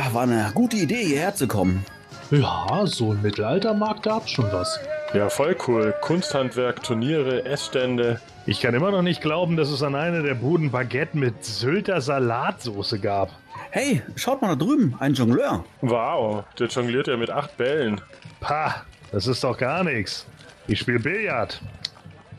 [0.00, 1.84] Ach, war eine gute Idee, hierher zu kommen.
[2.30, 4.78] Ja, so ein Mittelaltermarkt, da hat schon was.
[5.12, 5.92] Ja, voll cool.
[6.02, 8.20] Kunsthandwerk, Turniere, Essstände.
[8.46, 12.00] Ich kann immer noch nicht glauben, dass es an einer der Buden Baguette mit Sylter
[12.00, 13.30] Salatsoße gab.
[13.70, 15.64] Hey, schaut mal da drüben, ein Jongleur.
[15.80, 18.00] Wow, der jongliert ja mit acht Bällen.
[18.38, 20.28] Pah, das ist doch gar nichts.
[20.68, 21.60] Ich spiele Billard.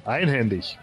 [0.05, 0.80] Einhändig.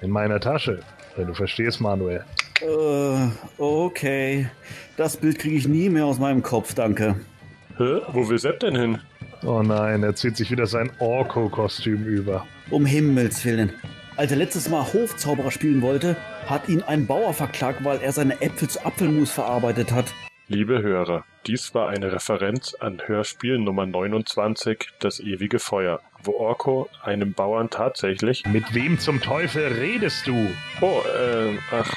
[0.00, 0.78] In meiner Tasche.
[1.16, 2.24] Wenn du verstehst, Manuel.
[2.60, 4.50] Äh, okay.
[4.96, 7.16] Das Bild kriege ich nie mehr aus meinem Kopf, danke.
[7.76, 8.00] Hä?
[8.12, 8.98] Wo will Sepp denn hin?
[9.42, 12.46] Oh nein, er zieht sich wieder sein Orko-Kostüm über.
[12.70, 13.72] Um Himmels Willen.
[14.16, 16.14] Als er letztes Mal Hofzauberer spielen wollte,
[16.46, 20.12] hat ihn ein Bauer verklagt, weil er seine Äpfel zu Apfelmus verarbeitet hat.
[20.48, 26.90] Liebe Hörer, dies war eine Referenz an Hörspiel Nummer 29, Das ewige Feuer, wo Orko
[27.02, 28.44] einem Bauern tatsächlich...
[28.46, 30.50] Mit wem zum Teufel redest du?
[30.80, 31.94] Oh, äh, ach,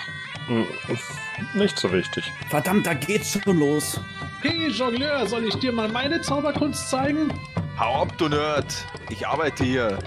[1.54, 2.32] nicht so wichtig.
[2.50, 4.00] Verdammt, da geht's schon los.
[4.42, 7.32] Hey Jongleur, soll ich dir mal meine Zauberkunst zeigen?
[7.80, 8.85] Hau ab, du Nerd.
[9.10, 9.98] Ich arbeite hier.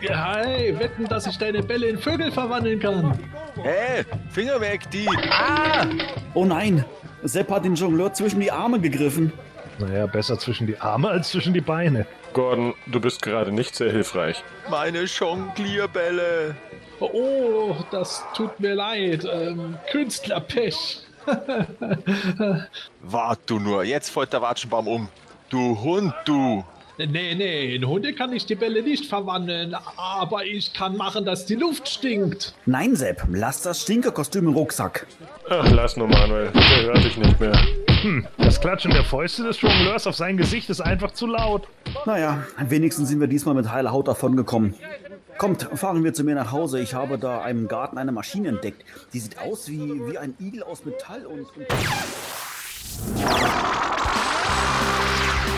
[0.00, 3.18] Ja, hey, wetten, dass ich deine Bälle in Vögel verwandeln kann.
[3.62, 5.08] Hey, Finger weg, die.
[5.30, 5.86] Ah!
[6.34, 6.84] Oh nein,
[7.24, 9.32] Sepp hat den Jongleur zwischen die Arme gegriffen.
[9.78, 12.06] Naja, besser zwischen die Arme als zwischen die Beine.
[12.32, 14.42] Gordon, du bist gerade nicht sehr hilfreich.
[14.70, 16.56] Meine Jonglierbälle.
[17.00, 19.26] Oh, das tut mir leid.
[19.30, 21.00] Ähm, Künstlerpech.
[23.02, 25.08] Wart du nur, jetzt fällt der Watschenbaum um.
[25.50, 26.64] Du Hund, du.
[26.98, 31.46] Nee, nee, in Hunde kann ich die Bälle nicht verwandeln, aber ich kann machen, dass
[31.46, 32.54] die Luft stinkt.
[32.66, 35.06] Nein, Sepp, lass das Stinkerkostüm im Rucksack.
[35.48, 36.50] Ach, lass nur, Manuel.
[36.50, 37.56] Der hört dich nicht mehr.
[38.02, 41.68] Hm, das Klatschen der Fäuste des Jongleurs auf sein Gesicht ist einfach zu laut.
[42.04, 44.74] Naja, wenigstens sind wir diesmal mit heiler Haut davongekommen.
[45.38, 46.80] Kommt, fahren wir zu mir nach Hause.
[46.80, 48.84] Ich habe da im Garten eine Maschine entdeckt.
[49.12, 49.78] Die sieht aus wie,
[50.10, 51.46] wie ein Igel aus Metall und...
[51.56, 51.66] und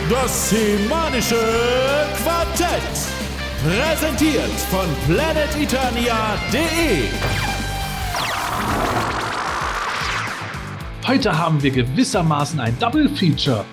[0.07, 1.35] Das semanische
[2.23, 2.69] Quartett.
[3.63, 7.09] Präsentiert von planeteternia.de.
[11.07, 13.65] Heute haben wir gewissermaßen ein Double Feature.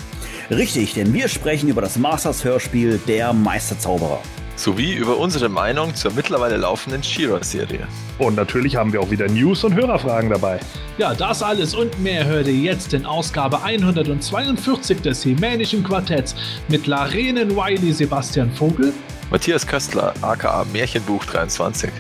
[0.51, 4.23] Richtig, denn wir sprechen über das Masters-Hörspiel Der Meisterzauberer.
[4.59, 7.87] Sowie über unsere Meinung zur mittlerweile laufenden Shira-Serie.
[8.19, 10.59] Und natürlich haben wir auch wieder News und Hörerfragen dabei.
[10.99, 16.35] Ja, das alles und mehr hört ihr jetzt in Ausgabe 142 des Hemänischen Quartetts
[16.67, 18.93] mit Larenen Wiley Sebastian Vogel,
[19.31, 21.91] Matthias Köstler, aka Märchenbuch 23.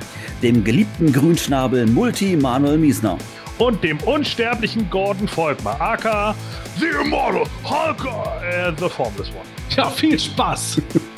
[0.43, 3.19] Dem geliebten Grünschnabel Multi Manuel Miesner.
[3.59, 6.35] Und dem unsterblichen Gordon Volkmar, aka
[6.81, 8.05] The Immortal Hulk,
[8.43, 9.47] äh, The Formless One.
[9.77, 10.81] Ja, viel Spaß!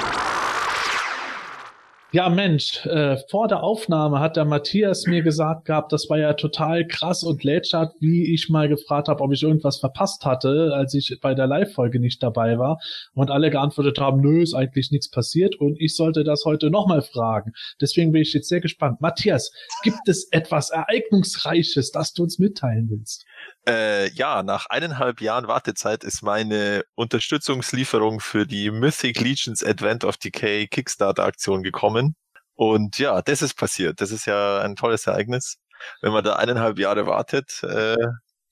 [2.13, 6.33] Ja, Mensch, äh, vor der Aufnahme hat der Matthias mir gesagt gehabt, das war ja
[6.33, 10.93] total krass und lätschert, wie ich mal gefragt habe, ob ich irgendwas verpasst hatte, als
[10.93, 12.81] ich bei der Live-Folge nicht dabei war.
[13.13, 17.01] Und alle geantwortet haben, nö, ist eigentlich nichts passiert und ich sollte das heute nochmal
[17.01, 17.53] fragen.
[17.79, 18.99] Deswegen bin ich jetzt sehr gespannt.
[18.99, 19.49] Matthias,
[19.81, 23.25] gibt es etwas Ereignungsreiches, das du uns mitteilen willst?
[23.67, 30.17] Äh, ja, nach eineinhalb Jahren Wartezeit ist meine Unterstützungslieferung für die Mythic Legions Advent of
[30.17, 32.15] Decay Kickstarter Aktion gekommen.
[32.55, 34.01] Und ja, das ist passiert.
[34.01, 35.57] Das ist ja ein tolles Ereignis.
[36.01, 37.97] Wenn man da eineinhalb Jahre wartet, äh,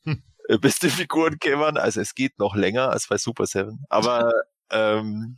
[0.06, 0.24] Hm.
[0.62, 1.78] bis die Figuren kämen.
[1.78, 3.86] Also es geht noch länger als bei Super Seven.
[3.90, 4.32] Aber
[4.72, 5.38] ähm,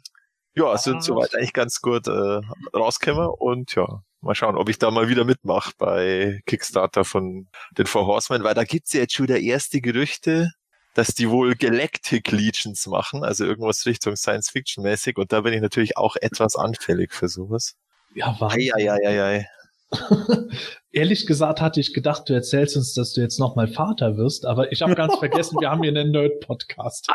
[0.55, 2.41] ja, es sind soweit eigentlich ganz gut äh,
[2.75, 7.85] rausgekommen und ja, mal schauen, ob ich da mal wieder mitmache bei Kickstarter von den
[7.85, 10.51] Four Horsemen, weil da gibt's ja jetzt schon wieder erste Gerüchte,
[10.93, 15.53] dass die wohl Galactic Legions machen, also irgendwas Richtung Science Fiction mäßig und da bin
[15.53, 17.75] ich natürlich auch etwas anfällig für sowas.
[18.13, 18.51] Ja, war.
[18.51, 19.47] Eieieiei.
[20.91, 24.71] Ehrlich gesagt hatte ich gedacht, du erzählst uns, dass du jetzt nochmal Vater wirst, aber
[24.71, 27.09] ich habe ganz vergessen, wir haben hier einen Nerd-Podcast.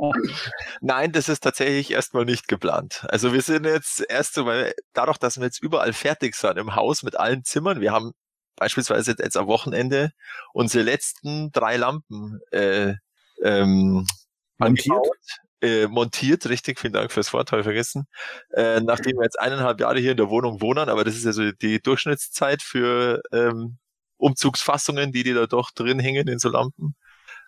[0.80, 3.04] Nein, das ist tatsächlich erstmal nicht geplant.
[3.08, 6.74] Also wir sind jetzt erst so, weil dadurch, dass wir jetzt überall fertig sind im
[6.74, 8.12] Haus mit allen Zimmern, wir haben
[8.56, 10.12] beispielsweise jetzt am Wochenende
[10.52, 12.94] unsere letzten drei Lampen äh,
[13.42, 14.06] ähm,
[14.58, 14.90] Montiert?
[14.90, 15.18] angebaut,
[15.64, 18.06] äh, montiert, richtig, vielen Dank fürs Wort, habe ich vergessen.
[18.50, 21.32] Äh, nachdem wir jetzt eineinhalb Jahre hier in der Wohnung wohnen, aber das ist ja
[21.32, 23.78] so die Durchschnittszeit für ähm,
[24.16, 26.94] Umzugsfassungen, die die da doch drin hängen in so Lampen.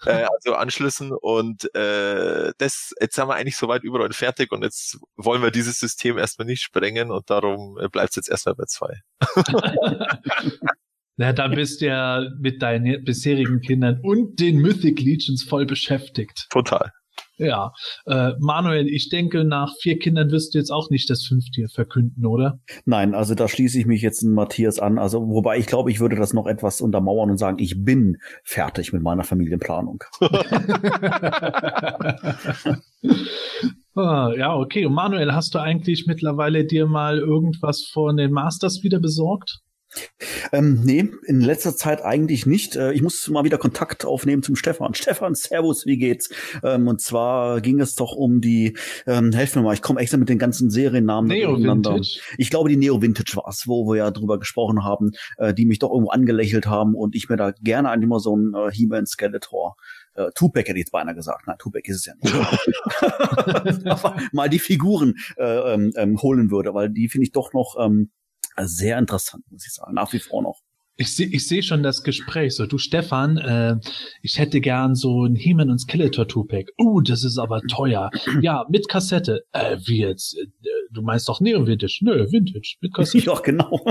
[0.05, 4.99] Äh, also Anschlüssen und äh, das, jetzt sind wir eigentlich soweit überall fertig und jetzt
[5.17, 9.01] wollen wir dieses System erstmal nicht sprengen und darum bleibt es jetzt erstmal bei zwei.
[11.19, 16.47] Na, dann bist du ja mit deinen bisherigen Kindern und den Mythic Legions voll beschäftigt.
[16.51, 16.93] Total.
[17.39, 17.73] Ja,
[18.07, 22.25] äh, Manuel, ich denke, nach vier Kindern wirst du jetzt auch nicht das fünfte verkünden,
[22.25, 22.61] oder?
[22.87, 24.99] Nein, also da schließe ich mich jetzt Matthias an.
[24.99, 28.95] Also, wobei ich glaube, ich würde das noch etwas untermauern und sagen, ich bin fertig
[28.95, 30.03] mit meiner Familienplanung.
[33.95, 34.87] ah, ja, okay.
[34.87, 39.61] Und Manuel, hast du eigentlich mittlerweile dir mal irgendwas von den Masters wieder besorgt?
[40.53, 42.77] Ähm, nee, in letzter Zeit eigentlich nicht.
[42.77, 44.95] Äh, ich muss mal wieder Kontakt aufnehmen zum Stefan.
[44.95, 46.31] Stefan, Servus, wie geht's?
[46.63, 48.77] Ähm, und zwar ging es doch um die,
[49.07, 52.21] ähm, helf mir mal, ich komme extra mit den ganzen Seriennamen Neo Vintage.
[52.39, 55.79] Ich glaube, die Neo Vintage war's, wo wir ja drüber gesprochen haben, äh, die mich
[55.79, 59.07] doch irgendwo angelächelt haben und ich mir da gerne eigentlich mal so ein äh, He-Man
[59.07, 59.77] Skeletor
[60.17, 61.47] äh, Tupac hätte ich jetzt beinahe gesagt.
[61.47, 62.35] Nein, Tupac ist es ja nicht.
[64.33, 68.11] Mal die Figuren äh, ähm, ähm, holen würde, weil die finde ich doch noch ähm,
[68.65, 70.61] sehr interessant, muss ich sagen, nach wie vor noch.
[70.99, 72.57] Ich sehe ich seh schon das Gespräch.
[72.57, 73.77] So, du Stefan, äh,
[74.23, 76.71] ich hätte gern so ein He-Man und Skeletor Tupac.
[76.79, 78.11] Uh, das ist aber teuer.
[78.41, 79.45] Ja, mit Kassette.
[79.53, 80.39] Äh, wie jetzt?
[80.39, 80.47] Äh,
[80.91, 81.99] du meinst doch Neo Vintage?
[82.01, 82.77] Nö, Vintage.
[82.81, 83.27] Mit Kassette.
[83.27, 83.85] Ja, genau.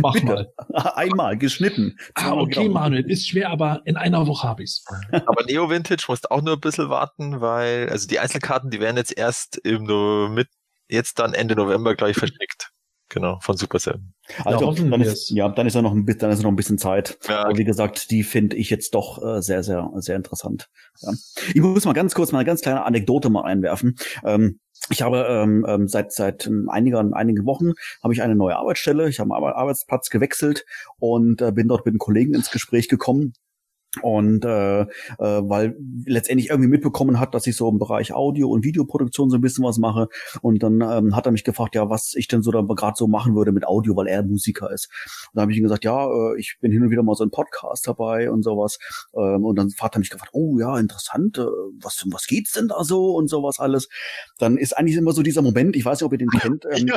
[0.00, 0.26] Mach Bitte.
[0.26, 0.52] mal.
[0.94, 1.96] Einmal geschnitten.
[2.14, 4.84] Ah, okay, Manuel, ist schwer, aber in einer Woche habe ich's.
[5.10, 8.96] Aber Neo Vintage musst auch nur ein bisschen warten, weil, also die Einzelkarten, die werden
[8.96, 10.48] jetzt erst im no mit,
[10.88, 12.71] jetzt dann Ende November gleich verschickt.
[13.12, 14.14] Genau, von Super Seven.
[14.42, 16.52] Also, hoffen dann ist, ja, dann ist ja noch ein bisschen, dann ist ja noch
[16.52, 17.18] ein bisschen Zeit.
[17.28, 17.44] Ja.
[17.44, 20.70] Aber wie gesagt, die finde ich jetzt doch äh, sehr, sehr, sehr interessant.
[21.02, 21.12] Ja.
[21.52, 23.96] Ich muss mal ganz kurz mal eine ganz kleine Anekdote mal einwerfen.
[24.24, 27.72] Ähm, ich habe ähm, ähm, seit seit ähm, einigen einigen Wochen
[28.02, 29.08] habe ich eine neue Arbeitsstelle.
[29.10, 30.64] Ich habe meinen Arbe- Arbeitsplatz gewechselt
[30.98, 33.34] und äh, bin dort mit einem Kollegen ins Gespräch gekommen.
[34.00, 34.86] Und äh, äh,
[35.18, 39.42] weil letztendlich irgendwie mitbekommen hat, dass ich so im Bereich Audio- und Videoproduktion so ein
[39.42, 40.08] bisschen was mache.
[40.40, 43.06] Und dann ähm, hat er mich gefragt, ja, was ich denn so da gerade so
[43.06, 44.88] machen würde mit Audio, weil er Musiker ist.
[45.26, 47.24] Und dann habe ich ihm gesagt, ja, äh, ich bin hin und wieder mal so
[47.24, 48.78] ein Podcast dabei und sowas.
[49.14, 51.44] Ähm, und dann hat er mich gefragt, oh ja, interessant, äh,
[51.80, 53.90] was, was geht's denn da so und sowas alles.
[54.38, 56.90] Dann ist eigentlich immer so dieser Moment, ich weiß nicht, ob ihr den kennt, ähm,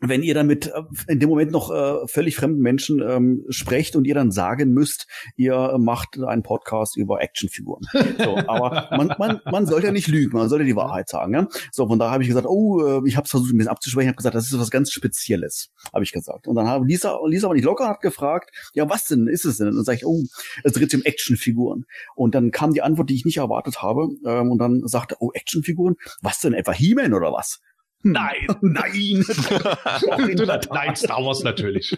[0.00, 3.96] wenn ihr dann mit äh, in dem Moment noch äh, völlig fremden Menschen ähm, sprecht
[3.96, 5.06] und ihr dann sagen müsst,
[5.36, 7.86] ihr macht einen Podcast über Actionfiguren.
[8.18, 11.34] So, aber man, man, man sollte ja nicht lügen, man sollte die Wahrheit sagen.
[11.34, 11.48] Ja?
[11.72, 14.08] So, von daher habe ich gesagt, oh, äh, ich habe es versucht ein bisschen abzuschwächen,
[14.08, 16.46] habe gesagt, das ist was ganz Spezielles, habe ich gesagt.
[16.46, 19.58] Und dann habe Lisa, Lisa aber nicht locker hat gefragt, ja, was denn ist es
[19.58, 19.68] denn?
[19.68, 20.22] Und dann sage ich, oh,
[20.64, 21.86] es dreht sich um Actionfiguren.
[22.14, 24.08] Und dann kam die Antwort, die ich nicht erwartet habe.
[24.24, 27.60] Ähm, und dann sagte, oh, Actionfiguren, was denn etwa He-Man oder was?
[28.02, 28.46] Nein.
[28.60, 29.24] Nein.
[30.36, 31.96] Du, nein, Star Wars natürlich.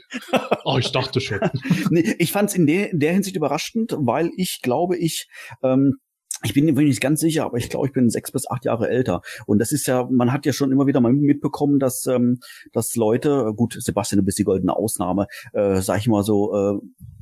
[0.64, 1.40] Oh, ich dachte schon.
[1.90, 5.28] nee, ich fand es in der, in der Hinsicht überraschend, weil ich glaube, ich
[5.62, 5.98] ähm,
[6.42, 8.88] ich bin mir nicht ganz sicher, aber ich glaube, ich bin sechs bis acht Jahre
[8.88, 9.20] älter.
[9.46, 12.38] Und das ist ja, man hat ja schon immer wieder mal mitbekommen, dass, ähm,
[12.72, 16.78] dass Leute, gut, Sebastian, du bist die goldene Ausnahme, äh, sag ich mal so, äh,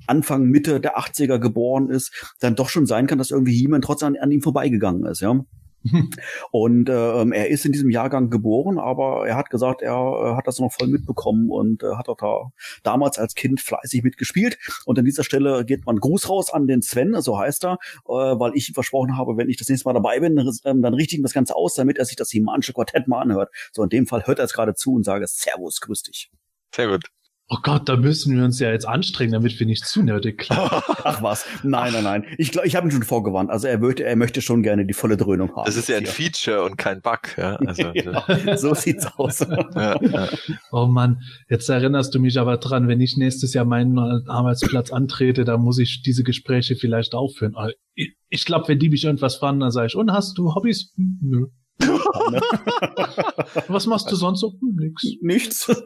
[0.07, 4.09] Anfang, Mitte der 80er geboren ist, dann doch schon sein kann, dass irgendwie jemand trotzdem
[4.09, 5.41] an, an ihm vorbeigegangen ist, ja.
[6.51, 10.47] Und ähm, er ist in diesem Jahrgang geboren, aber er hat gesagt, er äh, hat
[10.47, 12.53] das noch voll mitbekommen und äh, hat auch da
[12.83, 14.59] damals als Kind fleißig mitgespielt.
[14.85, 18.13] Und an dieser Stelle geht man Gruß raus an den Sven, so heißt er, äh,
[18.13, 21.15] weil ich ihm versprochen habe, wenn ich das nächste Mal dabei bin, ähm, dann richte
[21.15, 23.51] ich ihm das Ganze aus, damit er sich das Himanische Quartett mal anhört.
[23.73, 26.31] So in dem Fall hört er es gerade zu und sage Servus, grüß dich.
[26.75, 27.05] Sehr gut.
[27.51, 30.69] Oh Gott, da müssen wir uns ja jetzt anstrengen, damit wir nicht zu nerdig klingen.
[30.71, 32.25] Ach was, nein, nein, nein.
[32.37, 33.49] Ich glaube, ich habe ihn schon vorgewarnt.
[33.49, 35.65] Also er möchte, er möchte schon gerne die volle Dröhnung haben.
[35.65, 36.05] Das ist ja ein.
[36.05, 37.39] Feature und kein Bug.
[37.39, 39.41] Ja, also, ja, so sieht's aus.
[39.41, 40.29] ja, ja.
[40.73, 45.45] Oh Mann, jetzt erinnerst du mich aber dran, wenn ich nächstes Jahr meinen Arbeitsplatz antrete,
[45.45, 47.55] da muss ich diese Gespräche vielleicht aufführen.
[47.95, 50.93] Ich, ich glaube, wenn die mich irgendwas fragen, dann sage ich, und hast du Hobbys?
[50.97, 51.47] Hm, Nö.
[53.69, 54.55] Was machst du sonst so?
[54.61, 55.05] Nix.
[55.23, 55.67] Nichts.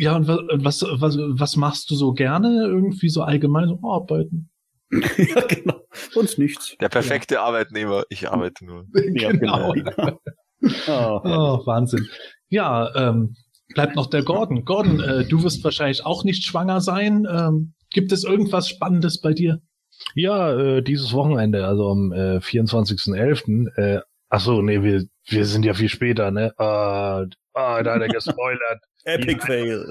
[0.00, 2.62] Ja, und wa- was, was, was machst du so gerne?
[2.66, 4.48] Irgendwie so allgemein so arbeiten.
[4.92, 5.80] ja, genau.
[6.12, 6.76] Sonst nichts.
[6.80, 8.04] Der perfekte Arbeitnehmer.
[8.08, 8.86] Ich arbeite nur.
[9.14, 9.74] Ja, genau.
[10.86, 12.08] Ah, Oh, Wahnsinn.
[12.48, 13.34] Ja, ähm,
[13.74, 14.64] bleibt noch der Gordon.
[14.64, 17.26] Gordon, äh, du wirst wahrscheinlich auch nicht schwanger sein.
[17.30, 19.60] Ähm, gibt es irgendwas Spannendes bei dir?
[20.14, 23.66] Ja, äh, dieses Wochenende, also am äh, 24.11.
[23.76, 26.52] Äh, ach so, nee, wir, wir sind ja viel später, ne?
[26.58, 28.82] Ah, ah, da hat er gespoilert.
[29.04, 29.86] Epic Fail.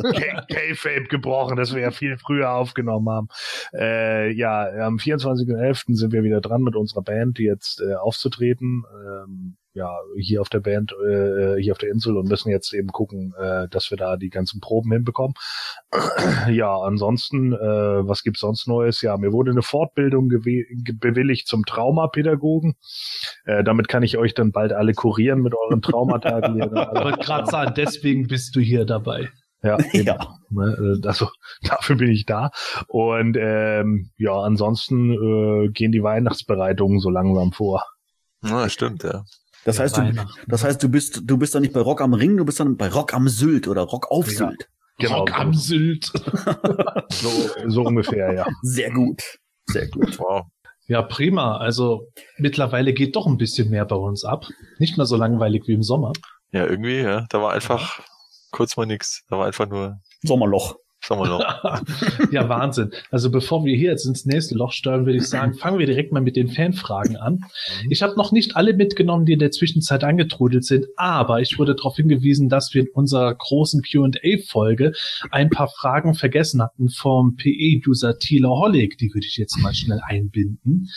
[0.48, 3.28] K-Fape gebrochen, dass wir ja viel früher aufgenommen haben.
[3.74, 5.96] Äh, ja, am 24.11.
[5.96, 8.84] sind wir wieder dran mit unserer Band, die jetzt äh, aufzutreten.
[8.94, 12.88] Ähm, ja, hier auf der Band, äh, hier auf der Insel und müssen jetzt eben
[12.88, 15.36] gucken, äh, dass wir da die ganzen Proben hinbekommen.
[16.50, 17.58] ja, ansonsten, äh,
[18.08, 19.02] was gibt's sonst Neues?
[19.04, 22.76] Ja, mir wurde eine Fortbildung bewilligt zum Traumapädagogen.
[23.46, 26.42] Äh, damit kann ich euch dann bald alle kurieren mit euren Traumata.
[26.42, 29.30] die ihr dann alle Ich wollte gerade sagen, deswegen bist du hier dabei.
[29.62, 30.08] ja, eben.
[30.08, 30.18] Ja.
[30.50, 31.28] Ne, äh, Also
[31.62, 32.50] dafür bin ich da.
[32.88, 37.84] Und ähm, ja, ansonsten äh, gehen die Weihnachtsbereitungen so langsam vor.
[38.44, 39.24] Ja, stimmt, ja.
[39.66, 42.14] Das Ja, heißt, du, das heißt, du bist, du bist dann nicht bei Rock am
[42.14, 44.50] Ring, du bist dann bei Rock am Sylt oder Rock auf Ja.
[44.50, 44.70] Sylt.
[45.00, 46.06] Genau, Rock am Sylt.
[47.10, 47.30] so,
[47.68, 48.48] so ungefähr, ja.
[48.64, 49.22] Sehr gut.
[49.68, 50.18] Sehr gut.
[50.20, 50.46] Wow.
[50.88, 51.58] Ja, prima.
[51.58, 54.46] Also mittlerweile geht doch ein bisschen mehr bei uns ab.
[54.80, 56.14] Nicht mehr so langweilig wie im Sommer.
[56.52, 57.26] Ja, irgendwie, ja.
[57.30, 58.00] Da war einfach
[58.52, 59.24] kurz mal nix.
[59.30, 60.76] Da war einfach nur, Sommerloch.
[61.02, 62.32] Sagen wir noch.
[62.32, 62.92] ja, Wahnsinn.
[63.12, 66.12] Also bevor wir hier jetzt ins nächste Loch steuern, würde ich sagen, fangen wir direkt
[66.12, 67.46] mal mit den Fanfragen an.
[67.90, 71.76] Ich habe noch nicht alle mitgenommen, die in der Zwischenzeit angetrudelt sind, aber ich wurde
[71.76, 74.94] darauf hingewiesen, dass wir in unserer großen Q&A-Folge
[75.32, 78.98] ein paar Fragen vergessen hatten vom PE-User Thieler Hollig.
[78.98, 80.90] Die würde ich jetzt mal schnell einbinden.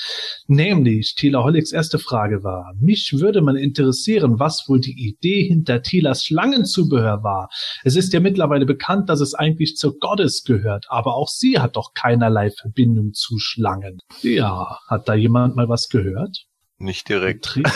[0.47, 5.83] Nämlich, Thieler Holligs erste Frage war, mich würde mal interessieren, was wohl die Idee hinter
[5.83, 7.49] Thielers Schlangenzubehör war.
[7.85, 11.77] Es ist ja mittlerweile bekannt, dass es eigentlich zur Gottes gehört, aber auch sie hat
[11.77, 13.99] doch keinerlei Verbindung zu Schlangen.
[14.23, 16.45] Ja, hat da jemand mal was gehört?
[16.79, 17.59] Nicht direkt.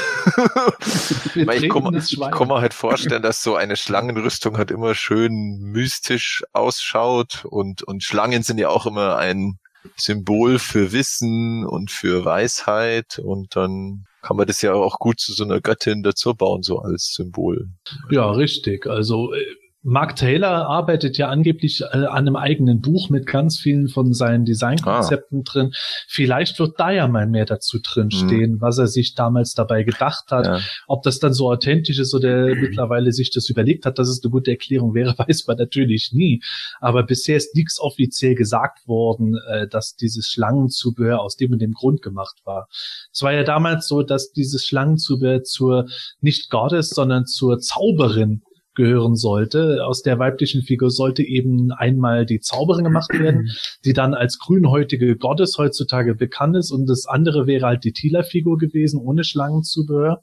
[1.35, 6.43] Ich kann, mir- kann mir halt vorstellen, dass so eine Schlangenrüstung halt immer schön mystisch
[6.52, 9.59] ausschaut und, und Schlangen sind ja auch immer ein
[9.97, 15.33] Symbol für Wissen und für Weisheit und dann kann man das ja auch gut zu
[15.35, 17.69] so einer Göttin dazu bauen, so als Symbol.
[18.11, 18.87] Ja, richtig.
[18.87, 19.45] Also äh,
[19.86, 24.46] Mark Taylor arbeitet ja angeblich äh, an einem eigenen Buch mit ganz vielen von seinen
[24.46, 25.72] Designkonzepten drin.
[26.08, 28.10] Vielleicht wird da ja mal mehr dazu drin Mhm.
[28.10, 30.46] stehen, was er sich damals dabei gedacht hat.
[30.46, 30.60] Ja.
[30.86, 34.30] Ob das dann so authentisch ist oder mittlerweile sich das überlegt hat, dass es eine
[34.30, 36.42] gute Erklärung wäre, weiß man natürlich nie.
[36.80, 41.72] Aber bisher ist nichts offiziell gesagt worden, äh, dass dieses Schlangenzubehör aus dem und dem
[41.72, 42.68] Grund gemacht war.
[43.12, 45.88] Es war ja damals so, dass dieses Schlangenzubehör zur
[46.22, 48.40] nicht Gottes, sondern zur Zauberin
[48.75, 49.85] gehören sollte.
[49.85, 53.50] Aus der weiblichen Figur sollte eben einmal die Zauberin gemacht werden,
[53.85, 58.59] die dann als grünhäutige Gottes heutzutage bekannt ist und das andere wäre halt die Thieler-Figur
[58.59, 60.23] gewesen, ohne Schlangenzubehör.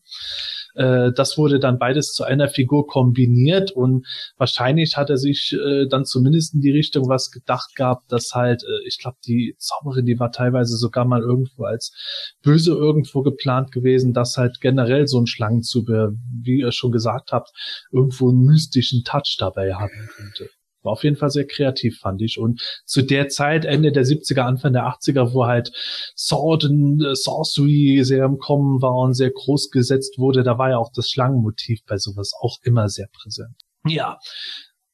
[0.76, 4.06] Äh, das wurde dann beides zu einer Figur kombiniert und
[4.38, 8.64] wahrscheinlich hat er sich äh, dann zumindest in die Richtung was gedacht gehabt, dass halt,
[8.64, 11.94] äh, ich glaube, die Zauberin, die war teilweise sogar mal irgendwo als
[12.42, 17.52] böse irgendwo geplant gewesen, dass halt generell so ein Schlangenzubehör, wie ihr schon gesagt habt,
[17.92, 20.50] irgendwo mystischen Touch dabei haben könnte.
[20.84, 22.40] War auf jeden Fall sehr kreativ, fand ich.
[22.40, 25.72] Und zu der Zeit, Ende der 70er, Anfang der 80er, wo halt
[26.18, 30.72] Sword and äh, Sorcery sehr im Kommen war und sehr groß gesetzt wurde, da war
[30.72, 33.56] ja auch das Schlangenmotiv bei sowas auch immer sehr präsent.
[33.86, 34.18] Ja.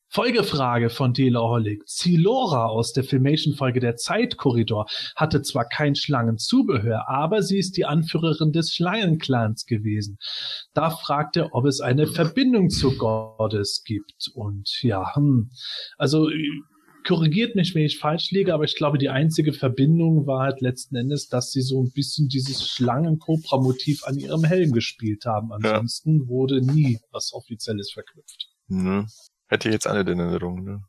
[0.09, 1.85] Folgefrage von Hollig.
[1.85, 8.51] Zilora aus der Filmation-Folge Der Zeitkorridor hatte zwar kein Schlangenzubehör, aber sie ist die Anführerin
[8.51, 10.17] des Schlangenclans gewesen.
[10.73, 14.31] Da fragt er, ob es eine Verbindung zu Gottes gibt.
[14.33, 15.51] Und ja, hm,
[15.97, 16.29] also
[17.05, 20.95] korrigiert mich, wenn ich falsch liege, aber ich glaube, die einzige Verbindung war halt letzten
[20.95, 25.51] Endes, dass sie so ein bisschen dieses Schlangen-Cobra-Motiv an ihrem Helm gespielt haben.
[25.53, 28.49] Ansonsten wurde nie was Offizielles verknüpft.
[28.67, 29.05] Ne?
[29.49, 30.63] Hätte ich jetzt auch nicht in Erinnerung.
[30.63, 30.81] Ne?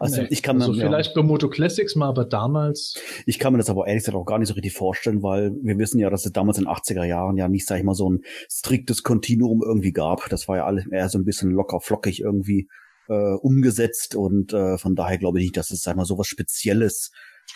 [0.00, 2.94] Also Nee, ich kann mir, also ja, vielleicht bei Moto Classics mal, aber damals
[3.24, 5.78] ich kann mir das aber ehrlich gesagt auch gar nicht so richtig vorstellen, weil wir
[5.78, 8.10] wissen ja, dass es damals in den 80er Jahren ja nicht, sag ich mal, so
[8.10, 10.28] ein striktes Kontinuum irgendwie gab.
[10.28, 12.68] Das war ja alles eher so ein bisschen locker flockig irgendwie
[13.08, 16.18] äh, umgesetzt und äh, von daher glaube ich nicht, dass es, sag ich mal, so
[16.18, 17.10] was Spezielles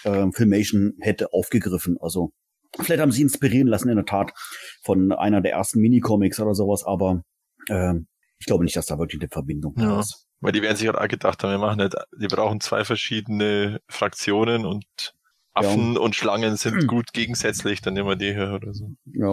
[0.05, 1.99] äh, Filmation hätte aufgegriffen.
[2.01, 2.33] Also
[2.81, 4.33] vielleicht haben sie inspirieren lassen in der Tat
[4.83, 7.23] von einer der ersten Minicomics oder sowas, aber
[7.69, 7.95] äh,
[8.39, 10.01] ich glaube nicht, dass da wirklich eine Verbindung da Ja.
[10.01, 10.26] ist.
[10.41, 13.81] Weil die werden sich halt auch gedacht haben, wir machen nicht, die brauchen zwei verschiedene
[13.89, 14.85] Fraktionen und
[15.55, 18.91] Affen und Schlangen sind gut gegensätzlich, dann nehmen wir die her oder so.
[19.07, 19.33] Ja.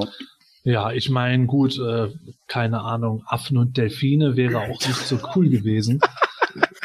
[0.66, 2.08] Ja, ich meine, gut, äh,
[2.48, 6.00] keine Ahnung, Affen und Delfine wäre auch nicht so cool gewesen.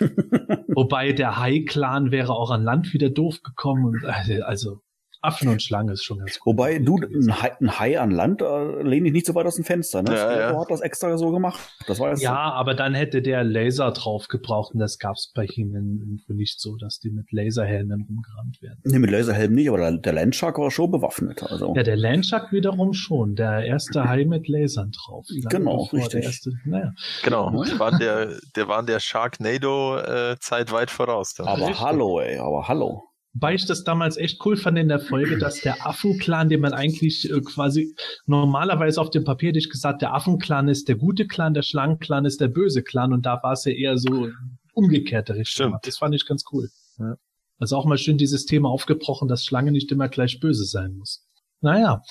[0.74, 3.84] Wobei der Hai-Clan wäre auch an Land wieder doof gekommen.
[3.84, 4.80] Und, äh, also
[5.20, 6.52] Affen und Schlange ist schon ganz cool.
[6.52, 9.56] Wobei du ein Hai, ein Hai an Land äh, lehne ich nicht so weit aus
[9.56, 10.02] dem Fenster.
[10.02, 10.14] Ne?
[10.14, 10.52] Ja, ja.
[10.52, 11.58] Du hat das extra so gemacht.
[11.86, 15.46] Das war jetzt Ja, aber dann hätte der Laser drauf gebraucht und das gab's bei
[15.46, 18.78] ihm nicht so, dass die mit Laserhelmen rumgerannt werden.
[18.84, 21.42] Nee, mit Laserhelm nicht, aber der, der Landshark war schon bewaffnet.
[21.42, 21.74] Also.
[21.74, 23.34] Ja, der Landshark wiederum schon.
[23.34, 25.26] Der erste Hai mit Lasern drauf.
[25.48, 26.10] Genau, richtig.
[26.10, 26.92] Der erste, naja.
[27.24, 31.34] Genau, der war der, der war der Sharknado-Zeit weit voraus.
[31.40, 31.80] Aber richtig.
[31.80, 33.07] hallo, ey, aber hallo.
[33.38, 36.72] Wobei ich das damals echt cool fand in der Folge, dass der Affenclan, den man
[36.72, 37.94] eigentlich äh, quasi
[38.26, 42.24] normalerweise auf dem Papier hätte ich gesagt, der Affenclan ist der gute Clan, der Schlangenclan
[42.24, 44.30] ist der böse Clan und da war es ja eher so
[44.72, 45.68] umgekehrte Richtung.
[45.68, 45.86] Stimmt.
[45.86, 46.68] Das fand ich ganz cool.
[46.98, 47.14] Ja.
[47.60, 51.24] Also auch mal schön dieses Thema aufgebrochen, dass Schlange nicht immer gleich böse sein muss.
[51.60, 52.02] Naja.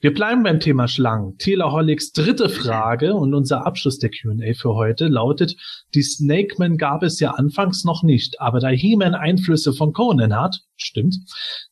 [0.00, 1.38] Wir bleiben beim Thema Schlangen.
[1.38, 5.56] Telaholics dritte Frage und unser Abschluss der Q&A für heute lautet,
[5.92, 10.60] die Snakeman gab es ja anfangs noch nicht, aber da He-Man Einflüsse von Conan hat,
[10.76, 11.16] stimmt,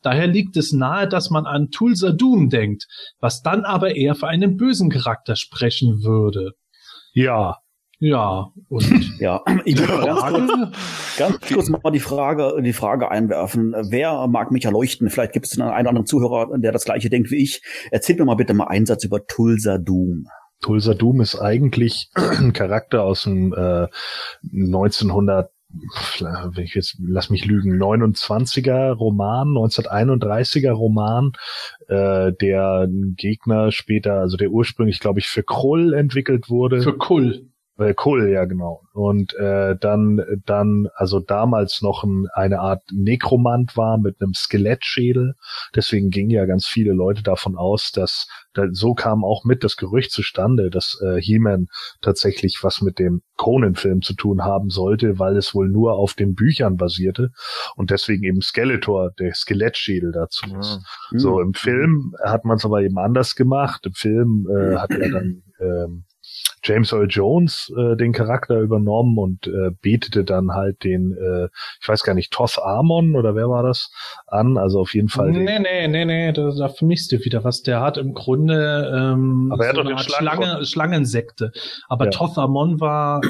[0.02, 2.88] daher liegt es nahe, dass man an Tulsa Doom denkt,
[3.21, 6.54] was dann aber eher für einen bösen Charakter sprechen würde.
[7.12, 7.59] Ja,
[7.99, 8.85] Ja, und
[9.21, 10.76] Ja, ich will ganz kurz,
[11.17, 13.75] ganz kurz mal die Frage, die Frage einwerfen.
[13.88, 15.09] Wer mag mich erleuchten?
[15.09, 17.62] Vielleicht gibt es einen oder anderen Zuhörer, der das gleiche denkt wie ich.
[17.91, 20.26] Erzählt mir mal bitte mal einen Satz über Tulsa Doom.
[20.61, 23.87] Tulsa Doom ist eigentlich ein Charakter aus dem äh,
[24.53, 25.50] 1900
[26.53, 31.33] wenn ich jetzt lass mich lügen 29er Roman 1931er Roman
[31.88, 36.97] äh, der ein Gegner später also der ursprünglich glaube ich für Krull entwickelt wurde für
[36.97, 37.50] Kull.
[37.78, 38.83] Äh, Kull, ja genau.
[38.92, 45.35] Und äh, dann, dann, also damals noch ein, eine Art Nekromant war mit einem Skelettschädel.
[45.75, 49.76] Deswegen gingen ja ganz viele Leute davon aus, dass da, so kam auch mit das
[49.76, 51.66] Gerücht zustande, dass äh, He-Man
[52.00, 56.35] tatsächlich was mit dem Conan-Film zu tun haben sollte, weil es wohl nur auf den
[56.35, 57.33] Büchern basierte
[57.76, 60.80] und deswegen eben Skeletor, der Skelettschädel dazu ist.
[61.21, 63.85] So im Film hat man es aber eben anders gemacht.
[63.85, 66.04] Im Film äh, hat er dann ähm,
[66.66, 71.49] James Earl Jones äh, den Charakter übernommen und äh, betete dann halt den, äh,
[71.80, 73.92] ich weiß gar nicht, Toth Amon oder wer war das
[74.26, 74.58] an?
[74.58, 75.30] Also auf jeden Fall.
[75.30, 77.62] Nee, nee, nee, nee, da, da vermisst du wieder was.
[77.62, 81.52] Der hat im Grunde ähm, Aber er hat doch eine Schlange, Schlangensekte.
[81.88, 82.11] Aber Ja.
[82.11, 83.20] Tothamon war,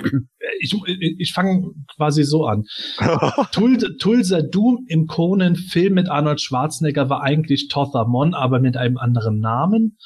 [0.61, 2.65] ich, ich, ich fange quasi so an.
[3.53, 9.41] Tul, Tulsa Doom im Conan-Film mit Arnold Schwarzenegger war eigentlich Tothamon, aber mit einem anderen
[9.41, 9.99] Namen.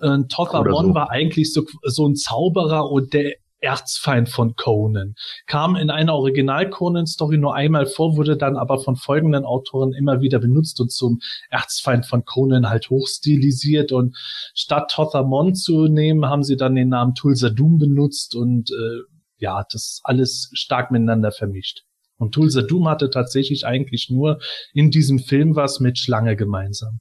[0.00, 0.94] Äh, Tothamon Oder so.
[0.94, 5.14] war eigentlich so, so ein Zauberer und der Erzfeind von Conan.
[5.46, 10.38] Kam in einer Original-Conan-Story nur einmal vor, wurde dann aber von folgenden Autoren immer wieder
[10.38, 14.16] benutzt und zum Erzfeind von Conan halt hochstilisiert und
[14.54, 19.00] statt Tothamon zu nehmen, haben sie dann den Namen Tulsa Doom benutzt und äh,
[19.36, 21.84] ja, das alles stark miteinander vermischt.
[22.18, 24.40] Und Tulsa Doom hatte tatsächlich eigentlich nur
[24.74, 27.00] in diesem Film was mit Schlange gemeinsam.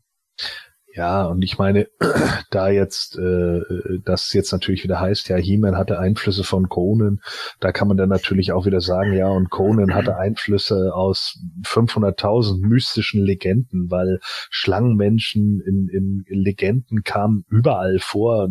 [1.00, 1.88] Ja, und ich meine,
[2.52, 3.62] da jetzt, äh,
[4.04, 7.22] das jetzt natürlich wieder heißt, ja, He-Man hatte Einflüsse von Conan,
[7.62, 12.60] da kann man dann natürlich auch wieder sagen, ja, und Conan hatte Einflüsse aus 500.000
[12.60, 18.50] mystischen Legenden, weil Schlangenmenschen in, in Legenden kamen überall vor.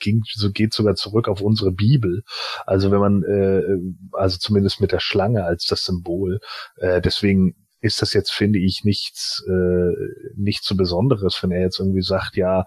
[0.00, 2.24] Ging, so geht sogar zurück auf unsere Bibel.
[2.66, 3.62] Also wenn man, äh,
[4.10, 6.40] also zumindest mit der Schlange als das Symbol.
[6.78, 9.92] Äh, deswegen ist das jetzt, finde ich, nichts, äh,
[10.36, 12.66] nichts so Besonderes, wenn er jetzt irgendwie sagt, ja,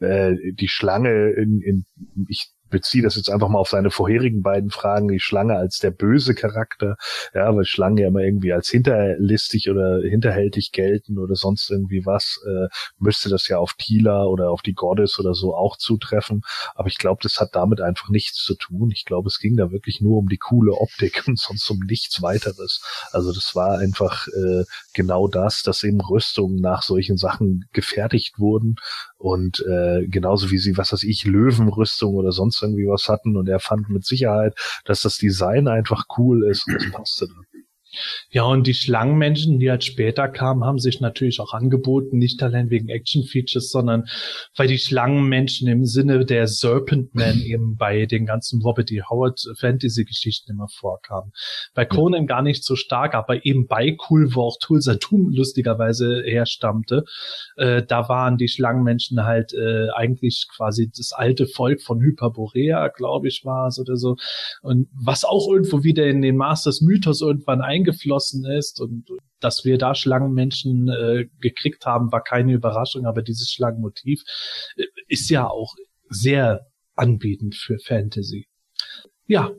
[0.00, 1.86] äh, die Schlange in, in
[2.28, 5.90] ich beziehe das jetzt einfach mal auf seine vorherigen beiden Fragen, die Schlange als der
[5.90, 6.96] böse Charakter,
[7.34, 12.40] ja, weil Schlangen ja immer irgendwie als hinterlistig oder hinterhältig gelten oder sonst irgendwie was,
[12.46, 16.42] äh, müsste das ja auf Tila oder auf die Goddess oder so auch zutreffen.
[16.74, 18.90] Aber ich glaube, das hat damit einfach nichts zu tun.
[18.92, 22.22] Ich glaube, es ging da wirklich nur um die coole Optik und sonst um nichts
[22.22, 22.82] weiteres.
[23.12, 28.76] Also das war einfach äh, genau das, dass eben Rüstungen nach solchen Sachen gefertigt wurden
[29.18, 33.48] und äh, genauso wie sie, was weiß ich, Löwenrüstung oder sonst irgendwie was hatten und
[33.48, 37.46] er fand mit Sicherheit, dass das Design einfach cool ist und das passte dann.
[38.30, 42.70] Ja, und die Schlangenmenschen, die halt später kamen, haben sich natürlich auch angeboten, nicht allein
[42.70, 44.04] wegen Action-Features, sondern
[44.56, 49.02] weil die Schlangenmenschen im Sinne der Serpent Man eben bei den ganzen Robert E.
[49.08, 51.32] Howard Fantasy-Geschichten immer vorkamen.
[51.74, 56.22] Bei Conan gar nicht so stark, aber eben bei Cool, wo auch Tulsa Doom lustigerweise
[56.24, 57.04] herstammte,
[57.56, 63.28] äh, da waren die Schlangenmenschen halt äh, eigentlich quasi das alte Volk von Hyperborea, glaube
[63.28, 64.16] ich, war es oder so.
[64.62, 69.08] Und was auch irgendwo wieder in den Masters Mythos irgendwann eingeflossen ist und
[69.40, 74.22] dass wir da Schlangenmenschen äh, gekriegt haben, war keine Überraschung, aber dieses Schlangenmotiv
[74.76, 75.74] äh, ist ja auch
[76.08, 78.46] sehr anbietend für Fantasy.
[79.26, 79.52] Ja,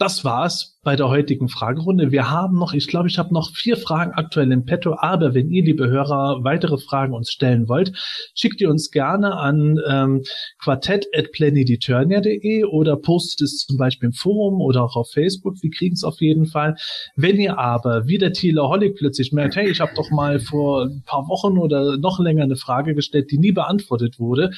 [0.00, 2.10] das war's bei der heutigen Fragerunde.
[2.10, 5.50] Wir haben noch, ich glaube, ich habe noch vier Fragen aktuell im Petto, aber wenn
[5.50, 7.92] ihr, liebe Hörer, weitere Fragen uns stellen wollt,
[8.34, 10.22] schickt ihr uns gerne an ähm,
[10.58, 15.56] quartett.planeteturnia.de oder postet es zum Beispiel im Forum oder auch auf Facebook.
[15.60, 16.76] Wir kriegen es auf jeden Fall.
[17.14, 20.84] Wenn ihr aber wie der Thieler Hollig plötzlich merkt, hey, ich habe doch mal vor
[20.84, 24.52] ein paar Wochen oder noch länger eine Frage gestellt, die nie beantwortet wurde,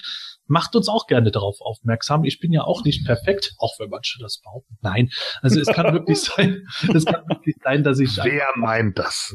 [0.52, 2.24] macht uns auch gerne darauf aufmerksam.
[2.24, 4.76] Ich bin ja auch nicht perfekt, auch wenn manche das behaupten.
[4.82, 5.08] Nein,
[5.40, 9.34] also es kann wirklich sein, es kann wirklich sein, dass ich Wer meint das?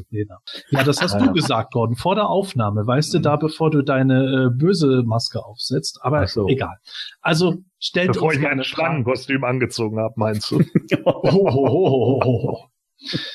[0.70, 4.46] ja, das hast du gesagt, Gordon, vor der Aufnahme, weißt du, da bevor du deine
[4.46, 6.46] äh, böse Maske aufsetzt, aber so.
[6.46, 6.76] egal.
[7.20, 8.62] Also stellt Bevor uns ich ein.
[8.62, 10.62] Schlangenkostüm angezogen habe, meinst du?
[11.04, 12.77] Oh, oh, oh, oh, oh.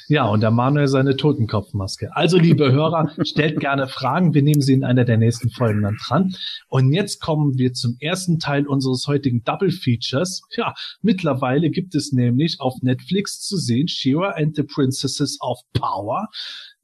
[0.08, 2.16] Ja, und der Manuel seine Totenkopfmaske.
[2.16, 4.34] Also, liebe Hörer, stellt gerne Fragen.
[4.34, 6.36] Wir nehmen sie in einer der nächsten Folgen dann dran.
[6.68, 10.42] Und jetzt kommen wir zum ersten Teil unseres heutigen Double Features.
[10.56, 16.28] Ja, mittlerweile gibt es nämlich auf Netflix zu sehen Shira and the Princesses of Power.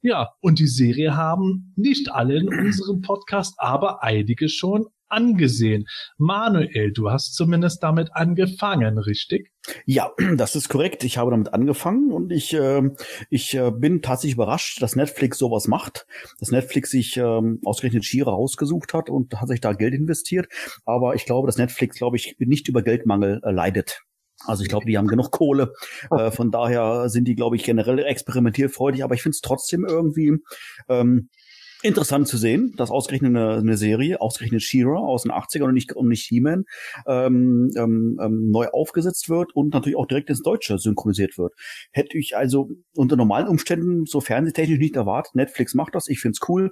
[0.02, 5.86] Ja, und die Serie haben nicht alle in unserem Podcast, aber einige schon angesehen.
[6.18, 9.52] Manuel, du hast zumindest damit angefangen, richtig?
[9.86, 11.04] Ja, das ist korrekt.
[11.04, 12.82] Ich habe damit angefangen und ich, äh,
[13.30, 16.06] ich äh, bin tatsächlich überrascht, dass Netflix sowas macht,
[16.40, 20.48] dass Netflix sich äh, ausgerechnet Shira rausgesucht hat und hat sich da Geld investiert.
[20.86, 24.02] Aber ich glaube, dass Netflix, glaube ich, nicht über Geldmangel äh, leidet.
[24.46, 25.74] Also ich glaube, die haben genug Kohle.
[26.12, 29.04] Äh, von daher sind die, glaube ich, generell experimentierfreudig.
[29.04, 30.38] Aber ich finde es trotzdem irgendwie
[30.88, 31.30] ähm,
[31.82, 35.94] interessant zu sehen, dass ausgerechnet eine, eine Serie, ausgerechnet She-Ra aus den 80ern und nicht,
[35.94, 36.66] und nicht He-Man,
[37.08, 41.54] ähm, ähm, ähm, neu aufgesetzt wird und natürlich auch direkt ins Deutsche synchronisiert wird.
[41.92, 45.36] Hätte ich also unter normalen Umständen so fernsehtechnisch nicht erwartet.
[45.36, 46.72] Netflix macht das, ich find's cool.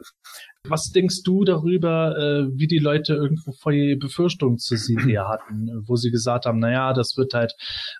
[0.69, 5.83] Was denkst du darüber, äh, wie die Leute irgendwo vor die Befürchtungen zu Serie hatten,
[5.87, 7.53] wo sie gesagt haben, naja, das wird halt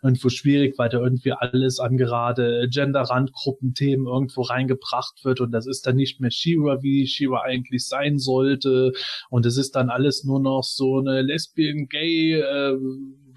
[0.04, 5.88] irgendwo schwierig, weil da irgendwie alles an gerade Gender-Randgruppen-Themen irgendwo reingebracht wird und das ist
[5.88, 8.92] dann nicht mehr She-Ra, wie She-Ra eigentlich sein sollte
[9.30, 12.78] und es ist dann alles nur noch so eine Lesbian-Gay- äh,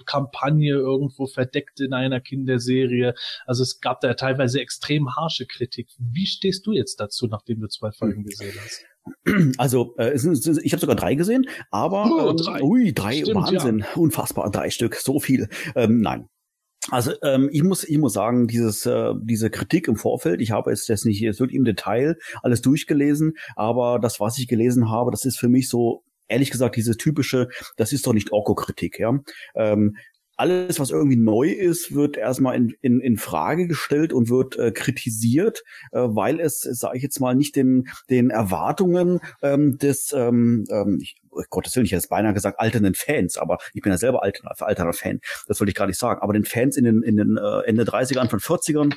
[0.07, 3.15] Kampagne irgendwo verdeckt in einer Kinderserie.
[3.47, 5.89] Also es gab da teilweise extrem harsche Kritik.
[5.99, 8.85] Wie stehst du jetzt dazu, nachdem du zwei Folgen gesehen hast?
[9.59, 12.63] Also äh, ich habe sogar drei gesehen, aber Oh, ähm, drei.
[12.63, 15.49] ui, drei, Stimmt, Wahnsinn, unfassbar, drei Stück, so viel.
[15.75, 16.27] Ähm, nein.
[16.91, 20.71] Also ähm, ich muss ich muss sagen, dieses äh, diese Kritik im Vorfeld, ich habe
[20.71, 25.11] jetzt das nicht jetzt wirklich im Detail alles durchgelesen, aber das was ich gelesen habe,
[25.11, 29.19] das ist für mich so ehrlich gesagt diese typische, das ist doch nicht Orko-Kritik, ja.
[29.55, 29.97] Ähm,
[30.41, 34.73] alles, was irgendwie neu ist, wird erstmal in, in, in Frage gestellt und wird äh,
[34.73, 40.65] kritisiert, äh, weil es, sage ich jetzt mal, nicht den, den Erwartungen ähm, des, ähm,
[40.71, 43.93] ähm, ich, oh Gottes Willen, ich hätte es beinahe gesagt, alternden Fans, aber ich bin
[43.93, 46.85] ja selber alter, alterner Fan, das wollte ich gar nicht sagen, aber den Fans in
[46.85, 48.95] den, in den äh, Ende 30ern, Anfang 40ern,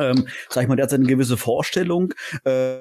[0.00, 2.14] ähm, sag ich mal, der hat eine gewisse Vorstellung,
[2.44, 2.78] äh,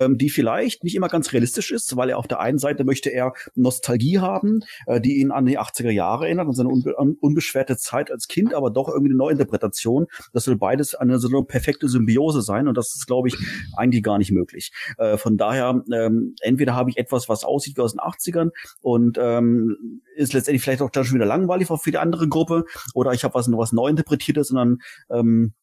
[0.00, 3.10] ähm, die vielleicht nicht immer ganz realistisch ist, weil er auf der einen Seite möchte
[3.10, 7.16] er Nostalgie haben, äh, die ihn an die 80er Jahre erinnert, an seine unbe an
[7.20, 10.06] unbeschwerte Zeit als Kind, aber doch irgendwie eine Neuinterpretation.
[10.32, 13.36] Das soll beides eine so eine perfekte Symbiose sein und das ist, glaube ich,
[13.76, 14.72] eigentlich gar nicht möglich.
[14.98, 18.50] Äh, von daher, ähm, entweder habe ich etwas, was aussieht wie aus den 80ern
[18.82, 23.12] und ähm, ist letztendlich vielleicht auch dann schon wieder langweilig für die andere Gruppe oder
[23.12, 24.78] ich habe was, was neu interpretiertes und dann
[25.10, 25.54] ähm,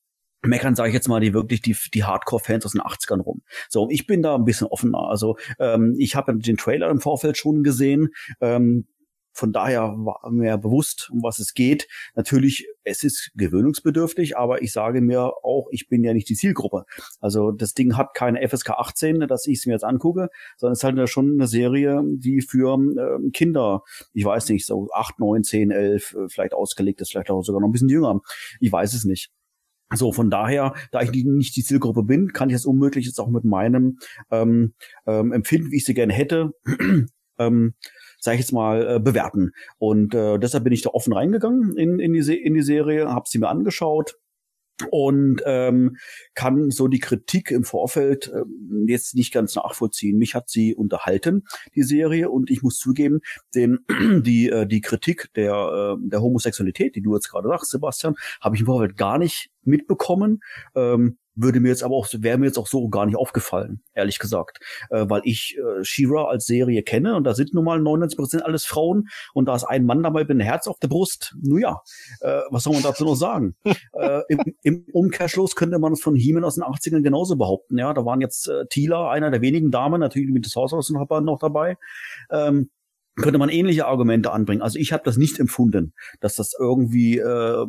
[0.43, 3.41] meckern, sage ich jetzt mal, die wirklich die, die Hardcore-Fans aus den 80ern rum.
[3.69, 5.09] So, ich bin da ein bisschen offener.
[5.09, 8.09] Also ähm, ich habe den Trailer im Vorfeld schon gesehen.
[8.39, 8.87] Ähm,
[9.33, 11.87] von daher war mir bewusst, um was es geht.
[12.15, 16.83] Natürlich, es ist gewöhnungsbedürftig, aber ich sage mir auch, ich bin ja nicht die Zielgruppe.
[17.21, 20.79] Also das Ding hat keine FSK 18, dass ich es mir jetzt angucke, sondern es
[20.79, 25.43] ist halt schon eine Serie, die für ähm, Kinder, ich weiß nicht, so 8, 9,
[25.43, 28.19] 10, 11 äh, vielleicht ausgelegt ist, vielleicht auch sogar noch ein bisschen jünger.
[28.59, 29.31] Ich weiß es nicht.
[29.93, 33.29] So, von daher, da ich nicht die Zielgruppe bin, kann ich es unmöglich jetzt auch
[33.29, 33.99] mit meinem
[34.29, 34.73] ähm,
[35.05, 36.53] ähm, Empfinden, wie ich sie gerne hätte,
[37.39, 37.73] ähm,
[38.19, 39.51] sage ich jetzt mal, äh, bewerten.
[39.77, 43.27] Und äh, deshalb bin ich da offen reingegangen in, in, die, in die Serie, habe
[43.27, 44.15] sie mir angeschaut
[44.89, 45.97] und ähm,
[46.33, 50.17] kann so die Kritik im Vorfeld ähm, jetzt nicht ganz nachvollziehen.
[50.17, 51.43] Mich hat sie unterhalten,
[51.75, 53.19] die Serie, und ich muss zugeben,
[53.53, 53.79] den
[54.23, 58.55] die äh, die Kritik der äh, der Homosexualität, die du jetzt gerade sagst, Sebastian, habe
[58.55, 60.41] ich im Vorfeld gar nicht mitbekommen.
[60.75, 64.19] Ähm, würde mir jetzt aber auch wäre mir jetzt auch so gar nicht aufgefallen, ehrlich
[64.19, 68.17] gesagt, äh, weil ich äh, She-Ra als Serie kenne und da sind nun mal 99
[68.17, 71.35] Prozent alles Frauen und da ist ein Mann dabei mit einem Herz auf der Brust.
[71.41, 71.81] Nun ja,
[72.19, 73.55] äh, was soll man dazu noch sagen?
[73.93, 77.77] äh, im, Im Umkehrschluss könnte man es von Heeman aus den 80ern genauso behaupten.
[77.77, 81.39] Ja, da waren jetzt äh, Tila, einer der wenigen Damen, natürlich mit des Haushaus noch
[81.39, 81.77] dabei.
[82.29, 82.69] Ähm,
[83.15, 84.61] könnte man ähnliche Argumente anbringen.
[84.61, 87.65] Also ich habe das nicht empfunden, dass das irgendwie äh,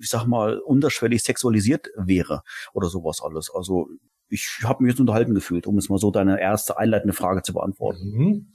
[0.00, 3.50] ich sag mal, unterschwellig sexualisiert wäre oder sowas alles.
[3.54, 3.88] Also
[4.28, 7.52] ich habe mich jetzt unterhalten gefühlt, um es mal so deine erste einleitende Frage zu
[7.52, 8.10] beantworten.
[8.10, 8.52] Mhm.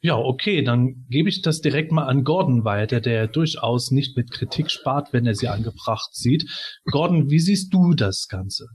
[0.00, 4.30] Ja, okay, dann gebe ich das direkt mal an Gordon weiter, der durchaus nicht mit
[4.30, 6.48] Kritik spart, wenn er sie angebracht sieht.
[6.84, 8.68] Gordon, wie siehst du das Ganze?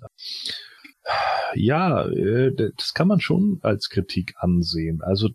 [1.54, 5.02] Ja, äh, das kann man schon als Kritik ansehen.
[5.02, 5.30] Also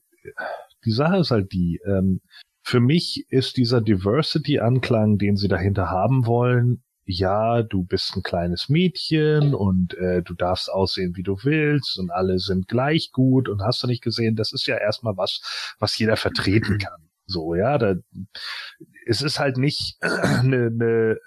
[0.84, 2.20] die Sache ist halt die, ähm,
[2.66, 8.68] für mich ist dieser Diversity-Anklang, den sie dahinter haben wollen, ja, du bist ein kleines
[8.68, 13.62] Mädchen und äh, du darfst aussehen, wie du willst und alle sind gleich gut und
[13.62, 17.08] hast du nicht gesehen, das ist ja erstmal was, was jeder vertreten kann.
[17.26, 17.94] So, ja, da,
[19.06, 21.18] es ist halt nicht eine, eine,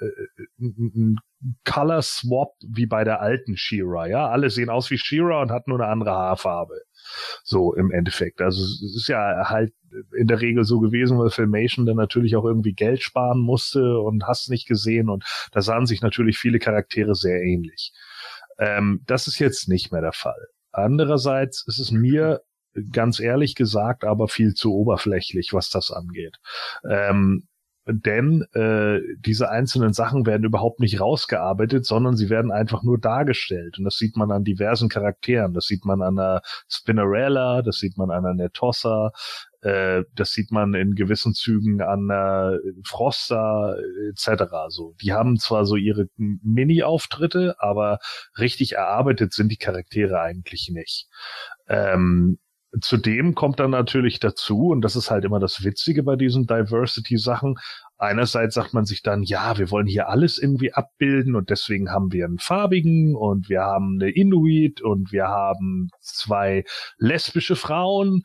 [0.60, 1.16] ein
[1.64, 4.28] Color Swap wie bei der alten She-Ra, ja.
[4.28, 6.82] Alle sehen aus wie She-Ra und hatten nur eine andere Haarfarbe.
[7.44, 8.42] So im Endeffekt.
[8.42, 9.74] Also es ist ja halt
[10.16, 14.26] in der Regel so gewesen, weil Filmation dann natürlich auch irgendwie Geld sparen musste und
[14.26, 17.94] hast nicht gesehen und da sahen sich natürlich viele Charaktere sehr ähnlich.
[18.60, 20.48] Ähm, das ist jetzt nicht mehr der Fall.
[20.72, 22.42] Andererseits ist es mir
[22.92, 26.38] ganz ehrlich gesagt aber viel zu oberflächlich, was das angeht.
[26.90, 27.48] Ähm,
[27.92, 33.78] denn äh, diese einzelnen Sachen werden überhaupt nicht rausgearbeitet, sondern sie werden einfach nur dargestellt.
[33.78, 35.54] Und das sieht man an diversen Charakteren.
[35.54, 39.12] Das sieht man an der Spinnerella, das sieht man an der Netossa,
[39.62, 43.78] äh, das sieht man in gewissen Zügen an der Froster
[44.10, 44.44] etc.
[44.70, 48.00] So, die haben zwar so ihre Mini-Auftritte, aber
[48.38, 51.08] richtig erarbeitet sind die Charaktere eigentlich nicht.
[51.68, 52.40] Ähm,
[52.82, 57.56] Zudem kommt dann natürlich dazu, und das ist halt immer das Witzige bei diesen Diversity-Sachen,
[57.98, 62.12] einerseits sagt man sich dann, ja, wir wollen hier alles irgendwie abbilden und deswegen haben
[62.12, 66.64] wir einen farbigen und wir haben eine Inuit und wir haben zwei
[66.98, 68.22] lesbische Frauen.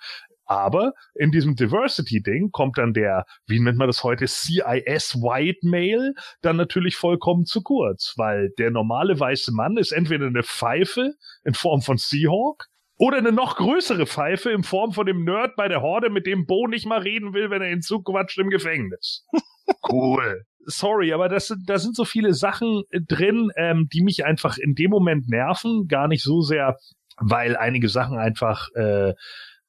[0.47, 6.13] Aber in diesem Diversity-Ding kommt dann der, wie nennt man das heute, CIS White Male
[6.43, 11.55] dann natürlich vollkommen zu kurz, weil der normale weiße Mann ist entweder eine Pfeife in
[11.55, 15.83] Form von Seahawk oder eine noch größere Pfeife in Form von dem Nerd bei der
[15.83, 19.27] Horde, mit dem Bo nicht mal reden will, wenn er ihn zuquatscht im Gefängnis.
[19.91, 20.45] cool.
[20.67, 24.57] Sorry, aber das sind, da sind so viele Sachen äh, drin, ähm, die mich einfach
[24.57, 25.87] in dem Moment nerven.
[25.89, 26.77] Gar nicht so sehr,
[27.19, 29.13] weil einige Sachen einfach äh,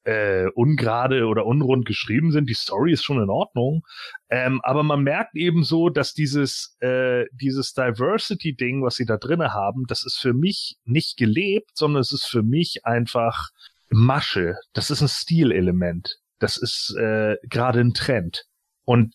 [0.05, 2.49] äh, ungerade oder unrund geschrieben sind.
[2.49, 3.85] Die Story ist schon in Ordnung.
[4.29, 9.53] Ähm, aber man merkt eben so, dass dieses, äh, dieses Diversity-Ding, was sie da drinnen
[9.53, 13.49] haben, das ist für mich nicht gelebt, sondern es ist für mich einfach
[13.89, 14.55] Masche.
[14.73, 16.17] Das ist ein Stilelement.
[16.39, 18.45] Das ist äh, gerade ein Trend.
[18.83, 19.13] Und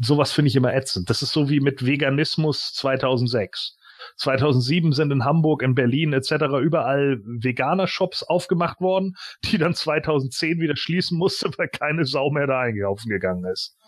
[0.00, 1.10] sowas finde ich immer ätzend.
[1.10, 3.76] Das ist so wie mit Veganismus 2006.
[4.16, 6.32] 2007 sind in Hamburg, in Berlin etc.
[6.62, 12.60] überall Veganer-Shops aufgemacht worden, die dann 2010 wieder schließen musste, weil keine Sau mehr da
[12.60, 13.78] einkaufen gegangen ist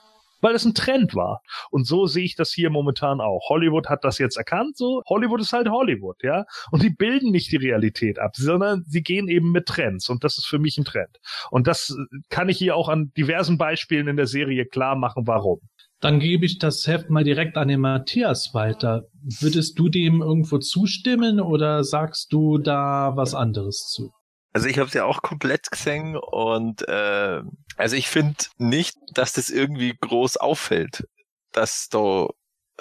[0.40, 1.42] weil es ein Trend war.
[1.70, 3.48] Und so sehe ich das hier momentan auch.
[3.48, 5.02] Hollywood hat das jetzt erkannt, so.
[5.08, 6.44] Hollywood ist halt Hollywood, ja.
[6.70, 10.08] Und die bilden nicht die Realität ab, sondern sie gehen eben mit Trends.
[10.08, 11.18] Und das ist für mich ein Trend.
[11.50, 11.96] Und das
[12.28, 15.60] kann ich hier auch an diversen Beispielen in der Serie klar machen, warum.
[16.00, 19.08] Dann gebe ich das Heft mal direkt an den Matthias weiter.
[19.22, 24.12] Würdest du dem irgendwo zustimmen oder sagst du da was anderes zu?
[24.52, 27.42] Also ich habe es ja auch komplett gesehen und äh,
[27.76, 31.06] also ich finde nicht, dass das irgendwie groß auffällt,
[31.52, 32.28] dass da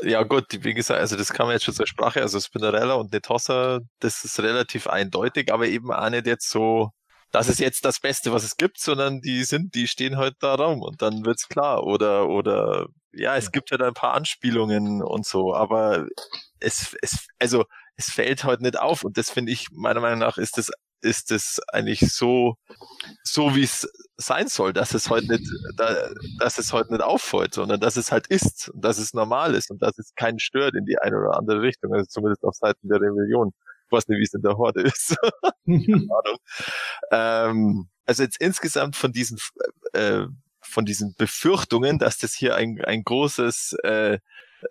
[0.01, 3.11] ja gut, wie gesagt, also das kann man jetzt schon zur Sprache, also Spinnerella und
[3.11, 6.91] Netossa, das ist relativ eindeutig, aber eben auch nicht jetzt so
[7.31, 10.55] das ist jetzt das Beste, was es gibt, sondern die sind, die stehen halt da
[10.55, 11.83] rum und dann wird's klar.
[11.83, 16.07] Oder, oder, ja, es gibt halt ein paar Anspielungen und so, aber
[16.59, 20.37] es, es, also, es fällt halt nicht auf und das finde ich, meiner Meinung nach
[20.37, 22.55] ist das, ist das eigentlich so,
[23.23, 27.53] so wie es sein soll, dass es heute nicht, da, dass es heute nicht auffällt,
[27.53, 30.75] sondern dass es halt ist und dass es normal ist und dass es keinen stört
[30.75, 33.51] in die eine oder andere Richtung, also zumindest auf Seiten der Rebellion.
[33.85, 35.15] Ich weiß nicht, wie es in der Horde ist.
[37.11, 39.37] ähm, also jetzt insgesamt von diesen
[39.93, 40.25] äh,
[40.69, 44.19] von diesen Befürchtungen, dass das hier ein, ein großes äh,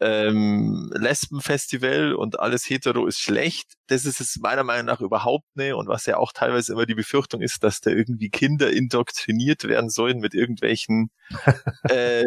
[0.01, 3.75] ähm, Lesbenfestival und alles hetero ist schlecht.
[3.87, 5.73] Das ist es meiner Meinung nach überhaupt nicht.
[5.75, 9.91] Und was ja auch teilweise immer die Befürchtung ist, dass da irgendwie Kinder indoktriniert werden
[9.91, 11.11] sollen mit irgendwelchen
[11.85, 12.25] äh,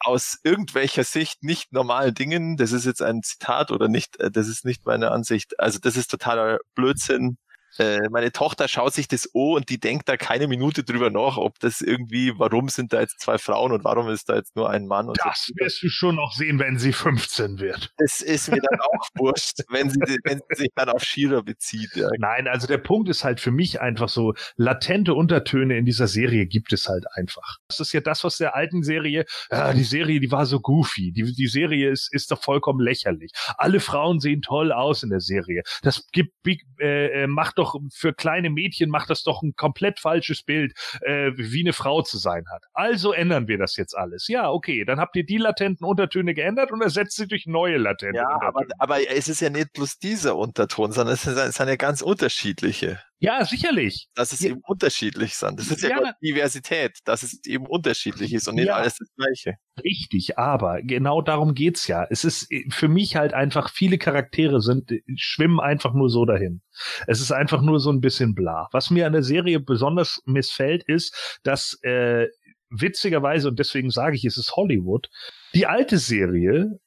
[0.00, 4.48] aus irgendwelcher Sicht nicht normalen Dingen, das ist jetzt ein Zitat oder nicht, äh, das
[4.48, 7.38] ist nicht meine Ansicht, also das ist totaler Blödsinn
[7.78, 11.36] äh, meine Tochter schaut sich das an und die denkt da keine Minute drüber nach,
[11.36, 14.70] ob das irgendwie, warum sind da jetzt zwei Frauen und warum ist da jetzt nur
[14.70, 15.08] ein Mann.
[15.08, 15.54] Und das so.
[15.56, 17.92] wirst du schon noch sehen, wenn sie 15 wird.
[17.98, 21.94] Das ist mir dann auch wurscht, wenn sie, wenn sie sich dann auf Shira bezieht.
[21.94, 22.08] Ja.
[22.18, 26.46] Nein, also der Punkt ist halt für mich einfach so, latente Untertöne in dieser Serie
[26.46, 27.58] gibt es halt einfach.
[27.68, 31.12] Das ist ja das, was der alten Serie, äh, die Serie, die war so goofy.
[31.12, 33.32] Die, die Serie ist, ist doch vollkommen lächerlich.
[33.56, 35.62] Alle Frauen sehen toll aus in der Serie.
[35.82, 36.32] Das gibt,
[36.80, 41.32] äh, äh macht doch für kleine Mädchen macht das doch ein komplett falsches Bild, äh,
[41.36, 42.64] wie eine Frau zu sein hat.
[42.72, 44.28] Also ändern wir das jetzt alles.
[44.28, 48.18] Ja, okay, dann habt ihr die latenten Untertöne geändert und ersetzt sie durch neue latente
[48.18, 48.70] ja, Untertöne.
[48.78, 51.76] Aber, aber es ist ja nicht bloß dieser Unterton, sondern es sind, es sind ja
[51.76, 53.00] ganz unterschiedliche.
[53.20, 54.08] Ja, sicherlich.
[54.14, 54.50] Dass es ja.
[54.50, 55.58] eben unterschiedlich sind.
[55.58, 58.76] Das ist ja, ja Diversität, dass es eben unterschiedlich ist und nicht ja.
[58.76, 59.56] alles das Gleiche.
[59.82, 62.06] Richtig, aber genau darum geht's ja.
[62.10, 66.24] Es ist äh, für mich halt einfach, viele Charaktere sind, äh, schwimmen einfach nur so
[66.24, 66.62] dahin.
[67.06, 68.68] Es ist einfach nur so ein bisschen bla.
[68.72, 72.28] Was mir an der Serie besonders missfällt, ist, dass äh,
[72.70, 75.08] witzigerweise, und deswegen sage ich, es ist Hollywood,
[75.54, 76.78] die alte Serie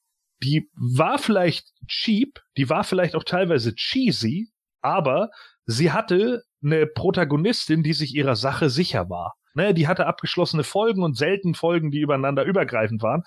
[0.43, 4.49] die war vielleicht cheap, die war vielleicht auch teilweise cheesy,
[4.81, 5.29] aber
[5.71, 9.35] sie hatte eine Protagonistin, die sich ihrer Sache sicher war.
[9.53, 13.23] Ne, die hatte abgeschlossene Folgen und selten Folgen, die übereinander übergreifend waren.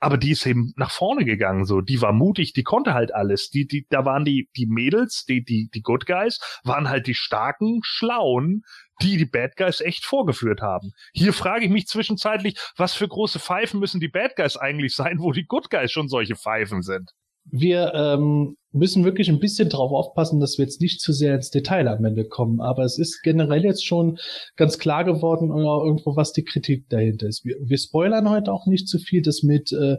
[0.00, 1.80] Aber die ist eben nach vorne gegangen, so.
[1.80, 3.50] Die war mutig, die konnte halt alles.
[3.50, 7.14] Die, die, da waren die, die Mädels, die, die, die Good Guys, waren halt die
[7.14, 8.62] starken, schlauen,
[9.02, 10.92] die die Bad Guys echt vorgeführt haben.
[11.12, 15.18] Hier frage ich mich zwischenzeitlich, was für große Pfeifen müssen die Bad Guys eigentlich sein,
[15.18, 17.12] wo die Good Guys schon solche Pfeifen sind?
[17.50, 21.50] Wir ähm, müssen wirklich ein bisschen drauf aufpassen, dass wir jetzt nicht zu sehr ins
[21.50, 22.60] Detail am Ende kommen.
[22.60, 24.18] Aber es ist generell jetzt schon
[24.56, 27.44] ganz klar geworden, oder irgendwo, was die Kritik dahinter ist.
[27.44, 29.22] Wir, wir spoilern heute auch nicht zu viel.
[29.22, 29.96] Das mit, äh,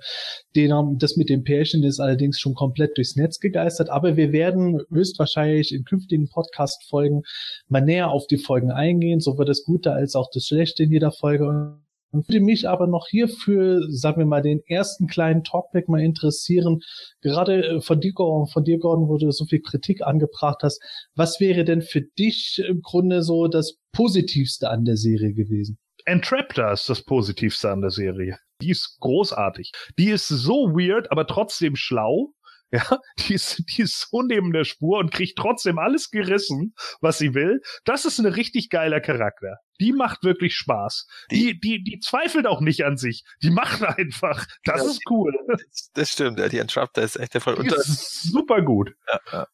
[0.55, 3.89] den, das mit dem Pärchen ist allerdings schon komplett durchs Netz gegeistert.
[3.89, 7.23] Aber wir werden höchstwahrscheinlich in künftigen Podcast-Folgen
[7.67, 11.11] mal näher auf die Folgen eingehen, sowohl das Gute als auch das Schlechte in jeder
[11.11, 11.79] Folge
[12.11, 16.81] und würde mich aber noch hierfür, sagen wir mal, den ersten kleinen Talkback mal interessieren.
[17.21, 20.81] Gerade äh, von dir, von dir, Gordon, wo du so viel Kritik angebracht hast.
[21.15, 25.77] Was wäre denn für dich im Grunde so das Positivste an der Serie gewesen?
[26.05, 28.37] Entrapter ist das Positivste an der Serie.
[28.61, 29.71] Die ist großartig.
[29.97, 32.33] Die ist so weird, aber trotzdem schlau.
[32.89, 37.17] Ja, die ist, die ist so neben der Spur und kriegt trotzdem alles gerissen, was
[37.17, 37.61] sie will.
[37.83, 39.57] Das ist ein richtig geiler Charakter.
[39.79, 41.07] Die macht wirklich Spaß.
[41.31, 43.23] Die, die, die zweifelt auch nicht an sich.
[43.41, 44.45] Die macht einfach.
[44.65, 45.33] Das ja, ist cool.
[45.47, 46.47] Das, das stimmt, ja.
[46.47, 47.55] Die Entrapter ist echt der Fall.
[47.55, 48.93] Die ist super gut.
[49.07, 49.47] Ja, ja.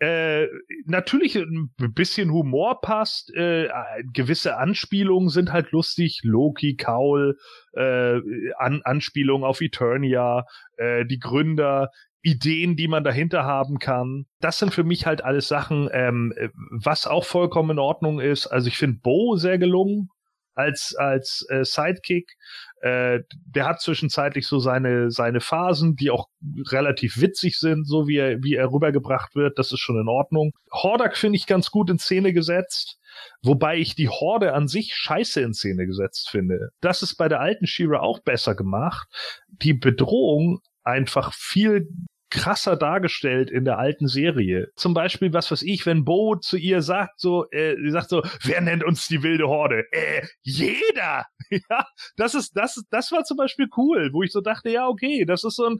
[0.00, 0.48] Äh,
[0.86, 3.68] natürlich ein bisschen Humor passt, äh,
[4.12, 7.38] gewisse Anspielungen sind halt lustig, Loki, Kaul,
[7.72, 8.20] äh,
[8.58, 10.46] An Anspielungen auf Eternia,
[10.76, 11.90] äh, die Gründer,
[12.24, 14.24] Ideen, die man dahinter haben kann.
[14.40, 16.32] Das sind für mich halt alles Sachen, ähm,
[16.70, 18.46] was auch vollkommen in Ordnung ist.
[18.46, 20.08] Also ich finde Bo sehr gelungen
[20.54, 22.32] als als äh, Sidekick.
[22.80, 26.28] Äh, der hat zwischenzeitlich so seine seine Phasen, die auch
[26.70, 29.58] relativ witzig sind, so wie er wie er rübergebracht wird.
[29.58, 30.52] Das ist schon in Ordnung.
[30.72, 32.98] Hordak finde ich ganz gut in Szene gesetzt.
[33.42, 36.70] Wobei ich die Horde an sich scheiße in Szene gesetzt finde.
[36.80, 39.06] Das ist bei der alten Shira auch besser gemacht.
[39.48, 41.88] Die Bedrohung einfach viel
[42.34, 44.66] krasser dargestellt in der alten Serie.
[44.74, 48.22] Zum Beispiel, was weiß ich, wenn Bo zu ihr sagt, so, äh, sie sagt so,
[48.42, 49.84] wer nennt uns die wilde Horde?
[49.92, 51.26] Äh, jeder!
[51.50, 55.24] ja, das ist, das, das war zum Beispiel cool, wo ich so dachte, ja, okay,
[55.24, 55.78] das ist so ein,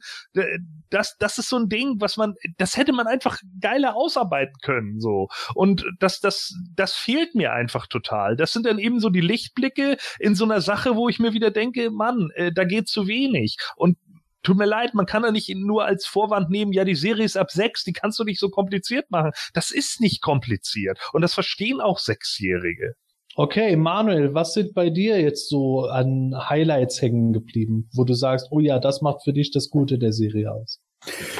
[0.90, 5.01] das, das ist so ein Ding, was man, das hätte man einfach geiler ausarbeiten können,
[5.01, 5.27] so.
[5.55, 8.37] Und das, das, das fehlt mir einfach total.
[8.37, 11.51] Das sind dann eben so die Lichtblicke in so einer Sache, wo ich mir wieder
[11.51, 13.57] denke, Mann, äh, da geht zu wenig.
[13.75, 13.99] Und
[14.45, 17.37] tut mir leid, man kann da nicht nur als Vorwand nehmen, ja, die Serie ist
[17.37, 19.33] ab sechs, die kannst du nicht so kompliziert machen.
[19.53, 20.99] Das ist nicht kompliziert.
[21.13, 22.95] Und das verstehen auch Sechsjährige.
[23.37, 28.47] Okay, Manuel, was sind bei dir jetzt so an Highlights hängen geblieben, wo du sagst,
[28.53, 30.81] oh ja, das macht für dich das Gute der Serie aus?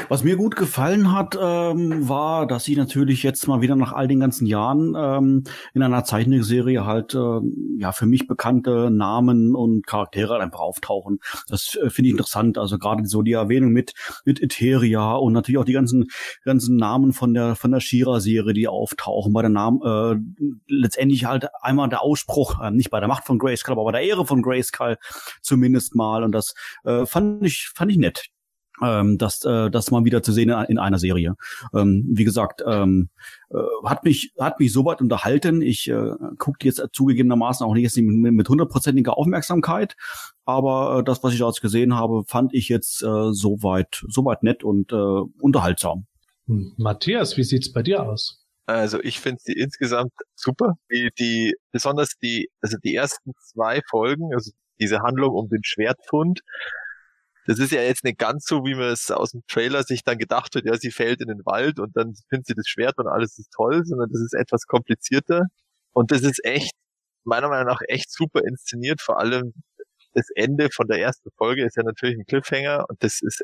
[0.09, 4.09] Was mir gut gefallen hat, ähm, war, dass sie natürlich jetzt mal wieder nach all
[4.09, 7.41] den ganzen Jahren ähm, in einer Zeichentrickserie halt äh,
[7.79, 11.21] ja für mich bekannte Namen und Charaktere halt einfach auftauchen.
[11.49, 12.59] Das äh, finde ich interessant.
[12.59, 16.07] Also gerade so die Erwähnung mit mit Etheria und natürlich auch die ganzen
[16.45, 19.33] ganzen Namen von der von der Shira-Serie, die auftauchen.
[19.33, 23.39] Bei der Namen äh, letztendlich halt einmal der Ausspruch, äh, nicht bei der Macht von
[23.39, 24.99] Grayskull, aber bei der Ehre von Grayskull
[25.41, 26.23] zumindest mal.
[26.23, 28.34] Und das äh, fand ich fand ich nett
[28.85, 31.35] ähm, das, äh, das mal wieder zu sehen in einer Serie.
[31.75, 33.09] Ähm, wie gesagt, ähm,
[33.51, 35.63] äh, hat mich hat mich soweit unterhalten.
[35.63, 39.97] Ich äh, gucke jetzt zugegebenermaßen auch nicht jetzt mit hundertprozentiger Aufmerksamkeit,
[40.45, 44.65] aber äh, das, was ich jetzt gesehen habe, fand ich jetzt äh, soweit soweit nett
[44.65, 44.97] und äh,
[45.41, 46.07] unterhaltsam.
[46.47, 46.75] Hm.
[46.77, 48.45] Matthias, wie sieht's bei dir aus?
[48.67, 50.75] Also ich finde sie insgesamt super.
[50.91, 56.41] Die, die, besonders die, also die ersten zwei Folgen, also diese Handlung um den Schwertfund,
[57.47, 60.19] das ist ja jetzt nicht ganz so, wie man es aus dem Trailer sich dann
[60.19, 63.07] gedacht hat, ja, sie fällt in den Wald und dann findet sie das Schwert und
[63.07, 65.43] alles ist toll, sondern das ist etwas komplizierter.
[65.93, 66.73] Und das ist echt,
[67.25, 69.01] meiner Meinung nach, echt super inszeniert.
[69.03, 69.53] Vor allem
[70.15, 73.43] das Ende von der ersten Folge ist ja natürlich ein Cliffhanger und das ist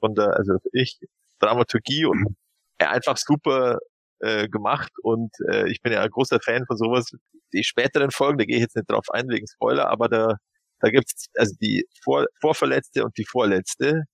[0.00, 0.98] von der, also ich,
[1.40, 2.36] Dramaturgie und
[2.78, 3.78] einfach super
[4.20, 7.10] äh, gemacht und äh, ich bin ja ein großer Fan von sowas.
[7.52, 10.36] Die späteren Folgen, da gehe ich jetzt nicht drauf ein wegen Spoiler, aber da
[10.80, 14.04] da gibt's also die Vor Vorverletzte und die Vorletzte.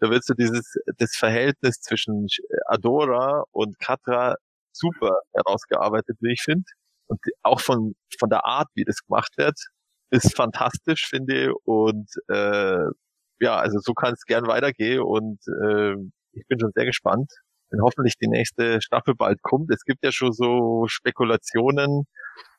[0.00, 2.26] Da wird so dieses, das Verhältnis zwischen
[2.66, 4.36] Adora und Katra
[4.72, 6.64] super herausgearbeitet, wie ich finde.
[7.06, 9.58] Und auch von, von der Art, wie das gemacht wird,
[10.10, 11.50] ist fantastisch, finde ich.
[11.64, 12.86] Und äh,
[13.40, 15.94] ja, also so kann es gern weitergehen und äh,
[16.32, 17.32] ich bin schon sehr gespannt,
[17.70, 19.70] wenn hoffentlich die nächste Staffel bald kommt.
[19.72, 22.04] Es gibt ja schon so Spekulationen,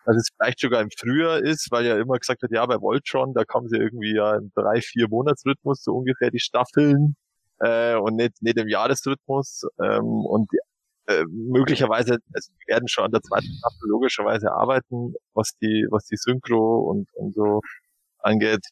[0.05, 3.33] dass es vielleicht sogar im Frühjahr ist, weil ja immer gesagt wird, ja, bei Voltron,
[3.33, 7.15] da kommen sie irgendwie ja im drei, vier Monatsrhythmus so ungefähr die Staffeln.
[7.61, 9.63] äh, und nicht, nicht im Jahresrhythmus.
[9.81, 10.49] Ähm, und
[11.07, 16.05] äh, möglicherweise, also wir werden schon an der zweiten Staffel logischerweise arbeiten, was die, was
[16.05, 17.61] die Synchro und, und so
[18.19, 18.65] angeht.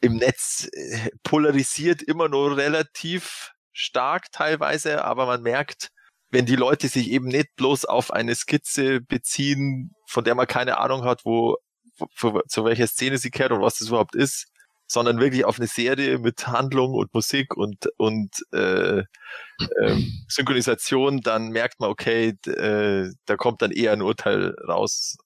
[0.00, 5.88] Im Netz äh, polarisiert immer nur relativ stark teilweise, aber man merkt,
[6.34, 10.78] wenn die Leute sich eben nicht bloß auf eine Skizze beziehen, von der man keine
[10.78, 11.56] Ahnung hat, wo,
[12.18, 14.46] wo zu welcher Szene sie kehrt und was das überhaupt ist,
[14.88, 19.96] sondern wirklich auf eine Serie mit Handlung und Musik und und äh, äh,
[20.28, 25.16] Synchronisation, dann merkt man, okay, äh, da kommt dann eher ein Urteil raus,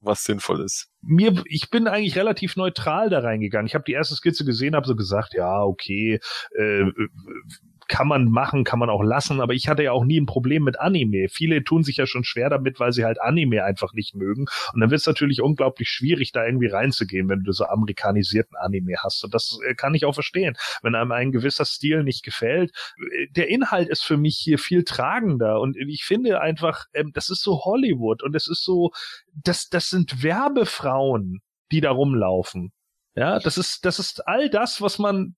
[0.00, 0.88] was sinnvoll ist.
[1.06, 3.66] Mir, ich bin eigentlich relativ neutral da reingegangen.
[3.66, 6.20] Ich habe die erste Skizze gesehen, habe so gesagt, ja, okay,
[6.56, 6.84] äh,
[7.88, 10.64] kann man machen, kann man auch lassen, aber ich hatte ja auch nie ein Problem
[10.64, 11.28] mit Anime.
[11.28, 14.46] Viele tun sich ja schon schwer damit, weil sie halt Anime einfach nicht mögen.
[14.72, 18.94] Und dann wird es natürlich unglaublich schwierig, da irgendwie reinzugehen, wenn du so amerikanisierten Anime
[19.02, 19.24] hast.
[19.24, 20.56] Und das äh, kann ich auch verstehen.
[20.82, 24.84] Wenn einem ein gewisser Stil nicht gefällt, äh, der Inhalt ist für mich hier viel
[24.84, 25.60] tragender.
[25.60, 28.92] Und ich finde einfach, ähm, das ist so Hollywood und es ist so,
[29.34, 30.22] das, das sind
[30.94, 31.42] Werbefrauen,
[31.72, 32.72] die da rumlaufen.
[33.16, 35.36] Ja, das ist, das ist all das, was man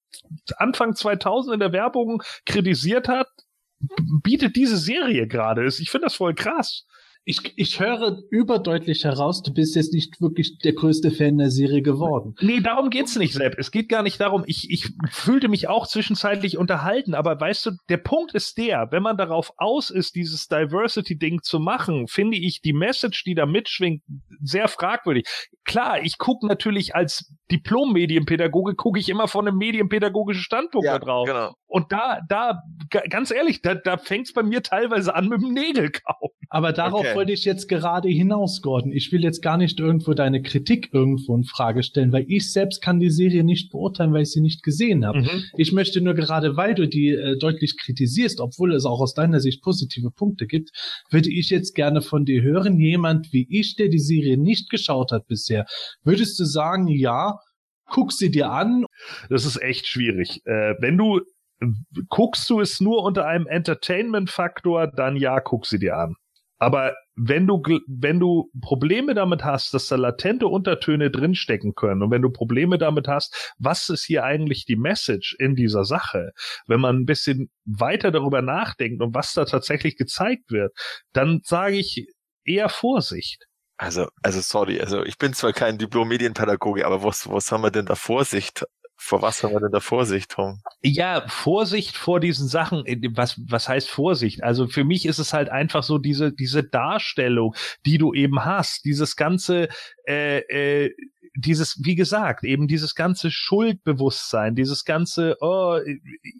[0.56, 3.28] Anfang 2000 in der Werbung kritisiert hat,
[4.22, 5.66] bietet diese Serie gerade.
[5.66, 6.86] Ich finde das voll krass
[7.28, 11.82] ich, ich höre überdeutlich heraus, du bist jetzt nicht wirklich der größte Fan der Serie
[11.82, 12.36] geworden.
[12.40, 13.56] Nee, darum geht's nicht, Sepp.
[13.58, 14.44] Es geht gar nicht darum.
[14.46, 19.02] Ich, ich fühlte mich auch zwischenzeitlich unterhalten, aber weißt du, der Punkt ist der, wenn
[19.02, 24.04] man darauf aus ist, dieses Diversity-Ding zu machen, finde ich die Message, die da mitschwingt,
[24.40, 25.26] sehr fragwürdig.
[25.64, 31.04] Klar, ich gucke natürlich als Diplom-Medienpädagoge, gucke ich immer von einem medienpädagogischen Standpunkt ja, da
[31.04, 31.26] drauf.
[31.26, 31.54] Genau.
[31.66, 32.62] Und da, da,
[33.10, 36.30] ganz ehrlich, da, da fängt's bei mir teilweise an mit dem Nägelkauen.
[36.48, 37.15] Aber darauf okay.
[37.16, 38.92] Wollte ich jetzt gerade hinaus, Gordon.
[38.92, 42.82] Ich will jetzt gar nicht irgendwo deine Kritik irgendwo in Frage stellen, weil ich selbst
[42.82, 45.20] kann die Serie nicht beurteilen, weil ich sie nicht gesehen habe.
[45.20, 45.44] Mhm.
[45.56, 49.40] Ich möchte nur gerade, weil du die äh, deutlich kritisierst, obwohl es auch aus deiner
[49.40, 50.70] Sicht positive Punkte gibt,
[51.10, 55.12] würde ich jetzt gerne von dir hören, jemand wie ich, der die Serie nicht geschaut
[55.12, 55.66] hat bisher,
[56.04, 57.38] würdest du sagen, ja,
[57.86, 58.84] guck sie dir an?
[59.30, 60.40] Das ist echt schwierig.
[60.44, 61.20] Äh, wenn du
[62.08, 66.14] guckst du es nur unter einem Entertainment-Faktor, dann ja, guck sie dir an.
[66.58, 72.10] Aber wenn du, wenn du Probleme damit hast, dass da latente Untertöne drinstecken können und
[72.10, 76.32] wenn du Probleme damit hast, was ist hier eigentlich die Message in dieser Sache,
[76.66, 80.72] wenn man ein bisschen weiter darüber nachdenkt und was da tatsächlich gezeigt wird,
[81.12, 82.08] dann sage ich
[82.44, 83.46] eher Vorsicht.
[83.78, 87.84] Also, also sorry, also ich bin zwar kein Diplom-Medienpädagoge, aber was, was haben wir denn
[87.84, 88.64] da Vorsicht?
[88.98, 90.60] Vor was haben wir denn da Vorsicht, Tom?
[90.82, 92.84] Ja, Vorsicht vor diesen Sachen.
[93.14, 94.42] Was, was heißt Vorsicht?
[94.42, 98.84] Also für mich ist es halt einfach so diese, diese Darstellung, die du eben hast,
[98.84, 99.68] dieses ganze,
[100.08, 100.94] äh, äh,
[101.36, 105.78] dieses, wie gesagt, eben dieses ganze Schuldbewusstsein, dieses ganze, oh,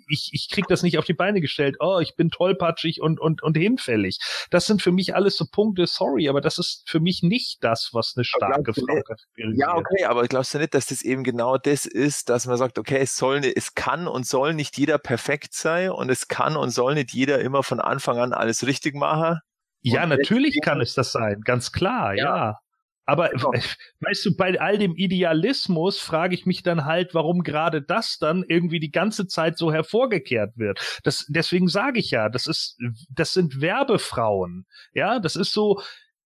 [0.09, 3.42] ich, ich krieg das nicht auf die Beine gestellt, oh, ich bin tollpatschig und, und,
[3.42, 4.18] und hinfällig.
[4.51, 7.90] Das sind für mich alles so Punkte, sorry, aber das ist für mich nicht das,
[7.92, 11.59] was eine starke Frau nicht, Ja, okay, aber glaubst du nicht, dass das eben genau
[11.59, 15.53] das ist, dass man sagt, okay, es soll, es kann und soll nicht jeder perfekt
[15.55, 19.40] sein und es kann und soll nicht jeder immer von Anfang an alles richtig machen?
[19.82, 22.24] Ja, natürlich kann es das sein, ganz klar, ja.
[22.24, 22.59] ja.
[23.07, 23.52] Aber genau.
[24.00, 28.44] weißt du, bei all dem Idealismus frage ich mich dann halt, warum gerade das dann
[28.46, 31.00] irgendwie die ganze Zeit so hervorgekehrt wird.
[31.04, 32.78] Das, deswegen sage ich ja, das ist,
[33.09, 34.66] das sind Werbefrauen.
[34.92, 35.80] Ja, das ist so,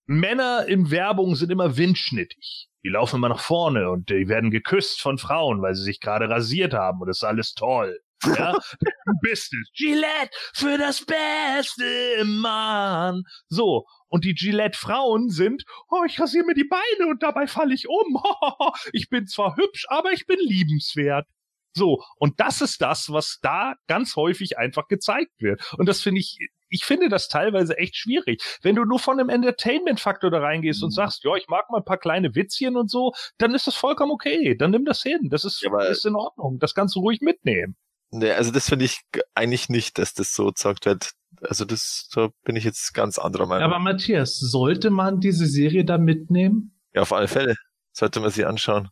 [0.06, 2.68] Männer in Werbung sind immer windschnittig.
[2.82, 6.30] Die laufen immer nach vorne und die werden geküsst von Frauen, weil sie sich gerade
[6.30, 8.00] rasiert haben und das ist alles toll.
[8.24, 9.70] Ja, du bist es.
[9.74, 13.22] Gillette für das Beste, Mann.
[13.48, 13.86] So.
[14.08, 18.22] Und die Gillette-Frauen sind, oh, ich rasiere mir die Beine und dabei falle ich um.
[18.92, 21.26] ich bin zwar hübsch, aber ich bin liebenswert.
[21.72, 22.02] So.
[22.16, 25.62] Und das ist das, was da ganz häufig einfach gezeigt wird.
[25.78, 28.42] Und das finde ich, ich finde das teilweise echt schwierig.
[28.62, 30.86] Wenn du nur von einem Entertainment-Faktor da reingehst mhm.
[30.86, 33.76] und sagst, ja, ich mag mal ein paar kleine Witzchen und so, dann ist das
[33.76, 34.56] vollkommen okay.
[34.56, 35.28] Dann nimm das hin.
[35.30, 36.58] Das ist, ja, ist in Ordnung.
[36.58, 37.76] Das kannst du ruhig mitnehmen.
[38.12, 39.00] Nee, also das finde ich
[39.34, 41.12] eigentlich nicht, dass das so gesagt wird.
[41.42, 43.64] Also das, da bin ich jetzt ganz anderer Meinung.
[43.64, 46.72] Aber Matthias, sollte man diese Serie da mitnehmen?
[46.92, 47.54] Ja, auf alle Fälle
[47.92, 48.88] sollte man sie anschauen.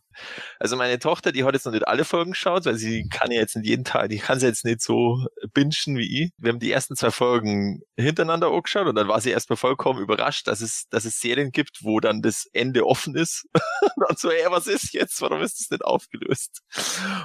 [0.59, 3.39] Also meine Tochter, die hat jetzt noch nicht alle Folgen geschaut, weil sie kann ja
[3.39, 6.31] jetzt nicht jeden Tag, die kann sie jetzt nicht so bingen wie ich.
[6.37, 10.47] Wir haben die ersten zwei Folgen hintereinander angeschaut und dann war sie erstmal vollkommen überrascht,
[10.47, 13.47] dass es, dass es Serien gibt, wo dann das Ende offen ist.
[14.09, 15.21] und so, ey, was ist jetzt?
[15.21, 16.61] Warum ist das nicht aufgelöst?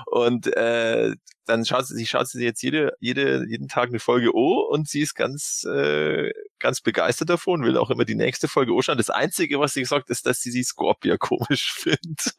[0.07, 1.15] Und äh,
[1.47, 4.89] dann schaut sie, sie schaut sie jetzt jede, jede, jeden Tag eine Folge O und
[4.89, 8.99] sie ist ganz, äh, ganz begeistert davon, will auch immer die nächste Folge O schauen.
[8.99, 12.35] Das Einzige, was sie gesagt hat, ist, dass sie die Scorpia komisch findet.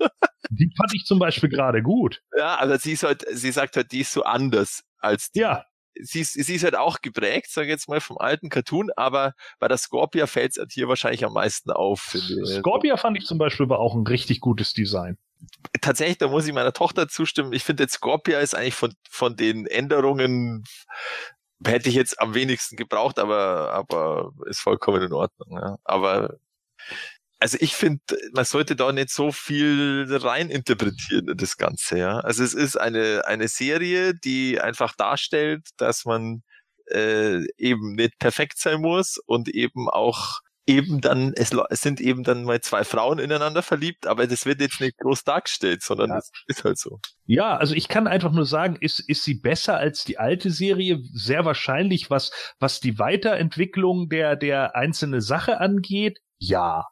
[0.50, 2.22] Die fand ich zum Beispiel gerade gut.
[2.38, 5.66] Ja, also sie ist halt, sie sagt halt, die ist so anders als die, Ja,
[6.00, 9.34] sie ist, sie ist halt auch geprägt, sage ich jetzt mal, vom alten Cartoon, aber
[9.60, 12.46] bei der Scorpia fällt es halt hier wahrscheinlich am meisten auf, finde.
[12.46, 15.18] Scorpia fand ich zum Beispiel aber auch ein richtig gutes Design.
[15.82, 17.54] Tatsächlich, da muss ich meiner Tochter zustimmen.
[17.54, 20.64] Ich finde, Scorpia ist eigentlich von, von den Änderungen,
[21.64, 25.58] hätte ich jetzt am wenigsten gebraucht, aber, aber ist vollkommen in Ordnung.
[25.60, 25.78] Ja.
[25.84, 26.38] Aber
[27.40, 28.02] also ich finde,
[28.34, 32.20] man sollte da nicht so viel rein interpretieren in das Ganze, ja.
[32.20, 36.44] Also es ist eine, eine Serie, die einfach darstellt, dass man
[36.88, 42.24] äh, eben nicht perfekt sein muss und eben auch eben dann, es, es sind eben
[42.24, 46.16] dann mal zwei Frauen ineinander verliebt, aber das wird jetzt nicht groß dargestellt, sondern Ja.
[46.16, 47.00] das ist halt so.
[47.26, 51.00] Ja, also ich kann einfach nur sagen, ist, ist sie besser als die alte Serie?
[51.14, 56.20] Sehr wahrscheinlich, was, was die Weiterentwicklung der, der einzelne Sache angeht.
[56.38, 56.86] Ja.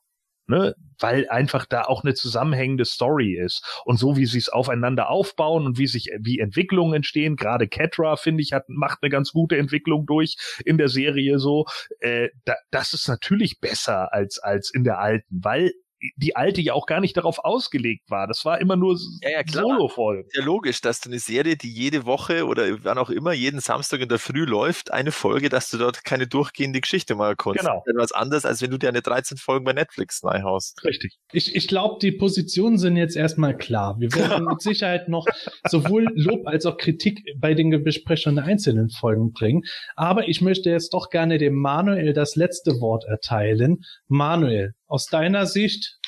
[0.47, 0.75] Ne?
[0.99, 3.81] Weil einfach da auch eine zusammenhängende Story ist.
[3.85, 8.15] Und so wie sie es aufeinander aufbauen und wie sich, wie Entwicklungen entstehen, gerade Ketra,
[8.15, 10.35] finde ich, hat, macht eine ganz gute Entwicklung durch
[10.65, 11.65] in der Serie so.
[11.99, 15.71] Äh, da, das ist natürlich besser als, als in der alten, weil
[16.15, 18.27] die alte ja auch gar nicht darauf ausgelegt war.
[18.27, 19.63] Das war immer nur Ja, ja, klar.
[19.63, 20.29] Solo-Folgen.
[20.33, 24.01] Ja, logisch, dass du eine Serie, die jede Woche oder wann auch immer, jeden Samstag
[24.01, 27.59] in der Früh läuft, eine Folge, dass du dort keine durchgehende Geschichte mal kannst.
[27.59, 27.75] Genau.
[27.75, 30.83] Das ist etwas anderes, als wenn du dir eine 13 Folgen bei Netflix haust.
[30.83, 31.17] Richtig.
[31.31, 33.95] Ich, ich glaube, die Positionen sind jetzt erstmal klar.
[33.99, 35.25] Wir werden mit Sicherheit noch
[35.67, 39.63] sowohl Lob als auch Kritik bei den Besprechungen der einzelnen Folgen bringen.
[39.95, 43.83] Aber ich möchte jetzt doch gerne dem Manuel das letzte Wort erteilen.
[44.07, 45.99] Manuel, aus deiner Sicht,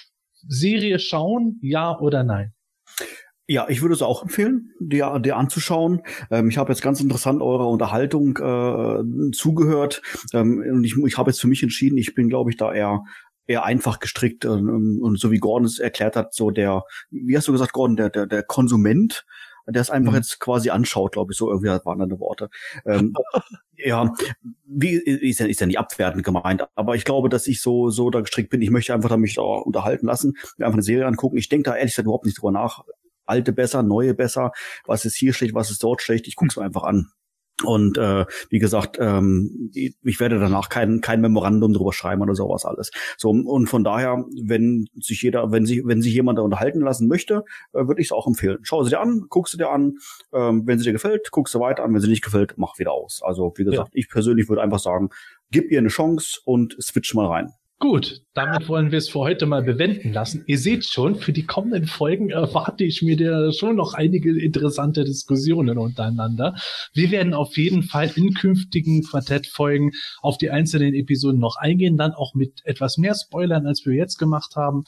[0.47, 2.53] Serie schauen, ja oder nein?
[3.47, 6.03] Ja, ich würde es auch empfehlen, dir, dir anzuschauen.
[6.29, 11.31] Ähm, ich habe jetzt ganz interessant eurer Unterhaltung äh, zugehört ähm, und ich, ich habe
[11.31, 13.03] jetzt für mich entschieden, ich bin, glaube ich, da eher
[13.47, 17.47] eher einfach gestrickt ähm, und so wie Gordon es erklärt hat, so der, wie hast
[17.47, 19.25] du gesagt, Gordon, der der, der Konsument,
[19.67, 20.17] der es einfach Mhm.
[20.17, 22.49] jetzt quasi anschaut, glaube ich, so irgendwie waren deine Worte.
[22.85, 23.13] Ähm,
[23.77, 24.13] ja,
[24.65, 28.09] wie ist ja, ist ja nicht abwertend gemeint, aber ich glaube, dass ich so so
[28.09, 28.61] da gestrickt bin.
[28.61, 31.37] Ich möchte einfach da mich da unterhalten lassen, mir einfach eine Serie angucken.
[31.37, 32.83] Ich denke da ehrlich gesagt überhaupt nicht drüber nach.
[33.27, 34.51] Alte besser, neue besser,
[34.85, 36.27] was ist hier schlecht, was ist dort schlecht.
[36.27, 37.09] Ich gucke es mir einfach an.
[37.63, 42.65] Und äh, wie gesagt, ähm, ich werde danach kein, kein Memorandum drüber schreiben oder sowas
[42.65, 42.91] alles.
[43.17, 47.07] So und von daher, wenn sich jeder, wenn sich, wenn sich jemand da unterhalten lassen
[47.07, 48.59] möchte, äh, würde ich es auch empfehlen.
[48.63, 49.93] Schau sie dir an, guckst du dir an.
[50.33, 51.93] Ähm, wenn sie dir gefällt, guckst du weiter an.
[51.93, 53.21] Wenn sie nicht gefällt, mach wieder aus.
[53.23, 55.09] Also wie gesagt, ich persönlich würde einfach sagen,
[55.51, 57.53] gib ihr eine Chance und switch mal rein.
[57.77, 60.45] Gut, damit wollen wir es für heute mal bewenden lassen.
[60.47, 65.03] Ihr seht schon, für die kommenden Folgen erwarte ich mir da schon noch einige interessante
[65.03, 66.55] Diskussionen untereinander.
[66.93, 72.13] Wir werden auf jeden Fall in künftigen Quartettfolgen auf die einzelnen Episoden noch eingehen, dann
[72.13, 74.85] auch mit etwas mehr Spoilern, als wir jetzt gemacht haben.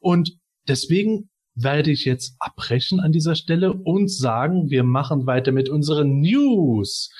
[0.00, 0.36] Und
[0.68, 6.20] deswegen werde ich jetzt abbrechen an dieser Stelle und sagen, wir machen weiter mit unseren
[6.20, 7.10] News.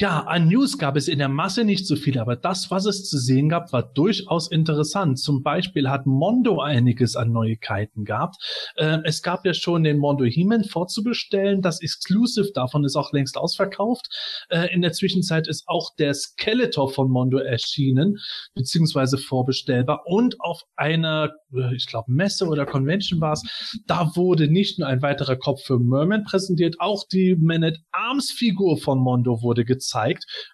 [0.00, 3.04] Ja, an News gab es in der Masse nicht so viel, aber das, was es
[3.04, 5.18] zu sehen gab, war durchaus interessant.
[5.18, 8.36] Zum Beispiel hat Mondo einiges an Neuigkeiten gehabt.
[8.76, 11.60] Äh, es gab ja schon den Mondo He-Man vorzubestellen.
[11.60, 14.06] Das Exclusive davon ist auch längst ausverkauft.
[14.48, 18.16] Äh, in der Zwischenzeit ist auch der Skeletor von Mondo erschienen,
[18.54, 20.04] beziehungsweise vorbestellbar.
[20.06, 24.88] Und auf einer, äh, ich glaube, Messe oder Convention war es, da wurde nicht nur
[24.88, 29.89] ein weiterer Kopf für Merman präsentiert, auch die Man-at-Arms-Figur von Mondo wurde gezeigt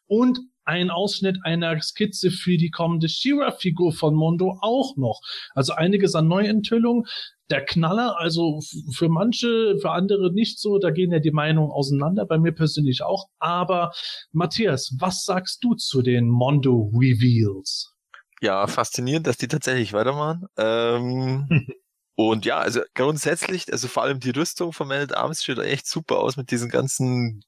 [0.07, 5.21] und ein Ausschnitt einer Skizze für die kommende She-Ra-Figur von Mondo auch noch.
[5.55, 7.07] Also einiges an Neuenthüllungen.
[7.49, 8.61] Der Knaller, also
[8.93, 13.05] für manche, für andere nicht so, da gehen ja die Meinungen auseinander, bei mir persönlich
[13.05, 13.29] auch.
[13.39, 13.93] Aber
[14.33, 17.95] Matthias, was sagst du zu den Mondo Reveals?
[18.41, 20.47] Ja, faszinierend, dass die tatsächlich weitermachen.
[20.59, 21.47] Ähm,
[22.17, 25.87] und ja, also grundsätzlich, also vor allem die Rüstung von Man at Arms sieht echt
[25.87, 27.45] super aus mit diesen ganzen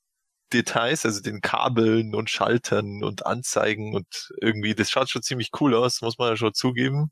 [0.53, 4.07] Details, also den Kabeln und Schaltern und Anzeigen und
[4.41, 7.11] irgendwie, das schaut schon ziemlich cool aus, muss man ja schon zugeben.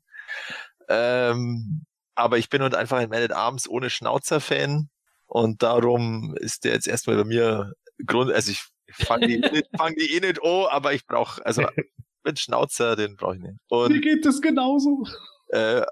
[0.89, 1.85] Ähm,
[2.15, 4.89] aber ich bin halt einfach ein Man at Arms ohne Schnauzer-Fan
[5.27, 7.73] und darum ist der jetzt erstmal bei mir
[8.05, 8.61] Grund, also ich
[8.91, 11.67] fange die, nicht- fang die eh nicht an, aber ich brauche, also
[12.23, 13.59] mit Schnauzer, den brauche ich nicht.
[13.69, 15.05] Und Mir geht es genauso.
[15.49, 15.83] äh,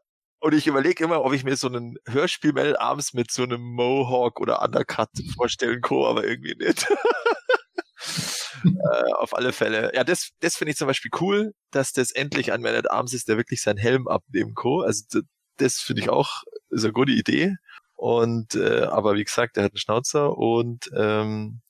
[0.46, 3.62] und ich überlege immer, ob ich mir so einen Hörspiel Mel abends mit so einem
[3.62, 6.86] Mohawk oder Undercut vorstellen kann, aber irgendwie nicht.
[8.64, 9.92] äh, auf alle Fälle.
[9.96, 13.14] Ja, das, das finde ich zum Beispiel cool, dass das endlich ein Man at Arms
[13.14, 14.84] ist, der wirklich seinen Helm abnehmen kann.
[14.84, 15.28] Also d-
[15.58, 17.56] das finde ich auch ist eine gute Idee.
[17.96, 21.62] Und äh, aber wie gesagt, der hat einen Schnauzer und ähm,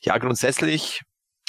[0.00, 1.02] ja, grundsätzlich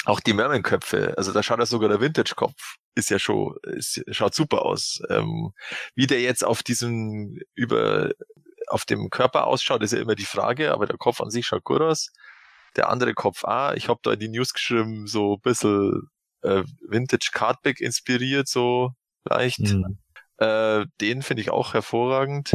[0.04, 4.34] auch die Merman-Köpfe, also da schaut ja sogar der Vintage-Kopf, ist ja schon, ist, schaut
[4.34, 5.00] super aus.
[5.08, 5.52] Ähm,
[5.94, 8.12] wie der jetzt auf diesem, über,
[8.68, 11.64] auf dem Körper ausschaut, ist ja immer die Frage, aber der Kopf an sich schaut
[11.64, 12.12] gut aus.
[12.76, 13.72] der andere Kopf auch.
[13.74, 16.08] Ich habe da in die News geschrieben, so ein bisschen
[16.42, 18.92] äh, Vintage Cardback inspiriert, so
[19.24, 19.60] leicht.
[19.60, 19.98] Mhm.
[20.38, 22.54] Äh, den finde ich auch hervorragend.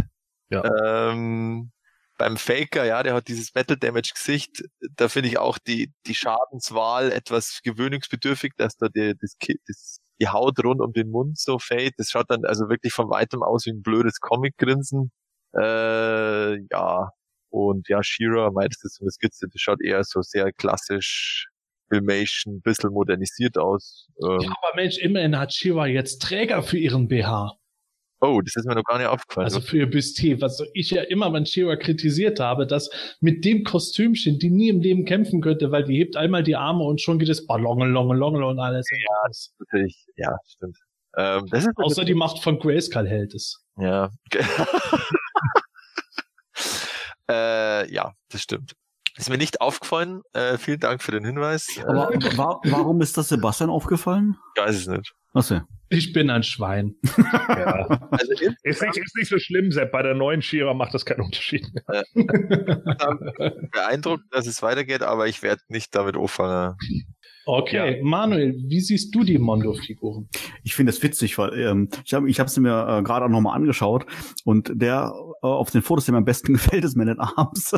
[0.50, 1.10] Ja.
[1.12, 1.72] Ähm,
[2.18, 4.64] beim Faker, ja, der hat dieses Metal Damage Gesicht.
[4.96, 10.28] Da finde ich auch die, die Schadenswahl etwas gewöhnungsbedürftig, dass da die, das, das, die
[10.28, 11.92] Haut rund um den Mund so fade.
[11.98, 15.12] Das schaut dann also wirklich von weitem aus wie ein blödes Comic-Grinsen.
[15.56, 17.12] Äh, ja.
[17.50, 21.48] Und ja, Shira, meintest du so eine Skizze, das schaut eher so sehr klassisch
[21.90, 24.08] Filmation, bisschen modernisiert aus.
[24.24, 27.59] Ähm, Ja, aber Mensch, immerhin hat Shiva jetzt Träger für ihren BH.
[28.22, 29.46] Oh, das ist mir noch gar nicht aufgefallen.
[29.46, 32.90] Also für ihr Bustier, was ich ja immer Shiva kritisiert habe, dass
[33.22, 36.84] mit dem Kostümchen, die nie im Leben kämpfen könnte, weil die hebt einmal die Arme
[36.84, 38.86] und schon geht es Ballonge, Longe, Longe und alles.
[38.92, 39.30] Ja.
[39.60, 40.78] natürlich, ja, stimmt.
[41.18, 43.64] Ähm, das ist Außer die Macht von Grayskull hält es.
[43.78, 44.12] Ja.
[47.30, 48.74] äh, ja, das stimmt.
[49.16, 50.22] Ist mir nicht aufgefallen.
[50.34, 51.68] Äh, vielen Dank für den Hinweis.
[51.86, 54.38] Aber äh, wa warum ist das Sebastian aufgefallen?
[54.56, 55.14] ich weiß es nicht.
[55.34, 55.62] Achso.
[55.92, 56.96] Ich bin ein Schwein.
[57.50, 57.88] Ja.
[58.12, 58.32] Also
[58.64, 59.92] Ist nicht, ist nicht so schlimm, Sepp.
[59.92, 61.66] Bei der neuen Shira macht das keinen Unterschied.
[62.14, 63.22] insgesamt
[63.72, 66.76] beeindruckt, dass es weitergeht, aber ich werde nicht damit anfangen.
[67.46, 70.30] Okay, Manuel, wie siehst du die Mondo-Figuren?
[70.64, 73.56] Ich finde es witzig, weil ähm, ich habe ich es mir äh, gerade auch nochmal
[73.56, 74.06] angeschaut
[74.46, 75.12] und der
[75.42, 77.72] äh, auf den Fotos, der mir am besten gefällt, ist Man at Arms.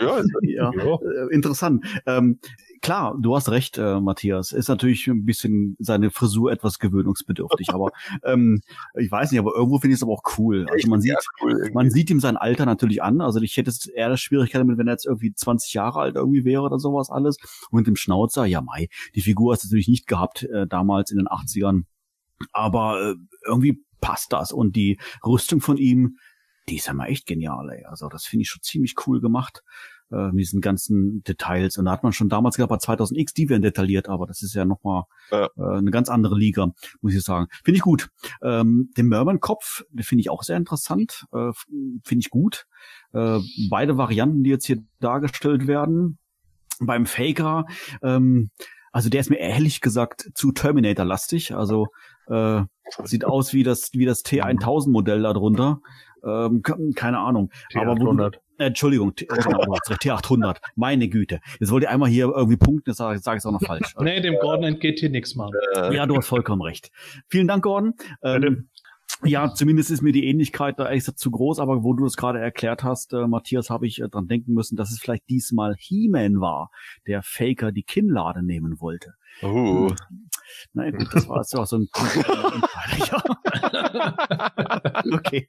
[0.00, 1.84] Ja, also, ja, äh, interessant.
[2.06, 2.40] Ähm,
[2.86, 4.52] klar, du hast recht, äh, Matthias.
[4.52, 7.90] Ist natürlich ein bisschen seine Frisur etwas gewöhnungsbedürftig, aber
[8.22, 8.60] ähm,
[8.94, 10.66] ich weiß nicht, aber irgendwo finde ich es aber auch cool.
[10.70, 13.20] Also man sieht, cool man sieht ihm sein Alter natürlich an.
[13.20, 16.44] Also ich hätte jetzt eher Schwierigkeiten damit, wenn er jetzt irgendwie 20 Jahre alt irgendwie
[16.44, 17.38] wäre oder sowas alles.
[17.70, 21.10] Und mit dem Schnauzer, ja Mai, die Figur hast du natürlich nicht gehabt äh, damals
[21.10, 21.86] in den 80ern.
[22.52, 23.14] Aber äh,
[23.44, 24.52] irgendwie passt das.
[24.52, 26.18] Und die Rüstung von ihm,
[26.68, 27.84] die ist ja mal echt genial, ey.
[27.84, 29.64] Also das finde ich schon ziemlich cool gemacht.
[30.12, 31.78] Äh, mit diesen ganzen Details.
[31.78, 34.54] Und da hat man schon damals gehabt, bei 2000X, die werden detailliert, aber das ist
[34.54, 35.02] ja nochmal
[35.32, 35.48] Ja.
[35.56, 37.48] äh, eine ganz andere Liga, muss ich sagen.
[37.64, 38.08] Finde ich gut.
[38.40, 41.26] Ähm, den Merman-Kopf, den finde ich auch sehr interessant.
[41.32, 41.50] Äh,
[42.04, 42.66] finde ich gut.
[43.12, 46.18] Äh, beide Varianten, die jetzt hier dargestellt werden.
[46.78, 47.64] Beim Faker,
[48.02, 48.50] ähm,
[48.92, 51.54] also der ist mir ehrlich gesagt zu Terminator-lastig.
[51.56, 51.88] Also
[52.28, 52.62] äh,
[53.04, 55.80] sieht aus wie das wie das T1000-Modell da drunter.
[56.26, 57.50] Ähm, ke- keine Ahnung.
[57.74, 58.34] Aber wo du, T800.
[58.58, 60.56] äh, Entschuldigung, T, äh, genau, du hast recht, T800.
[60.74, 61.40] Meine Güte.
[61.60, 63.94] Jetzt wollte ich einmal hier irgendwie punkten, das sage sag ich auch noch falsch.
[64.00, 65.50] Nee, dem Gordon entgeht hier nichts, Mann.
[65.76, 66.90] Äh, Ja, du hast vollkommen recht.
[67.28, 67.94] Vielen Dank, Gordon.
[68.22, 68.68] Ähm,
[69.24, 72.38] ja, zumindest ist mir die Ähnlichkeit da echt zu groß, aber wo du das gerade
[72.38, 76.40] erklärt hast, äh, Matthias, habe ich äh, dran denken müssen, dass es vielleicht diesmal He-Man
[76.40, 76.70] war,
[77.06, 79.14] der Faker die Kinnlade nehmen wollte.
[79.42, 79.90] uh,
[80.72, 81.88] Na gut, das war jetzt auch so ein
[83.10, 83.22] ja.
[85.12, 85.48] Okay,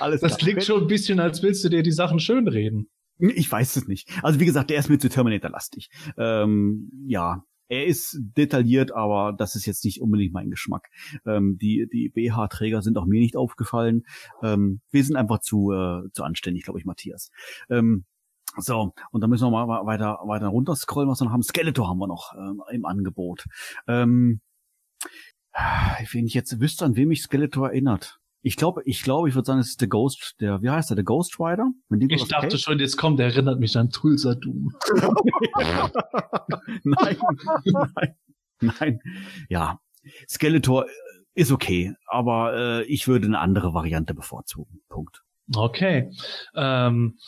[0.00, 0.38] alles Das klar.
[0.38, 2.88] klingt schon ein bisschen, als willst du dir die Sachen schönreden.
[3.18, 4.08] Ich weiß es nicht.
[4.22, 5.90] Also wie gesagt, der ist mir zu Terminator-lastig.
[6.16, 10.88] Ähm, ja, er ist detailliert, aber das ist jetzt nicht unbedingt mein Geschmack.
[11.26, 14.04] Ähm, die die BH-Träger sind auch mir nicht aufgefallen.
[14.42, 17.30] Ähm, wir sind einfach zu äh, zu anständig, glaube ich, Matthias.
[17.70, 18.04] Ähm,
[18.56, 21.42] so, und dann müssen wir mal weiter weiter runterscrollen, was wir noch haben.
[21.42, 23.44] Skeletor haben wir noch ähm, im Angebot.
[23.86, 24.40] Ähm,
[26.12, 28.17] wenn ich jetzt wüsste, an wem mich Skeletor erinnert.
[28.42, 30.94] Ich glaube, ich glaube, ich würde sagen, es ist der Ghost, der, wie heißt der,
[30.94, 31.70] der Ghost Rider?
[32.08, 32.62] Ich dachte Cage?
[32.62, 34.72] schon, jetzt kommt, der erinnert mich an Tulsa Doom.
[36.84, 37.16] nein,
[37.64, 38.14] nein,
[38.60, 39.00] nein.
[39.48, 39.80] Ja,
[40.28, 40.90] Skeletor äh,
[41.34, 44.80] ist okay, aber äh, ich würde eine andere Variante bevorzugen.
[44.88, 45.22] Punkt.
[45.54, 46.10] Okay.
[46.54, 47.18] Ähm,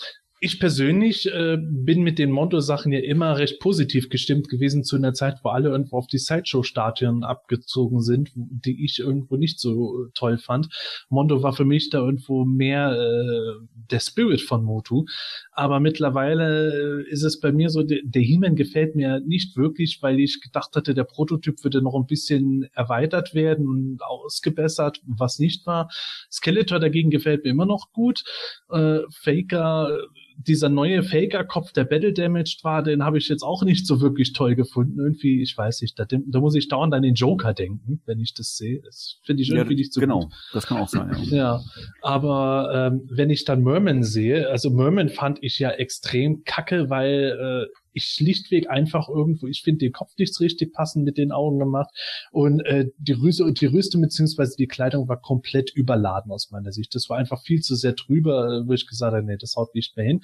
[0.43, 5.13] ich persönlich äh, bin mit den Mondo-Sachen ja immer recht positiv gestimmt gewesen zu einer
[5.13, 10.11] Zeit, wo alle irgendwo auf die Sideshow-Statuen abgezogen sind, die ich irgendwo nicht so äh,
[10.15, 10.69] toll fand.
[11.11, 15.05] Mondo war für mich da irgendwo mehr äh, der Spirit von Motu.
[15.53, 19.99] Aber mittlerweile äh, ist es bei mir so, der, der He-Man gefällt mir nicht wirklich,
[20.01, 25.39] weil ich gedacht hatte, der Prototyp würde noch ein bisschen erweitert werden und ausgebessert, was
[25.39, 25.91] nicht war.
[26.33, 28.25] Skeletor dagegen gefällt mir immer noch gut.
[28.71, 29.99] Äh, Faker,
[30.47, 34.33] dieser neue Faker-Kopf, der Battle Damaged war, den habe ich jetzt auch nicht so wirklich
[34.33, 34.99] toll gefunden.
[34.99, 38.35] Irgendwie, ich weiß nicht, da, da muss ich dauernd an den Joker denken, wenn ich
[38.35, 38.81] das sehe.
[38.83, 40.33] Das finde ich irgendwie nicht so genau, gut.
[40.53, 41.11] das kann auch sein.
[41.31, 41.41] Ja.
[41.41, 41.61] Ja,
[42.03, 47.67] aber ähm, wenn ich dann Merman sehe, also Merman fand ich ja extrem kacke, weil
[47.67, 51.59] äh, ich schlichtweg einfach irgendwo, ich finde den Kopf nicht richtig passend mit den Augen
[51.59, 51.91] gemacht
[52.31, 56.73] und äh, die Rüste und die Rüstung beziehungsweise die Kleidung war komplett überladen aus meiner
[56.73, 56.95] Sicht.
[56.95, 59.97] Das war einfach viel zu sehr drüber, wo ich gesagt habe, nee, das haut nicht
[59.97, 60.23] mehr hin.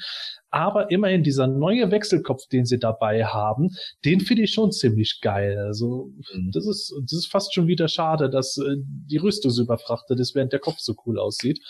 [0.57, 3.77] Aber immerhin dieser neue Wechselkopf, den sie dabei haben,
[4.07, 5.59] den finde ich schon ziemlich geil.
[5.59, 6.51] Also mhm.
[6.51, 10.35] das ist das ist fast schon wieder schade, dass äh, die Rüstung so überfrachtet ist,
[10.35, 11.61] während der Kopf so cool aussieht.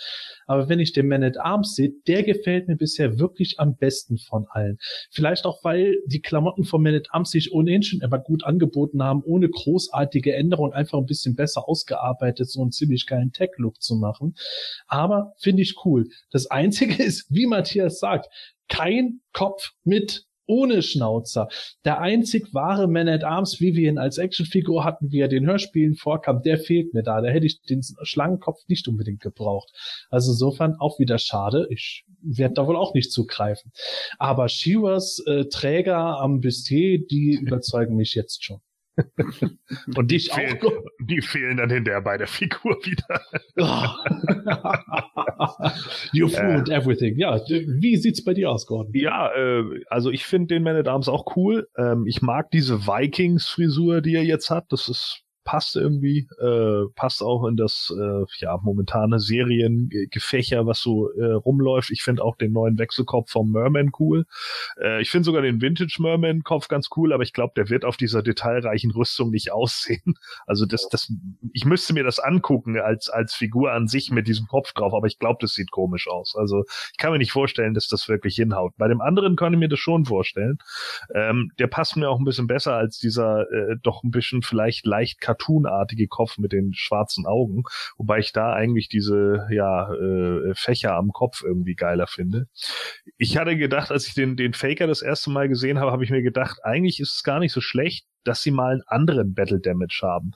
[0.47, 4.19] Aber wenn ich den Man at Arms sehe, der gefällt mir bisher wirklich am besten
[4.19, 4.79] von allen.
[5.11, 9.03] Vielleicht auch, weil die Klamotten von Man at Arms sich ohnehin schon immer gut angeboten
[9.03, 13.97] haben, ohne großartige Änderungen, einfach ein bisschen besser ausgearbeitet, so einen ziemlich geilen Tech-Look zu
[13.97, 14.37] machen.
[14.87, 16.07] Aber finde ich cool.
[16.31, 18.29] Das Einzige ist, wie Matthias sagt,
[18.69, 21.49] kein Kopf mit ohne Schnauzer.
[21.85, 25.47] Der einzig wahre Man at Arms, wie wir ihn als Actionfigur hatten, wie er den
[25.47, 27.21] Hörspielen vorkam, der fehlt mir da.
[27.21, 29.71] Da hätte ich den Schlangenkopf nicht unbedingt gebraucht.
[30.09, 31.67] Also insofern auch wieder schade.
[31.71, 33.73] Ich werde da wohl auch nicht zugreifen.
[34.19, 38.61] Aber Shiwas äh, Träger am Bustier, die überzeugen mich jetzt schon.
[39.95, 40.59] Und die, fehlen,
[41.01, 43.21] die fehlen dann hinterher bei der Figur wieder.
[46.13, 47.19] you fooled äh, everything.
[47.19, 48.93] Ja, wie sieht's bei dir aus, Gordon?
[48.95, 51.69] Ja, äh, also ich finde den Man at Arms auch cool.
[51.77, 54.67] Ähm, ich mag diese Vikings-Frisur, die er jetzt hat.
[54.71, 61.11] Das ist passt irgendwie, äh, passt auch in das äh, ja momentane Seriengefächer, was so
[61.13, 61.91] äh, rumläuft.
[61.93, 64.27] Ich finde auch den neuen Wechselkopf vom Merman cool.
[64.79, 67.85] Äh, ich finde sogar den Vintage Merman Kopf ganz cool, aber ich glaube, der wird
[67.85, 70.17] auf dieser detailreichen Rüstung nicht aussehen.
[70.47, 71.13] Also das, das,
[71.53, 75.07] ich müsste mir das angucken als als Figur an sich mit diesem Kopf drauf, aber
[75.07, 76.35] ich glaube, das sieht komisch aus.
[76.37, 78.73] Also ich kann mir nicht vorstellen, dass das wirklich hinhaut.
[78.77, 80.59] Bei dem anderen kann ich mir das schon vorstellen.
[81.15, 84.85] Ähm, der passt mir auch ein bisschen besser als dieser äh, doch ein bisschen vielleicht
[84.87, 87.65] leicht cartoonartige Kopf mit den schwarzen Augen,
[87.97, 92.49] wobei ich da eigentlich diese ja äh, Fächer am Kopf irgendwie geiler finde.
[93.17, 96.11] Ich hatte gedacht, als ich den den Faker das erste Mal gesehen habe, habe ich
[96.11, 99.61] mir gedacht, eigentlich ist es gar nicht so schlecht, dass sie mal einen anderen Battle
[99.61, 100.33] Damage haben.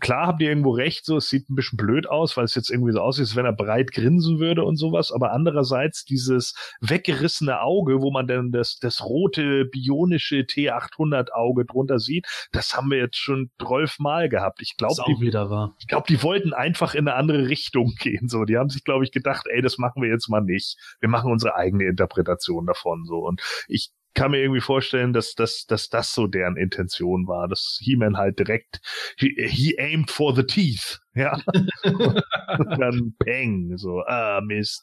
[0.00, 2.70] Klar habt ihr irgendwo recht, so es sieht ein bisschen blöd aus, weil es jetzt
[2.70, 7.60] irgendwie so aussieht, als wenn er breit grinsen würde und sowas, aber andererseits dieses weggerissene
[7.60, 12.98] Auge, wo man dann das, das rote bionische T800 Auge drunter sieht, das haben wir
[12.98, 13.50] jetzt schon
[13.98, 14.60] Mal gehabt.
[14.62, 15.74] Ich glaube, die, wieder war.
[15.78, 18.44] ich glaube, die wollten einfach in eine andere Richtung gehen, so.
[18.44, 20.78] Die haben sich, glaube ich, gedacht, ey, das machen wir jetzt mal nicht.
[21.00, 23.18] Wir machen unsere eigene Interpretation davon, so.
[23.18, 27.78] Und ich kann mir irgendwie vorstellen, dass, dass, dass das so deren Intention war, dass
[27.82, 28.80] He-Man halt direkt,
[29.18, 31.40] he, he aimed for the teeth, ja.
[31.84, 34.82] und dann Peng, so, ah, Mist.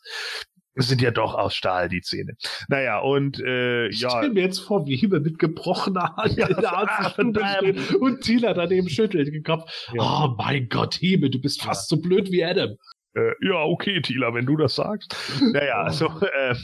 [0.73, 2.33] Es sind ja doch aus Stahl, die Zähne.
[2.69, 4.07] Naja, und äh, ich ja.
[4.07, 7.95] Ich stelle mir jetzt vor, wie Himmel mit gebrochener Hand ja, in der Arztstube steht
[7.95, 9.69] und Tina daneben schüttelt den Kopf.
[9.93, 10.01] Ja.
[10.01, 12.77] Oh mein Gott, Himmel, du bist fast so blöd wie Adam.
[13.13, 15.15] Äh, ja, okay, Tila, wenn du das sagst.
[15.53, 16.55] Naja, also, äh,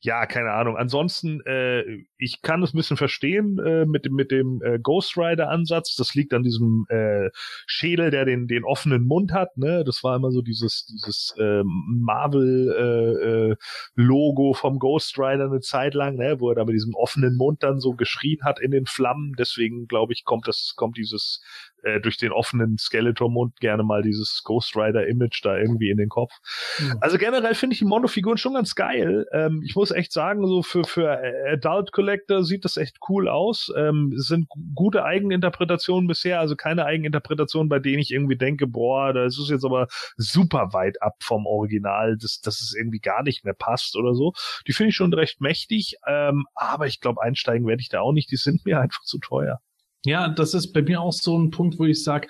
[0.00, 0.76] ja, keine Ahnung.
[0.76, 1.82] Ansonsten, äh,
[2.16, 5.96] ich kann es ein bisschen verstehen äh, mit dem, mit dem äh, Ghost Rider-Ansatz.
[5.96, 7.28] Das liegt an diesem äh,
[7.66, 9.56] Schädel, der den, den offenen Mund hat.
[9.58, 9.84] Ne?
[9.84, 13.56] Das war immer so dieses, dieses äh, Marvel-Logo
[14.48, 16.40] äh, äh, vom Ghost Rider eine Zeit lang, ne?
[16.40, 19.34] wo er da mit diesem offenen Mund dann so geschrien hat in den Flammen.
[19.38, 21.42] Deswegen, glaube ich, kommt das, kommt dieses
[21.82, 26.32] äh, durch den offenen Skeletor-Mund gerne mal dieses Ghost Rider-Image da irgendwie in den Kopf.
[26.78, 26.98] Mhm.
[27.00, 29.26] Also generell finde ich die Mondo-Figuren schon ganz geil.
[29.32, 31.20] Ähm, ich muss echt sagen, so für, für
[31.50, 33.72] Adult Collector sieht das echt cool aus.
[33.76, 39.12] Ähm, es sind gute Eigeninterpretationen bisher, also keine Eigeninterpretationen, bei denen ich irgendwie denke, boah,
[39.12, 43.44] das ist jetzt aber super weit ab vom Original, dass, dass es irgendwie gar nicht
[43.44, 44.32] mehr passt oder so.
[44.66, 48.12] Die finde ich schon recht mächtig, ähm, aber ich glaube, einsteigen werde ich da auch
[48.12, 48.30] nicht.
[48.30, 49.60] Die sind mir einfach zu teuer.
[50.04, 52.28] Ja, das ist bei mir auch so ein Punkt, wo ich sage,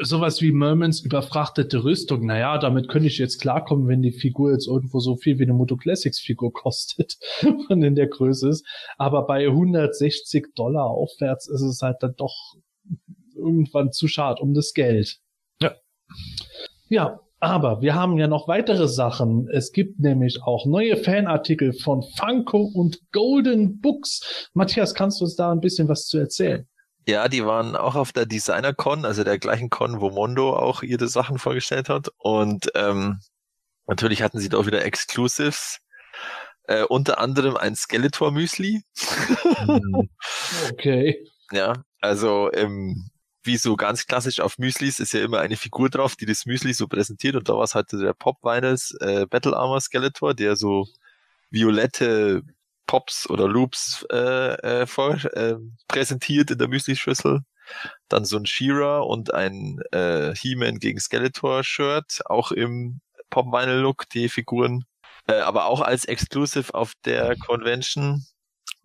[0.00, 4.66] sowas wie Mermans überfrachtete Rüstung, naja, damit könnte ich jetzt klarkommen, wenn die Figur jetzt
[4.66, 7.16] irgendwo so viel wie eine Moto Classics Figur kostet
[7.68, 8.66] und in der Größe ist.
[8.98, 12.34] Aber bei 160 Dollar aufwärts ist es halt dann doch
[13.36, 15.18] irgendwann zu schad um das Geld.
[15.60, 15.74] Ja.
[16.88, 19.48] Ja, aber wir haben ja noch weitere Sachen.
[19.48, 24.50] Es gibt nämlich auch neue Fanartikel von Funko und Golden Books.
[24.54, 26.66] Matthias, kannst du uns da ein bisschen was zu erzählen?
[27.06, 31.06] Ja, die waren auch auf der Designer-Con, also der gleichen Con, wo Mondo auch ihre
[31.06, 32.08] Sachen vorgestellt hat.
[32.18, 33.20] Und ähm,
[33.86, 35.78] natürlich hatten sie da auch wieder Exclusives.
[36.64, 38.82] Äh, unter anderem ein Skeletor-Müsli.
[38.96, 40.08] Hm.
[40.72, 41.24] okay.
[41.52, 43.08] Ja, also ähm,
[43.44, 46.74] wie so ganz klassisch auf Müslis ist ja immer eine Figur drauf, die das Müsli
[46.74, 47.36] so präsentiert.
[47.36, 50.88] Und da war es halt der Pop Vinyls äh, Battle Armor Skeletor, der so
[51.50, 52.42] violette
[52.86, 55.56] Pops oder Loops äh, äh, vor, äh,
[55.88, 57.40] präsentiert in der Müsli-Schüssel.
[58.08, 64.84] Dann so ein She-Ra und ein äh, He-Man gegen Skeletor-Shirt, auch im Pop-Vinyl-Look, die Figuren.
[65.26, 68.24] Äh, aber auch als Exclusive auf der Convention.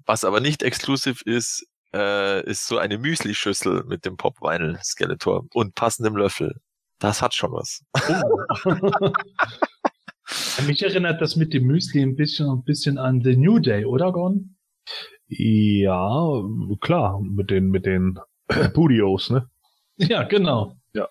[0.05, 6.15] Was aber nicht exklusiv ist, äh, ist so eine Müsli-Schüssel mit dem Pop-Vinyl-Skeletor und passendem
[6.15, 6.59] Löffel.
[6.99, 7.83] Das hat schon was.
[8.65, 9.13] Oh.
[10.67, 14.11] Mich erinnert das mit dem Müsli ein bisschen, ein bisschen an The New Day, oder
[14.11, 14.55] Gon?
[15.27, 16.43] Ja,
[16.81, 18.19] klar, mit den, mit den
[18.73, 19.49] Budios, ne?
[19.97, 20.75] Ja, genau.
[20.93, 21.07] Ja.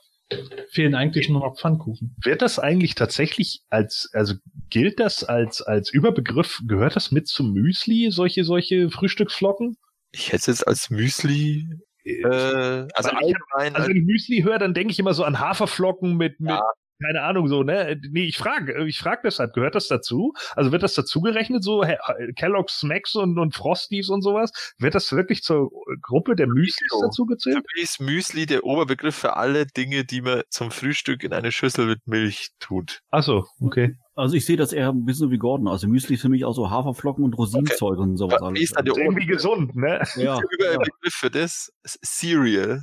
[0.71, 2.15] Fehlen eigentlich nur noch Pfannkuchen.
[2.23, 4.35] Wird das eigentlich tatsächlich als, also
[4.69, 9.77] gilt das als, als Überbegriff, gehört das mit zum Müsli, solche, solche Frühstücksflocken?
[10.13, 11.67] Ich hätte es jetzt als Müsli,
[12.05, 15.41] äh, also Weil ich Also wenn ich Müsli höre, dann denke ich immer so an
[15.41, 16.63] Haferflocken mit, mit Ja.
[17.03, 18.01] Keine Ahnung, so, ne?
[18.11, 20.33] Nee, ich frage, ich frage deshalb, gehört das dazu?
[20.55, 21.97] Also wird das dazu gerechnet, so He-
[22.37, 24.53] Kellogg's Smacks und, und Frosties und sowas?
[24.79, 25.71] Wird das wirklich zur
[26.03, 27.01] Gruppe der Müslis so.
[27.03, 27.65] dazu für gezählt?
[27.75, 31.87] mich ist Müsli der Oberbegriff für alle Dinge, die man zum Frühstück in eine Schüssel
[31.87, 33.01] mit Milch tut.
[33.11, 33.97] Ach so, okay.
[34.17, 35.69] Also ich sehe das eher ein bisschen wie Gordon.
[35.69, 38.41] Also Müsli ist für mich auch so Haferflocken und Rosinenzeug und sowas.
[38.55, 40.03] Ist da der irgendwie gesund, ne?
[40.17, 40.39] ja.
[40.39, 40.45] der
[40.75, 41.73] Überbegriff für das?
[41.83, 42.83] Ist Cereal.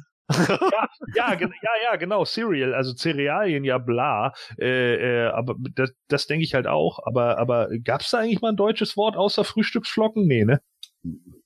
[1.16, 4.34] Ja, gen- ja, ja, genau, Cereal, also Cerealien, ja, bla.
[4.60, 7.00] Äh, äh, aber das, das denke ich halt auch.
[7.06, 10.26] Aber, aber gab's da eigentlich mal ein deutsches Wort außer Frühstücksflocken?
[10.28, 10.62] Nee, ne?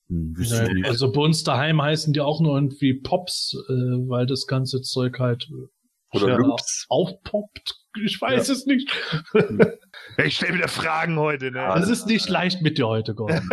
[0.08, 0.52] Nicht.
[0.86, 3.74] Also bei uns daheim heißen die auch nur irgendwie Pops, äh,
[4.10, 5.48] weil das ganze Zeug halt
[6.14, 6.86] Oder ja, Loops.
[6.90, 7.76] aufpoppt.
[8.04, 8.90] Ich weiß es nicht.
[10.26, 11.74] Ich stelle wieder Fragen heute, ne?
[11.78, 13.48] Es ist nicht leicht mit dir heute, Gordon.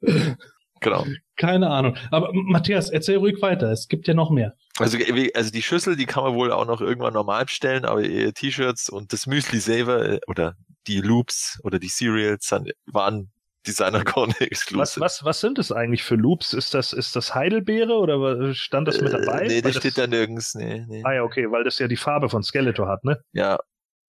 [0.80, 1.06] Genau.
[1.36, 1.96] Keine Ahnung.
[2.10, 3.70] Aber Matthias, erzähl ruhig weiter.
[3.70, 4.54] Es gibt ja noch mehr.
[4.78, 8.02] Also, wie- also die Schüssel, die kann man wohl auch noch irgendwann normal bestellen, aber
[8.02, 10.54] äh, T-Shirts und das Müsli selber äh, oder
[10.86, 12.50] die Loops oder die Cereals
[12.86, 13.30] waren
[13.66, 15.00] Designer Corner Was, exclusive.
[15.00, 16.54] was, was sind das eigentlich für Loops?
[16.54, 19.42] Ist das, ist das Heidelbeere oder stand das mit dabei?
[19.42, 20.54] Äh, nee, das das steht da nirgends.
[20.54, 21.02] Nee, nee.
[21.04, 23.18] Ah ja, okay, weil das ja die Farbe von Skeletor hat, ne?
[23.32, 23.58] Ja,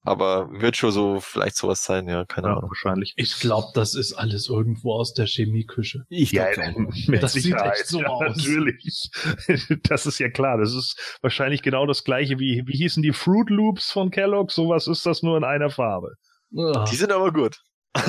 [0.03, 2.69] aber wird schon so vielleicht sowas sein, ja, keine Ja, Ahnung.
[2.69, 3.13] wahrscheinlich.
[3.17, 6.05] Ich glaube, das ist alles irgendwo aus der Chemieküche.
[6.09, 6.47] Ich Ja,
[7.21, 8.35] Das sieht echt so ja, aus.
[8.37, 9.09] Natürlich.
[9.83, 10.57] Das ist ja klar.
[10.57, 14.51] Das ist wahrscheinlich genau das gleiche wie, wie hießen die Fruit Loops von Kellogg?
[14.51, 16.15] Sowas ist das nur in einer Farbe.
[16.57, 17.57] Ah, Die sind aber gut.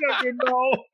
[0.00, 0.84] Ja, genau.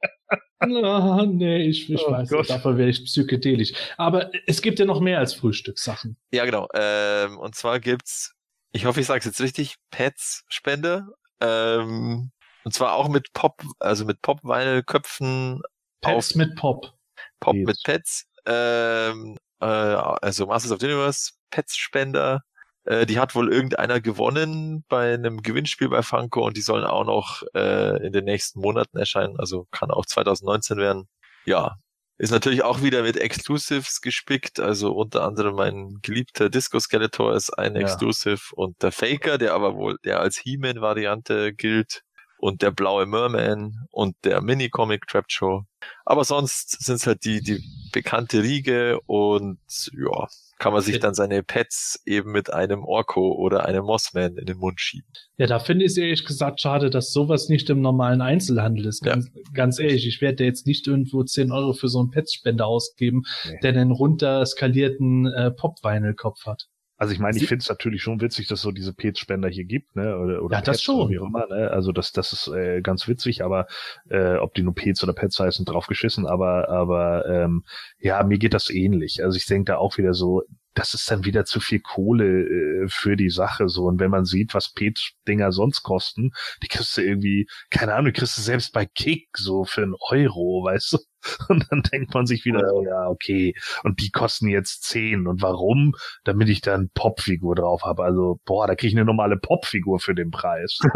[0.84, 2.38] ah, nee, ich, ich Oh weiß Gott.
[2.40, 3.72] nicht, dafür wäre ich psychedelisch.
[3.96, 6.16] Aber es gibt ja noch mehr als Frühstückssachen.
[6.32, 6.68] Ja, genau.
[6.74, 8.33] Ähm, und zwar gibt's,
[8.74, 11.06] ich hoffe, ich sage es jetzt richtig, Pets-Spende.
[11.40, 12.32] Ähm,
[12.64, 15.62] und zwar auch mit Pop, also mit Pop-Vinyl-Köpfen
[16.00, 16.92] Pets mit Pop.
[17.38, 17.66] Pop Pets.
[17.66, 18.26] mit Pets.
[18.46, 22.42] Ähm, äh, also Masters of the Universe, Pets-Spender.
[22.84, 27.04] Äh, die hat wohl irgendeiner gewonnen bei einem Gewinnspiel bei Funko und die sollen auch
[27.04, 29.38] noch äh, in den nächsten Monaten erscheinen.
[29.38, 31.08] Also kann auch 2019 werden.
[31.44, 31.76] Ja,
[32.16, 34.60] ist natürlich auch wieder mit Exclusives gespickt.
[34.60, 37.82] Also unter anderem mein geliebter Disco Skeletor ist ein Ja.
[37.82, 42.02] Exclusive und der Faker, der aber wohl der als He-Man-Variante gilt
[42.38, 45.64] und der blaue Merman und der Mini-Comic Trap Show.
[46.04, 47.62] Aber sonst sind es halt die, die
[47.92, 49.58] bekannte Riege und
[49.92, 54.46] ja, kann man sich dann seine Pets eben mit einem Orko oder einem Mossman in
[54.46, 55.08] den Mund schieben.
[55.36, 59.02] Ja, da finde ich es ehrlich gesagt schade, dass sowas nicht im normalen Einzelhandel ist.
[59.02, 63.22] Ganz, ganz ehrlich, ich werde jetzt nicht irgendwo 10 Euro für so einen Petspender ausgeben,
[63.48, 63.58] Nee.
[63.62, 66.66] der einen runter skalierten äh, Pop-Vinyl-Kopf hat.
[66.96, 69.64] Also ich meine, ich finde es natürlich schon witzig, dass es so diese Pets-Spender hier
[69.64, 70.16] gibt, ne?
[70.16, 70.94] Oder, oder Ja, das Pets schon.
[70.96, 71.70] oder wie auch immer, ne?
[71.70, 73.66] Also das, das ist äh, ganz witzig, aber
[74.08, 77.64] äh, ob die nur Pets oder Pets heißen, drauf geschissen, aber, aber ähm,
[77.98, 79.24] ja, mir geht das ähnlich.
[79.24, 80.42] Also ich denke da auch wieder so,
[80.74, 83.84] das ist dann wieder zu viel Kohle äh, für die Sache so.
[83.84, 86.30] Und wenn man sieht, was Pets-Dinger sonst kosten,
[86.62, 89.94] die kriegst du irgendwie, keine Ahnung, die kriegst du selbst bei Kick so für einen
[90.10, 90.98] Euro, weißt du?
[91.48, 95.26] Und dann denkt man sich wieder so, ja, okay, und die kosten jetzt 10.
[95.26, 95.94] Und warum?
[96.24, 98.04] Damit ich da eine Popfigur drauf habe.
[98.04, 100.78] Also, boah, da kriege ich eine normale Popfigur für den Preis.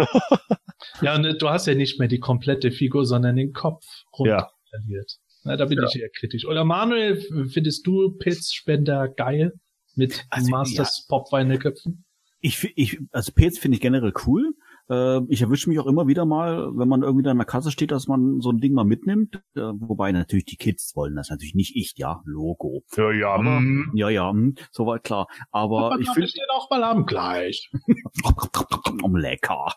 [1.00, 3.84] Ja, und äh, du hast ja nicht mehr die komplette Figur, sondern den Kopf
[4.18, 4.48] Ja.
[4.70, 5.12] runterskaliert.
[5.42, 6.44] Na, da bin ich eher kritisch.
[6.46, 7.20] Oder Manuel,
[7.50, 9.52] findest du Petspender geil
[9.96, 12.04] mit Also, Masters Pop-Vinyl-Köpfen?
[12.40, 14.52] Ich, fi- ich, also Pets finde ich generell cool.
[14.88, 17.70] Äh, ich erwische mich auch immer wieder mal, wenn man irgendwie da in der Kasse
[17.70, 19.36] steht, dass man so ein Ding mal mitnimmt.
[19.54, 22.82] Äh, wobei natürlich die Kids wollen das natürlich nicht ich, ja, Logo.
[22.96, 23.92] Ja, ja, Aber, mm.
[23.94, 25.28] ja, ja, hm, soweit klar.
[25.50, 27.70] Aber ich finde, steht auch mal am gleich.
[29.18, 29.72] lecker.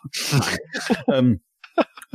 [1.08, 1.40] ähm,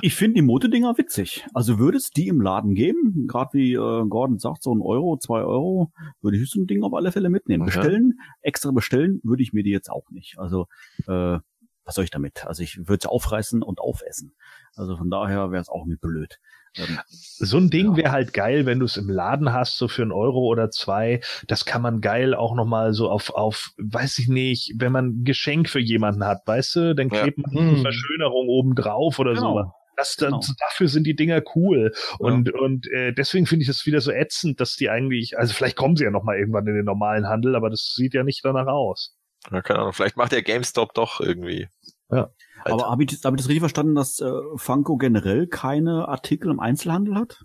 [0.01, 1.45] ich finde die Motedinger witzig.
[1.53, 5.17] Also würde es die im Laden geben, gerade wie äh, Gordon sagt, so ein Euro,
[5.17, 5.91] zwei Euro,
[6.21, 7.63] würde ich so ein Ding auf alle Fälle mitnehmen.
[7.63, 7.79] Okay.
[7.79, 10.37] Bestellen, extra bestellen, würde ich mir die jetzt auch nicht.
[10.37, 10.67] Also
[11.07, 11.39] äh,
[11.87, 12.45] was soll ich damit?
[12.45, 14.35] Also ich würde sie aufreißen und aufessen.
[14.75, 16.37] Also von daher wäre es auch mir blöd.
[16.77, 20.01] Ähm, So ein Ding wäre halt geil, wenn du es im Laden hast, so für
[20.03, 21.21] einen Euro oder zwei.
[21.47, 25.23] Das kann man geil auch nochmal so auf, auf, weiß ich nicht, wenn man ein
[25.23, 27.21] Geschenk für jemanden hat, weißt du, dann Ja.
[27.21, 27.67] klebt man Hm.
[27.69, 29.63] eine Verschönerung oben drauf oder Genau.
[29.63, 29.71] so.
[29.95, 30.41] Das, das, Genau.
[30.59, 31.91] Dafür sind die Dinger cool.
[32.19, 35.75] Und, und äh, deswegen finde ich das wieder so ätzend, dass die eigentlich, also vielleicht
[35.77, 38.67] kommen sie ja nochmal irgendwann in den normalen Handel, aber das sieht ja nicht danach
[38.67, 39.15] aus.
[39.51, 41.67] Ja, keine Ahnung, vielleicht macht der GameStop doch irgendwie.
[42.09, 46.51] Aber habe ich, das- hab ich das richtig verstanden, dass äh, Funko generell keine Artikel
[46.51, 47.43] im Einzelhandel hat?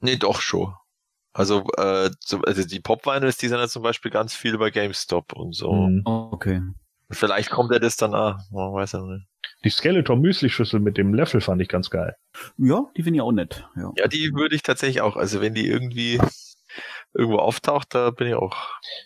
[0.00, 0.74] Nee, doch schon.
[1.32, 5.32] Also, äh, so, also die Pop-Vinyls, die sind ja zum Beispiel ganz viel bei GameStop
[5.32, 5.72] und so.
[5.72, 6.02] Mhm.
[6.04, 6.62] Okay.
[7.10, 9.26] Vielleicht kommt er das dann auch, man weiß ja nicht.
[9.64, 12.14] Die Skeletor Müsli-Schüssel mit dem Löffel fand ich ganz geil.
[12.56, 13.66] Ja, die finde ich auch nett.
[13.76, 13.92] Ja.
[13.96, 16.20] Ja, die würde ich tatsächlich auch, also wenn die irgendwie
[17.14, 18.56] irgendwo auftaucht, da bin ich auch.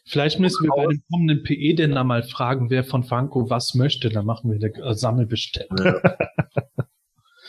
[0.07, 3.75] Vielleicht müssen wir bei dem kommenden PE denn da mal fragen, wer von Funko was
[3.75, 4.09] möchte.
[4.09, 6.01] Dann machen wir eine Sammelbestellung.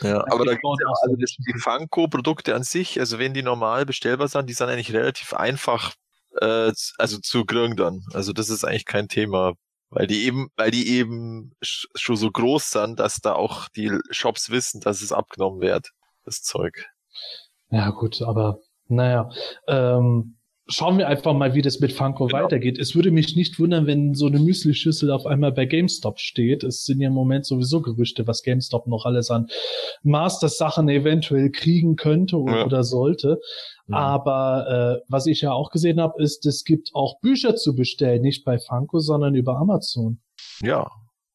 [0.01, 1.21] Ja, aber da gibt's ja auch also so.
[1.21, 5.33] das, die Funko-Produkte an sich, also wenn die normal bestellbar sind, die sind eigentlich relativ
[5.33, 5.93] einfach,
[6.41, 8.01] äh, also zu kriegen dann.
[8.13, 9.53] Also das ist eigentlich kein Thema,
[9.89, 13.91] weil die eben, weil die eben sch- schon so groß sind, dass da auch die
[14.11, 15.91] Shops wissen, dass es abgenommen wird,
[16.25, 16.85] das Zeug.
[17.71, 19.29] Ja, gut, aber naja.
[19.67, 20.35] Ähm,
[20.69, 22.43] schauen wir einfach mal, wie das mit Funko Genau.
[22.43, 22.77] weitergeht.
[22.79, 26.63] Es würde mich nicht wundern, wenn so eine Müsli-Schüssel auf einmal bei GameStop steht.
[26.63, 29.47] Es sind ja im Moment sowieso Gerüchte, was GameStop noch alles an
[30.03, 32.65] Masters-Sachen eventuell kriegen könnte oder, Ja.
[32.65, 33.39] oder sollte.
[33.87, 33.93] Mhm.
[33.95, 38.21] Aber äh, was ich ja auch gesehen habe, ist, es gibt auch Bücher zu bestellen,
[38.21, 40.19] nicht bei Funko, sondern über Amazon.
[40.61, 40.87] Ja.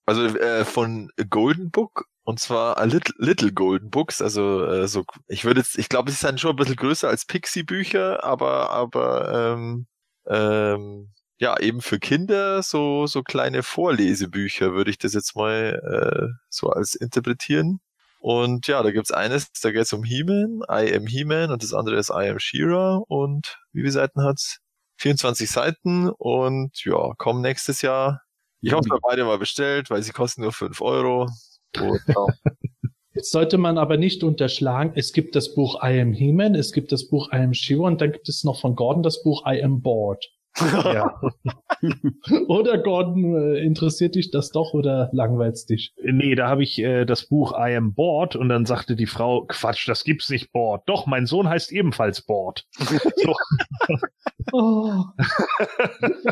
[0.07, 5.05] Also äh, von Golden Book und zwar a little, little Golden Books, also äh, so
[5.29, 8.71] ich würde jetzt ich glaube, sie sind schon ein bisschen größer als Pixie Bücher, aber
[8.71, 9.87] aber ähm,
[10.27, 16.29] ähm, ja, eben für Kinder so so kleine Vorlesebücher würde ich das jetzt mal äh,
[16.49, 17.81] so als interpretieren.
[18.21, 21.97] Und ja, da gibt's eines, da geht's um He-Man, I am He-Man und das andere
[21.97, 24.61] ist I am She-Ra und wie viele Seiten hat's?
[24.97, 28.23] 24 Seiten und ja, kommen nächstes Jahr.
[28.65, 31.29] Ich habe mir beide mal bestellt, weil sie kosten nur 5 Euro.
[31.79, 32.27] Und, ja.
[33.15, 36.91] Jetzt sollte man aber nicht unterschlagen, es gibt das Buch I Am He-Man, es gibt
[36.91, 39.63] das Buch I Am She-Ra und dann gibt es noch von Gordon das Buch I
[39.63, 40.25] Am Bored.
[40.61, 41.21] Ja.
[42.49, 45.93] Oder Gordon, äh, interessiert dich das doch oder langweilst dich?
[46.03, 49.45] Nee, da habe ich äh, das Buch I Am Bored und dann sagte die Frau,
[49.47, 50.83] Quatsch, das gibt's nicht Bored.
[50.87, 52.65] Doch, mein Sohn heißt ebenfalls Bored.
[53.17, 53.35] So,
[54.53, 55.05] Oh.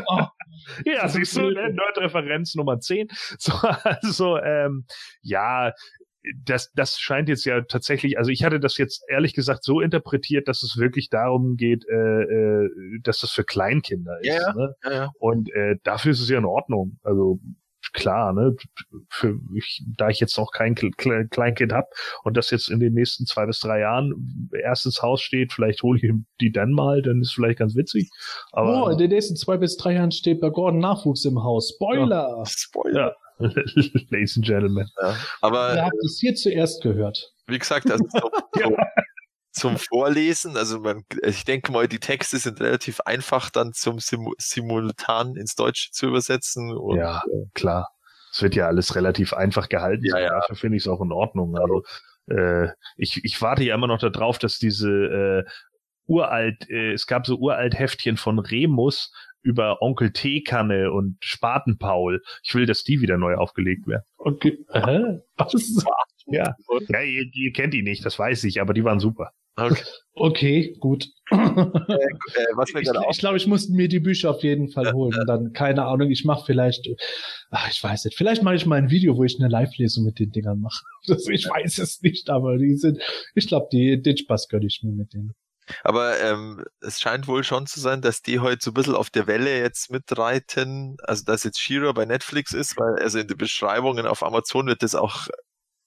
[0.07, 0.25] oh.
[0.85, 1.73] ja, siehst du, ne?
[1.73, 3.07] Nerd-Referenz Nummer 10.
[3.39, 3.53] So,
[3.83, 4.85] also, ähm,
[5.21, 5.73] ja,
[6.45, 10.47] das, das scheint jetzt ja tatsächlich, also ich hatte das jetzt ehrlich gesagt so interpretiert,
[10.47, 12.69] dass es wirklich darum geht, äh, äh,
[13.01, 14.27] dass das für Kleinkinder ist.
[14.27, 14.53] Ja.
[14.53, 14.75] Ne?
[14.83, 15.11] ja, ja.
[15.19, 16.97] Und äh, dafür ist es ja in Ordnung.
[17.03, 17.39] Also
[17.91, 18.55] klar, ne?
[19.09, 21.89] Für ich, da ich jetzt noch kein Kle- Kle- Kleinkind hab
[22.23, 25.83] und das jetzt in den nächsten zwei bis drei Jahren erst ins Haus steht, vielleicht
[25.83, 28.09] hole ich die dann mal, dann ist vielleicht ganz witzig.
[28.51, 31.73] Aber oh, in den nächsten zwei bis drei Jahren steht bei Gordon Nachwuchs im Haus.
[31.75, 32.43] Spoiler!
[32.47, 33.15] Spoiler.
[33.39, 34.87] Ladies and Gentlemen.
[35.01, 35.15] Ja.
[35.41, 37.33] Aber Ihr habt es hier zuerst gehört.
[37.47, 38.29] wie gesagt, also zum,
[38.61, 38.75] zum,
[39.53, 44.33] zum Vorlesen, also man, ich denke mal, die Texte sind relativ einfach dann zum Simu
[44.39, 46.75] simultan ins Deutsche zu übersetzen.
[46.75, 47.21] Und, Ja,
[47.53, 47.89] klar.
[48.31, 50.05] Es wird ja alles relativ einfach gehalten.
[50.05, 50.39] Ja, ja.
[50.39, 51.55] Dafür finde ich es auch in Ordnung.
[51.55, 51.83] Also
[52.27, 55.43] äh, ich, ich warte ja immer noch darauf, dass diese äh,
[56.07, 62.23] uralt, äh, es gab so uralt Heftchen von Remus über Onkel Teekanne und Spatenpaul.
[62.43, 64.03] Ich will, dass die wieder neu aufgelegt werden.
[64.17, 64.57] Okay.
[64.71, 65.19] Hä?
[65.37, 65.85] Was?
[66.25, 66.55] Ja,
[66.87, 69.31] ja ihr, ihr kennt die nicht, das weiß ich, aber die waren super.
[69.55, 69.83] Okay.
[70.15, 71.07] Okay, gut.
[71.31, 75.19] Äh, mir Ich, ich glaube, ich muss mir die Bücher auf jeden Fall holen.
[75.19, 76.87] Und dann, keine Ahnung, ich mache vielleicht,
[77.49, 80.19] ach, ich weiß nicht, vielleicht mache ich mal ein Video, wo ich eine Live-Lesung mit
[80.19, 80.83] den Dingern mache.
[81.07, 83.01] Das, ich weiß es nicht, aber die sind,
[83.35, 85.33] ich glaube, die, den Spaß gönne ich mir mit denen.
[85.83, 89.09] Aber ähm, es scheint wohl schon zu sein, dass die heute so ein bisschen auf
[89.09, 90.97] der Welle jetzt mitreiten.
[91.03, 94.83] Also dass jetzt Shira bei Netflix ist, weil also in den Beschreibungen auf Amazon wird
[94.83, 95.27] das auch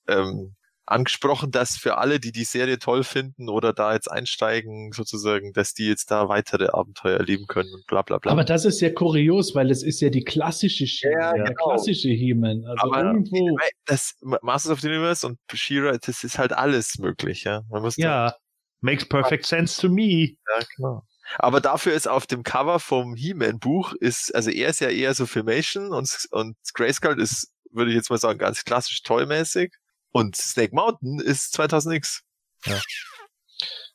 [0.08, 0.54] ähm,
[0.87, 5.74] angesprochen, dass für alle, die die Serie toll finden oder da jetzt einsteigen, sozusagen, dass
[5.74, 8.30] die jetzt da weitere Abenteuer erleben können und bla bla bla.
[8.32, 11.64] Aber das ist ja kurios, weil es ist ja die klassische She Ja, der genau.
[11.70, 12.64] klassische He-Man.
[12.66, 13.59] Also Aber irgendwo.
[13.84, 17.62] das Masters of the Universe und Shira, das ist halt alles möglich, ja.
[17.68, 18.34] Man muss da- Ja,
[18.80, 20.37] makes perfect sense to me.
[20.57, 21.07] Ja, klar.
[21.39, 25.26] Aber dafür ist auf dem Cover vom He-Man-Buch ist, also er ist ja eher so
[25.26, 29.72] Filmation und, und Grayskull ist, würde ich jetzt mal sagen, ganz klassisch tollmäßig.
[30.16, 32.22] Und Snake Mountain ist 2000X.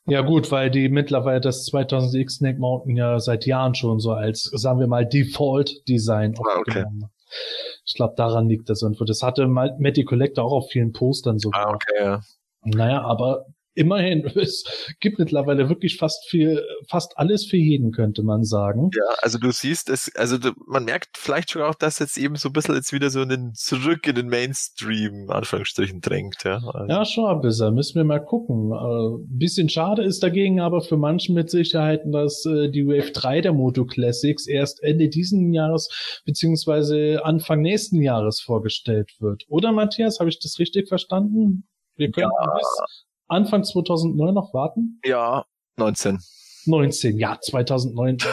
[0.06, 4.42] Ja gut, weil die mittlerweile das 2000X Snake Mountain ja seit Jahren schon so als,
[4.42, 6.84] sagen wir mal, Default-Design Ah, okay.
[7.84, 9.04] Ich glaube, daran liegt das irgendwo.
[9.04, 11.50] Das hatte Matty Collector auch auf vielen Postern so.
[11.52, 12.20] okay, ja.
[12.64, 14.64] Naja, aber immerhin, es
[15.00, 18.90] gibt mittlerweile wirklich fast viel, fast alles für jeden, könnte man sagen.
[18.94, 22.36] Ja, also du siehst es, also du, man merkt vielleicht schon auch, dass jetzt eben
[22.36, 26.60] so ein bisschen jetzt wieder so einen zurück in den Mainstream, Anführungsstrichen, drängt, ja.
[26.72, 26.86] Also.
[26.88, 28.72] Ja, schon ein bisschen, müssen wir mal gucken.
[28.72, 33.12] Äh, ein bisschen schade ist dagegen aber für manchen mit Sicherheit, dass äh, die Wave
[33.12, 39.44] 3 der Moto Classics erst Ende diesen Jahres beziehungsweise Anfang nächsten Jahres vorgestellt wird.
[39.48, 41.64] Oder Matthias, habe ich das richtig verstanden?
[41.96, 42.54] Wir können Ja.
[42.54, 45.00] bis Anfang 2009 noch warten?
[45.04, 45.44] Ja,
[45.76, 46.18] 19.
[46.66, 48.18] 19, ja, 2009.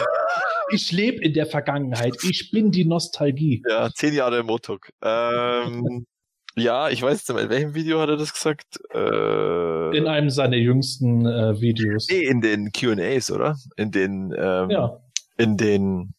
[0.72, 2.14] Ich lebe in der Vergangenheit.
[2.22, 3.60] Ich bin die Nostalgie.
[3.68, 4.90] Ja, zehn Jahre Motok.
[5.02, 6.06] Ähm,
[6.56, 8.78] ja, ich weiß nicht in welchem Video hat er das gesagt?
[8.94, 12.06] Äh, In einem seiner jüngsten äh, Videos.
[12.08, 13.56] nee, in den Q&As, oder?
[13.76, 15.00] In den, ähm, Ja.
[15.38, 16.14] in den,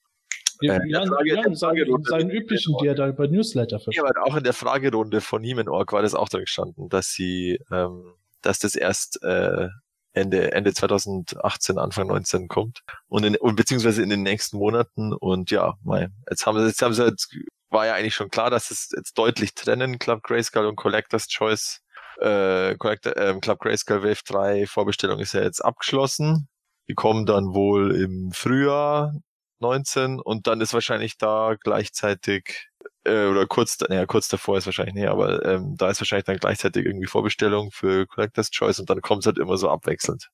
[0.59, 4.05] Ja, Äh, ja, Frage- ja, seinen, seinen üblichen, die er da über Newsletter ja, verschickt.
[4.05, 8.15] aber auch in der Fragerunde von Niemenorg war das auch drin gestanden, dass sie, ähm,
[8.41, 9.67] dass das erst äh,
[10.13, 12.81] Ende, Ende 2018, Anfang 19 kommt.
[13.07, 15.13] Und, in, und beziehungsweise in den nächsten Monaten.
[15.13, 17.33] Und ja, mei, jetzt haben sie, jetzt haben sie jetzt,
[17.69, 21.81] war ja eigentlich schon klar, dass es jetzt deutlich trennen, Club Grayskull und Collector's Choice.
[22.19, 26.49] Äh, Collector, ähm, Club Grayskull Wave 3 Vorbestellung ist ja jetzt abgeschlossen.
[26.87, 29.13] Die kommen dann wohl im Frühjahr
[29.59, 32.70] 19 und dann ist wahrscheinlich da gleichzeitig
[33.03, 36.37] äh, oder kurz, naja, kurz davor ist wahrscheinlich nicht, aber ähm, da ist wahrscheinlich dann
[36.37, 40.29] gleichzeitig irgendwie Vorbestellung für Collector's Choice und dann kommt es halt immer so abwechselnd.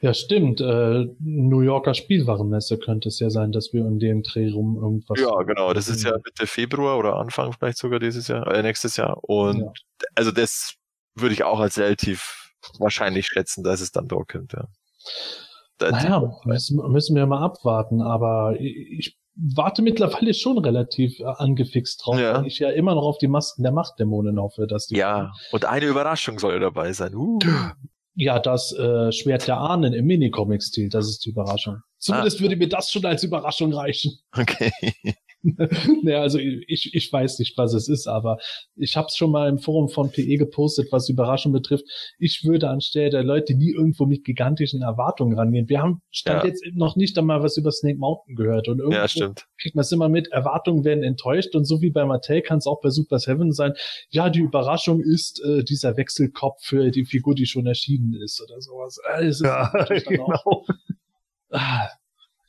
[0.00, 0.60] Ja, stimmt.
[0.60, 5.20] Äh, New Yorker Spielwarenmesse könnte es ja sein, dass wir in dem Dreh rum irgendwas.
[5.20, 5.74] Ja, genau.
[5.74, 9.22] Das ist ja Mitte Februar oder Anfang vielleicht sogar dieses Jahr, äh, nächstes Jahr.
[9.22, 9.72] Und Ja.
[10.14, 10.74] also das
[11.14, 14.66] würde ich auch als relativ wahrscheinlich schätzen, dass es dann dort kommt, ja.
[15.80, 22.18] Naja, müssen, müssen wir mal abwarten, aber ich warte mittlerweile schon relativ äh, angefixt drauf,
[22.18, 22.38] Ja.
[22.38, 25.64] weil ich ja immer noch auf die Masken der Machtdämonen hoffe, dass die ja, und
[25.64, 27.14] eine Überraschung soll dabei sein.
[27.14, 27.38] Uh.
[28.14, 31.76] Ja, das äh, Schwert der Ahnen im Minicomic-Stil, das ist die Überraschung.
[31.98, 34.12] Zumindest würde mir das schon als Überraschung reichen.
[34.36, 34.72] Okay.
[36.02, 38.38] naja, also ich, ich weiß nicht, was es ist, aber
[38.76, 41.84] ich habe es schon mal im Forum von PE gepostet, was Überraschung betrifft.
[42.18, 45.68] Ich würde anstelle der Leute nie irgendwo mit gigantischen Erwartungen rangehen.
[45.68, 46.48] Wir haben stand Ja.
[46.48, 49.46] jetzt noch nicht einmal was über Snake Mountain gehört und irgendwo Ja, stimmt.
[49.58, 52.66] kriegt man es immer mit, Erwartungen werden enttäuscht und so wie bei Mattel kann es
[52.66, 53.72] auch bei Super Seven sein,
[54.10, 58.60] ja, die Überraschung ist äh, dieser Wechselkopf für die Figur, die schon erschienen ist oder
[58.60, 58.98] sowas.
[59.16, 60.64] Äh, Ja, dann auch- genau.
[61.50, 61.88] Ah,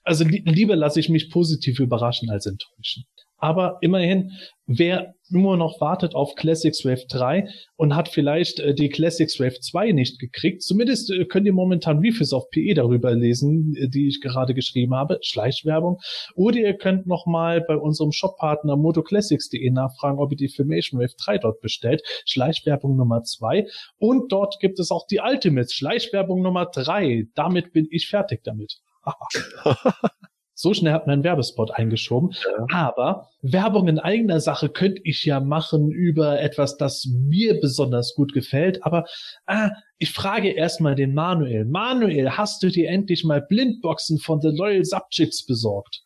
[0.04, 3.06] Also li lieber lasse ich mich positiv überraschen als enttäuschen.
[3.42, 4.34] Aber immerhin,
[4.68, 9.60] wer nur noch wartet auf Classics Wave 3 und hat vielleicht äh, die Classics Wave
[9.60, 14.08] 2 nicht gekriegt, zumindest äh, könnt ihr momentan Reviews auf PE darüber lesen, äh, die
[14.08, 16.00] ich gerade geschrieben habe, Schleichwerbung.
[16.36, 21.16] Oder ihr könnt noch mal bei unserem Shoppartner motoclassics.de nachfragen, ob ihr die Filmation Wave
[21.18, 22.04] 3 dort bestellt.
[22.28, 23.66] Schleichwerbung Nummer 2.
[23.98, 27.26] Und dort gibt es auch die Ultimates, Schleichwerbung Nummer 3.
[27.34, 28.82] Damit bin ich fertig damit.
[30.62, 32.36] So schnell hat man einen Werbespot eingeschoben.
[32.72, 38.32] Aber Werbung in eigener Sache könnte ich ja machen über etwas, das mir besonders gut
[38.32, 38.86] gefällt.
[38.86, 39.06] Aber
[39.48, 41.66] ah, ich frage erstmal den Manuel.
[41.66, 46.04] Manuel, hast du dir endlich mal Blindboxen von The Loyal Subjects besorgt?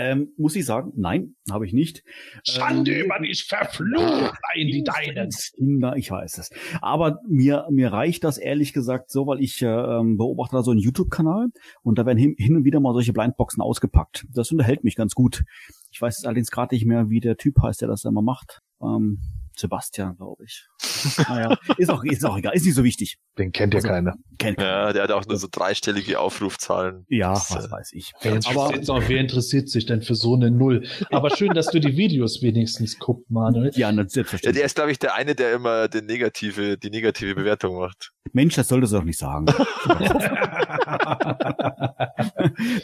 [0.00, 2.04] Ähm, muss ich sagen, nein, habe ich nicht.
[2.48, 5.28] Schande Ähm, über dich, verflucht seien die Deinen.
[5.56, 6.50] Kinder, ich weiß es.
[6.80, 10.70] Aber mir, mir reicht das ehrlich gesagt so, weil ich äh, ähm, beobachte da so
[10.70, 11.48] einen YouTube-Kanal
[11.82, 14.24] und da werden hin, hin und wieder mal solche Blindboxen ausgepackt.
[14.32, 15.42] Das unterhält mich ganz gut.
[15.90, 18.60] Ich weiß allerdings gerade nicht mehr, wie der Typ heißt, der das immer macht.
[18.80, 19.18] Ähm,
[19.58, 20.66] Sebastian, glaube ich.
[21.28, 23.18] Naja, ist auch, ist auch egal, ist nicht so wichtig.
[23.36, 24.14] Den kennt ja Also- keiner.
[24.38, 27.04] Kennt Ja, der hat auch nur so dreistellige Aufrufzahlen.
[27.08, 28.12] ja, Das, was äh, weiß ich.
[28.22, 28.36] Wer Aber
[28.74, 30.86] interessiert, auch, wer interessiert sich denn für so eine Null?
[31.10, 33.72] Aber schön, dass du die Videos wenigstens guckst, Manuel.
[33.74, 34.56] ja, na, Ja, selbstverständlich.
[34.60, 38.12] der ist, glaube ich, der eine, der immer den negative, die negative Bewertung macht.
[38.32, 39.46] Mensch, das solltest du doch nicht sagen.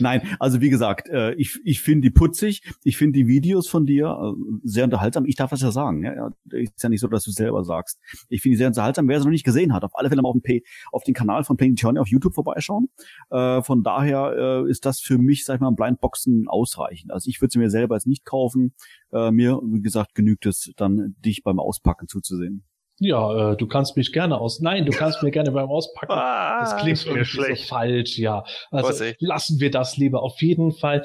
[0.00, 3.86] Nein, also wie gesagt, äh, ich, ich finde die putzig, ich finde die Videos von
[3.86, 4.32] dir äh,
[4.64, 5.24] sehr unterhaltsam.
[5.26, 6.02] Ich darf das ja sagen.
[6.04, 6.30] Ja, ja,
[6.64, 7.98] ist ja nicht so, dass du selber sagst.
[8.28, 9.08] Ich finde die sehr unterhaltsam.
[9.08, 10.62] Wer es noch nicht gesehen hat, auf alle Fälle mal auf, dem P
[10.92, 12.88] auf den Kanal von Playing Johnny auf YouTube vorbeischauen.
[13.30, 17.12] Äh, von daher äh, ist das für mich, sag ich mal, Blindboxen ausreichend.
[17.12, 18.74] Also ich würde sie mir selber jetzt nicht kaufen.
[19.12, 22.64] Äh, mir, wie gesagt, genügt es dann, dich beim Auspacken zuzusehen.
[23.00, 24.60] Ja, äh, du kannst mich gerne aus.
[24.60, 26.14] Nein, du kannst mir gerne beim Auspacken.
[26.14, 27.62] Das klingt mir schlecht.
[27.62, 28.44] so falsch, ja.
[28.70, 31.04] Also lassen wir das lieber auf jeden Fall.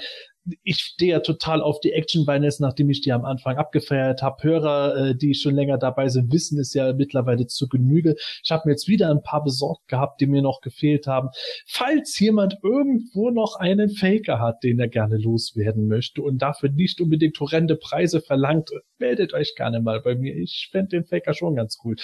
[0.63, 4.43] Ich stehe ja total auf die Action Vinyls, nachdem ich die am Anfang abgefeiert habe.
[4.43, 8.15] Hörer, äh, die schon länger dabei sind, wissen es ja mittlerweile zu Genüge.
[8.43, 11.29] Ich habe mir jetzt wieder ein paar besorgt gehabt, die mir noch gefehlt haben.
[11.67, 17.01] Falls jemand irgendwo noch einen Faker hat, den er gerne loswerden möchte und dafür nicht
[17.01, 20.35] unbedingt horrende Preise verlangt, meldet euch gerne mal bei mir.
[20.35, 21.95] Ich fände den Faker schon ganz cool.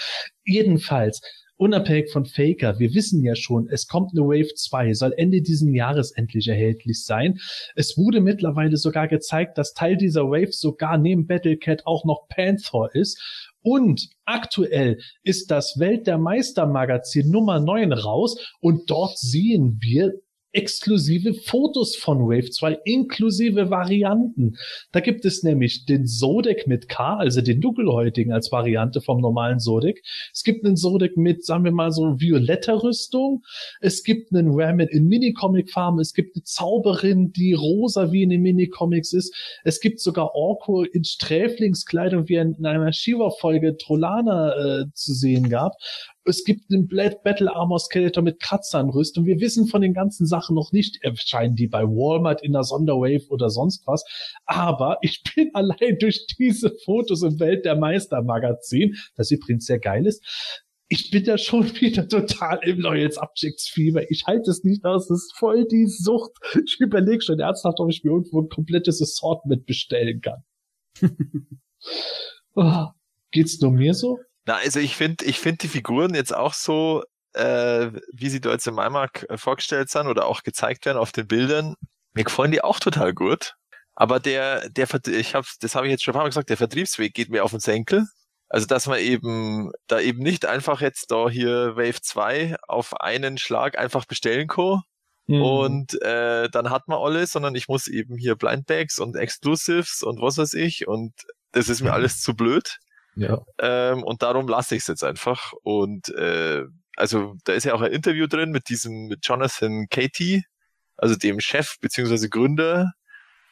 [0.43, 1.21] Jedenfalls,
[1.57, 5.73] unabhängig von Faker, wir wissen ja schon, es kommt eine Wave 2, soll Ende diesen
[5.73, 7.39] Jahres endlich erhältlich sein.
[7.75, 12.89] Es wurde mittlerweile sogar gezeigt, dass Teil dieser Wave sogar neben Battlecat auch noch Panther
[12.93, 13.51] ist.
[13.61, 20.13] Und aktuell ist das Welt der Meister Magazin Nummer 9 raus und dort sehen wir
[20.55, 24.57] exklusive Fotos von Wave 2, inklusive Varianten.
[24.91, 29.59] Da gibt es nämlich den Sodek mit K, also den dunkelhäutigen als Variante vom normalen
[29.59, 30.01] Sodek.
[30.33, 33.43] Es gibt einen Sodek mit, sagen wir mal, so violetter Rüstung.
[33.81, 35.99] Es gibt einen Ramet in Minicomic-Farben.
[35.99, 39.35] Es gibt eine Zauberin, die rosa wie in den Minicomics ist.
[39.63, 45.73] Es gibt sogar Orko in Sträflingskleidung, wie in einer Shiva-Folge Trolana äh, zu sehen gab
[46.25, 49.25] es gibt einen Battle Armor Skeletor mit Kratzanrüstung.
[49.25, 53.29] Wir wissen von den ganzen Sachen noch nicht, erscheinen die bei Walmart in der Sonderwave
[53.29, 54.03] oder sonst was.
[54.45, 59.79] Aber ich bin allein durch diese Fotos im Welt der Meister Magazin, das übrigens sehr
[59.79, 60.23] geil ist,
[60.87, 64.09] ich bin da schon wieder total im Loyals Objects Fieber.
[64.11, 65.07] Ich halte es nicht aus.
[65.07, 66.31] Das ist voll die Sucht.
[66.65, 70.43] Ich überlege schon ernsthaft, ob ich mir irgendwo ein komplettes Assortment bestellen kann.
[72.55, 72.87] oh,
[73.31, 74.19] geht's nur mir so?
[74.45, 77.03] Na, also ich finde, ich finde die Figuren jetzt auch so,
[77.33, 81.75] äh, wie sie dort im Maimark vorgestellt sind oder auch gezeigt werden auf den Bildern.
[82.13, 83.55] Mir gefallen die auch total gut.
[83.95, 86.57] Aber der, der, ich hab's, das habe ich jetzt schon ein paar Mal gesagt, der
[86.57, 88.05] Vertriebsweg geht mir auf den Senkel.
[88.49, 93.37] Also, dass man eben da eben nicht einfach jetzt da hier Wave 2 auf einen
[93.37, 94.81] Schlag einfach bestellen kann.
[95.27, 95.41] Mhm.
[95.41, 100.21] Und äh, dann hat man alles, sondern ich muss eben hier Blindbags und Exclusives und
[100.21, 100.87] was weiß ich.
[100.87, 101.13] Und
[101.51, 102.77] das ist mir alles zu blöd.
[103.15, 103.41] Ja.
[103.59, 105.53] Ähm, und darum lasse ich es jetzt einfach.
[105.63, 106.63] Und äh,
[106.95, 110.43] also da ist ja auch ein Interview drin mit diesem mit Jonathan Katie,
[110.97, 112.93] also dem Chef beziehungsweise Gründer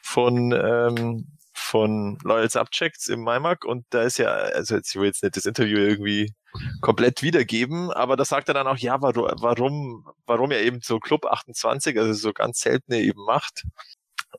[0.02, 5.06] von ähm, von Loyal Subjects im MyMac und da ist ja, also jetzt, ich will
[5.06, 6.34] jetzt nicht das Interview irgendwie
[6.80, 10.98] komplett wiedergeben, aber da sagt er dann auch, ja, warum, warum, warum er eben so
[10.98, 13.64] Club 28, also so ganz seltene eben macht.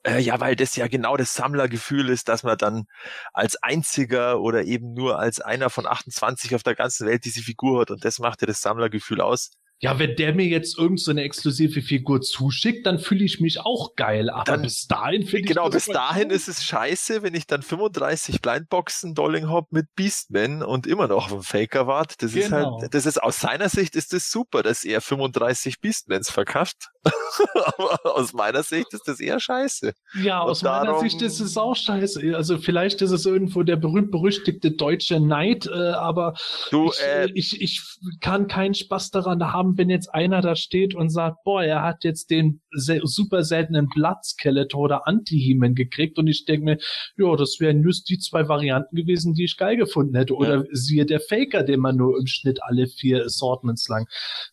[0.06, 2.84] Äh, ja, weil das ja genau das Sammlergefühl ist, dass man dann
[3.32, 7.80] als einziger oder eben nur als einer von 28 auf der ganzen Welt diese Figur
[7.80, 9.50] hat und das macht ja das Sammlergefühl aus.
[9.78, 13.60] Ja, wenn der mir jetzt irgend so eine exklusive Figur zuschickt, dann fühle ich mich
[13.60, 14.30] auch geil.
[14.30, 16.32] Aber dann, bis dahin finde ich Genau, bis dahin cool.
[16.32, 21.26] ist es scheiße, wenn ich dann 35 Blindboxen Dolling hab mit Beastman und immer noch
[21.26, 22.22] auf einen Faker wart.
[22.22, 22.46] Das genau.
[22.46, 22.88] ist halt, genau.
[22.90, 26.88] das ist aus seiner Sicht ist das super, dass er 35 Beastmans verkauft.
[27.54, 29.92] aber aus meiner Sicht ist das eher scheiße.
[30.22, 32.34] Ja, aus darum, meiner Sicht ist es auch scheiße.
[32.34, 36.34] Also vielleicht ist es irgendwo der berühmt-berüchtigte deutsche Neid, äh, aber
[36.70, 37.82] du, ich, äh, ich, ich
[38.20, 41.82] kann keinen Spaß daran haben, haben, wenn jetzt einer da steht und sagt, boah, er
[41.82, 46.78] hat jetzt den super seltenen Blood-Skeletor oder Anti-Heman gekriegt und ich denke mir,
[47.16, 50.34] ja, das wären just die zwei Varianten gewesen, die ich geil gefunden hätte.
[50.34, 50.64] Oder ja.
[50.72, 54.06] siehe der Faker, den man nur im Schnitt alle vier Assortments lang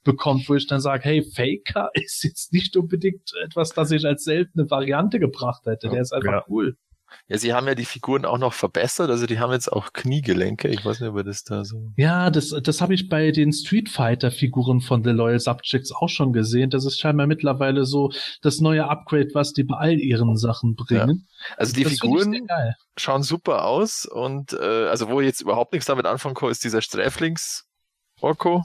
[0.03, 4.23] bekommt, wo ich dann sage, hey, Faker ist jetzt nicht unbedingt etwas, das ich als
[4.23, 5.89] seltene Variante gebracht hätte.
[5.89, 6.45] Der ist einfach ja.
[6.49, 6.77] cool.
[7.27, 10.67] Ja, sie haben ja die Figuren auch noch verbessert, also die haben jetzt auch Kniegelenke.
[10.67, 11.91] Ich weiß nicht, ob das da so.
[11.95, 16.33] Ja, das, das habe ich bei den Street Fighter-Figuren von The Loyal Subjects auch schon
[16.33, 16.69] gesehen.
[16.69, 18.11] Das ist scheinbar mittlerweile so
[18.41, 21.25] das neue Upgrade, was die bei all ihren Sachen bringen.
[21.27, 21.55] Ja.
[21.57, 22.47] Also die das Figuren
[22.97, 26.63] schauen super aus und äh, also wo ich jetzt überhaupt nichts damit anfangen kann, ist
[26.63, 28.63] dieser Sträflings-Orko.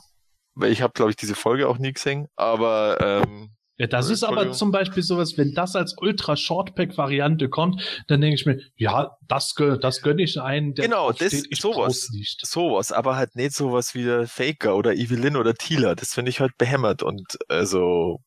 [0.55, 2.27] Weil ich habe, glaube ich, diese Folge auch nie gesehen.
[2.35, 7.49] Aber ähm, ja, das ist aber zum Beispiel sowas, wenn das als Ultra Shortpack Variante
[7.49, 11.57] kommt, dann denke ich mir, ja, das, das gönne ich einen, der genau, das steht,
[11.57, 12.09] sowas,
[12.43, 15.95] sowas, aber halt nicht sowas wie der Faker oder Evelyn oder Tila.
[15.95, 18.21] Das finde ich halt behämmert und also,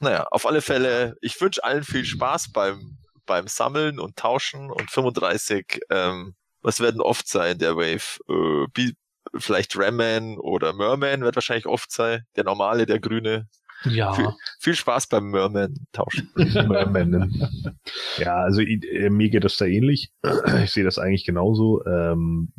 [0.00, 2.96] naja, auf alle Fälle, ich wünsche allen viel Spaß beim,
[3.26, 8.20] beim Sammeln und Tauschen und 35, ähm, was werden oft sein, der Wave?
[8.26, 8.92] Äh,
[9.36, 12.24] vielleicht Ramman oder Merman wird wahrscheinlich oft sein.
[12.36, 13.48] Der normale, der grüne,
[13.84, 14.12] ja.
[14.12, 14.28] Viel,
[14.58, 16.30] viel Spaß beim Merman-Tauschen.
[16.34, 17.32] Merman.
[18.18, 20.10] ja, also äh, mir geht das da ähnlich.
[20.62, 21.84] Ich sehe das eigentlich genauso.
[21.86, 22.52] Ähm,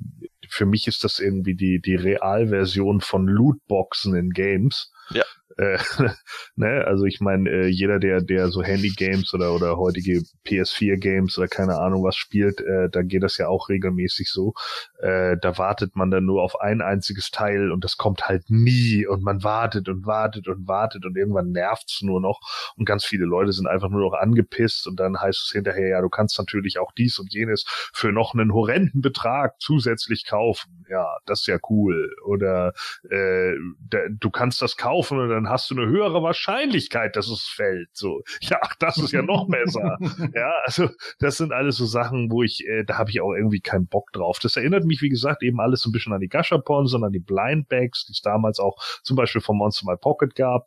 [0.49, 4.91] für mich ist das irgendwie die, die Realversion von Lootboxen in Games.
[5.09, 5.23] Ja.
[5.57, 5.77] Äh,
[6.55, 6.83] ne?
[6.85, 11.77] Also ich meine, äh, jeder, der, der so Handy-Games oder, oder heutige PS4-Games oder keine
[11.79, 14.53] Ahnung was spielt, äh, da geht das ja auch regelmäßig so.
[14.99, 19.05] Äh, da wartet man dann nur auf ein einziges Teil und das kommt halt nie
[19.05, 22.39] und man wartet und wartet und wartet und irgendwann nervt's nur noch
[22.77, 26.01] und ganz viele Leute sind einfach nur noch angepisst und dann heißt es hinterher, ja,
[26.01, 30.85] du kannst natürlich auch dies und jenes für noch einen horrenden Betrag zusätzlich kaufen.
[30.89, 32.13] Ja, das ist ja cool.
[32.25, 32.73] Oder
[33.09, 37.29] äh, da, du kannst das kaufen und dann dann hast du eine höhere Wahrscheinlichkeit, dass
[37.29, 37.89] es fällt.
[37.93, 39.97] So, ja, ach, das ist ja noch besser.
[40.35, 40.89] ja, also
[41.19, 44.11] das sind alles so Sachen, wo ich, äh, da habe ich auch irgendwie keinen Bock
[44.13, 44.39] drauf.
[44.39, 47.19] Das erinnert mich, wie gesagt, eben alles so ein bisschen an die Gashapon, sondern die
[47.19, 50.65] Blindbags, die es damals auch zum Beispiel vom Monster My Pocket gab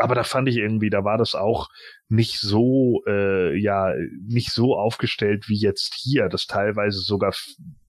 [0.00, 1.68] aber da fand ich irgendwie, da war das auch
[2.08, 3.92] nicht so, äh, ja,
[4.28, 7.34] nicht so aufgestellt wie jetzt hier, dass teilweise sogar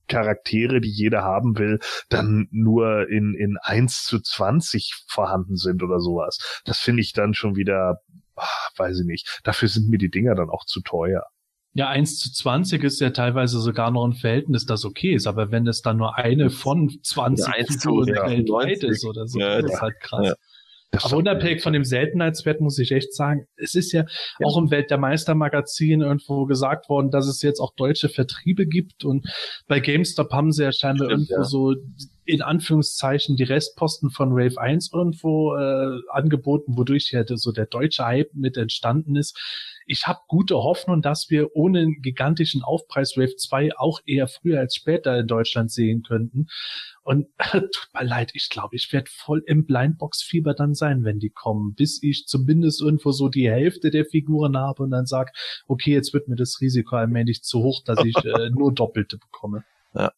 [0.09, 1.79] Charaktere, die jeder haben will,
[2.09, 6.61] dann nur in, in eins zu zwanzig vorhanden sind oder sowas.
[6.65, 8.01] Das finde ich dann schon wieder,
[8.35, 9.39] ach, weiß ich nicht.
[9.43, 11.23] Dafür sind mir die Dinger dann auch zu teuer.
[11.73, 15.51] Ja, eins zu zwanzig ist ja teilweise sogar noch ein Verhältnis, das okay ist, aber
[15.51, 18.89] wenn es dann nur eine von 20 Ja, zu, ja, weltweit 90.
[18.89, 20.27] ist oder so, Ja, das ist halt krass.
[20.29, 20.33] Ja.
[20.91, 24.05] Das Aber unabhängig von dem Seltenheitswert muss ich echt sagen, es ist ja,
[24.43, 29.05] auch im Welt der Meistermagazin irgendwo gesagt worden, dass es jetzt auch deutsche Vertriebe gibt.
[29.05, 29.27] Und
[29.67, 31.43] bei GameStop haben sie ja scheinbar Stimmt, irgendwo ja.
[31.43, 31.75] so
[32.29, 38.05] in Anführungszeichen die Restposten von Wave 1 irgendwo äh, angeboten, wodurch ja so der deutsche
[38.05, 39.35] Hype mit entstanden ist.
[39.87, 44.59] Ich habe gute Hoffnung, dass wir ohne einen gigantischen Aufpreis Wave 2 auch eher früher
[44.59, 46.45] als später in Deutschland sehen könnten.
[47.01, 51.31] Und tut mir leid, ich glaube, ich werde voll im Blindbox-Fieber dann sein, wenn die
[51.31, 55.33] kommen, bis ich zumindest irgendwo so die Hälfte der Figuren habe und dann sag,
[55.67, 59.63] okay, jetzt wird mir das Risiko allmählich zu hoch, dass ich äh, nur Doppelte bekomme.
[59.95, 60.11] Ja,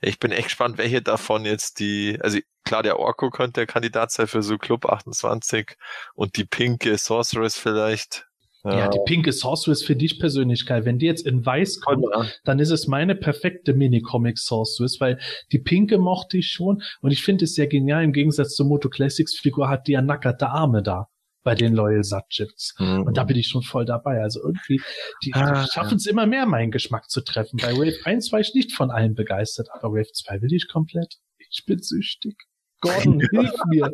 [0.00, 4.10] ich bin echt gespannt, welche davon jetzt die, also klar, der Orko könnte der Kandidat
[4.12, 5.76] sein für so Club 28
[6.14, 8.26] und die pinke Sorceress vielleicht.
[8.62, 10.84] Ja, die pinke Sorceress finde ich persönlich geil.
[10.84, 12.04] Wenn die jetzt in weiß kommt,
[12.44, 15.18] dann ist es meine perfekte Mini-Comic Sorceress, weil
[15.50, 18.04] die pinke mochte ich schon und ich finde es sehr genial.
[18.04, 21.08] Im Gegensatz zur Moto Classics Figur hat die ja nackerte Arme da
[21.42, 22.74] bei den Loyal Subjects.
[22.78, 23.02] Mhm.
[23.02, 24.20] Und da bin ich schon voll dabei.
[24.22, 24.80] Also irgendwie,
[25.24, 27.58] die, Ah, schaffen es immer mehr, meinen Geschmack zu treffen.
[27.60, 31.16] Bei Wave 1 war ich nicht von allen begeistert, aber Wave 2 will ich komplett.
[31.50, 32.36] Ich bin süchtig.
[32.80, 33.92] Gordon, hilf mir.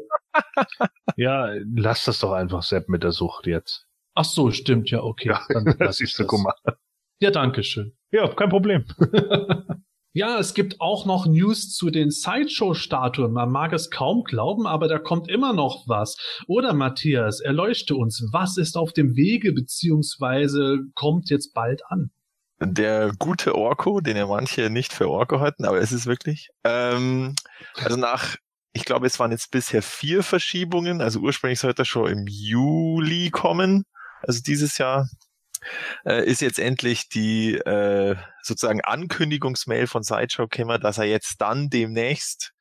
[1.16, 3.86] Ja, lass das doch einfach, Sepp, mit der Sucht jetzt.
[4.14, 5.28] Ach so, stimmt, ja, okay.
[5.28, 6.54] Ja, dann das lass ich siehst du, guck mal.
[7.20, 7.96] Ja, danke schön.
[8.10, 8.84] Ja, kein Problem.
[10.16, 13.34] Ja, es gibt auch noch News zu den Sideshow-Statuen.
[13.34, 16.16] Man mag es kaum glauben, aber da kommt immer noch was.
[16.46, 22.12] Oder Matthias, erleuchte uns, was ist auf dem Wege beziehungsweise kommt jetzt bald an?
[22.60, 26.48] Der gute Orko, den ja manche nicht für Orko halten, aber es ist wirklich.
[26.64, 27.34] Ähm,
[27.74, 28.36] also nach,
[28.72, 31.02] ich glaube, es waren jetzt bisher vier Verschiebungen.
[31.02, 33.84] Also ursprünglich sollte er schon im Juli kommen.
[34.22, 35.10] Also dieses Jahr
[36.04, 41.68] äh, ist jetzt endlich die äh, sozusagen Ankündigungsmail von Sideshow gekommen, dass er jetzt dann
[41.70, 42.52] demnächst,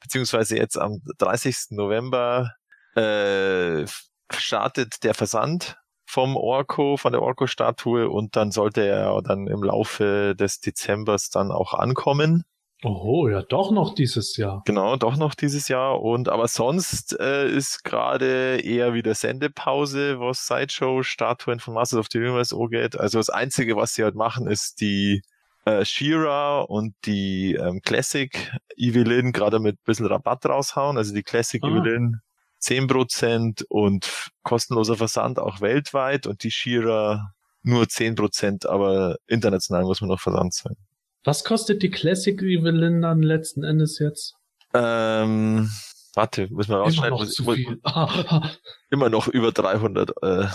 [0.00, 1.70] beziehungsweise jetzt am 30.
[1.70, 2.52] November,
[2.96, 3.86] äh,
[4.32, 5.76] startet der Versand
[6.06, 11.50] vom Orko, von der Orko-Statue und dann sollte er dann im Laufe des Dezembers dann
[11.50, 12.44] auch ankommen.
[12.84, 14.62] Oho, ja doch noch dieses Jahr.
[14.66, 16.02] Genau, doch noch dieses Jahr.
[16.02, 22.18] Und aber sonst äh, ist gerade eher wieder Sendepause, was Sideshow-Statuen von Masters of the
[22.18, 22.98] Universe angeht.
[22.98, 25.22] Also das Einzige, was sie halt machen, ist die
[25.64, 30.98] äh, She-Ra und die ähm, Classic Evelyn gerade mit ein bisschen Rabatt raushauen.
[30.98, 31.68] Also die Classic Ah.
[31.68, 32.20] Evelyn
[32.60, 37.32] 10% und kostenloser Versand auch weltweit und die She-Ra
[37.62, 40.76] nur 10%, aber international muss man noch Versand sein.
[41.24, 44.34] Was kostet die Classic Evelyn dann letzten Endes jetzt?
[44.74, 45.70] Ähm,
[46.14, 47.10] warte, muss man Immer rausschneiden.
[47.10, 47.80] noch Muss, zu viel.
[48.90, 50.10] Immer noch über 300.
[50.22, 50.46] Äh,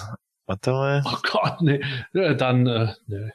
[0.45, 1.03] warte mal.
[1.05, 1.81] oh Gott, nee.
[2.13, 3.31] Dann, äh, nee.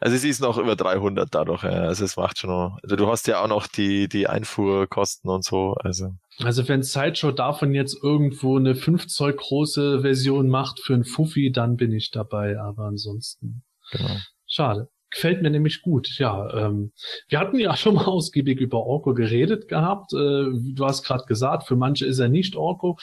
[0.00, 1.64] Also sie ist noch über 300 dadurch.
[1.64, 1.70] Ja.
[1.70, 2.78] Also es macht schon noch.
[2.82, 5.74] Also du hast ja auch noch die die Einfuhrkosten und so.
[5.80, 6.12] Also
[6.42, 11.50] Also wenn Sideshow davon jetzt irgendwo eine 5 Zoll große Version macht für ein Fuffi,
[11.52, 12.60] dann bin ich dabei.
[12.60, 14.16] Aber ansonsten genau.
[14.46, 14.88] schade.
[15.16, 16.46] Gefällt mir nämlich gut, ja.
[16.52, 16.92] Ähm,
[17.28, 20.12] wir hatten ja schon mal ausgiebig über Orko geredet gehabt.
[20.12, 22.98] Äh, du hast gerade gesagt, für manche ist er nicht Orko.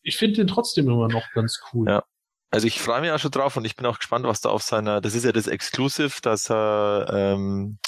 [0.00, 1.86] Ich finde ihn trotzdem immer noch ganz cool.
[1.88, 2.04] Ja.
[2.50, 4.62] Also ich freue mich auch schon drauf und ich bin auch gespannt, was da auf
[4.62, 5.02] seiner.
[5.02, 7.78] Das ist ja das Exclusive, dass er ähm,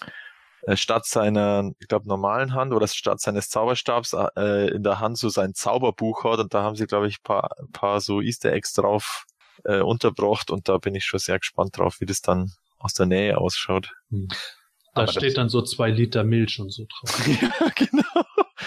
[0.64, 5.16] äh, statt seiner, ich glaube, normalen Hand oder statt seines Zauberstabs äh, in der Hand
[5.16, 8.74] so sein Zauberbuch hat und da haben sie, glaube ich, paar, paar so Easter Eggs
[8.74, 9.24] drauf
[9.64, 13.06] äh, unterbracht und da bin ich schon sehr gespannt drauf, wie das dann aus der
[13.06, 13.92] Nähe ausschaut.
[14.10, 14.28] Hm.
[14.94, 17.28] Da Aber steht das- dann so zwei Liter Milch und so drauf.
[17.40, 18.24] ja, genau.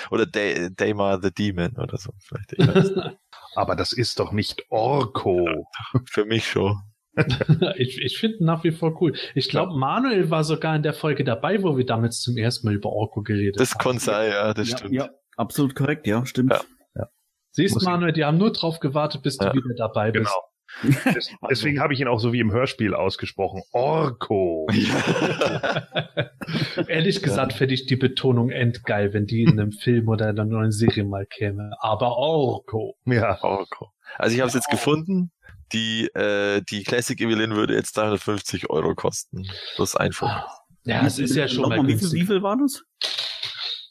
[0.09, 2.53] Oder Da- Daima the Demon oder so vielleicht.
[2.53, 3.17] Ich weiß, nicht.
[3.55, 5.67] Aber das ist doch nicht Orko.
[6.09, 6.79] für mich schon.
[7.77, 9.15] ich ich finde ihn nach wie vor cool.
[9.35, 12.73] Ich glaube, Manuel war sogar in der Folge dabei, wo wir damals zum ersten Mal
[12.75, 13.79] über Orko geredet Das haben.
[13.83, 14.93] kann sein, ja, das ja, stimmt.
[14.93, 16.53] ja, absolut korrekt, ja, stimmt.
[16.95, 17.07] Ja.
[17.51, 20.25] Siehst Muss ich- Manuel, die haben nur drauf gewartet, bis du wieder dabei bist.
[20.25, 20.41] Genau.
[20.83, 23.61] Des, deswegen habe ich ihn auch so wie im Hörspiel ausgesprochen.
[23.71, 24.67] Orko.
[26.87, 30.49] Ehrlich gesagt fände ich die Betonung endgeil, wenn die in einem Film oder in einer
[30.49, 31.71] neuen Serie mal käme.
[31.79, 32.95] Aber Orko.
[33.05, 33.41] Ja.
[33.43, 33.91] Orko.
[34.17, 35.31] Also ich habe es jetzt gefunden.
[35.71, 39.47] Die, äh, die Classic Evelyn würde jetzt 350 Euro kosten.
[39.75, 40.45] Plus Einfuhr.
[40.83, 42.83] Ja, es ist ja schon mal wie, viel, wie viel war das?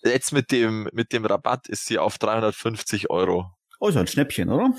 [0.05, 3.51] Jetzt mit dem, mit dem Rabatt ist sie auf 350 Euro.
[3.81, 4.73] Oh, ist ja ein Schnäppchen, oder?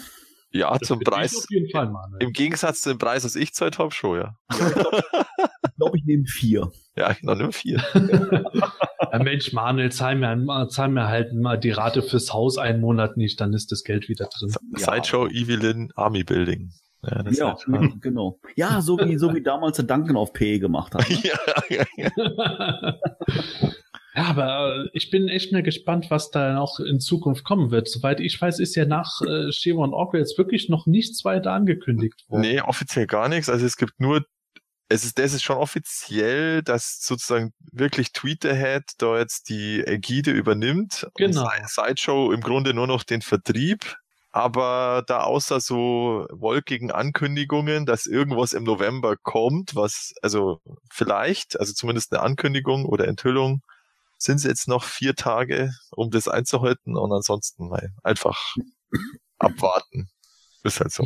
[0.53, 1.35] Ja, Das zum ich Preis.
[1.35, 2.21] Auf jeden Fall, Manuel.
[2.23, 4.35] Im Gegensatz zu dem Preis, was ich zahlt habe, schon, ja.
[4.51, 6.71] Ich glaube, ich nehme vier.
[6.95, 7.83] Ja, genau, nimm vier.
[9.11, 12.81] Ja, Mensch, Manuel, zahl mir, ein- zahl mir halt mal die Rate fürs Haus einen
[12.81, 14.51] Monat nicht, dann ist das Geld wieder drin.
[14.75, 16.71] Sideshow Evelyn Army Building.
[17.03, 18.39] Ja, Ja, halt, genau.
[18.55, 21.07] Ja, so wie, so wie damals der Duncan auf PE gemacht hat.
[21.23, 21.37] ja,
[21.69, 22.09] ja, ja.
[24.15, 27.87] Ja, aber äh, ich bin echt mal gespannt, was da noch in Zukunft kommen wird.
[27.87, 31.51] Soweit ich weiß, ist ja nach äh, Shiva und Orko jetzt wirklich noch nichts weiter
[31.51, 32.41] angekündigt worden.
[32.41, 33.49] Nee, offiziell gar nichts.
[33.49, 34.23] Also es gibt nur,
[34.89, 41.07] es ist, das ist schon offiziell, dass sozusagen wirklich Tweetahead da jetzt die Ägide übernimmt.
[41.15, 41.41] Genau.
[41.41, 43.95] Und Si- Sideshow im Grunde nur noch den Vertrieb.
[44.35, 50.59] Aber da außer so wolkigen Ankündigungen, dass irgendwas im November kommt, was, also
[50.91, 53.61] vielleicht, also zumindest eine Ankündigung oder Enthüllung,
[54.23, 58.39] sind es jetzt noch vier Tage, um das einzuhalten und ansonsten mal einfach
[59.37, 60.09] abwarten.
[60.63, 61.05] Ist halt so.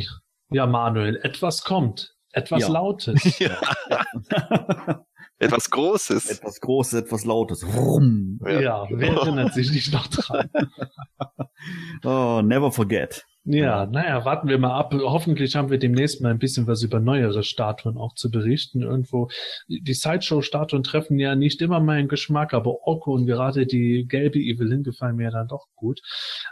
[0.50, 2.14] Ja, Manuel, etwas kommt.
[2.32, 2.68] Etwas Ja.
[2.68, 3.20] Lautes.
[3.38, 3.60] Ja.
[5.40, 6.30] Etwas Großes.
[6.30, 7.62] etwas Großes, etwas Lautes.
[7.62, 8.40] Vroom.
[8.44, 10.50] Ja, wer erinnert sich nicht noch dran?
[12.04, 13.24] Oh, never forget.
[13.44, 14.92] Ja, naja, warten wir mal ab.
[14.92, 18.82] Hoffentlich haben wir demnächst mal ein bisschen was über neuere Statuen auch zu berichten.
[18.82, 19.30] Irgendwo,
[19.68, 24.82] die Sideshow-Statuen treffen ja nicht immer meinen Geschmack, aber Orko und gerade die gelbe Evelyn
[24.82, 26.00] gefallen mir dann doch gut.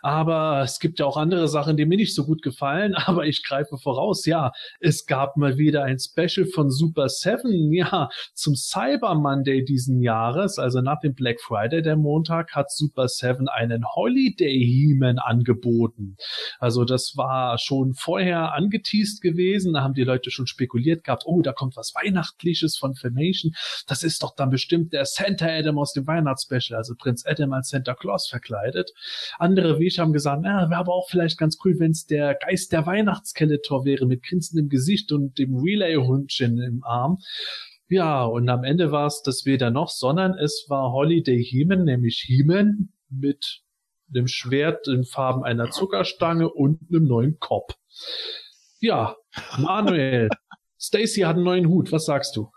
[0.00, 3.44] Aber es gibt ja auch andere Sachen, die mir nicht so gut gefallen, aber ich
[3.44, 4.24] greife voraus.
[4.24, 10.00] Ja, es gab mal wieder ein Special von Super Seven, ja, zum Cyber Monday diesen
[10.00, 16.16] Jahres, also nach dem Black Friday, der Montag, hat Super Seven einen Holiday He-Man angeboten.
[16.58, 19.72] Also das war schon vorher angeteased gewesen.
[19.72, 23.52] Da haben die Leute schon spekuliert gehabt, oh, da kommt was Weihnachtliches von Filmation.
[23.86, 27.68] Das ist doch dann bestimmt der Santa Adam aus dem Weihnachtsspecial, also Prinz Adam als
[27.68, 28.90] Santa Claus verkleidet.
[29.38, 32.34] Andere wie ich haben gesagt, na, wäre aber auch vielleicht ganz cool, wenn es der
[32.34, 37.18] Geist der Weihnachtsskeletor wäre mit grinsendem Gesicht und dem Relay-Hundchen im Arm.
[37.88, 42.24] Ja, und am Ende war es das weder noch, sondern es war Holiday He-Man, nämlich
[42.26, 43.62] He-Man mit
[44.14, 47.74] einem Schwert in Farben einer Zuckerstange und einem neuen Kopf.
[48.80, 49.16] Ja,
[49.58, 50.28] Manuel,
[50.78, 52.50] Stacy hat einen neuen Hut, was sagst du?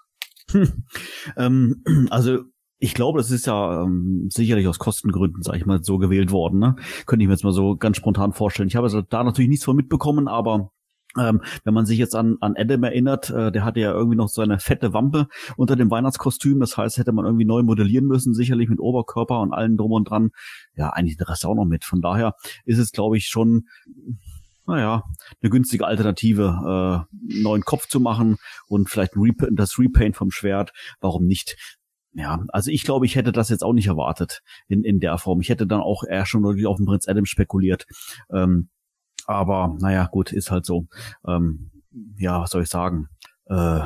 [1.37, 2.39] Ähm, also
[2.79, 6.59] ich glaube, das ist ja ähm, sicherlich aus Kostengründen, sage ich mal, so gewählt worden.
[6.59, 6.75] Ne?
[7.05, 8.69] Könnte ich mir jetzt mal so ganz spontan vorstellen.
[8.69, 10.71] Ich habe also da natürlich nichts von mitbekommen, aber
[11.17, 14.29] ähm, wenn man sich jetzt an, an Adam erinnert, äh, der hatte ja irgendwie noch
[14.29, 15.27] so eine fette Wampe
[15.57, 16.59] unter dem Weihnachtskostüm.
[16.59, 20.09] Das heißt, hätte man irgendwie neu modellieren müssen, sicherlich mit Oberkörper und allem drum und
[20.09, 20.29] dran.
[20.75, 21.83] Ja, eigentlich der Rest auch noch mit.
[21.83, 23.67] Von daher ist es, glaube ich, schon,
[24.67, 25.03] naja,
[25.41, 28.37] eine günstige Alternative, äh, neuen Kopf zu machen
[28.67, 30.73] und vielleicht Rep das Repaint vom Schwert.
[31.01, 31.57] Warum nicht?
[32.13, 35.41] Ja, also ich glaube, ich hätte das jetzt auch nicht erwartet in, in der Form.
[35.41, 37.85] Ich hätte dann auch eher schon auf den Prinz Adam spekuliert.
[38.31, 38.69] Ähm,
[39.29, 40.87] aber naja, gut, ist halt so.
[41.27, 41.71] Ähm,
[42.17, 43.09] ja, was soll ich sagen?
[43.45, 43.81] Äh,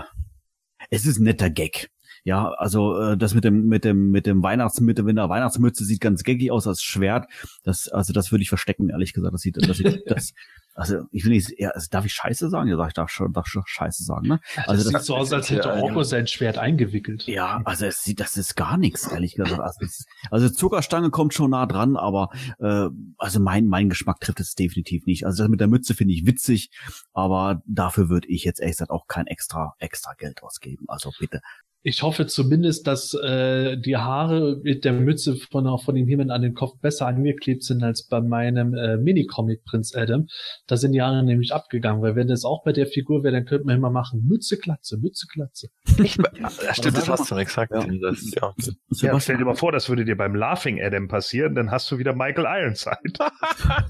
[0.89, 1.89] es ist ein netter Gag.
[2.23, 5.99] Ja, also äh, das mit dem mit dem mit dem Weihnachtsmütze, wenn der Weihnachtsmütze sieht
[6.01, 7.27] ganz gaggig aus als Schwert.
[7.63, 9.33] Das also das würde ich verstecken, ehrlich gesagt.
[9.33, 10.33] Das sieht das sieht das
[10.75, 12.67] also ich will nicht, ja, also darf ich Scheiße sagen?
[12.67, 14.39] Ja, sag ich darf schon, darf schon Scheiße sagen, ne?
[14.55, 17.27] Das Also sieht das, so aus, als hätte ja, Orko sein Schwert eingewickelt.
[17.27, 19.59] ja, also es sieht, das ist gar nichts, ehrlich gesagt.
[19.59, 22.29] Also, es, also Zuckerstange kommt schon nah dran, aber
[22.59, 22.87] äh,
[23.17, 25.25] also mein mein Geschmack trifft es definitiv nicht.
[25.25, 26.71] Also das mit der Mütze finde ich witzig,
[27.13, 30.85] aber dafür würde ich jetzt ehrlich gesagt auch kein extra extra Geld ausgeben.
[30.87, 31.41] Also bitte.
[31.85, 36.41] Ich hoffe zumindest, dass äh, die Haare mit der Mütze von, von dem Himmel an
[36.41, 40.27] den Kopf besser angeklebt sind als bei meinem äh, Minicomic Prinz Adam.
[40.65, 43.45] Da sind die Haare nämlich abgegangen, weil wenn das auch bei der Figur wäre, dann
[43.45, 45.67] könnte man immer machen Mütze, Glatze, Mütze, Glatze.
[45.97, 47.73] Ja, stimmt, das hast du gesagt.
[47.73, 47.85] Ja.
[48.01, 48.53] Das, ja.
[49.01, 51.97] Ja, stell dir mal vor, das würde dir beim Laughing Adam passieren, dann hast du
[51.97, 53.13] wieder Michael Ironside.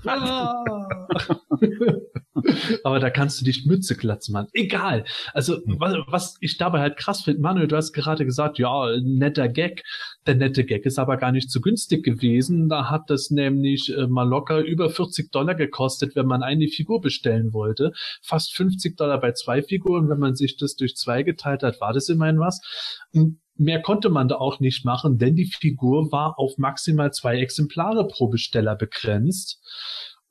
[2.83, 4.47] Aber da kannst du dich Mütze glatzen, Mann.
[4.53, 5.05] Egal.
[5.33, 9.49] Also, was, was ich dabei halt krass finde, Manuel, du hast gerade gesagt, ja, netter
[9.49, 9.83] Gag.
[10.25, 12.69] Der nette Gag ist aber gar nicht so günstig gewesen.
[12.69, 17.01] Da hat das nämlich äh, mal locker über 40 Dollar gekostet, wenn man eine Figur
[17.01, 17.91] bestellen wollte.
[18.21, 20.09] Fast 50 Dollar bei zwei Figuren.
[20.09, 22.61] Wenn man sich das durch zwei geteilt hat, war das immerhin was.
[23.13, 27.37] Und Mehr konnte man da auch nicht machen, denn die Figur war auf maximal zwei
[27.37, 29.61] Exemplare pro Besteller begrenzt.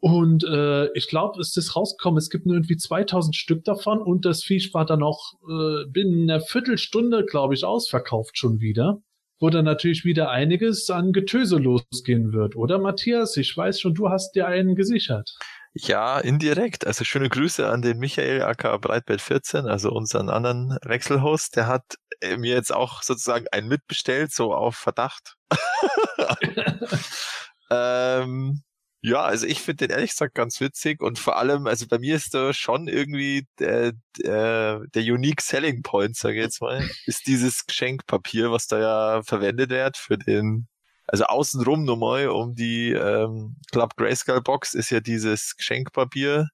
[0.02, 4.24] Und äh, ich glaube, es ist rausgekommen, es gibt nur irgendwie 2000 Stück davon und
[4.24, 9.00] das Viech war dann auch äh, binnen einer Viertelstunde, glaube ich, ausverkauft schon wieder.
[9.38, 13.36] Wo dann natürlich wieder einiges an Getöse losgehen wird, oder Matthias?
[13.36, 15.36] Ich weiß schon, du hast dir einen gesichert.
[15.72, 16.84] Ja, indirekt.
[16.84, 21.54] Also schöne Grüße an den Michael aka Breitbett 14, also unseren anderen Wechselhost.
[21.54, 21.84] Der hat
[22.20, 25.36] äh, mir jetzt auch sozusagen einen mitbestellt, so auf Verdacht.
[27.70, 28.62] ähm,
[29.02, 32.16] ja, also ich finde den ehrlich gesagt ganz witzig und vor allem, also bei mir
[32.16, 37.26] ist da schon irgendwie der, der, der Unique Selling Point, sage ich jetzt mal, ist
[37.26, 40.68] dieses Geschenkpapier, was da ja verwendet wird für den,
[41.08, 46.48] also außenrum nochmal um die ähm, Club Grayscale Box ist ja dieses Geschenkpapier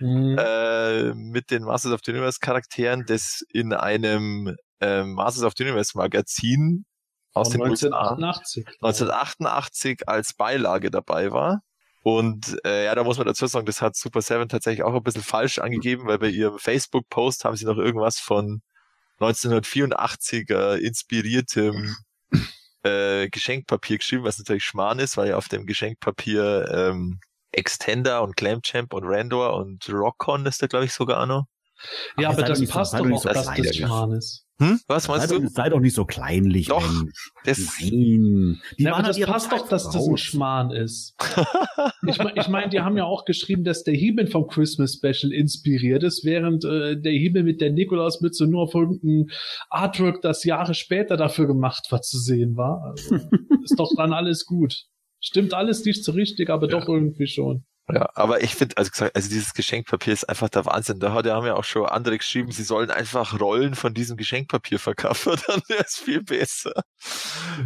[0.00, 0.36] Mhm.
[0.38, 5.64] äh, mit den Masters of the Universe Charakteren, das in einem ähm, Masters of the
[5.64, 6.84] Universe Magazin
[7.32, 8.66] aus Von den USA 1988.
[8.82, 11.62] 1988 als Beilage dabei war.
[12.04, 15.02] Und äh, ja, da muss man dazu sagen, das hat Super Seven tatsächlich auch ein
[15.02, 18.60] bisschen falsch angegeben, weil bei ihrem Facebook-Post haben sie noch irgendwas von
[19.20, 21.96] 1984er inspiriertem
[22.82, 27.20] äh, Geschenkpapier geschrieben, was natürlich Schmarrn ist, weil ja auf dem Geschenkpapier ähm,
[27.52, 31.44] Extender und Clamchamp und Randor und Rockon ist da, glaube ich, sogar auch noch.
[32.18, 34.43] Ja, aber sei das passt doch auch, dass das Schmarrn ist.
[34.60, 34.78] Hm?
[34.86, 35.48] Was Sei meinst doch, du?
[35.48, 37.32] sei doch nicht so kleinlich, Doch, Mensch.
[37.44, 38.60] Das, Nein.
[38.78, 40.16] Die Ja, das passt Zeit doch, dass das ein.
[40.16, 41.14] Schmarrn ist.
[42.06, 45.32] Ich meine, ich mein, die haben ja auch geschrieben, dass der Hiebel vom Christmas Special
[45.32, 49.30] inspiriert ist, während äh, der Hiebel mit der Nikolausmütze nur auf irgendein
[49.70, 52.82] Artwork, das Jahre später dafür gemacht war, zu sehen war.
[52.84, 53.16] Also,
[53.64, 54.84] ist doch dann alles gut.
[55.20, 57.64] Stimmt alles nicht so richtig, aber doch irgendwie schon.
[57.92, 61.00] Ja, aber ich finde, also gesagt, also dieses Geschenkpapier ist einfach der Wahnsinn.
[61.00, 64.78] Da hat, haben ja auch schon andere geschrieben, sie sollen einfach Rollen von diesem Geschenkpapier
[64.78, 66.72] verkaufen, dann wäre es viel besser.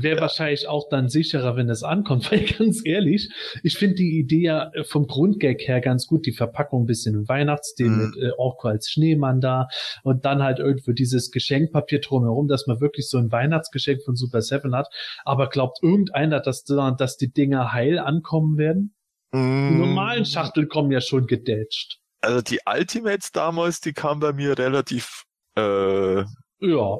[0.00, 3.30] Wäre wahrscheinlich auch dann sicherer, wenn es ankommt, weil ganz ehrlich,
[3.62, 7.14] ich finde die Idee ja äh, vom Grundgag her ganz gut, die Verpackung ein bisschen
[7.14, 8.06] im Weihnachtsstil Mhm.
[8.08, 9.68] mit äh, Orko als Schneemann da
[10.02, 14.42] und dann halt irgendwo dieses Geschenkpapier drumherum, dass man wirklich so ein Weihnachtsgeschenk von Super
[14.42, 14.88] Seven hat.
[15.24, 18.94] Aber glaubt irgendeiner, dass, da- dass die Dinger heil ankommen werden?
[19.32, 21.98] Die Mm, normalen Schachteln kommen ja schon gedätscht.
[22.20, 25.24] Also die Ultimates damals, die kamen bei mir relativ
[25.56, 26.20] äh,
[26.60, 26.98] Ja.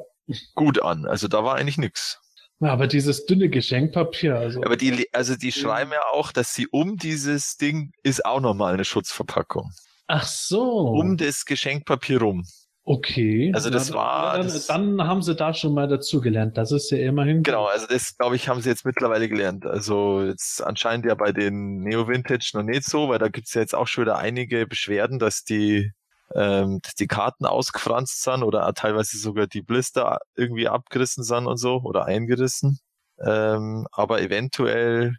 [0.55, 1.05] gut an.
[1.05, 2.19] Also da war eigentlich nix.
[2.61, 4.61] Ja, Aber dieses dünne Geschenkpapier, also.
[4.63, 8.73] Aber die, also die schreiben ja auch, dass sie um dieses Ding ist auch nochmal
[8.73, 9.71] eine Schutzverpackung.
[10.07, 10.89] Ach so.
[10.89, 12.45] Um das Geschenkpapier rum.
[12.91, 13.51] Okay.
[13.53, 16.57] Also das Ja, war- Dann, das- dann haben sie da schon mal dazugelernt.
[16.57, 17.43] Das ist ja immerhin.
[17.43, 19.67] Genau, also das, glaube ich, haben sie jetzt mittlerweile gelernt.
[19.67, 23.61] Also jetzt anscheinend ja bei den Neo Vintage noch nicht so, weil da gibt's ja
[23.61, 25.91] jetzt auch schon wieder einige Beschwerden, dass die,
[26.33, 31.57] ähm, dass die Karten ausgefranst sind oder teilweise sogar die Blister irgendwie abgerissen sind und
[31.57, 32.79] so oder eingerissen.
[33.23, 35.15] Ähm, aber eventuell,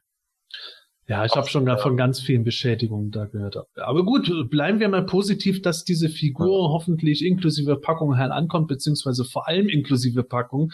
[1.10, 1.76] Ja, ich habe schon Ja.
[1.76, 3.56] von ganz vielen Beschädigungen da gehört.
[3.74, 9.24] Aber gut, bleiben wir mal positiv, dass diese Figur hoffentlich inklusive Packung halt ankommt, beziehungsweise
[9.24, 10.70] vor allem inklusive Packung.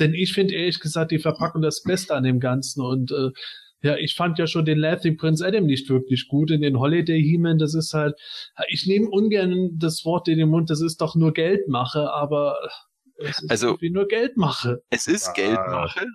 [0.00, 3.30] Denn ich finde ehrlich gesagt die Verpackung das Beste an dem Ganzen und äh,
[3.82, 7.22] ja, ich fand ja schon den Laughing Prince Adam nicht wirklich gut in den Holiday
[7.22, 7.58] He-Man.
[7.58, 8.14] Das ist halt,
[8.68, 12.56] ich nehme ungern das Wort in den Mund, das ist doch nur Geldmache, aber
[13.18, 14.80] es ist Also- irgendwie nur Geldmache.
[14.90, 15.32] es ist Ah.
[15.34, 16.06] Geldmache.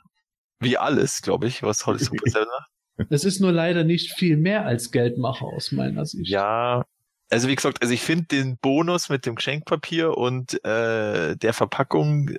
[0.60, 2.71] Wie alles, glaube ich, was heute Super Seven macht.
[3.10, 6.30] Es ist nur leider nicht viel mehr als Geldmache aus meiner Sicht.
[6.30, 6.86] Ja,
[7.30, 12.32] also wie gesagt, also ich finde den Bonus mit dem Geschenkpapier und äh, der Verpackung,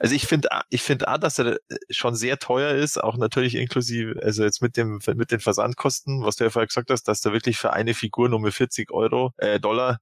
[0.00, 1.58] also ich finde, ich finde auch, dass er
[1.90, 6.36] schon sehr teuer ist, auch natürlich inklusive, also jetzt mit dem mit den Versandkosten, was
[6.36, 9.32] du ja vorher gesagt hast, dass da wirklich für eine Figur nur mit 40 Euro,
[9.36, 10.00] äh, Dollar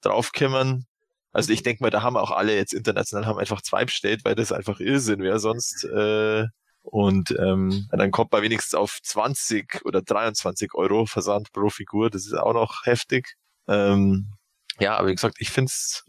[0.00, 0.86] draufkämmern.
[1.32, 4.34] Also ich denke mal, da haben auch alle jetzt international haben einfach zwei bestellt, weil
[4.34, 5.84] das einfach Irrsinn wäre sonst.
[5.84, 6.46] Äh,
[6.82, 12.10] und ähm, dann kommt man wenigstens auf 20 oder 23 Euro Versand pro Figur.
[12.10, 13.36] Das ist auch noch heftig.
[13.68, 14.32] Ähm,
[14.78, 16.04] ja, aber wie gesagt, ich finde es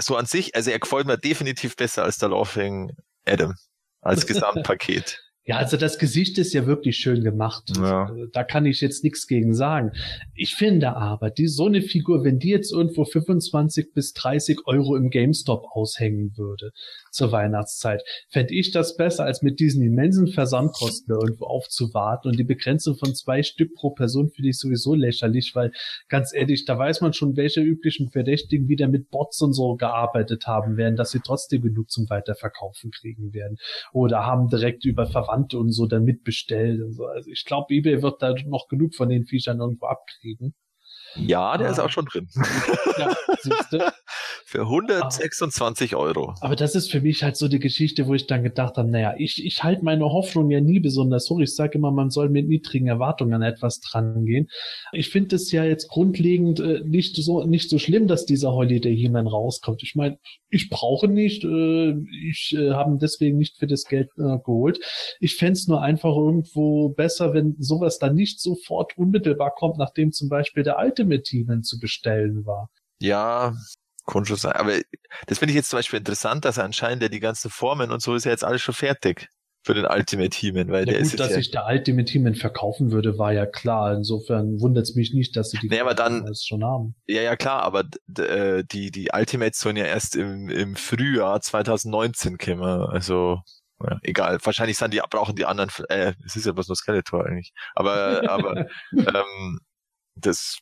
[0.00, 2.92] so an sich, also er gefällt mir definitiv besser als der Laughing
[3.26, 3.54] Adam
[4.00, 5.20] als Gesamtpaket.
[5.48, 7.72] Ja, also das Gesicht ist ja wirklich schön gemacht.
[7.74, 8.04] Ja.
[8.04, 9.92] Also, Da kann ich jetzt nichts gegen sagen.
[10.34, 14.94] Ich finde aber, die, so eine Figur, wenn die jetzt irgendwo 25 bis 30 Euro
[14.94, 16.72] im GameStop aushängen würde
[17.18, 22.28] zur Weihnachtszeit, fände ich das besser, als mit diesen immensen Versandkosten irgendwo aufzuwarten.
[22.28, 25.72] Und die Begrenzung von zwei Stück pro Person finde ich sowieso lächerlich, weil
[26.08, 30.46] ganz ehrlich, da weiß man schon, welche üblichen Verdächtigen wieder mit Bots und so gearbeitet
[30.46, 33.58] haben werden, dass sie trotzdem genug zum Weiterverkaufen kriegen werden
[33.92, 37.04] oder haben direkt über Verwandte und so dann mitbestellt und so.
[37.06, 40.54] Also ich glaube, eBay wird da noch genug von den Viechern irgendwo abkriegen.
[41.26, 41.70] Ja, der Ah.
[41.70, 42.28] ist auch schon drin.
[42.98, 43.16] Ja.
[44.44, 46.34] Für 126 Euro.
[46.40, 49.14] Aber das ist für mich halt so die Geschichte, wo ich dann gedacht habe, naja,
[49.18, 51.40] ich, ich halte meine Hoffnung ja nie besonders hoch.
[51.40, 54.48] Ich sage immer, man soll mit niedrigen Erwartungen an etwas drangehen.
[54.92, 58.96] Ich finde es ja jetzt grundlegend äh, nicht so nicht so schlimm, dass dieser Holiday
[58.96, 59.82] He-Man rauskommt.
[59.82, 60.18] Ich meine,
[60.48, 61.90] ich brauche nicht, äh,
[62.26, 64.80] ich äh, habe ihn deswegen nicht für das Geld äh, geholt.
[65.20, 70.28] Ich fände nur einfach irgendwo besser, wenn sowas dann nicht sofort unmittelbar kommt, nachdem zum
[70.30, 72.70] Beispiel der Ultimate He-Man zu bestellen war.
[73.00, 73.54] Ja,
[74.10, 74.52] schon sein.
[74.52, 74.72] Aber
[75.26, 78.14] das finde ich jetzt zum Beispiel interessant, dass anscheinend ja die ganzen Formen und so
[78.14, 79.28] ist ja jetzt alles schon fertig
[79.64, 82.34] für den Ultimate He-Man, weil Ja, der gut, ist dass ja, sich der Ultimate He-Man
[82.36, 83.92] verkaufen würde, war ja klar.
[83.92, 86.94] Insofern wundert es mich nicht, dass sie die Nee, aber dann- alles schon haben.
[87.06, 87.84] ja, ja klar, aber
[88.18, 92.62] äh, die, die Ultimates sollen ja erst im, im Frühjahr 2019 kommen.
[92.62, 93.40] Also,
[93.82, 94.38] ja, egal.
[94.42, 97.52] Wahrscheinlich sind die, brauchen die anderen, äh, es ist ja bloß nur Skeletor eigentlich.
[97.74, 99.60] Aber, aber, ähm,
[100.14, 100.58] das,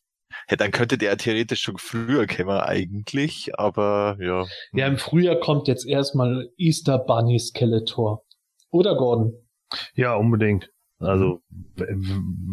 [0.50, 4.44] ja, dann könnte der theoretisch schon früher kommen eigentlich, aber ja.
[4.72, 8.24] Ja, im Frühjahr kommt jetzt erstmal Easter Bunny Skeletor.
[8.70, 9.34] Oder Gordon?
[9.94, 10.70] Ja, unbedingt.
[10.98, 11.84] Also, w-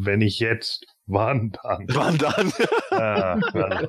[0.04, 1.86] wenn ich jetzt, wann dann?
[1.90, 2.52] Wann dann?
[2.92, 3.40] Ah,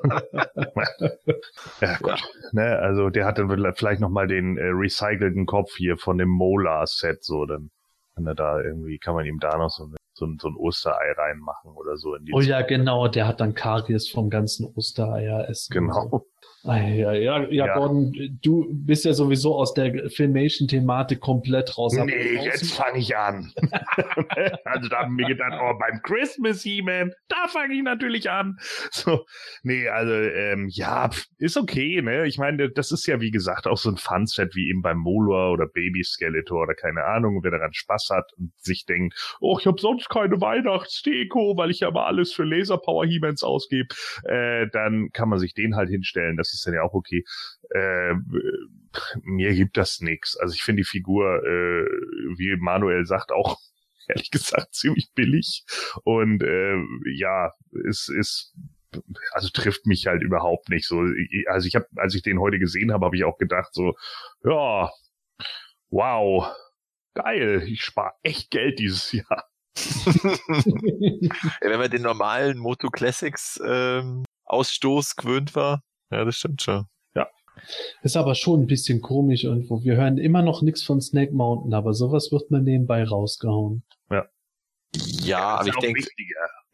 [1.81, 2.23] ja, gut.
[2.53, 7.25] Ne, also, der hat dann vielleicht nochmal den äh, recycelten Kopf hier von dem Molar-Set,
[7.25, 7.71] so, dann
[8.15, 11.13] kann er da irgendwie, kann man ihm da noch so, so, ein, so ein Osterei
[11.13, 12.15] reinmachen oder so.
[12.15, 15.73] In die Oh ja, genau, der hat dann Karies vom ganzen Ostereier essen.
[15.73, 16.27] Genau.
[16.65, 17.75] Ja, ja, ja.
[17.75, 21.95] Gordon, du bist ja sowieso aus der Filmation-Thematik komplett raus.
[21.95, 23.53] Nee, jetzt fange ich an.
[24.65, 28.57] also da haben wir gedacht, oh, beim Christmas He-Man, da fange ich natürlich an.
[28.91, 29.27] So,
[29.63, 32.27] nee, also ähm, ja, ist okay, ne?
[32.27, 35.53] Ich meine, das ist ja wie gesagt auch so ein Fun-Set wie eben beim Molor
[35.53, 39.67] oder Baby Skeletor oder keine Ahnung, wer daran Spaß hat und sich denkt, oh, ich
[39.67, 44.67] habe sonst keine Weihnachtsdeko, weil ich ja mal alles für Laser Power He-Mans ausgebe, äh,
[44.73, 46.39] dann kann man sich den halt hinstellen.
[46.39, 47.25] Das ist dann ja auch okay.
[47.71, 48.15] Äh,
[49.23, 50.37] mir gibt das nix.
[50.37, 51.87] Also ich finde die Figur, äh,
[52.37, 53.59] wie Manuel sagt, auch
[54.09, 55.65] ehrlich gesagt ziemlich billig.
[56.05, 56.77] Und äh,
[57.15, 57.53] ja,
[57.89, 58.55] es ist
[59.33, 61.05] also trifft mich halt überhaupt nicht so.
[61.49, 63.95] Also ich habe, als ich den heute gesehen habe, habe ich auch gedacht so,
[64.45, 64.91] ja,
[65.91, 66.55] wow,
[67.15, 69.49] geil, ich spare echt Geld dieses Jahr.
[71.63, 75.83] Ja, wenn man den normalen Moto Classics ähm, Ausstoß gewöhnt war,
[76.15, 76.87] ja, das stimmt schon.
[78.03, 79.83] Ist aber schon ein bisschen komisch irgendwo.
[79.83, 83.85] Wir hören immer noch nichts von Snake Mountain, aber sowas wird mal nebenbei rausgehauen.
[84.97, 86.05] Ja, aber ist ich denke.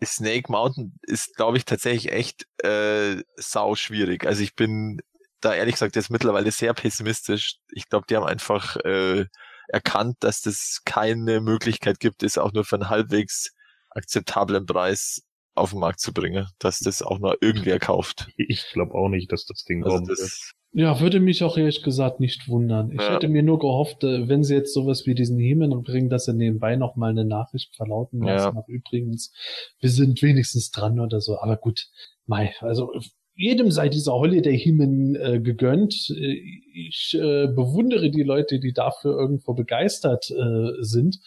[0.04, 4.26] Snake Mountain ist, glaube ich, tatsächlich echt äh, sau schwierig.
[4.26, 5.00] Also ich bin
[5.40, 7.56] da ehrlich gesagt jetzt mittlerweile sehr pessimistisch.
[7.72, 9.26] Ich glaube, die haben einfach äh,
[9.68, 13.54] erkannt, dass das keine Möglichkeit gibt, es auch nur für einen halbwegs
[13.90, 15.22] akzeptablen Preis
[15.54, 18.28] auf den Markt zu bringen, dass das auch nur irgendwer kauft.
[18.36, 20.08] Ich glaube auch nicht, dass das Ding Also kommt.
[20.10, 22.92] das, Ja, würde mich auch ehrlich gesagt nicht wundern.
[22.92, 23.14] Ich Ja.
[23.14, 26.32] hätte mir nur gehofft, äh, wenn sie jetzt sowas wie diesen Hemen bringen, dass sie
[26.34, 28.34] nebenbei noch mal eine Nachricht verlauten Ja.
[28.34, 28.56] lassen.
[28.56, 29.32] Ach, übrigens,
[29.80, 31.40] wir sind wenigstens dran oder so.
[31.40, 31.88] Aber gut,
[32.26, 32.92] mei, also
[33.40, 36.10] jedem sei dieser Holiday Hemen äh, gegönnt.
[36.10, 36.40] Äh,
[36.72, 41.18] Ich äh, bewundere die Leute, die dafür irgendwo begeistert äh, sind.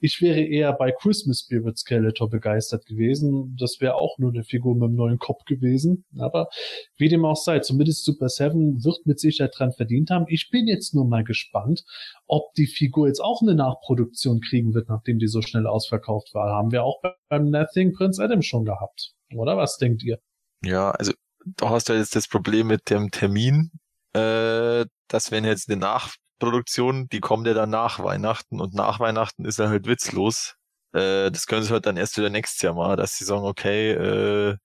[0.00, 3.56] Ich wäre eher bei Christmas Spirit Skeletor begeistert gewesen.
[3.58, 6.04] Das wäre auch nur eine Figur mit einem neuen Kopf gewesen.
[6.18, 6.48] Aber
[6.96, 10.26] wie dem auch sei, zumindest Super Seven wird mit Sicherheit dran verdient haben.
[10.28, 11.84] Ich bin jetzt nur mal gespannt,
[12.26, 16.54] ob die Figur jetzt auch eine Nachproduktion kriegen wird, nachdem die so schnell ausverkauft war.
[16.56, 19.12] Haben wir auch beim Nothing Prince Adam schon gehabt.
[19.34, 20.18] Oder was denkt ihr?
[20.64, 21.12] ja, also
[21.44, 23.70] da hast du jetzt das Problem mit dem Termin,
[24.12, 29.44] äh, dass wenn jetzt eine Nachproduktion, die kommt ja dann nach Weihnachten und nach Weihnachten
[29.44, 30.56] ist er halt witzlos.
[30.92, 33.92] Äh, das können sie halt dann erst wieder nächstes Jahr mal, dass sie sagen, okay,
[33.92, 34.56] äh,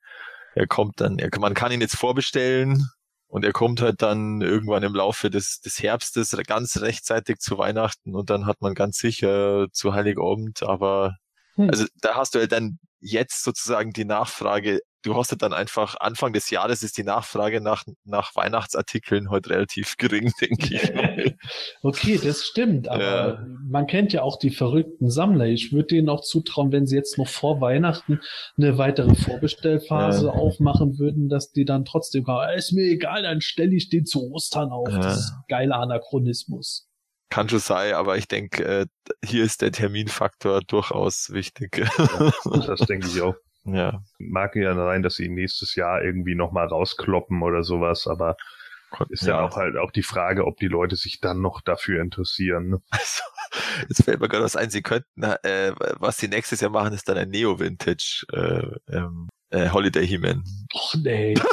[0.56, 2.88] er kommt dann, er, man kann ihn jetzt vorbestellen
[3.28, 8.16] und er kommt halt dann irgendwann im Laufe des, des Herbstes ganz rechtzeitig zu Weihnachten
[8.16, 11.18] und dann hat man ganz sicher zu Heiligabend, aber
[11.56, 11.70] Hm.
[11.70, 15.96] also da hast du halt dann jetzt sozusagen die Nachfrage, du hast halt dann einfach
[16.00, 21.34] Anfang des Jahres ist die Nachfrage nach, nach Weihnachtsartikeln heute relativ gering, denke ich.
[21.84, 23.04] Okay, das stimmt, aber
[23.40, 23.46] Ja.
[23.70, 25.46] man kennt ja auch die verrückten Sammler.
[25.46, 28.22] Ich würde denen auch zutrauen, wenn sie jetzt noch vor Weihnachten
[28.58, 30.32] eine weitere Vorbestellphase Ja.
[30.32, 34.32] aufmachen würden, dass die dann trotzdem, ah, ist mir egal, dann stelle ich den zu
[34.32, 34.90] Ostern auf.
[34.90, 34.98] Ja.
[35.00, 36.88] Das ist ein geiler Anachronismus.
[37.30, 38.86] Kann schon sein, aber ich denke, äh,
[39.26, 41.82] hier ist der Terminfaktor durchaus wichtig.
[42.68, 43.36] Das denke ich auch.
[43.66, 44.04] Ja.
[44.20, 48.36] Mag ja sein, dass sie nächstes Jahr irgendwie nochmal rauskloppen oder sowas, aber
[49.10, 49.42] ist ja.
[49.42, 52.70] auch halt auch die Frage, ob die Leute sich dann noch dafür interessieren.
[52.70, 52.82] ne?
[52.92, 53.24] Also,
[53.90, 57.10] jetzt fällt mir gerade was ein, sie könnten, äh, was sie nächstes Jahr machen, ist
[57.10, 60.44] dann ein Neo-Vintage äh, ähm, äh, Holiday He-Man.
[60.74, 61.34] Och nee.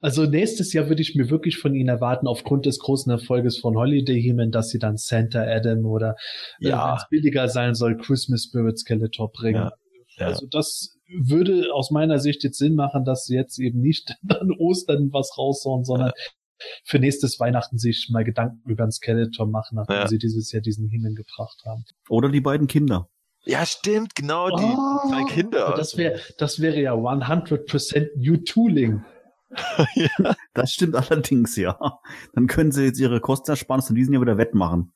[0.00, 3.74] Also nächstes Jahr würde ich mir wirklich von ihnen erwarten, aufgrund des großen Erfolges von
[3.74, 6.16] Holiday Heman, dass sie dann Santa Adam oder
[6.60, 6.88] äh, Ja.
[6.88, 9.62] wenn es billiger sein soll, Christmas Spirit Skeletor bringen.
[9.62, 9.72] Ja,
[10.16, 10.26] ja.
[10.26, 14.50] Also das würde aus meiner Sicht jetzt Sinn machen, dass sie jetzt eben nicht an
[14.52, 16.12] Ostern was raushauen, sondern
[16.84, 20.08] für nächstes Weihnachten sich mal Gedanken über den Skeletor machen, nachdem Ja.
[20.08, 21.84] sie dieses Jahr diesen Heman gebracht haben.
[22.08, 23.08] Oder die beiden Kinder.
[23.44, 25.74] Ja, stimmt, genau, die Oh, zwei Kinder.
[25.76, 29.04] Das wäre das wäre ja 100% New Tooling.
[30.54, 31.78] Das stimmt allerdings, ja.
[32.34, 34.92] Dann können sie jetzt ihre Kostenersparnis in diesem Jahr wieder wettmachen.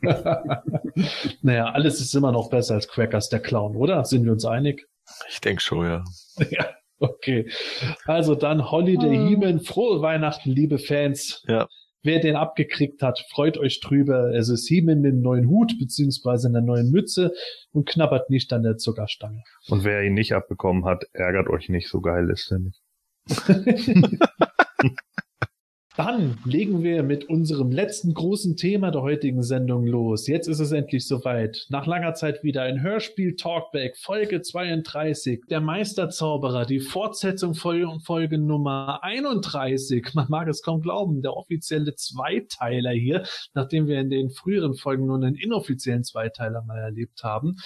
[1.42, 4.04] naja, alles ist immer noch besser als Crackers der Clown, oder?
[4.04, 4.86] Sind wir uns einig?
[5.28, 6.04] Ich denke schon, ja.
[6.50, 7.50] ja, okay.
[8.04, 11.42] Also dann Holiday Heman, frohe Weihnachten, liebe Fans.
[11.48, 11.66] Ja.
[12.02, 14.32] Wer den abgekriegt hat, freut euch drüber.
[14.32, 17.32] Es ist Heman mit einem neuen Hut beziehungsweise einer neuen Mütze
[17.72, 19.42] und knabbert nicht an der Zuckerstange.
[19.68, 22.80] Und wer ihn nicht abbekommen hat, ärgert euch nicht, so geil ist er nicht.
[25.98, 30.28] Dann legen wir mit unserem letzten großen Thema der heutigen Sendung los.
[30.28, 31.66] Jetzt ist es endlich soweit.
[31.70, 35.40] Nach langer Zeit wieder ein Hörspiel Talkback, Folge 32.
[35.50, 40.14] Der Meisterzauberer, die Fortsetzung Folge, Folge Nummer 31.
[40.14, 45.06] Man mag es kaum glauben, der offizielle Zweiteiler hier, nachdem wir in den früheren Folgen
[45.06, 47.56] nur einen inoffiziellen Zweiteiler mal erlebt haben.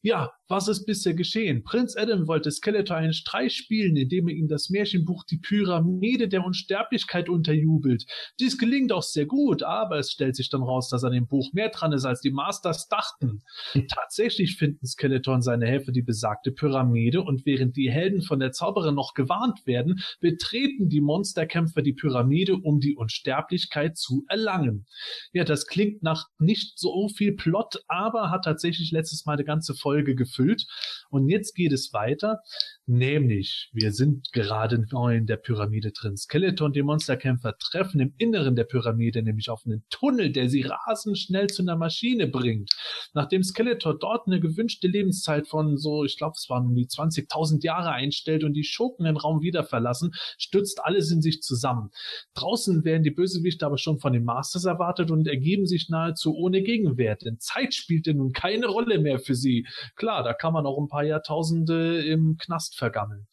[0.00, 1.64] Ja, was ist bisher geschehen?
[1.64, 6.44] Prinz Adam wollte Skeletor einen Streich spielen, indem er ihm das Märchenbuch Die Pyramide der
[6.44, 8.04] Unsterblichkeit unterjubelt.
[8.38, 11.52] Dies gelingt auch sehr gut, aber es stellt sich dann raus, dass an dem Buch
[11.52, 13.42] mehr dran ist, als die Masters dachten.
[13.88, 18.52] Tatsächlich finden Skeletor und seine Helfer die besagte Pyramide und während die Helden von der
[18.52, 24.86] Zauberin noch gewarnt werden, betreten die Monsterkämpfer die Pyramide, um die Unsterblichkeit zu erlangen.
[25.32, 29.74] Ja, das klingt nach nicht so viel Plot, aber hat tatsächlich letztes Mal eine ganze
[29.74, 30.66] Folge gefüllt.
[31.10, 32.40] Und jetzt geht es weiter,
[32.86, 36.16] nämlich wir sind gerade neu in der Pyramide drin.
[36.16, 40.62] Skeletor und die Monsterkämpfer treffen im Inneren der Pyramide nämlich auf einen Tunnel, der sie
[40.62, 42.70] rasend schnell zu einer Maschine bringt.
[43.12, 47.64] Nachdem Skeletor dort eine gewünschte Lebenszeit von so, ich glaube, es waren um die 20.000
[47.64, 51.90] Jahre einstellt und die Schurken den Raum wieder verlassen, stürzt alles in sich zusammen.
[52.34, 56.62] Draußen werden die Bösewichte aber schon von den Masters erwartet und ergeben sich nahezu ohne
[56.62, 59.66] Gegenwert, denn Zeit spielte nun keine Rolle mehr für sie.
[59.96, 63.26] Klar, da kann man auch ein paar Jahrtausende im Knast vergammeln.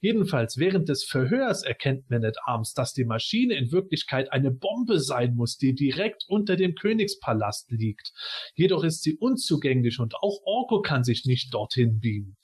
[0.00, 5.00] Jedenfalls, während des Verhörs erkennt Man at Arms, dass die Maschine in Wirklichkeit eine Bombe
[5.00, 8.12] sein muss, die direkt unter dem Königspalast liegt.
[8.54, 12.36] Jedoch ist sie unzugänglich und auch Orko kann sich nicht dorthin beamen.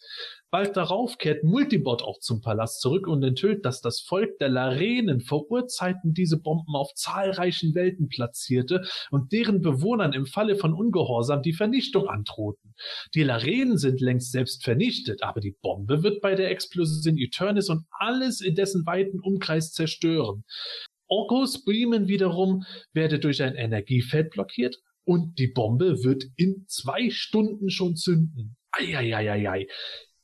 [0.51, 5.21] Bald darauf kehrt Multibot auch zum Palast zurück und enthüllt, dass das Volk der Larenen
[5.21, 11.43] vor Urzeiten diese Bomben auf zahlreichen Welten platzierte und deren Bewohnern im Falle von Ungehorsam
[11.43, 12.75] die Vernichtung androhten.
[13.15, 17.85] Die Larenen sind längst selbst vernichtet, aber die Bombe wird bei der Explosion Eternis und
[17.91, 20.45] alles in dessen weiten Umkreis zerstören.
[21.09, 27.69] Orkos Beamen wiederum werde durch ein Energiefeld blockiert und die Bombe wird in zwei Stunden
[27.69, 28.57] schon zünden.
[28.73, 29.67] Eieieiei.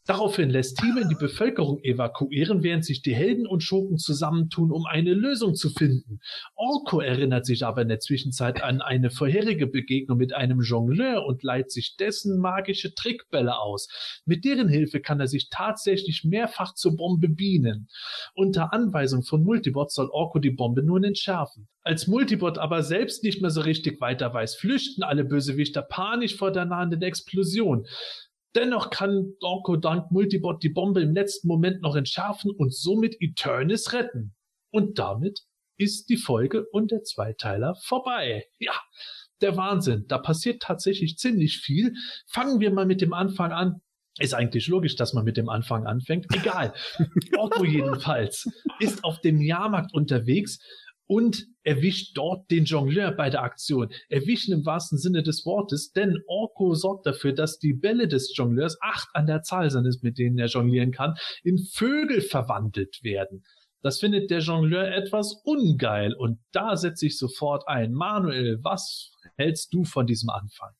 [0.07, 5.15] Daraufhin lässt Thieme die Bevölkerung evakuieren, während sich die Helden und Schurken zusammentun, um eine
[5.15, 6.21] Lösung zu finden.
[6.57, 11.43] Orko erinnert sich aber in der Zwischenzeit an eine vorherige Begegnung mit einem Jongleur und
[11.43, 13.89] leiht sich dessen magische Trickbälle aus.
[14.27, 17.89] Mit deren Hilfe kann er sich tatsächlich mehrfach zur Bombe bienen.
[18.35, 21.67] Unter Anweisung von Multibot soll Orko die Bombe nun entschärfen.
[21.87, 26.51] Als Multibot aber selbst nicht mehr so richtig weiter weiß, flüchten alle Bösewichter panisch vor
[26.51, 27.87] der nahenden Explosion.
[28.55, 33.93] Dennoch kann Orko dank Multibot die Bombe im letzten Moment noch entschärfen und somit Eternis
[33.93, 34.35] retten.
[34.71, 35.41] Und damit
[35.77, 38.47] ist die Folge und der Zweiteiler vorbei.
[38.59, 38.75] Ja,
[39.41, 40.05] der Wahnsinn.
[40.09, 41.95] Da passiert tatsächlich ziemlich viel.
[42.29, 43.81] Fangen wir mal mit dem Anfang an.
[44.21, 46.27] Ist eigentlich logisch, dass man mit dem Anfang anfängt.
[46.33, 46.73] Egal.
[47.37, 48.49] Orko jedenfalls
[48.79, 50.61] ist auf dem Jahrmarkt unterwegs
[51.07, 53.91] und erwischt dort den Jongleur bei der Aktion.
[54.09, 58.79] Erwischen im wahrsten Sinne des Wortes, denn Orko sorgt dafür, dass die Bälle des Jongleurs,
[58.81, 63.45] acht an der Zahl sind mit denen er jonglieren kann, in Vögel verwandelt werden.
[63.83, 67.93] Das findet der Jongleur etwas ungeil und da setze ich sofort ein.
[67.93, 70.71] Manuel, was hältst du von diesem Anfang?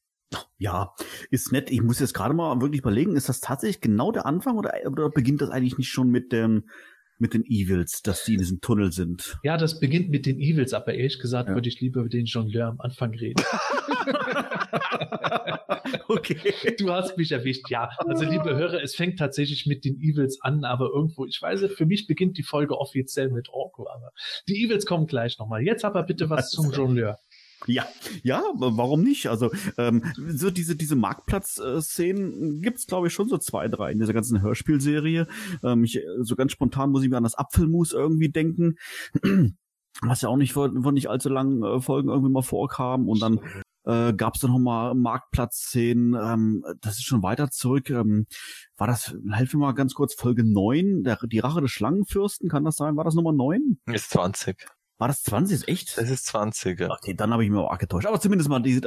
[0.57, 0.95] Ja,
[1.31, 1.71] ist nett.
[1.71, 5.11] Ich muss jetzt gerade mal wirklich überlegen, ist das tatsächlich genau der Anfang oder, oder
[5.11, 6.69] beginnt das eigentlich nicht schon mit dem,
[7.19, 9.39] mit den Evils, dass die in diesem Tunnel sind?
[9.43, 11.55] Ja, das beginnt mit den Evils, aber ehrlich gesagt Ja.
[11.55, 13.43] würde ich lieber über den Jongleur am Anfang reden.
[16.09, 16.37] okay.
[16.79, 17.89] Du hast mich erwischt, ja.
[18.07, 21.87] Also, liebe Hörer, es fängt tatsächlich mit den Evils an, aber irgendwo, ich weiß für
[21.87, 24.13] mich beginnt die Folge offiziell mit Orko, aber
[24.49, 25.63] die Evils kommen gleich nochmal.
[25.63, 27.19] Jetzt aber bitte was zum Jongleur.
[27.67, 27.87] Ja,
[28.23, 29.29] ja, warum nicht?
[29.29, 34.13] Also ähm, so diese diese Marktplatz-Szenen gibt's glaube ich schon so zwei, drei in dieser
[34.13, 35.27] ganzen Hörspielserie.
[35.63, 38.77] Ähm, ich, so ganz spontan muss ich mir an das Apfelmus irgendwie denken,
[40.03, 43.21] was ja auch nicht vor, vor nicht allzu langen äh, Folgen irgendwie mal vorkam und
[43.23, 43.41] dann
[43.85, 47.91] äh, gab es dann nochmal Marktplatz-Szenen, ähm, das ist schon weiter zurück.
[47.91, 48.27] Ähm,
[48.77, 52.65] war das, helf mir mal ganz kurz, Folge 9, der, die Rache des Schlangenfürsten, kann
[52.65, 52.97] das sein?
[52.97, 53.79] War das Nummer 9?
[53.93, 54.67] Ist 20.
[54.99, 55.55] War das 20?
[55.57, 55.99] Ist echt?
[55.99, 56.91] Das ist 20, ja.
[56.91, 58.07] Okay, dann habe ich mir auch getäuscht.
[58.07, 58.81] Aber zumindest mal diese,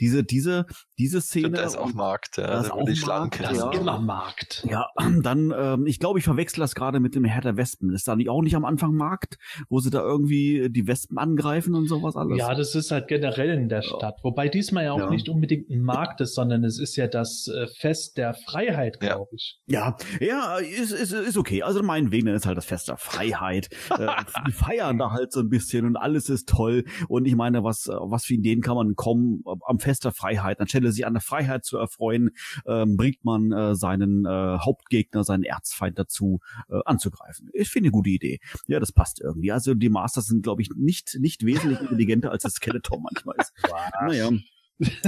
[0.00, 0.66] diese, diese,
[0.98, 1.50] diese Szene.
[1.50, 2.46] Da ist auch Markt, ja.
[2.46, 3.48] Da ist auch die Markt, Schlangenkäse.
[3.50, 3.70] Das Ja.
[3.72, 4.64] ist immer Markt.
[4.68, 4.86] Ja,
[5.22, 7.90] dann, ähm, ich glaube, ich verwechsel das gerade mit dem Herr der Wespen.
[7.90, 9.36] Ist da nicht auch nicht am Anfang Markt,
[9.68, 12.38] wo sie da irgendwie die Wespen angreifen und sowas alles?
[12.38, 14.20] Ja, das ist halt generell in der Stadt.
[14.22, 15.10] Wobei diesmal ja auch Ja.
[15.10, 19.14] nicht unbedingt ein Markt ist, sondern es ist ja das äh, Fest der Freiheit, Ja.
[19.14, 19.60] glaube ich.
[19.66, 21.62] Ja, ja, ist, ist, ist okay.
[21.64, 23.68] Also meinetwegen ist halt das Fest der Freiheit.
[23.98, 24.06] äh,
[24.46, 26.84] die feiern da halt so ein bisschen und alles ist toll.
[27.08, 30.60] Und ich meine, was, was für Ideen kann man kommen am Fest der Freiheit?
[30.60, 32.30] Anstelle sich an der Freiheit zu erfreuen,
[32.66, 37.50] ähm, bringt man äh, seinen äh, Hauptgegner, seinen Erzfeind dazu, äh, anzugreifen.
[37.52, 38.40] Ich finde eine gute Idee.
[38.66, 39.52] Ja, das passt irgendwie.
[39.52, 43.52] Also die Masters sind, glaube ich, nicht, nicht wesentlich intelligenter als das Skeletor manchmal ist.
[44.02, 44.30] Naja.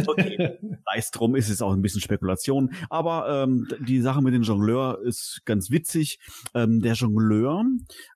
[0.06, 0.58] Okay.
[0.96, 2.72] Es drum, ist es auch ein bisschen Spekulation.
[2.88, 6.20] Aber ähm, die Sache mit dem Jongleur ist ganz witzig.
[6.54, 7.64] Ähm, der Jongleur,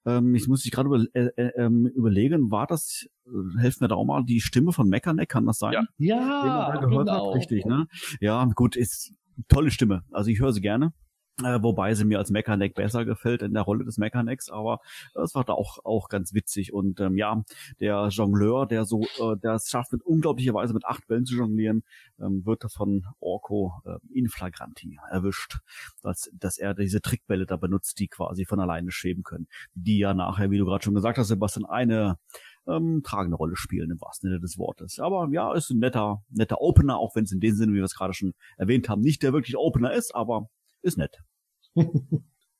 [0.06, 3.88] ähm, ich muss mich gerade über, äh, äh, ähm, überlegen, war das, äh, helfen mir
[3.88, 5.72] da auch mal, die Stimme von Mechaneck, kann das sein?
[5.72, 5.80] Ja.
[5.80, 7.30] Den man Ja, da gehört genau.
[7.30, 7.88] hat, richtig, ne?
[8.20, 9.12] Ja, gut, ist
[9.48, 10.04] tolle Stimme.
[10.12, 10.92] Also ich höre sie gerne.
[11.44, 14.80] Äh, wobei sie mir als Mechaneck besser gefällt in der Rolle des Mechanecks, aber
[15.14, 17.44] das war da auch auch ganz witzig und ähm, ja,
[17.78, 21.36] der Jongleur, der so, äh, der es schafft mit unglaublicher Weise mit acht Bällen zu
[21.36, 21.84] jonglieren,
[22.18, 25.60] ähm, wird von Orko äh, in flagranti erwischt,
[26.02, 30.14] dass, dass er diese Trickbälle da benutzt, die quasi von alleine schweben können, die ja
[30.14, 32.18] nachher, wie du gerade schon gesagt hast, Sebastian, eine
[32.66, 34.98] ähm, tragende Rolle spielen im wahrsten Sinne des Wortes.
[34.98, 37.84] Aber ja, ist ein netter, netter Opener, auch wenn es in dem Sinne, wie wir
[37.84, 40.48] es gerade schon erwähnt haben, nicht der wirklich Opener ist, aber
[40.88, 41.16] ist nett.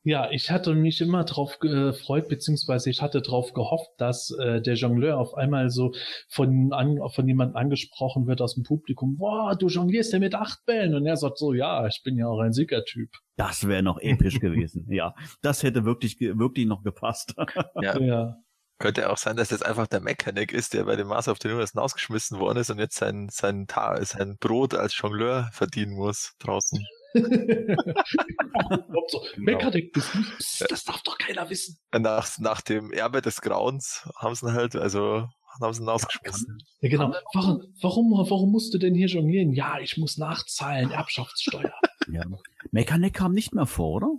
[0.04, 4.74] Ja, ich hatte mich immer drauf gefreut, beziehungsweise ich hatte drauf gehofft, dass äh, der
[4.76, 5.92] Jongleur auf einmal so
[6.30, 10.64] von, an, von jemandem angesprochen wird aus dem Publikum, wow, du jonglierst ja mit acht
[10.64, 10.94] Bällen.
[10.94, 13.10] Und er sagt so, ja, ich bin ja auch ein Siegertyp.
[13.36, 14.86] Das wäre noch episch gewesen.
[14.88, 17.34] Ja, das hätte wirklich, ge- wirklich noch gepasst.
[17.82, 17.98] Ja.
[18.00, 18.36] Ja.
[18.78, 21.48] Könnte auch sein, dass jetzt einfach der Mechanik ist, der bei dem Master of the
[21.48, 26.34] Universe ausgeschmissen worden ist und jetzt sein, sein, Ta sein Brot als Jongleur verdienen muss
[26.38, 26.82] draußen.
[29.10, 31.78] So, Mechanik, das, psst, das darf doch keiner wissen.
[31.98, 35.26] Nach, nach dem Erbe des Grauens haben sie ihn halt, also
[35.60, 36.58] haben sie ihn ausgeschmissen.
[36.80, 37.14] Ja, genau.
[37.32, 39.52] Warum, warum, warum musst du denn hier jonglieren?
[39.52, 41.72] Ja, ich muss nachzahlen, Erbschaftssteuer.
[42.12, 42.22] ja.
[42.70, 44.10] Mechaneck kam nicht mehr vor, oder?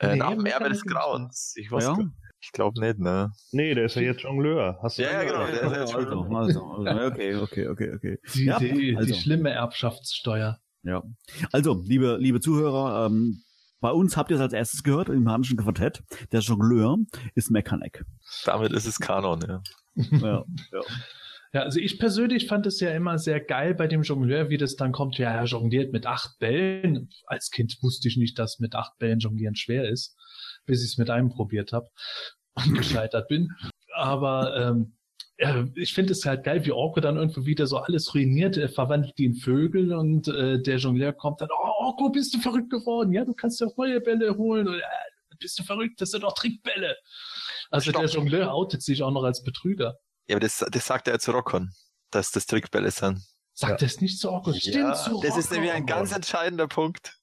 [0.00, 0.84] Äh, Nee, nach dem Erbe des.
[0.84, 1.54] Grauens.
[1.56, 1.98] Ich weiß Ja.
[2.40, 3.32] ich glaube nicht, ne?
[3.52, 4.78] Nee, der ist ja jetzt Jongleur.
[4.82, 5.46] Hast du Ja, ja, genau.
[5.46, 8.18] Der ist jetzt also, schon, also, also, okay, okay, okay, okay.
[8.34, 9.06] Die, Ja, die, also.
[9.12, 10.58] die schlimme Erbschaftssteuer.
[10.84, 11.02] Ja.
[11.52, 13.42] Also, liebe, liebe Zuhörer, ähm,
[13.80, 16.02] bei uns habt ihr es als erstes gehört, im Hanischen Quartett.
[16.32, 16.96] Der Jongleur
[17.34, 18.04] ist Mechaneck.
[18.44, 19.62] damit ist es Kanon, ja.
[19.94, 20.80] Ja, ja.
[21.54, 24.74] Ja, also ich persönlich fand es ja immer sehr geil bei dem Jongleur, wie das
[24.74, 25.18] dann kommt.
[25.18, 27.10] Ja, er jongliert mit acht Bällen.
[27.26, 30.16] Als Kind wusste ich nicht, dass mit acht Bällen jonglieren schwer ist,
[30.66, 31.86] bis ich es mit einem probiert habe
[32.54, 33.50] und gescheitert bin.
[33.94, 34.96] Aber ähm,
[35.38, 38.68] ja, ich finde es halt geil, wie Orko dann irgendwo wieder so alles ruiniert, er
[38.68, 42.70] verwandelt die in Vögel und äh, der Jongleur kommt dann, oh Orko, bist du verrückt
[42.70, 43.12] geworden?
[43.12, 44.68] Ja, du kannst dir auch neue Bälle holen.
[44.68, 44.82] Und, äh,
[45.38, 46.00] bist du verrückt?
[46.00, 46.96] Das sind doch Trickbälle.
[47.70, 48.02] Also Stopp.
[48.02, 49.98] der Jongleur outet sich auch noch als Betrüger.
[50.28, 51.70] Ja, aber das, das sagt er ja zu Rockon,
[52.10, 53.20] dass das Trickbälle sind.
[53.52, 54.52] Sagt das nicht zu Orko?
[54.52, 57.18] Stimmt, zu das ist nämlich ein ganz entscheidender Punkt.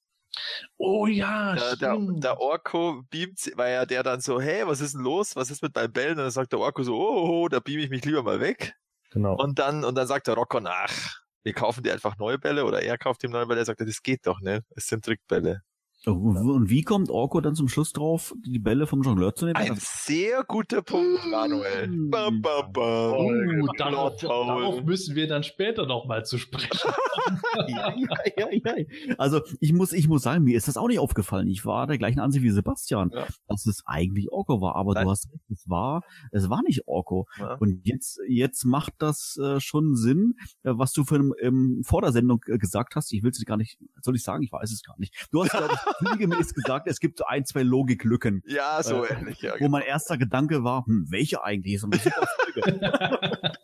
[0.76, 2.24] Oh ja, Der, der, stimmt.
[2.24, 5.36] der Orko beamt, weil ja der dann so, hey, was ist denn los?
[5.36, 6.12] Was ist mit meinen Bällen?
[6.12, 8.74] Und dann sagt der Orko so, oh, oh, da beam ich mich lieber mal weg.
[9.10, 9.36] Genau.
[9.36, 12.82] Und dann, und dann sagt der Rockon, ach, wir kaufen dir einfach neue Bälle oder
[12.82, 13.60] er kauft ihm neue Bälle.
[13.60, 14.62] Er sagt, das geht doch nicht.
[14.74, 15.62] Es sind Trickbälle.
[16.04, 19.56] Und wie kommt Orko dann zum Schluss drauf, die Bälle vom Jongleur zu nehmen?
[19.56, 21.88] Ein sehr guter Punkt, Manuel.
[22.10, 23.12] Bam, bam, bam.
[23.14, 26.68] Uh, darauf, darauf müssen wir dann später noch mal zu sprechen.
[27.68, 29.14] ja, ja, ja, ja.
[29.16, 31.46] Also ich muss, ich muss sagen, mir ist das auch nicht aufgefallen.
[31.46, 33.26] Ich war der gleichen Ansicht wie Sebastian, Ja.
[33.46, 34.74] dass es eigentlich Orko war.
[34.74, 35.04] Aber Nein.
[35.04, 36.02] du hast recht, es war,
[36.32, 37.28] es war nicht Orko.
[37.38, 37.54] Ja.
[37.54, 40.34] Und jetzt, jetzt macht das äh, schon Sinn,
[40.64, 43.12] äh, was du für ähm, vor der Sendung äh, gesagt hast.
[43.12, 44.42] Ich will es gar nicht, soll ich sagen?
[44.42, 45.28] Ich weiß es gar nicht.
[45.30, 48.42] Du hast, glaube ich, sinngemäß gesagt, es gibt so ein, zwei Logiklücken.
[48.46, 49.54] Ja, so Äh, ähnlich, ja.
[49.58, 51.74] Wo mein erster Gedanke war, hm, welche eigentlich?
[51.74, 52.80] Ist eine super Folge.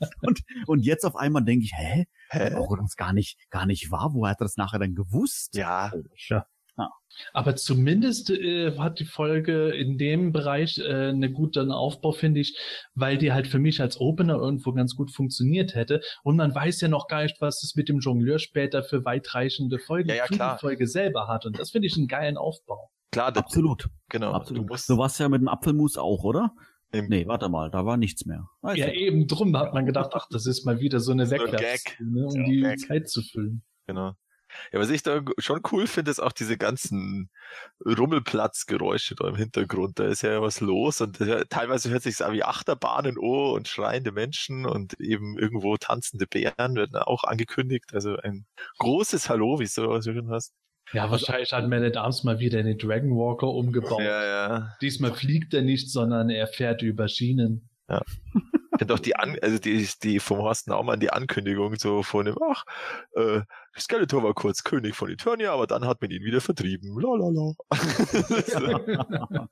[0.22, 2.06] und, und jetzt auf einmal denke ich, hä?
[2.30, 2.54] Hä?
[2.54, 4.10] Orko das gar nicht, gar nicht wahr.
[4.12, 5.54] Woher hat er das nachher dann gewusst?
[5.56, 5.92] Ja,
[6.78, 6.90] Tja.
[7.32, 12.56] Aber zumindest äh, hat die Folge in dem Bereich äh, einen guten Aufbau, finde ich,
[12.94, 16.00] weil die halt für mich als Opener irgendwo ganz gut funktioniert hätte.
[16.22, 19.78] Und man weiß ja noch gar nicht, was es mit dem Jongleur später für weitreichende
[19.80, 20.56] Folgen Ja, ja, für klar.
[20.56, 21.44] die Folge selber hat.
[21.44, 22.88] Und das finde ich einen geilen Aufbau.
[23.10, 23.88] Klar, das, Absolut.
[24.10, 24.32] genau.
[24.32, 24.64] Absolut.
[24.64, 26.52] Du musst so war's ja mit dem Apfelmus auch, oder?
[26.92, 28.46] im, Nee, warte mal, da war nichts mehr.
[28.62, 31.26] Ah, Ja, ist eben drum hat man gedacht, ach, das ist mal wieder so eine
[31.26, 32.78] So ein Wegwerfszene, um Ja, die Gag.
[32.80, 33.62] Zeit zu füllen.
[33.86, 34.12] Genau.
[34.72, 37.30] Ja, was ich da schon cool finde, ist auch diese ganzen
[37.84, 39.98] Rummelplatzgeräusche da im Hintergrund.
[39.98, 43.68] Da ist ja was los und das, teilweise hört sich an wie Achterbahnen oh und
[43.68, 47.92] schreiende Menschen und eben irgendwo tanzende Bären werden auch angekündigt.
[47.92, 48.46] Also ein
[48.78, 50.54] großes Hallo, wie es so schon hast.
[50.92, 54.00] Ja, wahrscheinlich hat Man at Arms mal wieder den Dragon Walker umgebaut.
[54.00, 54.76] Ja, ja.
[54.80, 57.68] Diesmal fliegt er nicht, sondern er fährt über Schienen.
[57.90, 57.96] Ich
[58.90, 62.64] auch die An also die, die vom Horst Naumann die Ankündigung so von dem, ach,
[63.14, 63.42] äh,
[63.78, 66.98] Skeletor war kurz König von Eternia, aber dann hat man ihn wieder vertrieben.
[67.00, 67.54] Lalala.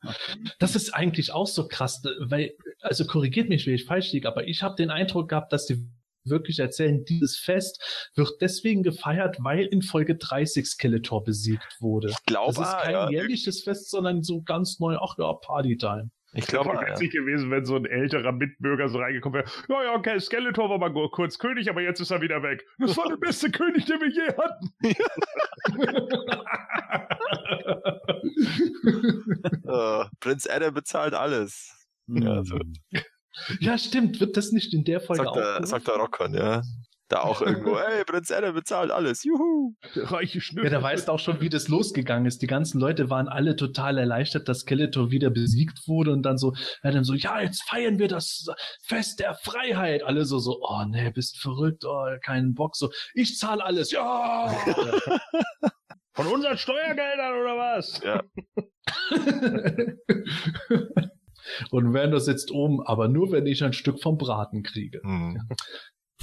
[0.58, 4.46] Das ist eigentlich auch so krass, weil, also korrigiert mich, wenn ich falsch liege, aber
[4.48, 5.88] ich habe den Eindruck gehabt, dass die
[6.28, 12.08] wirklich erzählen, dieses Fest wird deswegen gefeiert, weil in Folge 30 Skeletor besiegt wurde.
[12.08, 15.32] Ich glaube, Das ist ah, kein ja, jährliches Fest, sondern so ganz neu, ach ja,
[15.32, 16.10] Partytime.
[16.36, 16.82] Ich glaube, ja.
[16.82, 19.50] witzig gewesen, wenn so ein älterer Mitbürger so reingekommen wäre.
[19.68, 22.64] Ja, ja, okay, Skeletor war mal kurz König, aber jetzt ist er wieder weg.
[22.78, 24.70] Das war der beste König, den wir je hatten.
[29.66, 31.72] äh, Prinz Adam bezahlt alles.
[32.08, 32.58] Ja, so.
[33.60, 36.62] ja, stimmt, wird das nicht in der Folge Sagt auch sagt der Rockon, ja.
[37.08, 39.74] Da auch irgendwo, hey, Prinz Adam bezahlt alles, juhu.
[39.94, 40.70] Der reiche Schnüffel.
[40.70, 42.42] Ja, da weißt du auch schon, wie das losgegangen ist.
[42.42, 46.54] Die ganzen Leute waren alle total erleichtert, dass Skeletor wieder besiegt wurde und dann so,
[46.82, 48.46] ja, dann so, ja, jetzt feiern wir das
[48.82, 50.02] Fest der Freiheit.
[50.02, 54.48] Alle so, so, oh nee, bist verrückt, oh, keinen Bock, so, ich zahle alles, ja.
[56.14, 58.00] Von unseren Steuergeldern oder was?
[58.02, 58.22] Ja.
[61.70, 65.02] und Werner sitzt oben, aber nur, wenn ich ein Stück vom Braten kriege.
[65.02, 65.42] Hm.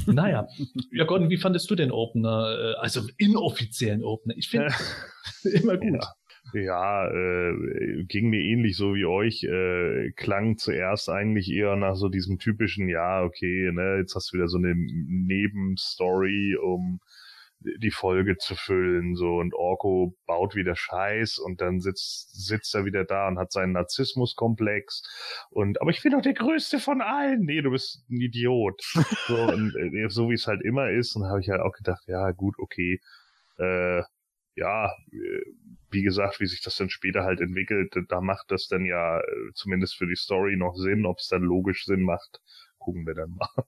[0.05, 0.47] Naja.
[0.91, 4.35] Ja, Gordon, wie fandest du den Opener, äh, also inoffiziellen Opener?
[4.37, 4.73] Ich finde
[5.43, 6.03] immer gut.
[6.53, 9.43] Ja, äh, ging mir ähnlich so wie euch.
[9.43, 14.37] Äh, klang zuerst eigentlich eher nach so diesem typischen, ja, okay, ne, jetzt hast du
[14.37, 16.99] wieder so eine Nebenstory, um
[17.79, 22.85] die Folge zu füllen, so und Orko baut wieder Scheiß und dann sitzt sitzt er
[22.85, 25.03] wieder da und hat seinen Narzissmuskomplex
[25.49, 27.41] und aber ich bin doch der größte von allen.
[27.45, 28.81] Nee, du bist ein Idiot.
[29.27, 32.03] So und äh, so wie es halt immer ist und habe ich halt auch gedacht,
[32.07, 32.99] ja, gut, okay.
[33.57, 34.01] Äh,
[34.55, 35.41] ja, äh,
[35.91, 39.51] wie gesagt, wie sich das dann später halt entwickelt, da macht das dann ja äh,
[39.53, 42.41] zumindest für die Story noch Sinn, ob es dann logisch Sinn macht,
[42.79, 43.63] gucken wir dann mal.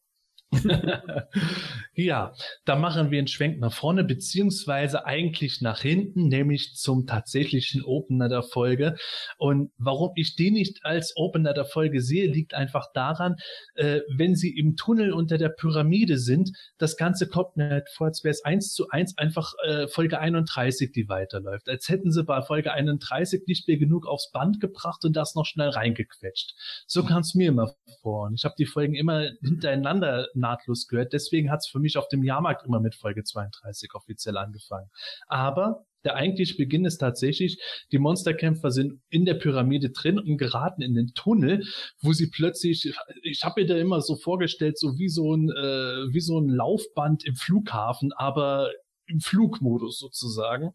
[1.95, 2.33] ja,
[2.65, 8.29] da machen wir einen Schwenk nach vorne, beziehungsweise eigentlich nach hinten, nämlich zum tatsächlichen Opener
[8.29, 8.95] der Folge.
[9.37, 13.35] Und warum ich den nicht als Opener der Folge sehe, liegt einfach daran,
[13.75, 18.07] äh, wenn sie im Tunnel unter der Pyramide sind, das Ganze kommt mir halt vor,
[18.07, 21.69] als wäre es eins zu eins einfach äh, Folge 31, die weiterläuft.
[21.69, 25.45] Als hätten sie bei Folge 31 nicht mehr genug aufs Band gebracht und das noch
[25.45, 26.53] schnell reingequetscht.
[26.87, 28.27] So kam es mir immer vor.
[28.27, 31.13] Und ich habe die Folgen immer hintereinander nahtlos gehört.
[31.13, 34.89] Deswegen hat es für mich auf dem Jahrmarkt immer mit Folge 32 offiziell angefangen.
[35.27, 37.59] Aber der eigentliche Beginn ist tatsächlich,
[37.91, 41.65] die Monsterkämpfer sind in der Pyramide drin und geraten in den Tunnel,
[41.99, 42.93] wo sie plötzlich,
[43.23, 46.47] ich habe mir da immer so vorgestellt, so wie so ein, äh, wie so ein
[46.47, 48.69] Laufband im Flughafen, aber
[49.07, 50.73] im Flugmodus sozusagen,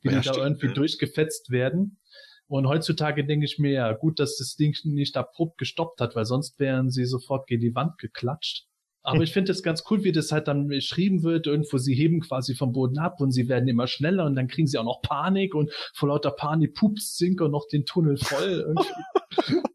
[0.00, 0.74] wie Ja, die da stimmt, irgendwie ja.
[0.74, 1.98] durchgefetzt werden.
[2.46, 6.24] Und heutzutage denke ich mir, ja, gut, dass das Ding nicht abrupt gestoppt hat, weil
[6.24, 8.66] sonst wären sie sofort gegen die Wand geklatscht.
[9.02, 11.46] Aber ich finde es ganz cool, wie das halt dann beschrieben wird.
[11.46, 14.66] Irgendwo, sie heben quasi vom Boden ab und sie werden immer schneller und dann kriegen
[14.66, 18.74] sie auch noch Panik und vor lauter Panik pupst Zinker noch den Tunnel voll.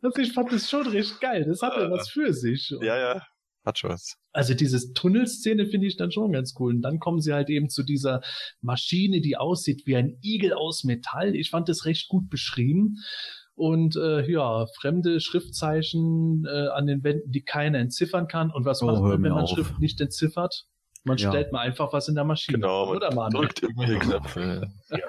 [0.02, 1.46] Also ich fand das schon recht geil.
[1.48, 2.76] Das hatte was für sich.
[2.82, 3.26] Ja, ja.
[3.66, 4.18] Hat schon was.
[4.34, 6.76] Also diese Tunnelszene finde ich dann schon ganz cool.
[6.76, 8.22] Und dann kommen sie halt eben zu dieser
[8.62, 11.36] Maschine, die aussieht wie ein Igel aus Metall.
[11.36, 12.98] Ich fand das recht gut beschrieben.
[13.56, 18.50] Und äh, ja, fremde Schriftzeichen äh, an den Wänden, die keiner entziffern kann.
[18.52, 19.50] Und was Oh, macht hör man, wenn man auf.
[19.50, 20.66] Schrift nicht entziffert?
[21.06, 21.30] Man Ja.
[21.30, 22.60] stellt mal einfach was in der Maschine.
[22.60, 23.48] Genau, man Oder Manuel?
[23.48, 24.68] drückt irgendwelche Knöpfe.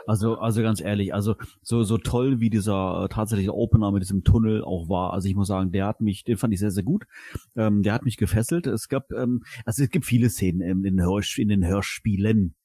[0.09, 4.25] Also, also ganz ehrlich, also so so toll wie dieser äh, tatsächliche Opener mit diesem
[4.25, 5.13] Tunnel auch war.
[5.13, 7.05] Also ich muss sagen, der hat mich, den fand ich sehr sehr gut.
[7.57, 8.67] Ähm, der hat mich gefesselt.
[8.67, 12.57] Es gab, ähm, also es gibt viele Szenen in, in, Hörsch, in den Hörspielen.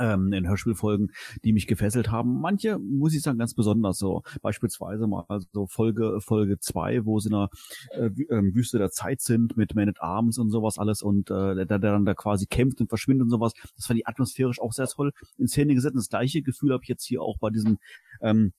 [0.00, 1.12] Ähm, in Hörspielfolgen,
[1.44, 2.40] die mich gefesselt haben.
[2.40, 4.22] Manche, muss ich sagen, ganz besonders so.
[4.42, 7.50] Beispielsweise mal so Folge Folge zwei, wo sie in der
[7.92, 11.54] äh, ähm, Wüste der Zeit sind mit Man at Arms und sowas alles und äh,
[11.54, 13.52] der, der dann da quasi kämpft und verschwindet und sowas.
[13.76, 15.96] Das fand ich atmosphärisch auch sehr toll in Szene gesetzt.
[15.96, 17.78] Das gleiche Gefühl habe ich jetzt hier auch bei diesem
[18.22, 18.52] ähm,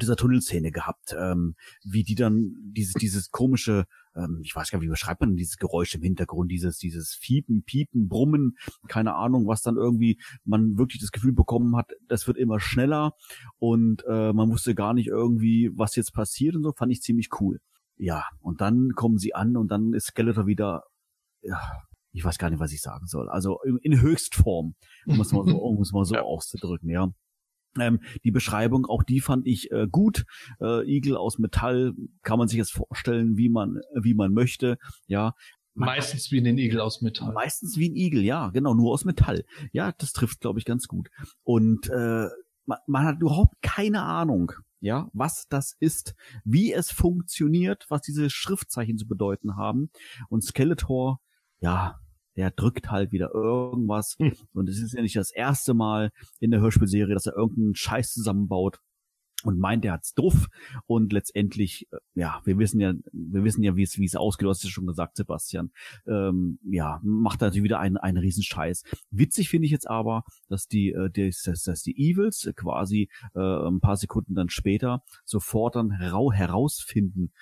[0.00, 1.54] dieser Tunnelszene gehabt, ähm,
[1.84, 3.84] wie die dann dieses dieses komische,
[4.16, 7.62] ähm, ich weiß gar nicht, wie beschreibt man dieses Geräusch im Hintergrund, dieses dieses Fiepen,
[7.64, 8.56] Piepen, Brummen,
[8.88, 13.12] keine Ahnung, was dann irgendwie man wirklich das Gefühl bekommen hat, das wird immer schneller
[13.58, 17.28] und äh, man wusste gar nicht irgendwie, was jetzt passiert und so, fand ich ziemlich
[17.40, 17.60] cool.
[17.96, 20.84] Ja, und dann kommen sie an und dann ist Skeletor wieder,
[21.42, 21.60] ja,
[22.12, 23.28] ich weiß gar nicht, was ich sagen soll.
[23.28, 24.74] Also in, in Höchstform,
[25.06, 26.22] muss man so, muss man so Ja.
[26.22, 27.08] auszudrücken, ja.
[27.78, 30.24] Ähm, die Beschreibung, auch die fand ich äh, gut.
[30.60, 34.78] Äh, Igel aus Metall kann man sich jetzt vorstellen, wie man wie man möchte.
[35.06, 35.34] Ja,
[35.74, 37.32] Meistens wie den Igel aus Metall.
[37.32, 39.44] meistens wie ein Igel, ja, genau, nur aus Metall.
[39.72, 41.08] Ja, das trifft, glaube ich, ganz gut.
[41.44, 42.26] Und äh,
[42.66, 48.28] man, man hat überhaupt keine Ahnung, ja, was das ist, wie es funktioniert, was diese
[48.28, 49.90] Schriftzeichen zu bedeuten haben.
[50.28, 51.20] Und Skeletor,
[51.60, 51.98] ja,
[52.36, 54.16] der drückt halt wieder irgendwas.
[54.18, 54.32] Hm.
[54.52, 56.10] Und es ist ja nicht das erste Mal
[56.40, 58.80] in der Hörspielserie, dass er irgendeinen Scheiß zusammenbaut
[59.44, 60.48] und meint, er hat's drauf
[60.86, 64.46] und letztendlich, äh, ja, wir wissen ja, wir wissen ja, wie es, wie es ausgeht,
[64.46, 65.70] du hast es schon gesagt, Sebastian,
[66.06, 68.84] ähm, ja, macht natürlich wieder einen, einen Riesenscheiß.
[69.10, 73.40] Witzig finde ich jetzt aber, dass die, äh, die dass, dass die Evils quasi äh,
[73.40, 77.32] ein paar Sekunden dann später sofort dann herau herausfinden,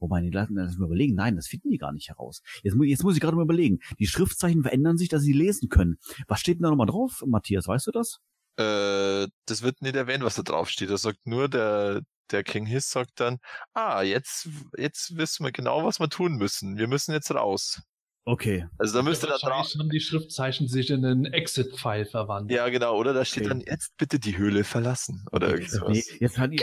[0.00, 1.14] Wobei, die lassen das mal überlegen.
[1.14, 2.42] Nein, das finden die gar nicht heraus.
[2.62, 3.78] Jetzt, jetzt muss ich gerade mal überlegen.
[3.98, 5.98] Die Schriftzeichen verändern sich, dass sie lesen können.
[6.26, 7.68] Was steht denn da nochmal drauf, Matthias?
[7.68, 8.18] Weißt du das?
[8.56, 10.90] Äh, das wird nicht erwähnt, was da drauf steht.
[10.90, 13.38] Da sagt nur der, der King Hiss sagt dann,
[13.74, 16.78] ah, jetzt, jetzt wissen wir genau, was wir tun müssen.
[16.78, 17.82] Wir müssen jetzt raus.
[18.26, 18.66] Okay.
[18.78, 19.42] Also da müsste da drauf.
[19.50, 22.56] Wahrscheinlich haben die Schriftzeichen sich in einen Exit-File verwandelt.
[22.56, 23.48] Ja, genau, oder da steht Okay.
[23.48, 25.90] dann jetzt bitte die Höhle verlassen oder irgend sowas.
[25.96, 26.62] Nee, jetzt hat Genau!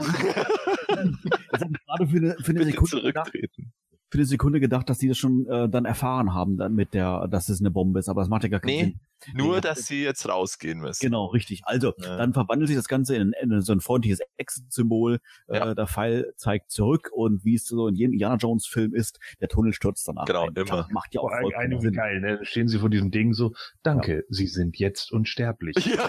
[0.00, 4.90] jetzt hab ich gerade für eine, für eine bitte Sekunde gedacht, für eine Sekunde gedacht,
[4.90, 8.00] dass die das schon äh, dann erfahren haben, dann mit der, dass es eine Bombe
[8.00, 9.00] ist, aber das macht ja gar keinen Nee, Sinn.
[9.34, 9.60] Nur, Nee.
[9.60, 11.00] dass sie jetzt rausgehen müssen.
[11.04, 11.62] Genau, richtig.
[11.64, 12.16] Also, Ja.
[12.16, 15.18] dann verwandelt sich das Ganze in, in so ein freundliches Exit-Symbol.
[15.48, 15.70] Ja.
[15.70, 19.48] Äh, der Pfeil zeigt zurück und wie es so in jedem Indiana Jones-Film ist, der
[19.48, 20.24] Tunnel stürzt danach.
[20.26, 20.54] Genau, ein.
[20.54, 20.64] immer.
[20.64, 21.92] Klar, Macht ja auch vollkommen einigen Sinn.
[21.92, 22.38] geil, ne?
[22.42, 23.52] Stehen sie vor diesem Ding so,
[23.82, 25.76] danke, Sie sind jetzt unsterblich.
[25.90, 26.08] Ja,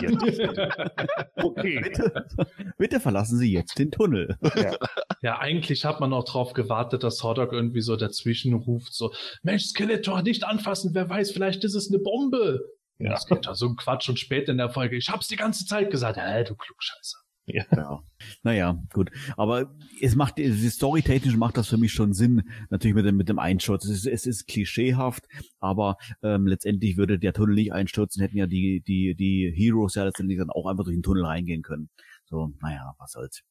[0.00, 0.40] jetzt.
[1.36, 1.80] okay.
[1.82, 2.26] Bitte,
[2.78, 4.36] bitte verlassen Sie jetzt den Tunnel.
[5.22, 9.12] Ja, eigentlich hat man auch drauf gewartet, dass Hordog irgendwie so dazwischen ruft, so,
[9.42, 12.51] Mensch, Skeletor, nicht anfassen, wer weiß, vielleicht ist es eine Bombe.
[13.02, 13.12] Ja.
[13.12, 13.16] Ja.
[13.16, 16.18] Skeletor, so ein Quatsch und später in der Folge, ich hab's die ganze Zeit gesagt,
[16.18, 17.18] äh, du Klugscheißer.
[17.46, 18.02] Ja.
[18.44, 19.10] Naja, gut.
[19.36, 23.40] Aber es macht, storytechnisch macht das für mich schon Sinn, natürlich mit dem, mit dem
[23.40, 23.84] Einsturz.
[23.84, 25.26] Es ist, es ist klischeehaft,
[25.58, 30.04] aber ähm, letztendlich würde der Tunnel nicht einstürzen, hätten ja die, die, die Heroes ja
[30.04, 31.90] letztendlich dann auch einfach durch den Tunnel reingehen können.
[32.26, 33.42] So, naja, was soll's.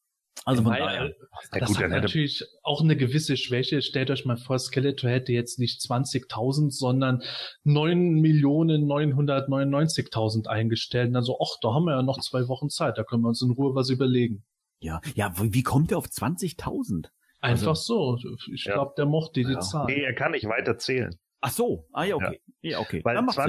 [0.46, 1.04] Also von Weil, daher.
[1.06, 1.14] äh,
[1.54, 3.82] Ja, das gut, hat natürlich auch eine gewisse Schwäche.
[3.84, 7.22] Stellt euch mal vor, Skeletor hätte jetzt nicht 20.000, sondern
[7.66, 11.08] 9.999.000 eingestellt.
[11.10, 13.30] Und dann so, ach, da haben wir ja noch zwei Wochen Zeit, da können wir
[13.30, 14.44] uns in Ruhe was überlegen.
[14.80, 17.10] Ja, ja, wie, kommt der auf 20.000?
[17.40, 18.20] Einfach Also- so.
[18.54, 18.74] Ich Ja.
[18.74, 19.60] glaube, der mochte die Ja.
[19.60, 19.86] Zahl.
[19.88, 21.16] nee, er kann nicht weiter zählen.
[21.44, 22.40] Ach so, ah ja, okay.
[22.62, 23.02] Ja, okay.
[23.04, 23.42] Weil Dann macht's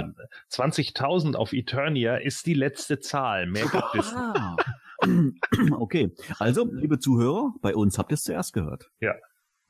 [0.48, 3.46] 20 20.000 auf Eternia ist die letzte Zahl.
[3.46, 4.12] Mehr gibt es.
[4.14, 4.56] Ah.
[5.72, 8.90] Okay, also, liebe Zuhörer, bei uns habt ihr es zuerst gehört.
[9.00, 9.14] Ja,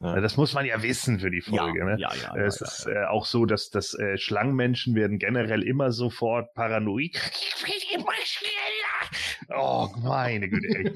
[0.00, 1.78] Das muss man ja wissen für die Folge.
[1.78, 1.96] ja, ne?
[1.98, 5.92] ja, ja, es ja, ist Äh, auch so, dass, dass äh, Schlangenmenschen werden generell immer
[5.92, 7.14] sofort paranoid.
[7.94, 8.81] Immer schneller.
[9.56, 10.92] Oh, meine Güte, ey.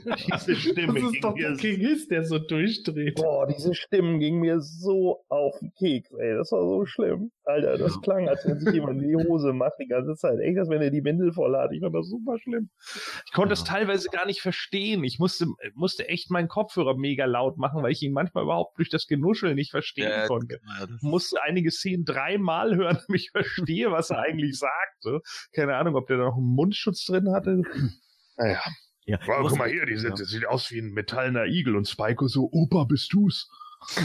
[0.47, 1.77] Diese Stimme Das ist doch der King
[2.11, 3.17] der so durchdreht.
[3.17, 6.35] Boah, diese Stimmen gingen mir so auf den Keks, ey.
[6.37, 7.31] Das war so schlimm.
[7.45, 10.41] Alter, das klang, als wenn sich jemand in die Hose macht die ganze Zeit.
[10.41, 11.71] Echt, als wenn er die Windel voll hat.
[11.73, 12.71] Ich fand das super schlimm.
[13.27, 13.61] Ich konnte Ja.
[13.61, 15.05] es teilweise gar nicht verstehen.
[15.05, 18.89] Ich musste, musste echt meinen Kopfhörer mega laut machen, weil ich ihn manchmal überhaupt durch
[18.91, 20.59] das Genuschel nicht verstehen Ja, konnte.
[20.81, 24.73] das- Ich musste einige Szenen dreimal hören, damit ich verstehe, was er eigentlich sagt.
[25.01, 25.21] So.
[25.53, 27.63] Keine Ahnung, ob der da noch einen Mundschutz drin hatte.
[28.37, 28.61] Naja.
[29.07, 30.17] Ja, Wow, guck mal hier, die sind, ja.
[30.17, 33.49] das sieht aus wie ein metallener Igel und Spiko so, Opa, bist du's?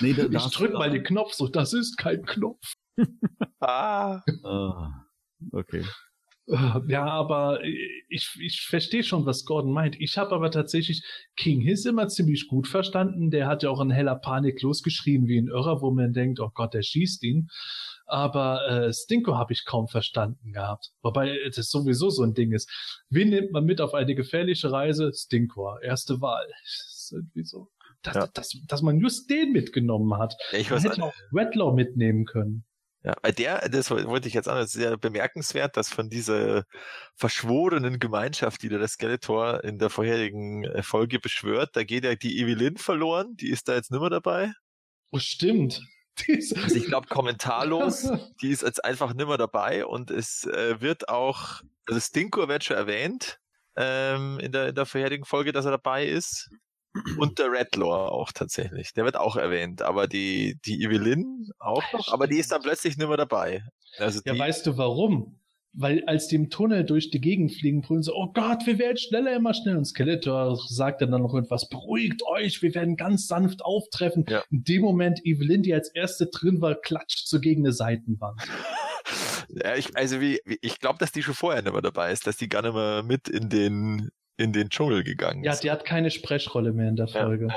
[0.00, 2.72] Nee, da, Ich drück mal den Knopf, so, das ist kein Knopf.
[3.60, 5.04] Ah, Ah,
[5.52, 5.84] okay.
[6.88, 7.60] Ja, aber
[8.08, 10.00] ich, ich verstehe schon, was Gordon meint.
[10.00, 11.04] Ich habe aber tatsächlich
[11.36, 13.30] King Hiss immer ziemlich gut verstanden.
[13.30, 16.50] Der hat ja auch in heller Panik losgeschrien wie ein Irrer, wo man denkt, oh
[16.52, 17.48] Gott, der schießt ihn.
[18.10, 20.90] Aber äh, Stinko habe ich kaum verstanden gehabt.
[21.02, 22.70] Wobei das sowieso so ein Ding ist.
[23.08, 25.12] Wen nimmt man mit auf eine gefährliche Reise?
[25.14, 26.46] Stinko, erste Wahl.
[26.48, 27.68] Das ist irgendwie so.
[28.02, 28.26] Dass, Ja.
[28.32, 30.34] dass, dass man just den mitgenommen hat.
[30.52, 32.64] ich Man hätte auch Redlaw mitnehmen können.
[33.02, 36.64] Ja, der, das wollte ich jetzt auch noch sehr bemerkenswert, dass von dieser
[37.14, 42.38] verschworenen Gemeinschaft, die der Skeletor in der vorherigen äh, Folge beschwört, da geht ja die
[42.38, 44.52] Evelyn verloren, die ist da jetzt nimmer dabei.
[45.12, 45.82] Oh, stimmt.
[46.28, 48.10] Also ich glaube kommentarlos,
[48.42, 52.76] die ist jetzt einfach nimmer dabei und es äh, wird auch, also Stinkor wird schon
[52.76, 53.40] erwähnt
[53.76, 56.50] ähm, in, der, in der vorherigen Folge, dass er dabei ist.
[57.18, 58.92] Und der Redlaw auch tatsächlich.
[58.94, 62.96] Der wird auch erwähnt, aber die, die Evelyn auch noch, aber die ist dann plötzlich
[62.96, 63.62] nimmer dabei.
[63.98, 65.39] Also Ja, die, weißt du warum?
[65.72, 68.96] Weil als die im Tunnel durch die Gegend fliegen, brüllen so, oh Gott, wir werden
[68.96, 69.78] schneller, immer schneller.
[69.78, 74.24] Und Skeletor sagt dann noch irgendwas, beruhigt euch, wir werden ganz sanft auftreffen.
[74.28, 74.42] Ja.
[74.50, 78.40] In dem Moment, Evelyn, die als erste drin war, klatscht so gegen eine Seitenwand.
[79.48, 82.48] ja, ich, also wie, ich glaube, dass die schon vorher nimmer dabei ist, dass die
[82.48, 85.62] gar nicht mehr mit in den, in den Dschungel gegangen Ja, ist.
[85.62, 87.46] die hat keine Sprechrolle mehr in der Ja, Folge.
[87.48, 87.54] ja.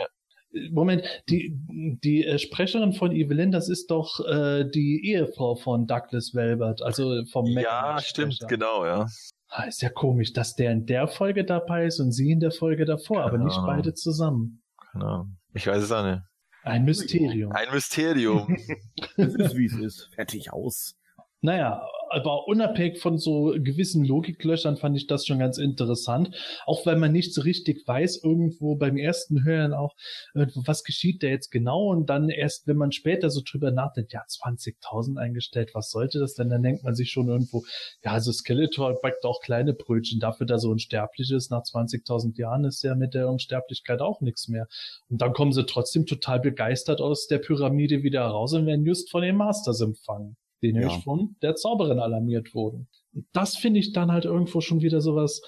[0.71, 1.57] Moment, die,
[2.03, 7.23] die äh, Sprecherin von Evelyn, das ist doch äh, die Ehefrau von Douglas Welbert, also
[7.31, 8.31] vom ja, Mecha-Sprecher.
[8.31, 9.07] stimmt, genau, ja.
[9.49, 12.51] Ah, ist ja komisch, dass der in der Folge dabei ist und sie in der
[12.51, 13.67] Folge davor, aber nicht Genau.
[13.67, 14.63] beide zusammen.
[14.93, 15.25] Genau.
[15.53, 16.21] Ich weiß es auch nicht.
[16.63, 17.51] Ein Mysterium.
[17.51, 18.57] Ein Mysterium.
[19.17, 20.09] Es ist, wie es ist.
[20.15, 20.95] Fertig aus.
[21.41, 26.35] Naja, aber unabhängig von so gewissen Logiklöchern fand ich das schon ganz interessant.
[26.65, 29.95] Auch weil man nicht so richtig weiß, irgendwo beim ersten Hören auch,
[30.33, 31.89] irgendwo, was geschieht da jetzt genau?
[31.89, 36.35] Und dann erst, wenn man später so drüber nachdenkt, ja, 20.000 eingestellt, was sollte das
[36.35, 36.49] denn?
[36.49, 37.63] Dann denkt man sich schon irgendwo,
[38.03, 40.19] ja, also Skeletor backt auch kleine Brötchen.
[40.19, 44.47] Dafür, dass er unsterblich ist, nach 20.000 Jahren ist ja mit der Unsterblichkeit auch nichts
[44.47, 44.67] mehr.
[45.09, 49.09] Und dann kommen sie trotzdem total begeistert aus der Pyramide wieder raus und werden just
[49.09, 51.01] von den Masters empfangen die nämlich Ja.
[51.01, 52.87] von der Zauberin alarmiert wurden.
[53.13, 55.41] Und das finde ich dann halt irgendwo schon wieder sowas,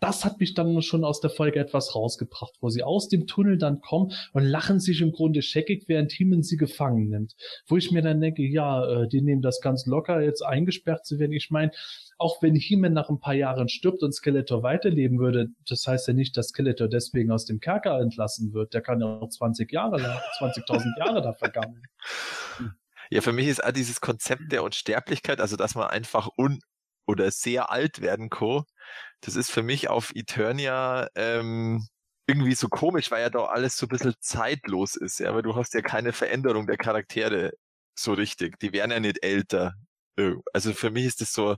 [0.00, 3.56] das hat mich dann schon aus der Folge etwas rausgebracht, wo sie aus dem Tunnel
[3.56, 7.34] dann kommen und lachen sich im Grunde scheckig, während Heeman sie gefangen nimmt.
[7.66, 11.18] Wo ich mir dann denke, ja, äh, die nehmen das ganz locker, jetzt eingesperrt zu
[11.18, 11.32] werden.
[11.32, 11.70] Ich meine,
[12.18, 16.14] auch wenn Heeman nach ein paar Jahren stirbt und Skeletor weiterleben würde, das heißt ja
[16.14, 18.74] nicht, dass Skeletor deswegen aus dem Kerker entlassen wird.
[18.74, 21.82] Der kann ja auch 20 Jahre lang, 20.000 Jahre da vergangen.
[23.10, 26.60] Ja, für mich ist auch dieses Konzept der Unsterblichkeit, also dass man einfach un
[27.06, 28.64] oder sehr alt werden kann,
[29.20, 31.86] das ist für mich auf Eternia ähm,
[32.26, 35.54] irgendwie so komisch, weil ja da alles so ein bisschen zeitlos ist, ja, weil du
[35.56, 37.52] hast ja keine Veränderung der Charaktere
[37.94, 38.58] so richtig.
[38.60, 39.74] Die werden ja nicht älter.
[40.52, 41.56] Also für mich ist das so,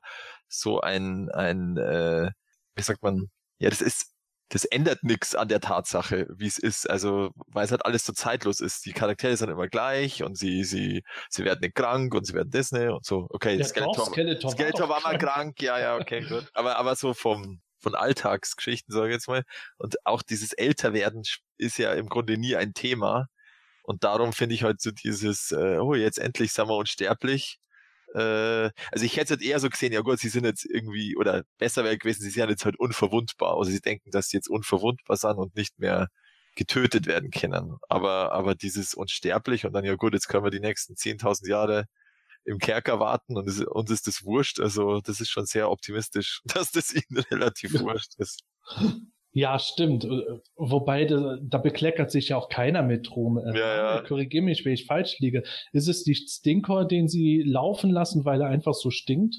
[0.49, 2.31] so ein, ein, äh,
[2.77, 4.15] wie sagt man, ja, das ist,
[4.51, 6.89] das ändert nichts an der Tatsache, wie es ist.
[6.89, 8.87] Also, weil es halt alles so zeitlos ist.
[8.87, 12.51] Die Charaktere sind immer gleich und sie, sie, sie werden nicht krank und sie werden
[12.53, 13.27] nicht und so.
[13.31, 16.47] Okay, Ja, Skeletor, doch, Skeletor, Skeletor war doch mal krank, ja, ja, okay, gut.
[16.55, 19.45] Aber, aber so vom, von Alltagsgeschichten, sage ich jetzt mal.
[19.77, 21.23] Und auch dieses Älterwerden
[21.59, 23.29] ist ja im Grunde nie ein Thema.
[23.83, 27.59] Und darum finde ich halt so dieses, äh, oh, jetzt endlich sind wir unsterblich.
[28.15, 31.17] Äh, also ich hätte es halt eher so gesehen, ja gut, sie sind jetzt irgendwie,
[31.17, 33.57] oder besser wäre gewesen, sie sind jetzt halt unverwundbar.
[33.57, 36.09] Also sie denken, dass sie jetzt unverwundbar sind und nicht mehr
[36.57, 37.77] getötet werden können.
[37.89, 41.87] Aber, aber dieses unsterblich und dann, ja gut, jetzt können wir die nächsten 10.000 Jahre
[42.45, 44.61] im Kerker warten und es, uns ist das wurscht.
[44.61, 48.43] Also das ist schon sehr optimistisch, dass das ihnen relativ wurscht ist.
[49.33, 50.05] Ja, stimmt.
[50.05, 53.39] Äh, Wobei, da, da bekleckert sich ja auch keiner mit rum.
[53.39, 54.03] Äh, Ja, ja.
[54.03, 55.43] Korrigier mich, wenn ich falsch liege.
[55.73, 59.37] Ist es nicht Stinkor, den sie laufen lassen, weil er einfach so stinkt?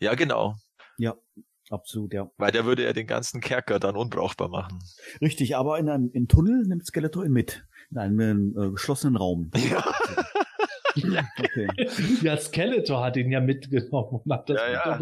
[0.00, 0.54] Ja, genau.
[1.72, 2.30] Absolut, ja.
[2.36, 4.78] Weil der würde ja den ganzen Kerker dann unbrauchbar machen.
[5.22, 7.64] Richtig, aber in einem in Tunnel nimmt Skeletor ihn mit.
[7.90, 9.50] In einem äh, geschlossenen Raum.
[9.70, 9.82] Ja.
[10.94, 11.68] Okay.
[12.22, 14.98] ja, Skeletor hat ihn ja mitgenommen und hat das Ja, ja.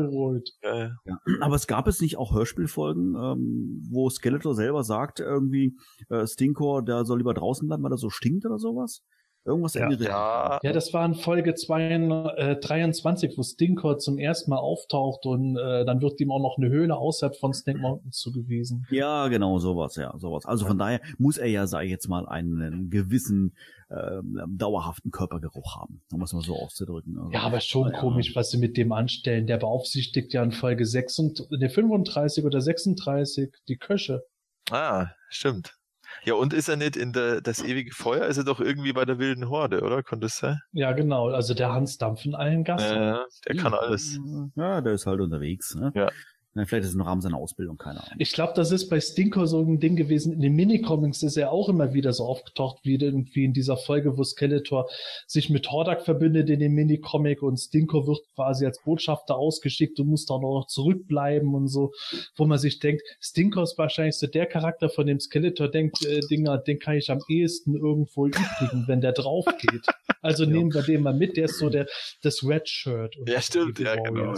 [0.62, 1.18] Ja, Ja.
[1.40, 5.76] Aber es gab es nicht auch Hörspielfolgen, ähm, wo Skeletor selber sagt, irgendwie,
[6.08, 9.02] äh, Stinkor, der soll lieber draußen bleiben, weil er so stinkt oder sowas?
[9.44, 9.84] Irgendwas Ja.
[9.84, 10.10] in die Richtung.
[10.14, 15.24] ja, Ja, das war in Folge 2, äh, 23, wo Stinkor zum ersten Mal auftaucht
[15.24, 18.86] und äh, dann wird ihm auch noch eine Höhle außerhalb von Snake Mountain zugewiesen.
[18.90, 20.44] Ja, genau, sowas, ja, sowas.
[20.44, 23.54] Also von daher muss er ja, sag ich jetzt mal, einen gewissen
[23.90, 27.18] ähm, dauerhaften Körpergeruch haben, um es mal so auszudrücken.
[27.18, 27.98] Also, Ja, aber schon ja.
[27.98, 29.46] komisch, was sie mit dem anstellen.
[29.46, 34.22] Der beaufsichtigt ja in Folge 36, ne, 35 oder 36 die Köche.
[34.70, 35.74] Ah, stimmt.
[36.24, 38.26] Ja, und ist er nicht in der, das ewige Feuer?
[38.26, 40.02] Ist er doch irgendwie bei der wilden Horde, oder?
[40.02, 40.60] Konnte es sein?
[40.72, 41.28] Ja, genau.
[41.28, 42.96] Also der Hans Dampf in allen Gassen.
[42.96, 44.18] Äh, der kann alles.
[44.54, 45.74] Ja, der ist halt unterwegs.
[45.74, 45.92] Ne?
[45.94, 46.10] Ja.
[46.52, 48.16] Na, vielleicht ist es im Rahmen seiner Ausbildung, keine Ahnung.
[48.18, 50.32] Ich glaube, das ist bei Stinkor so ein Ding gewesen.
[50.32, 54.18] In den Minicomics ist er auch immer wieder so aufgetaucht, wie irgendwie in dieser Folge,
[54.18, 54.88] wo Skeletor
[55.28, 60.08] sich mit Hordak verbindet in dem Minicomic und Stinkor wird quasi als Botschafter ausgeschickt und
[60.08, 61.92] muss dann auch noch zurückbleiben und so,
[62.34, 66.18] wo man sich denkt, Stinkor ist wahrscheinlich so der Charakter, von dem Skeletor denkt, äh,
[66.28, 69.86] Dinger, den kann ich am ehesten irgendwo übrigen, wenn der drauf geht.
[70.20, 71.86] Also nehmen wir den mal mit, der ist so der,
[72.22, 73.16] das Red Shirt.
[73.26, 74.34] Ja, stimmt, ja, genau.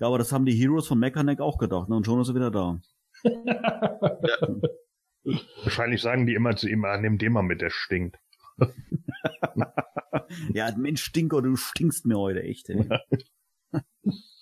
[0.00, 1.96] Ja, aber das haben die Heroes von Mechaneck auch gedacht, ne?
[1.96, 2.80] Und schon ist er wieder da.
[5.62, 8.18] Wahrscheinlich sagen die immer zu ihm, ah, nimm den mal mit, der stinkt.
[10.52, 12.88] Ja, Mensch, Stinker, du stinkst mir heute echt, ey.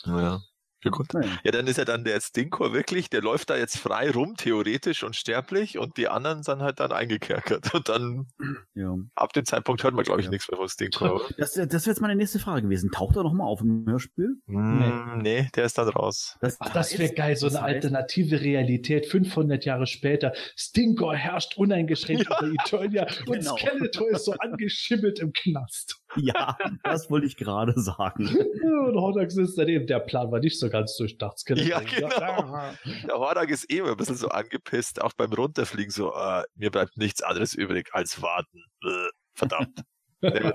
[0.05, 0.43] Ja.
[0.85, 1.13] Ja, gut.
[1.15, 1.29] Naja.
[1.45, 5.03] Ja, dann ist ja dann der Stinkor wirklich, der läuft da jetzt frei rum, theoretisch
[5.03, 7.75] unsterblich, und die anderen sind halt dann eingekerkert.
[7.75, 8.27] Und dann,
[8.75, 8.95] Ja.
[9.15, 10.31] ab dem Zeitpunkt hört man, glaube ich, Ja.
[10.31, 11.23] nichts mehr von Stinkor.
[11.39, 12.91] Das, das wäre jetzt meine nächste Frage gewesen.
[12.91, 14.37] Taucht er noch mal auf im Hörspiel?
[14.47, 16.37] Hm, nee, der ist dann raus.
[16.41, 20.33] Das, Ach, das wäre geil, so eine alternative Realität, 500 Jahre später.
[20.57, 23.57] Stinkor herrscht uneingeschränkt über Eternia und Genau.
[23.57, 26.01] Skeletor ist so angeschimmelt im Knast.
[26.17, 28.29] Ja, das wollte ich gerade sagen.
[28.29, 29.87] Und Hordak sitzt daneben.
[29.87, 31.39] Der Plan war nicht so ganz durchdacht.
[31.39, 31.69] Skeletor.
[31.69, 32.73] Ja, genau.
[33.07, 36.71] Der Hordak ist eh immer ein bisschen so angepisst, auch beim Runterfliegen so, äh, mir
[36.71, 38.65] bleibt nichts anderes übrig als warten.
[38.85, 39.83] Äh, verdammt.
[40.25, 40.53] Äh,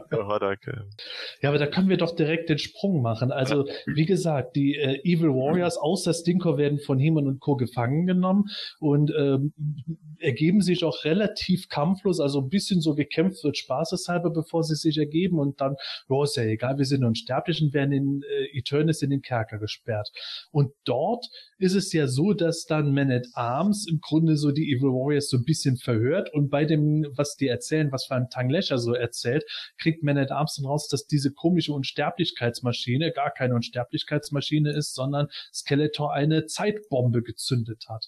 [1.41, 3.32] Ja, aber da können wir doch direkt den Sprung machen.
[3.32, 7.56] Also, wie gesagt, die äh, Evil Warriors außer Stinkor werden von Heman und Co.
[7.56, 8.46] gefangen genommen
[8.80, 9.54] und ähm,
[10.20, 14.98] ergeben sich auch relativ kampflos, also ein bisschen so gekämpft wird spaßeshalber, bevor sie sich
[14.98, 15.76] ergeben und dann,
[16.08, 19.60] oh, ist ja egal, wir sind unsterblich und werden in äh, Eternis in den Kerker
[19.60, 20.10] gesperrt.
[20.52, 21.26] Und dort
[21.58, 25.30] ist es ja so, dass dann Man at Arms im Grunde so die Evil Warriors
[25.30, 28.78] so ein bisschen verhört und bei dem, was die erzählen, was vor allem Tang Lesher
[28.78, 29.44] so erzählt,
[29.77, 35.27] kriegt Man at Arms dann raus, dass diese komische Unsterblichkeitsmaschine gar keine Unsterblichkeitsmaschine ist, sondern
[35.53, 38.06] Skeletor eine Zeitbombe gezündet hat.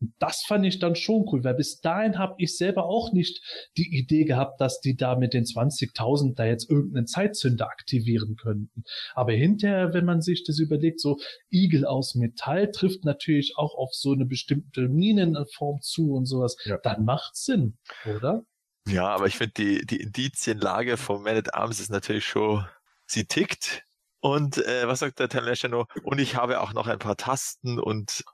[0.00, 3.40] Und Das fand ich dann schon cool, weil bis dahin habe ich selber auch nicht
[3.76, 8.82] die Idee gehabt, dass die da mit den 20.000 da jetzt irgendeinen Zeitzünder aktivieren könnten.
[9.14, 11.18] Aber hinterher, wenn man sich das überlegt, so
[11.52, 16.78] Igel aus Metall trifft natürlich auch auf so eine bestimmte Minenform zu und sowas, Ja.
[16.82, 18.44] dann macht's Sinn, oder?
[18.88, 22.66] Ja, aber ich finde, die, die Indizienlage von Man at Arms ist natürlich schon,
[23.06, 23.84] sie tickt.
[24.20, 25.86] Und äh, was sagt der Talesha noch?
[26.04, 28.24] Und ich habe auch noch ein paar Tasten und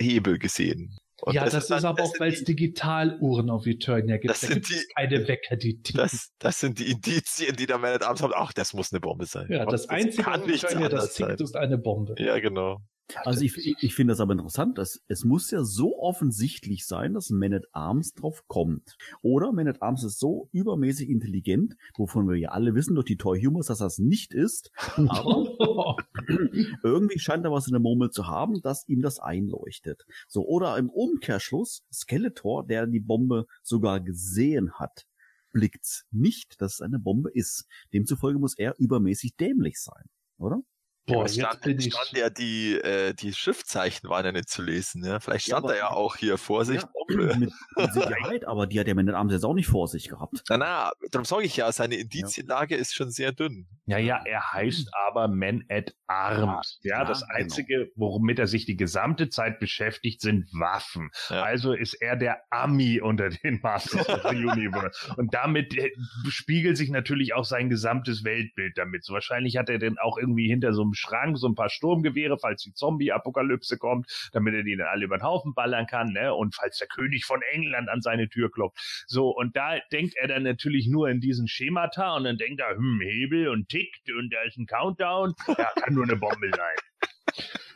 [0.00, 0.96] Hebel gesehen.
[1.20, 4.30] Und ja, das, dann- ist aber auch, sind weil es Digitaluhren auf Eternia gibt.
[4.30, 6.00] Das da sind die- keine Wecker, die ticken.
[6.00, 8.32] Das, das sind die Indizien, die der Man at Arms hat.
[8.34, 9.46] Ach, das muss eine Bombe sein.
[9.50, 11.28] ja, das, Einzige kann auf Eternia, das anderes sein.
[11.30, 12.14] tickt, ist eine Bombe.
[12.18, 12.80] Ja, genau.
[13.24, 17.30] Also ich, ich, finde das aber interessant, dass es muss ja so offensichtlich sein, dass
[17.30, 18.96] Man at Arms drauf kommt.
[19.22, 23.16] Oder Man at Arms ist so übermäßig intelligent, wovon wir ja alle wissen durch die
[23.16, 24.70] Toy Humors, dass das nicht ist.
[24.96, 25.96] Aber
[26.82, 30.04] irgendwie scheint er was in der Murmel zu haben, dass ihm das einleuchtet.
[30.26, 35.06] So, oder im Umkehrschluss, Skeletor, der die Bombe sogar gesehen hat,
[35.52, 37.66] blickt's nicht, dass es eine Bombe ist.
[37.92, 40.04] Demzufolge muss er übermäßig dämlich sein,
[40.36, 40.62] oder?
[41.08, 41.92] Boah, Ja, es jetzt stand, bin ich.
[41.94, 45.04] stand ja die, äh, die Schriftzeichen waren ja nicht zu lesen.
[45.04, 45.18] Ja?
[45.20, 46.88] Vielleicht Ja, stand aber- da ja auch hier Vorsicht, Ja.
[46.92, 47.36] Bombe.
[47.38, 50.08] Mit, mit Sicherheit, aber die hat der Man at Arms jetzt auch nicht vor sich
[50.08, 50.42] gehabt.
[50.48, 53.66] Na, na, darum sage ich ja, seine Indizienlage ist schon sehr dünn.
[53.86, 56.78] Ja, ja, er heißt aber Man at Arms.
[56.82, 57.34] Ja, Ja, das genau.
[57.34, 61.10] Einzige, womit er sich die gesamte Zeit beschäftigt, sind Waffen.
[61.30, 61.42] Ja.
[61.42, 64.98] Also ist er der Ami unter den Masters of the Universe.
[65.16, 65.90] Und damit äh,
[66.28, 69.04] spiegelt sich natürlich auch sein gesamtes Weltbild damit.
[69.04, 72.38] So wahrscheinlich hat er denn auch irgendwie hinter so einem Schrank so ein paar Sturmgewehre,
[72.38, 76.34] falls die Zombie-Apokalypse kommt, damit er die dann alle über den Haufen ballern kann, ne?
[76.34, 79.04] Und falls der König von England an seine Tür klopft.
[79.06, 82.76] So, und da denkt er dann natürlich nur in diesen Schemata und dann denkt er,
[82.76, 85.34] hm, Hebel und tickt und da ist ein Countdown.
[85.46, 86.76] Ja, kann nur eine Bombe sein.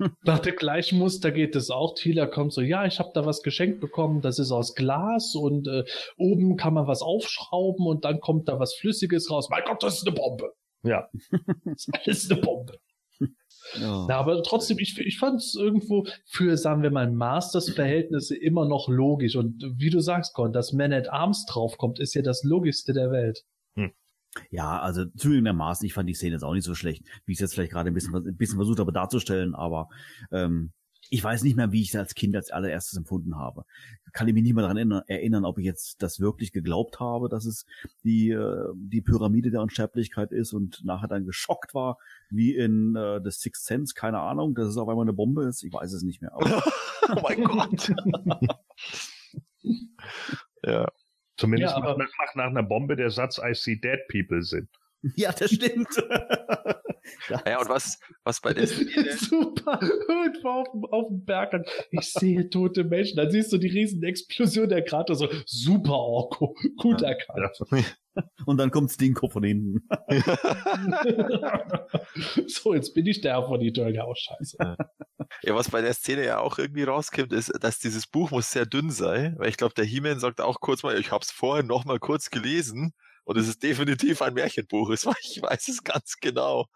[0.25, 1.95] Nach dem gleichen Muster geht es auch.
[1.95, 5.69] Thieler kommt so, ja, ich habe da was geschenkt bekommen, das ist aus Glas und
[5.69, 5.85] äh,
[6.17, 9.49] oben kann man was aufschrauben und dann kommt da was Flüssiges raus.
[9.51, 10.53] Mein Gott, das ist eine Bombe.
[10.83, 11.09] Ja.
[11.65, 12.79] Das ist alles eine Bombe.
[13.81, 14.07] Ja.
[14.09, 18.89] Na, aber trotzdem, ich, ich fand es irgendwo für, sagen wir mal, Masters-Verhältnisse immer noch
[18.89, 19.37] logisch.
[19.37, 23.11] Und wie du sagst, Con, dass Man at Arms draufkommt, ist ja das Logischste der
[23.11, 23.45] Welt.
[24.51, 27.41] Ja, also zugegebenermaßen, ich fand die Szene jetzt auch nicht so schlecht, wie ich es
[27.41, 29.89] jetzt vielleicht gerade ein bisschen, ein bisschen versucht habe darzustellen, aber
[30.31, 30.73] ähm,
[31.13, 33.67] ich weiß nicht mehr, wie ich es als Kind als allererstes empfunden habe.
[34.15, 37.29] Kann ich mich nicht mehr daran erinnern, erinnern, ob ich jetzt das wirklich geglaubt habe,
[37.29, 37.67] dass es
[38.03, 41.99] die, äh, die Pyramide der Unsterblichkeit ist und nachher dann geschockt war,
[42.31, 45.63] wie in äh, The Sixth Sense, keine Ahnung, dass es auf einmal eine Bombe ist.
[45.63, 46.33] Ich weiß es nicht mehr.
[47.09, 47.93] Oh mein Gott.
[50.65, 50.87] ja.
[51.37, 54.69] Zumindest Ja, macht, macht nach einer Bombe der Satz I see dead people Sinn.
[55.17, 55.89] ja, das stimmt.
[57.29, 59.79] Ja, und was, was bei der Szene, Super.
[59.81, 61.65] Irgendwo auf dem, auf dem Berg.
[61.91, 63.17] Ich sehe tote Menschen.
[63.17, 65.15] Dann siehst du die riesen Explosion der Krater.
[65.15, 66.55] So, super Orko.
[66.77, 67.59] Gut erkannt.
[68.47, 69.89] Und dann kommt Stinko von hinten.
[72.47, 74.05] so, jetzt bin ich der von Eternia.
[74.07, 74.77] Oh, scheiße.
[75.43, 78.67] ja, was bei der Szene ja auch irgendwie rauskommt, ist, dass dieses Buch muss sehr
[78.67, 81.87] dünn sein, weil ich glaube, der He-Man sagt auch kurz mal, ich hab's vorher noch
[81.87, 82.93] mal kurz gelesen
[83.25, 84.91] Und es ist definitiv ein Märchenbuch.
[84.91, 85.05] Ich
[85.43, 86.67] weiß es ganz genau.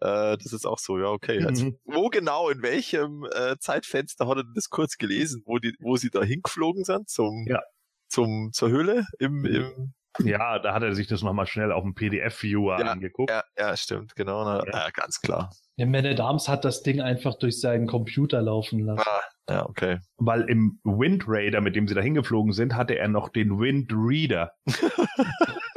[0.00, 1.44] Äh, das ist auch so, ja, okay.
[1.44, 1.78] Also, Mhm.
[1.84, 6.10] wo genau, in welchem äh, Zeitfenster hat er das kurz gelesen, wo die, wo sie
[6.10, 7.60] da hingeflogen sind zum, Ja.
[8.08, 11.94] zum zur Höhle im, im Ja, da hat er sich das nochmal schnell auf dem
[11.94, 13.30] PDF-Viewer Ja, angeguckt.
[13.30, 14.44] ja, ja, stimmt, genau.
[14.44, 14.72] Na, Ja.
[14.86, 15.50] ja, ganz klar.
[15.78, 19.02] Der Man at Arms hat das Ding einfach durch seinen Computer laufen lassen.
[19.06, 19.20] Ah,
[19.52, 19.98] ja, okay.
[20.18, 23.90] Weil im Wind Raider, mit dem sie da hingeflogen sind, hatte er noch den Wind
[23.92, 24.52] Reader.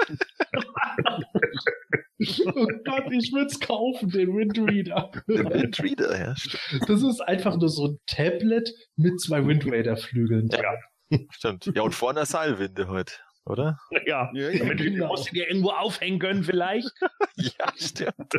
[2.45, 5.11] Oh Gott, ich würd's kaufen, den Windreader.
[5.27, 6.35] Den Wind Reader, ja.
[6.87, 10.49] Das ist einfach nur so ein Tablet mit zwei Windraider-Flügeln.
[10.49, 11.19] Ja.
[11.29, 11.71] stimmt.
[11.75, 13.13] Ja, und vorne Seilwinde heute,
[13.45, 13.77] oder?
[14.07, 15.07] Ja, Ja, ja, damit wir genau.
[15.09, 16.89] musst du dir irgendwo aufhängen können vielleicht.
[17.35, 18.33] Ja, stimmt.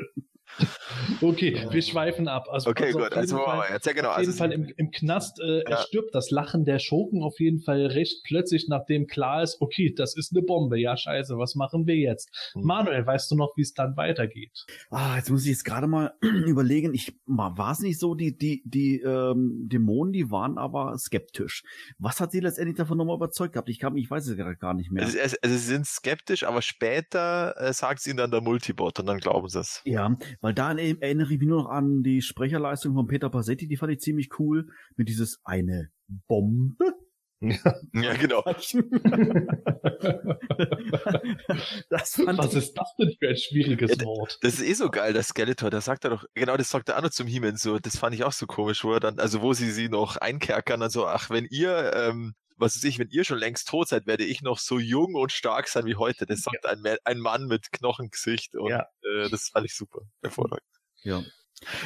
[1.22, 2.46] Okay, wir schweifen ab.
[2.50, 3.06] Also, Okay, also gut.
[3.08, 3.86] auf jeden Also, Fall- machen wir jetzt.
[3.86, 4.08] Ja, genau.
[4.10, 5.70] Auf Also, jeden Fall im, im Knast äh, Ja.
[5.70, 9.92] er stirbt das Lachen der Schurken auf jeden Fall recht plötzlich, nachdem klar ist, okay,
[9.96, 10.78] das ist eine Bombe.
[10.78, 12.30] Ja, scheiße, was machen wir jetzt?
[12.54, 12.62] Hm.
[12.64, 14.64] Manuel, weißt du noch, wie es dann weitergeht?
[14.90, 16.94] Ah, jetzt muss ich jetzt gerade mal überlegen.
[16.94, 21.62] Ich war es nicht so, die die die ähm, Dämonen, die waren aber skeptisch.
[21.98, 23.68] Was hat sie letztendlich davon nochmal überzeugt gehabt?
[23.68, 25.04] Ich kann, ich weiß es gerade gar nicht mehr.
[25.04, 28.98] also, also, also, sie sind skeptisch, aber später äh, sagt sie ihnen dann der Multibot
[29.00, 29.80] und dann glauben sie es.
[29.84, 33.66] Ja, weil da er- erinnere ich mich nur noch an die Sprecherleistung von Peter Passetti,
[33.68, 34.68] die fand ich ziemlich cool.
[34.96, 35.90] Mit dieses eine
[36.26, 36.74] Bombe.
[37.40, 38.42] Ja, genau.
[41.90, 44.38] das fand Was ist das denn für ein schwieriges Ja, Wort?
[44.42, 46.98] Das ist eh so geil, der Skeletor, da sagt er doch, genau, das sagt er
[46.98, 49.40] auch noch zum He-Man so, das fand ich auch so komisch, wo er dann, also
[49.40, 53.08] wo sie sie noch einkerkern, dann so, ach, wenn ihr, ähm, was weiß ich, wenn
[53.10, 56.26] ihr schon längst tot seid, werde ich noch so jung und stark sein wie heute.
[56.26, 58.86] Das sagt ein, Ma- ein Mann mit Knochengesicht und Ja.
[59.02, 60.62] äh, das fand ich super, hervorragend.
[61.02, 61.22] ja.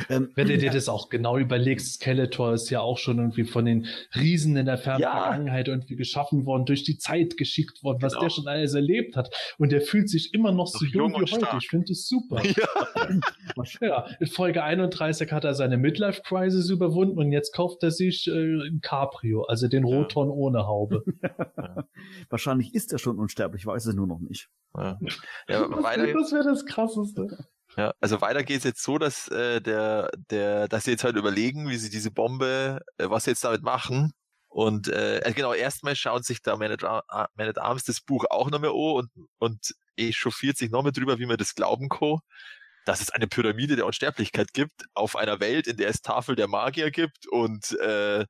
[0.08, 3.64] Ähm, Wenn du dir das auch genau überlegst, Skeletor ist ja auch schon irgendwie von
[3.64, 5.12] den Riesen in der fernen Ja.
[5.22, 8.22] Vergangenheit irgendwie geschaffen worden, durch die Zeit geschickt worden, was Genau.
[8.24, 9.34] der schon alles erlebt hat.
[9.58, 11.36] Und der fühlt sich immer noch so jung, jung wie heute.
[11.46, 11.62] stark.
[11.62, 12.42] Ich finde es super.
[12.56, 13.20] Ja.
[13.80, 18.32] Ja, in Folge 31 hat er seine Midlife-Crisis überwunden und jetzt kauft er sich äh,
[18.66, 19.96] ein Cabrio, also den Ja.
[19.96, 21.04] Roton ohne Haube.
[22.30, 24.48] wahrscheinlich ist er schon unsterblich, weiß es nur noch nicht.
[24.76, 24.98] Ja,
[25.48, 27.46] ja das wäre das Krasseste.
[27.76, 31.68] Ja, also weiter geht's jetzt so, dass äh, der, der, dass sie jetzt halt überlegen,
[31.68, 34.12] wie sie diese Bombe, äh, was sie jetzt damit machen.
[34.48, 38.26] Und äh, äh, genau, erstmal schaut sich da Man at, Man at Arms das Buch
[38.28, 41.88] auch noch mehr an und, und echauffiert sich noch mehr drüber, wie man das glauben
[41.88, 42.18] kann,
[42.84, 46.48] dass es eine Pyramide der Unsterblichkeit gibt, auf einer Welt, in der es Tafel der
[46.48, 48.26] Magier gibt und äh,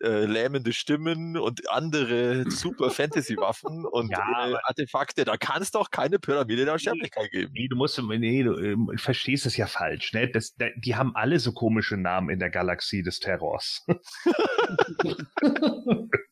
[0.00, 5.24] äh, lähmende Stimmen und andere super Fantasy-Waffen und Ja, äh, Artefakte.
[5.24, 7.52] Da kann es doch keine Pyramide der Unsterblichkeit geben.
[7.54, 10.28] Nee, du musst, nee, du ähm, verstehst es ja falsch, ne?
[10.28, 13.84] Das, da, die haben alle so komische Namen in der Galaxie des Terrors.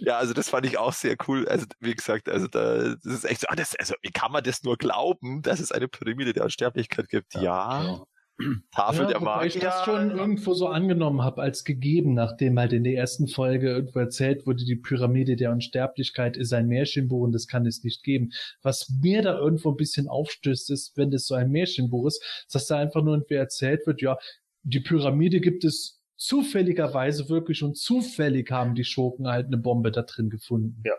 [0.00, 1.48] Ja, also das fand ich auch sehr cool.
[1.48, 4.44] Also wie gesagt, also da das ist echt so, ah, das, also wie kann man
[4.44, 7.34] das nur glauben, dass es eine Pyramide der Unsterblichkeit gibt?
[7.34, 8.04] Ja.
[8.72, 9.60] Tafel Ja, der wobei ich Magier.
[9.60, 14.00] das schon irgendwo so angenommen habe als gegeben, nachdem halt in der ersten Folge irgendwo
[14.00, 18.30] erzählt wurde, die Pyramide der Unsterblichkeit ist ein Märchenbuch und das kann es nicht geben.
[18.62, 22.66] Was mir da irgendwo ein bisschen aufstößt, ist, wenn das so ein Märchenbuch ist, dass
[22.66, 24.18] da einfach nur irgendwie erzählt wird, ja,
[24.62, 30.02] die Pyramide gibt es zufälligerweise wirklich und zufällig haben die Schurken halt eine Bombe da
[30.02, 30.82] drin gefunden.
[30.84, 30.94] Ja.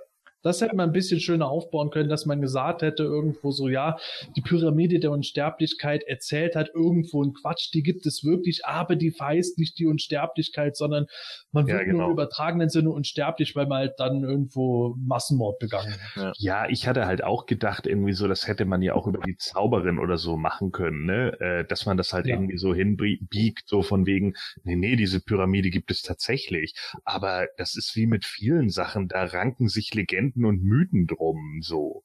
[0.46, 3.98] Das hätte man ein bisschen schöner aufbauen können, dass man gesagt hätte, irgendwo so, ja,
[4.36, 9.12] die Pyramide der Unsterblichkeit erzählt hat irgendwo ein Quatsch, die gibt es wirklich, aber die
[9.12, 11.08] verheißt nicht die Unsterblichkeit, sondern
[11.52, 11.98] man Ja, wird genau.
[11.98, 16.38] nur im übertragenen Sinne unsterblich, weil man halt dann irgendwo Massenmord begangen hat.
[16.38, 19.38] Ja, ich hatte halt auch gedacht, irgendwie so, das hätte man ja auch über die
[19.38, 21.40] Zauberin oder so machen können, ne?
[21.40, 22.36] Äh, dass man das halt Ja.
[22.36, 26.74] irgendwie so hinbiegt, so von wegen, nee, nee, diese Pyramide gibt es tatsächlich.
[27.04, 32.04] Aber das ist wie mit vielen Sachen, da ranken sich Legenden und Mythen drum, so.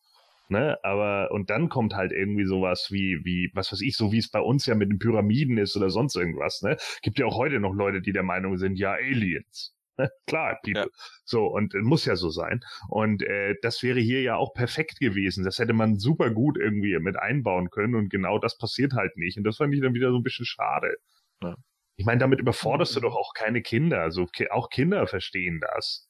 [0.49, 4.19] Ne, aber und dann kommt halt irgendwie sowas wie wie was weiß ich so wie
[4.19, 7.37] es bei uns ja mit den Pyramiden ist oder sonst irgendwas ne gibt ja auch
[7.37, 10.11] heute noch Leute die der Meinung sind ja Aliens Ne?
[10.27, 10.87] klar people Ja.
[11.25, 14.99] so und äh, muss ja so sein und äh, das wäre hier ja auch perfekt
[14.99, 15.45] gewesen.
[15.45, 19.39] Das hätte man super gut irgendwie mit einbauen können und genau das passiert halt nicht.
[19.39, 20.97] Und das fand ich dann wieder so ein bisschen schade.
[21.43, 21.55] Ja.
[21.97, 24.01] Ich meine, damit überforderst du doch auch keine Kinder.
[24.01, 26.09] Also ki- auch Kinder verstehen das.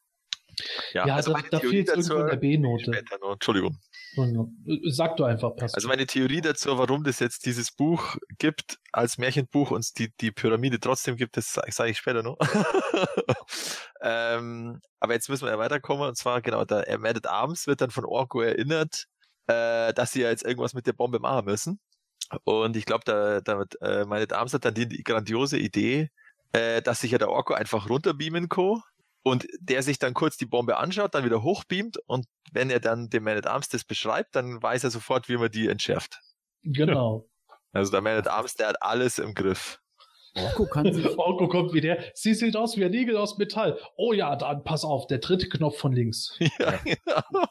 [0.93, 2.93] Ja, da, also meine da Theorie fehlt irgendwo in der B-Note.
[3.33, 3.79] Entschuldigung.
[4.89, 5.77] Sag du einfach, Pascal.
[5.77, 10.33] Also meine Theorie dazu, warum das jetzt dieses Buch gibt als Märchenbuch und die, die
[10.33, 12.37] Pyramide trotzdem gibt, das sage sag ich später noch.
[14.03, 17.91] ähm, aber jetzt müssen wir ja weiterkommen und zwar genau, der at Arms wird dann
[17.91, 19.05] von Orko erinnert,
[19.47, 21.81] äh, dass sie ja jetzt irgendwas mit der Bombe machen müssen.
[22.45, 26.11] Und ich glaube, da, da äh, at Arms hat dann die, grandiose Idee,
[26.53, 28.83] äh, dass sich ja der Orko einfach runterbeamen kann
[29.23, 33.11] und der sich dann kurz die Bombe anschaut, dann wieder hochbeamt und wenn er dann
[33.11, 36.21] dem Man at Arms das beschreibt, dann weiß er sofort, wie man die entschärft.
[36.63, 37.29] Genau.
[37.73, 39.81] Also der Man at Arms, der hat alles im Griff.
[40.35, 41.99] Orko kann sich, Orko kommt wieder.
[42.15, 43.79] Sie sieht aus wie ein Igel aus Metall.
[43.97, 46.39] Oh ja, dann pass auf, der dritte Knopf von links.
[46.59, 47.47] Ja, genau.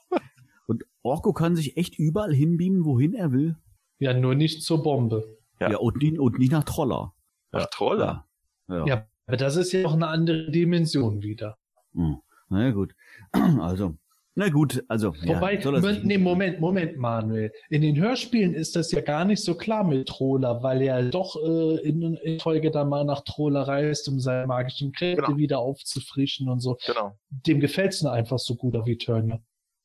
[0.68, 3.58] und Orko kann sich echt überall hinbeamen, wohin er will.
[4.00, 5.38] Ja, nur nicht zur Bombe.
[5.60, 5.72] Ja.
[5.72, 7.14] Ja, und, nicht, und nicht nach Troller.
[7.52, 8.28] Ach, Troller.
[8.68, 8.86] Ja.
[8.86, 11.56] Ja, aber das ist ja auch eine andere Dimension wieder.
[11.94, 12.18] Hm.
[12.50, 12.94] Na ja, gut.
[13.62, 13.96] Also,
[14.36, 15.14] na gut, also.
[15.26, 17.52] Wobei, ja, Moment, nee, Moment, Moment, Manuel.
[17.70, 21.36] In den Hörspielen ist das ja gar nicht so klar mit Troller, weil er doch
[21.36, 25.38] äh, in, in Folge dann mal nach Troller reist, um seine magischen Kräfte Genau.
[25.38, 26.78] wieder aufzufrischen und so.
[26.88, 27.18] Genau.
[27.30, 29.40] Dem gefällt's nur einfach so gut auf Eternia.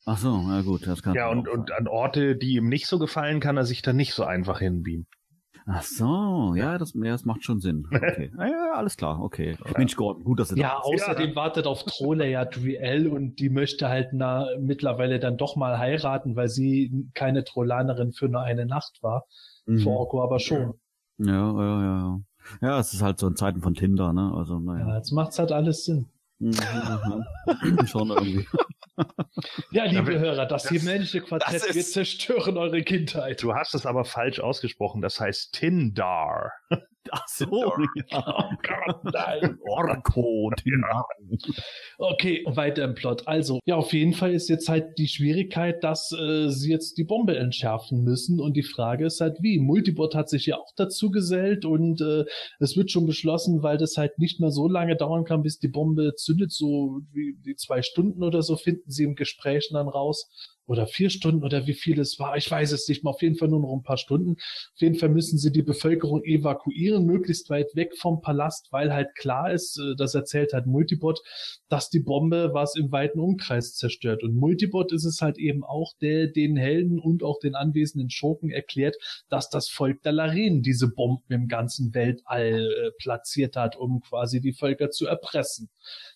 [0.07, 2.99] Ach so, na gut, das kann Ja, und, und an Orte, die ihm nicht so
[2.99, 5.07] gefallen, kann er sich dann nicht so einfach hinbeamen.
[5.67, 7.87] Ach so, ja, das, ja, das macht schon Sinn.
[7.91, 8.31] Okay.
[8.39, 9.57] Ja, ja, alles klar, okay.
[9.79, 11.03] Mensch, Gordon, gut, dass du Ja, da bist.
[11.09, 15.79] außerdem wartet auf Troller ja Duell und die möchte halt na, mittlerweile dann doch mal
[15.79, 19.25] heiraten, weil sie keine Trollanerin für nur eine Nacht war.
[19.67, 19.79] Mhm.
[19.79, 20.75] Für Orko aber schon.
[21.19, 22.21] Ja, ja, ja, ja.
[22.61, 24.33] Ja, es ist halt so in Zeiten von Tinder, ne?
[24.37, 24.97] Also, Ja, naja.
[24.97, 26.07] jetzt macht's halt alles Sinn.
[26.41, 26.53] Mhm.
[27.87, 28.47] schon irgendwie.
[29.71, 33.43] Ja, liebe Ja, Hörer, das, das- männliche Quartett, das ist- wir zerstören eure Kindheit.
[33.43, 35.01] Du hast es aber falsch ausgesprochen.
[35.03, 36.53] Das heißt Tindar.
[37.11, 37.73] Ach so,
[38.11, 38.51] ja.
[39.03, 39.59] Nein.
[39.67, 41.05] Orko, Tinder.
[41.99, 43.27] Okay, weiter im Plot.
[43.27, 47.05] Also, ja, auf jeden Fall ist jetzt halt die Schwierigkeit, dass äh, sie jetzt die
[47.05, 48.41] Bombe entschärfen müssen.
[48.41, 49.59] Und die Frage ist halt, wie?
[49.59, 52.25] Multibot hat sich ja auch dazu gesellt und äh,
[52.59, 55.69] es wird schon beschlossen, weil das halt nicht mehr so lange dauern kann, bis die
[55.69, 60.54] Bombe zündet, so wie die zwei Stunden oder so, finden sie im Gespräch dann raus.
[60.67, 62.37] Oder vier Stunden oder wie viel es war.
[62.37, 63.13] Ich weiß es nicht mehr.
[63.13, 64.33] Auf jeden Fall nur noch ein paar Stunden.
[64.33, 69.15] Auf jeden Fall müssen sie die Bevölkerung evakuieren, möglichst weit weg vom Palast, weil halt
[69.15, 71.21] klar ist, äh, das erzählt halt Multibot,
[71.69, 74.23] dass die Bombe was im weiten Umkreis zerstört.
[74.23, 78.51] Und Multibot ist es halt eben auch, der den Helden und auch den anwesenden Schurken
[78.51, 78.97] erklärt,
[79.29, 84.41] dass das Volk der Laren diese Bomben im ganzen Weltall äh, platziert hat, um quasi
[84.41, 85.69] die Völker zu erpressen.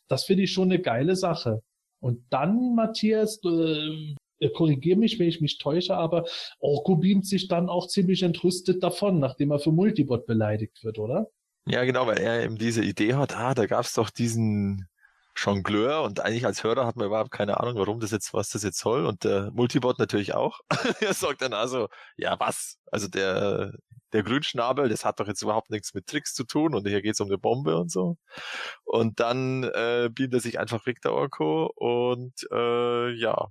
[0.08, 1.62] Das finde ich schon eine geile Sache.
[2.00, 4.14] Und dann, Matthias, äh,
[4.54, 6.24] korrigier mich, wenn ich mich täusche, aber
[6.60, 11.28] Orko beamt sich dann auch ziemlich entrüstet davon, nachdem er für Multibot beleidigt wird, oder?
[11.66, 14.88] Ja, genau, weil er eben diese Idee hat, ah, da gab's doch diesen
[15.36, 18.62] Jongleur und eigentlich als Hörer hat man überhaupt keine Ahnung, warum das jetzt, was das
[18.62, 20.60] jetzt soll und der Multibot natürlich auch.
[21.00, 23.72] er sagt dann also, ja was, also der,
[24.12, 27.20] der Grünschnabel, das hat doch jetzt überhaupt nichts mit Tricks zu tun und hier geht's
[27.20, 28.16] um eine Bombe und so.
[28.84, 33.48] Und dann äh, beamt er sich einfach der Orko und äh, ja.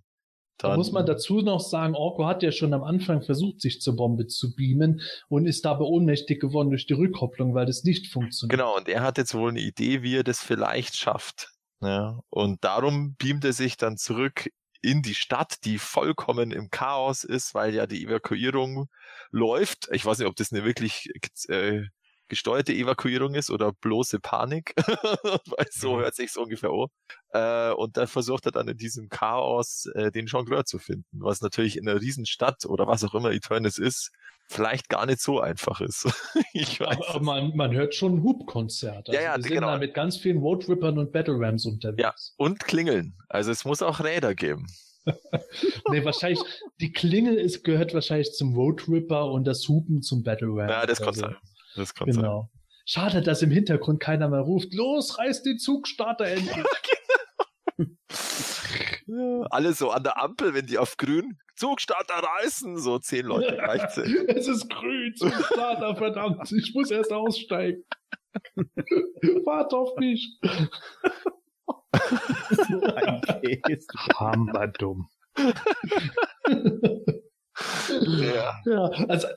[0.57, 3.95] Da muss man dazu noch sagen, Orko hat ja schon am Anfang versucht, sich zur
[3.95, 8.57] Bombe zu beamen und ist dabei ohnmächtig geworden durch die Rückkopplung, weil das nicht funktioniert.
[8.57, 11.51] Genau, und er hat jetzt wohl eine Idee, wie er das vielleicht schafft.
[11.81, 14.49] Ja, und darum beamt er sich dann zurück
[14.81, 18.87] in die Stadt, die vollkommen im Chaos ist, weil ja die Evakuierung
[19.31, 19.87] läuft.
[19.91, 21.09] Ich weiß nicht, ob das eine wirklich
[21.49, 21.83] äh,
[22.29, 26.87] gesteuerte Evakuierung ist oder bloße Panik, weil so hört sich's ungefähr an.
[27.31, 31.41] Äh, und dann versucht er dann in diesem Chaos äh, den Jongleur zu finden, was
[31.41, 34.11] natürlich in einer Riesenstadt oder was auch immer Eternis ist,
[34.47, 36.07] vielleicht gar nicht so einfach ist.
[36.53, 36.97] ich weiß.
[37.09, 39.09] Aber man, man hört schon ein Hubkonzert.
[39.09, 39.67] Also Ja, ja, wir sind genau.
[39.67, 42.01] da mit ganz vielen Roadrippern und Battle Rams unterwegs.
[42.01, 43.17] Ja, und Klingeln.
[43.29, 44.67] Also es muss auch Räder geben.
[45.89, 46.41] Nee, wahrscheinlich,
[46.81, 50.69] die Klingel ist, gehört wahrscheinlich zum Roadripper und das Hupen zum Battle Ram.
[50.69, 51.35] Ja, das kann Also, sein.
[51.77, 52.23] Das kann sein.
[52.23, 52.49] Genau.
[52.85, 56.65] Schade, dass im Hintergrund keiner mehr ruft, los, reiß den Zugstarter endlich.
[59.09, 63.55] Ja, alle so an der Ampel, wenn die auf grün Zugstarter reißen, so zehn Leute
[63.63, 64.13] gleichzeitig.
[64.27, 67.85] es ist grün, Zugstarter, verdammt, ich muss erst aussteigen.
[69.45, 70.37] Warte auf mich.
[72.67, 73.87] so ein Käse.
[74.15, 75.07] Hammerdumm.
[78.01, 78.61] ja.
[78.65, 79.27] Ja, also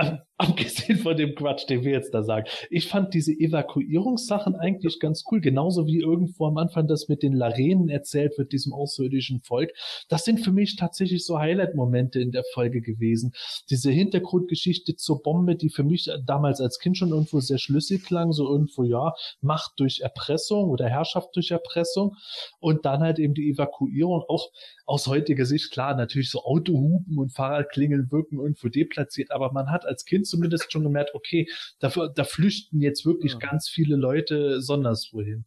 [0.00, 2.48] äh, abgesehen von dem Quatsch, den wir jetzt da sagen.
[2.68, 7.34] Ich fand diese Evakuierungssachen eigentlich ganz cool, genauso wie irgendwo am Anfang das mit den
[7.34, 9.72] Larenen erzählt wird, diesem außerirdischen Volk.
[10.08, 13.32] Das sind für mich tatsächlich so Highlight-Momente in der Folge gewesen.
[13.70, 18.32] Diese Hintergrundgeschichte zur Bombe, die für mich damals als Kind schon irgendwo sehr schlüssig klang,
[18.32, 22.16] so irgendwo, ja, Macht durch Erpressung oder Herrschaft durch Erpressung
[22.58, 24.50] und dann halt eben die Evakuierung, auch
[24.86, 29.86] aus heutiger Sicht, klar, natürlich so Autohupen und Fahrradklingeln wirken irgendwo deplatziert, aber man hat
[29.86, 31.48] als Kind zumindest schon gemerkt, okay,
[31.78, 33.38] dafür, da flüchten jetzt wirklich Ja.
[33.38, 35.44] ganz viele Leute sonderswo hin.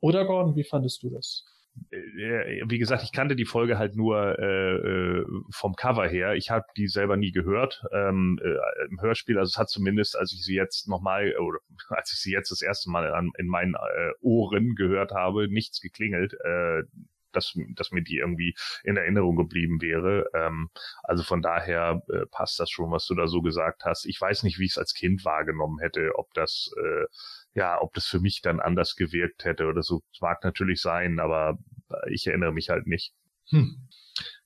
[0.00, 1.44] Oder Gordon, wie fandest du das?
[1.90, 6.34] äh, wie gesagt, ich kannte die Folge halt nur äh, äh vom Cover her.
[6.34, 9.38] Ich habe die selber nie gehört ähm, äh, im Hörspiel.
[9.38, 12.62] Also es hat zumindest, als ich sie jetzt nochmal oder als ich sie jetzt das
[12.62, 16.34] erste Mal an, in meinen äh, Ohren gehört habe, nichts geklingelt.
[16.44, 16.82] Äh,
[17.32, 18.54] dass, dass mir die irgendwie
[18.84, 20.26] in Erinnerung geblieben wäre.
[20.34, 20.70] Ähm,
[21.02, 24.06] also von daher äh, passt das schon, was du da so gesagt hast.
[24.06, 27.06] Ich weiß nicht, wie ich es als Kind wahrgenommen hätte, ob das äh,
[27.54, 30.02] ja, ob das für mich dann anders gewirkt hätte oder so.
[30.12, 31.58] Es mag natürlich sein, aber
[32.08, 33.12] ich erinnere mich halt nicht.
[33.46, 33.88] Hm.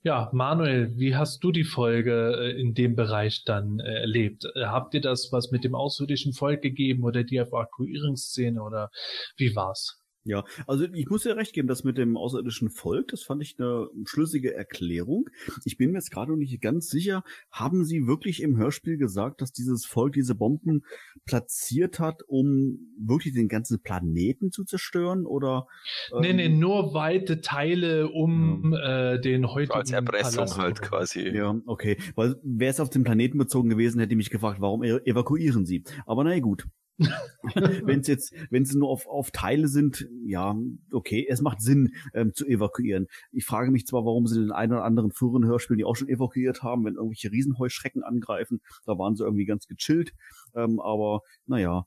[0.03, 4.45] Ja, Manuel, wie hast du die Folge äh, in dem Bereich dann äh, erlebt?
[4.55, 8.91] Äh, habt ihr das was mit dem außerirdischen Volk gegeben oder die Evakuierungsszene oder
[9.37, 10.04] wie war's?
[10.27, 13.57] Ja, also ich muss ja recht geben, das mit dem außerirdischen Volk, das fand ich
[13.59, 15.29] eine schlüssige Erklärung.
[15.67, 19.43] Ich bin mir jetzt gerade noch nicht ganz sicher, haben Sie wirklich im Hörspiel gesagt,
[19.43, 20.85] dass dieses Volk diese Bomben
[21.27, 25.67] platziert hat, um wirklich den ganzen Planeten zu zerstören oder?
[26.13, 29.13] Ähm, nee, nee, nur weite Teile um ja.
[29.13, 31.29] äh, den heutigen Als Erpressung Palast halt quasi.
[31.29, 31.99] Ja, okay.
[32.15, 35.85] Weil wäre es auf den Planeten bezogen gewesen, hätte ich mich gefragt, warum evakuieren Sie?
[36.07, 36.67] Aber naja, gut.
[37.85, 40.57] wenn es jetzt, wenn es nur auf, auf Teile sind, ja,
[40.93, 43.09] okay, es macht Sinn ähm, zu evakuieren.
[43.33, 46.09] Ich frage mich zwar, warum sie den einen oder anderen früheren Hörspielen, die auch schon
[46.09, 50.13] evakuiert haben, wenn irgendwelche Riesenheuschrecken angreifen, da waren sie irgendwie ganz gechillt,
[50.55, 51.87] ähm, aber naja,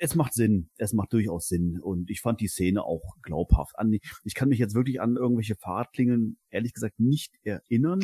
[0.00, 0.70] es macht Sinn.
[0.78, 1.78] Es macht durchaus Sinn.
[1.78, 3.74] Und ich fand die Szene auch glaubhaft.
[4.24, 8.00] Ich kann mich jetzt wirklich an irgendwelche Fahrradklingeln, ehrlich gesagt, nicht erinnern,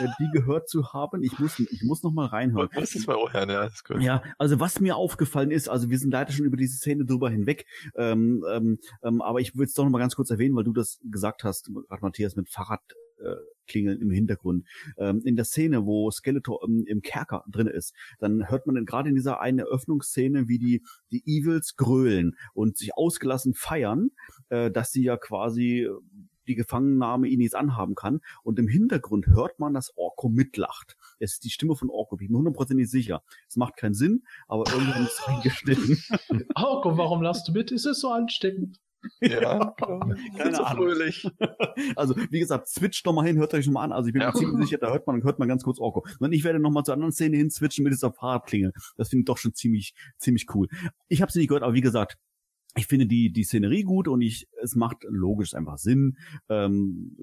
[0.00, 1.22] äh, die gehört zu haben.
[1.22, 2.68] Ich muss, ich muss noch mal reinhören.
[2.74, 4.00] Muss es mal hören, ja, ist gut.
[4.00, 7.30] Ja, also was mir aufgefallen ist, also wir sind leider schon über diese Szene drüber
[7.30, 7.66] hinweg,
[7.96, 10.72] ähm, ähm, ähm aber ich will es doch noch mal ganz kurz erwähnen, weil du
[10.72, 12.80] das gesagt hast, gerade Matthias, mit Fahrrad
[13.20, 13.36] äh,
[13.66, 14.66] klingeln im Hintergrund.
[14.98, 19.08] Ähm, in der Szene, wo Skeletor im, im Kerker drin ist, dann hört man gerade
[19.08, 20.82] in dieser einen Eröffnungsszene, wie die,
[21.12, 24.10] die Evils grölen und sich ausgelassen feiern,
[24.48, 25.88] äh, dass sie ja quasi
[26.46, 28.20] die Gefangennahme ihn nichts anhaben kann.
[28.42, 30.96] Und im Hintergrund hört man, dass Orko mitlacht.
[31.18, 33.22] Es ist die Stimme von Orko, bin ich mir hundertprozentig sicher.
[33.48, 35.98] Es macht keinen Sinn, aber irgendwie haben es reingeschnitten.
[36.54, 37.70] Orko, warum lachst du mit?
[37.70, 38.80] Ist es so ansteckend?
[39.20, 39.74] Ja,
[40.36, 40.84] keine so Ahnung.
[40.84, 41.26] fröhlich.
[41.96, 43.92] Also, wie gesagt, switcht noch mal hin, hört euch noch mal an.
[43.92, 44.28] Also, ich bin ja.
[44.28, 46.06] mir ziemlich sicher, da hört man, hört man ganz kurz Orko.
[46.18, 48.72] Und ich werde noch mal zur anderen Szene hin switchen mit dieser Fahrradklingel.
[48.96, 50.68] Das finde ich doch schon ziemlich, ziemlich cool.
[51.08, 52.18] Ich habe sie nicht gehört, aber wie gesagt,
[52.76, 56.16] ich finde die die Szenerie gut und ich es macht logisch einfach Sinn
[56.48, 57.16] ähm,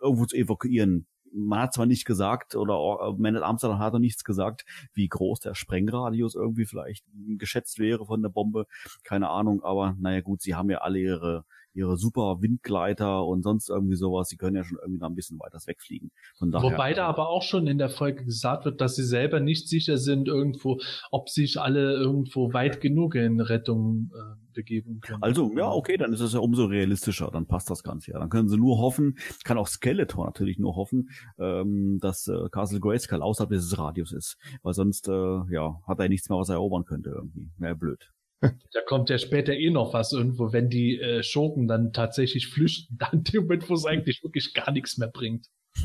[0.00, 4.24] irgendwo zu evakuieren man hat zwar nicht gesagt, oder Man at Amsterdam hat noch nichts
[4.24, 4.64] gesagt,
[4.94, 7.04] wie groß der Sprengradius irgendwie vielleicht
[7.38, 8.66] geschätzt wäre von der Bombe.
[9.02, 11.44] Keine Ahnung, aber naja gut, sie haben ja alle ihre
[11.74, 15.38] ihre super Windgleiter und sonst irgendwie sowas, sie können ja schon irgendwie noch ein bisschen
[15.40, 16.10] weiter wegfliegen.
[16.36, 19.40] Von daher, Wobei da aber auch schon in der Folge gesagt wird, dass sie selber
[19.40, 20.80] nicht sicher sind irgendwo,
[21.10, 25.22] ob sich alle irgendwo weit genug in Rettung äh, begeben können.
[25.22, 28.18] Also, ja, okay, dann ist es ja umso realistischer, dann passt das Ganze ja.
[28.18, 32.80] Dann können sie nur hoffen, kann auch Skeletor natürlich nur hoffen, ähm, dass äh, Castle
[32.80, 34.38] Grayskull außerhalb dieses Radius ist.
[34.62, 35.12] Weil sonst, äh,
[35.50, 37.50] ja, hat er nichts mehr, was er erobern könnte irgendwie.
[37.58, 38.13] Wäre blöd.
[38.72, 42.96] Da kommt ja später eh noch was irgendwo, wenn die äh, Schurken dann tatsächlich flüchten,
[42.98, 45.48] dann dem Moment, wo es eigentlich wirklich gar nichts mehr bringt.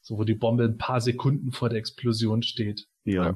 [0.00, 2.86] so, wo die Bombe ein paar Sekunden vor der Explosion steht.
[3.04, 3.34] Ja.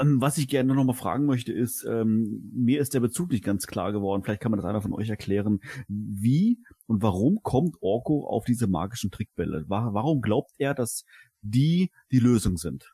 [0.00, 3.44] Ähm, was ich gerne noch mal fragen möchte, ist, ähm, mir ist der Bezug nicht
[3.44, 4.22] ganz klar geworden.
[4.22, 5.60] Vielleicht kann man das einer von euch erklären.
[5.88, 9.64] Wie und warum kommt Orko auf diese magischen Trickbälle?
[9.68, 11.04] Warum glaubt er, dass
[11.42, 12.92] die die Lösung sind?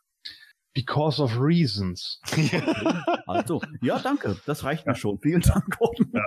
[0.77, 2.21] Because of reasons.
[3.27, 4.37] also, ja, danke.
[4.45, 5.19] Das reicht mir schon.
[5.21, 6.13] Vielen Dank, Gordon.
[6.13, 6.23] Ja.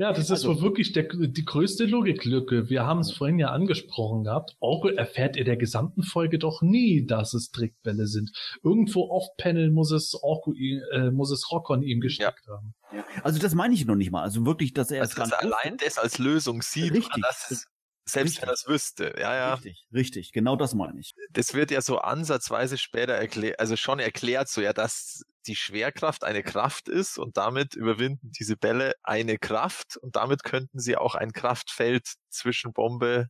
[0.00, 2.68] ja, das ist also, wohl wirklich der, die größte Logiklücke.
[2.68, 4.56] Wir haben es vorhin ja angesprochen gehabt.
[4.58, 8.32] Orgel erfährt in der gesamten Folge doch nie, dass es Trickbälle sind.
[8.64, 12.54] Irgendwo off-Panel muss es Orko, äh, muss es Rockon ihm gesteckt ja.
[12.54, 12.74] haben.
[12.92, 13.04] Ja.
[13.22, 14.22] Also das meine ich noch nicht mal.
[14.22, 16.92] Also wirklich, dass er also, dass er allein das als Lösung sieht.
[16.92, 17.22] Richtig.
[17.22, 17.68] Das
[18.04, 18.42] selbst richtig.
[18.42, 19.54] wenn er es wüsste, ja, ja.
[19.54, 21.14] Richtig, richtig, genau das meine ich.
[21.30, 26.24] Das wird ja so ansatzweise später erklärt, also schon erklärt, so ja, dass die Schwerkraft
[26.24, 31.14] eine Kraft ist und damit überwinden diese Bälle eine Kraft und damit könnten sie auch
[31.14, 33.28] ein Kraftfeld zwischen Bombe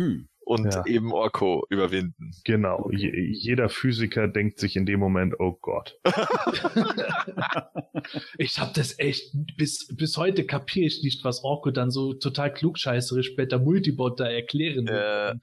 [0.00, 0.84] hm und ja.
[0.84, 2.32] eben Orko überwinden.
[2.44, 2.80] Genau.
[2.80, 3.30] Okay.
[3.32, 5.96] jeder Physiker denkt sich in dem Moment, oh Gott.
[8.36, 12.52] ich habe das echt bis bis heute kapiere ich nicht, was Orko dann so total
[12.52, 15.30] klugscheißerisch später Multibot da erklären äh.
[15.30, 15.34] äh,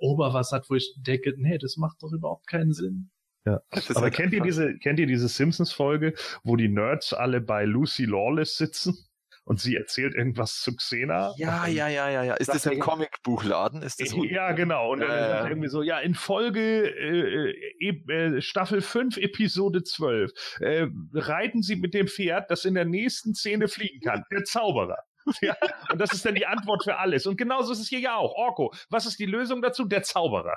[0.00, 3.08] Oberwas hat, wo ich denke, nee, das macht doch überhaupt keinen Sinn.
[3.46, 3.62] Ja.
[3.94, 6.12] Aber kennt ihr diese, kennt ihr diese Simpsons-Folge,
[6.44, 8.98] wo die Nerds alle bei Lucy Lawless sitzen?
[9.46, 11.32] Und sie erzählt irgendwas zu Xena.
[11.36, 12.34] Ja, ja, ja, ja, ja.
[12.34, 13.80] Ist das im Comicbuchladen?
[13.80, 14.92] Ist das ja, genau.
[14.92, 20.86] Und dann äh, irgendwie so, ja, in Folge äh, äh, Staffel 5, Episode 12, äh,
[21.14, 24.24] reiten sie mit dem Pferd, das in der nächsten Szene fliegen kann.
[24.32, 24.98] Der Zauberer.
[25.40, 25.56] ja,
[25.90, 27.26] und das ist dann die Antwort für alles.
[27.26, 28.34] Und genauso ist es hier ja auch.
[28.34, 29.84] Orko, was ist die Lösung dazu?
[29.84, 30.56] Der Zauberer.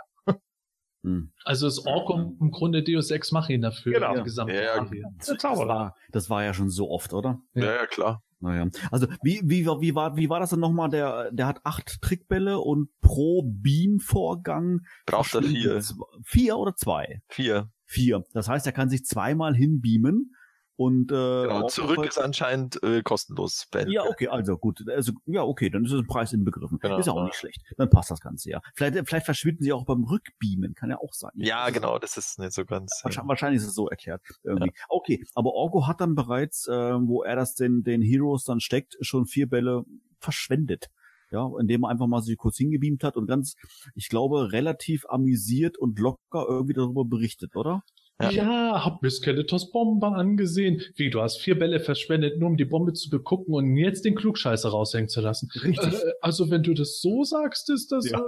[1.03, 1.31] Hm.
[1.45, 4.17] Also ist Orko im Grunde Deus Ex Machina für Genau.
[4.17, 4.85] die gesamte Ja, ja.
[5.17, 7.39] Das war, das war ja schon so oft, oder?
[7.53, 7.65] Ja.
[7.65, 8.23] Ja, ja, klar.
[8.41, 8.67] Naja.
[8.91, 10.89] Also wie, wie, wie, war, wie war das denn nochmal?
[10.89, 15.81] Der, der hat acht Trickbälle und pro Beam-Vorgang Braucht er vier.
[16.23, 17.21] Vier oder zwei?
[17.27, 17.69] Vier.
[17.85, 18.23] Vier.
[18.33, 20.35] Das heißt, er kann sich zweimal hinbeamen
[20.79, 21.67] und äh, Genau.
[21.67, 23.67] Zurück ist anscheinend äh, kostenlos.
[23.69, 23.91] Ben.
[23.91, 24.81] Ja, okay, also gut.
[24.87, 26.79] Also, ja, okay, dann ist es ein Preis inbegriffen.
[26.79, 27.25] Genau, ist ja auch ja.
[27.25, 27.61] nicht schlecht.
[27.75, 28.61] Dann passt das Ganze ja.
[28.75, 31.31] Vielleicht, vielleicht verschwinden sie auch beim Rückbeamen, kann ja auch sein.
[31.35, 33.01] Ja, ist- genau, das ist nicht so ganz.
[33.03, 34.21] Wahrscheinlich, wahrscheinlich ist es so erklärt.
[34.41, 34.71] Irgendwie.
[34.87, 38.95] Okay, aber Orgo hat dann bereits, äh, wo er das den, den Heroes dann steckt,
[39.01, 39.83] schon vier Bälle
[40.19, 40.87] verschwendet.
[41.31, 43.55] Ja, indem er einfach mal sich kurz hingebeamt hat und ganz,
[43.95, 47.83] ich glaube, relativ amüsiert und locker irgendwie darüber berichtet, oder?
[48.21, 48.31] Ja.
[48.31, 48.85] Ja.
[48.85, 50.81] hab mir Skeletors Bombe angesehen.
[50.95, 54.15] Wie, du hast vier Bälle verschwendet, nur um die Bombe zu begucken und jetzt den
[54.15, 55.49] Klugscheißer raushängen zu lassen.
[55.63, 55.93] Richtig.
[55.93, 58.09] Äh, also wenn du das so sagst, ist das...
[58.09, 58.21] Ja.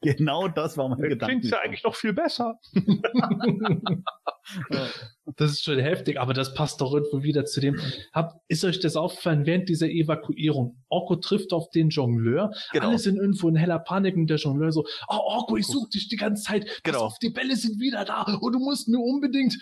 [0.00, 1.38] Genau das war mein Gedanke.
[1.38, 2.58] Klingt ja eigentlich noch viel besser.
[5.36, 7.78] Das ist schon heftig, aber das passt doch irgendwo wieder zu dem.
[8.12, 10.82] Hab, ist euch das aufgefallen während dieser Evakuierung?
[10.88, 12.52] Orko trifft auf den Jongleur.
[12.72, 12.88] Genau.
[12.88, 16.08] Alle sind irgendwo in heller Panik und der Jongleur so, oh Orko, ich suche dich
[16.08, 16.66] die ganze Zeit.
[16.66, 17.00] Pass Genau.
[17.06, 19.56] auf, die Bälle sind wieder da und du musst nur unbedingt.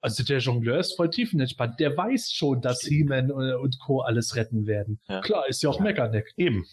[0.00, 1.80] Also der Jongleur ist voll tiefenentspannt.
[1.80, 4.02] Der weiß schon, dass He-Man äh, und Co.
[4.02, 5.00] alles retten werden.
[5.08, 5.20] Ja.
[5.20, 6.32] Klar, ist ja auch Mechaneck.
[6.36, 6.64] Eben.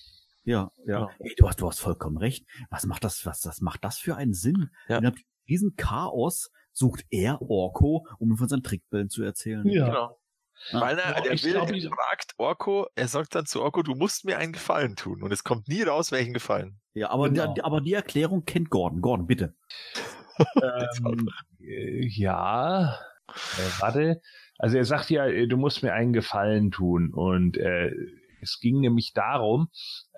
[0.43, 1.05] Ja, ja.
[1.05, 1.09] Genau.
[1.19, 2.45] Ey, du hast, du hast vollkommen recht.
[2.69, 4.69] Was macht das, was, was macht das für einen Sinn?
[4.89, 4.97] Ja.
[4.99, 5.13] In
[5.47, 9.65] diesem Chaos sucht er Orko, um ihm von seinen Trickbällen zu erzählen.
[9.69, 9.85] Ja.
[9.85, 10.19] Genau.
[10.71, 13.83] Weil er, Ja, der will, glaub, er ich- fragt Orko, er sagt dann zu Orko,
[13.83, 15.21] du musst mir einen Gefallen tun.
[15.23, 16.79] Und es kommt nie raus, welchen Gefallen.
[16.93, 17.53] Ja, aber, Genau.
[17.53, 19.01] der, aber die Erklärung kennt Gordon.
[19.01, 19.55] Gordon, bitte.
[21.05, 21.29] Ähm,
[21.59, 22.97] äh, ja,
[23.29, 24.19] äh, warte.
[24.57, 27.13] Also er sagt ja, äh, du musst mir einen Gefallen tun.
[27.13, 27.91] Und äh,
[28.41, 29.67] es ging nämlich darum,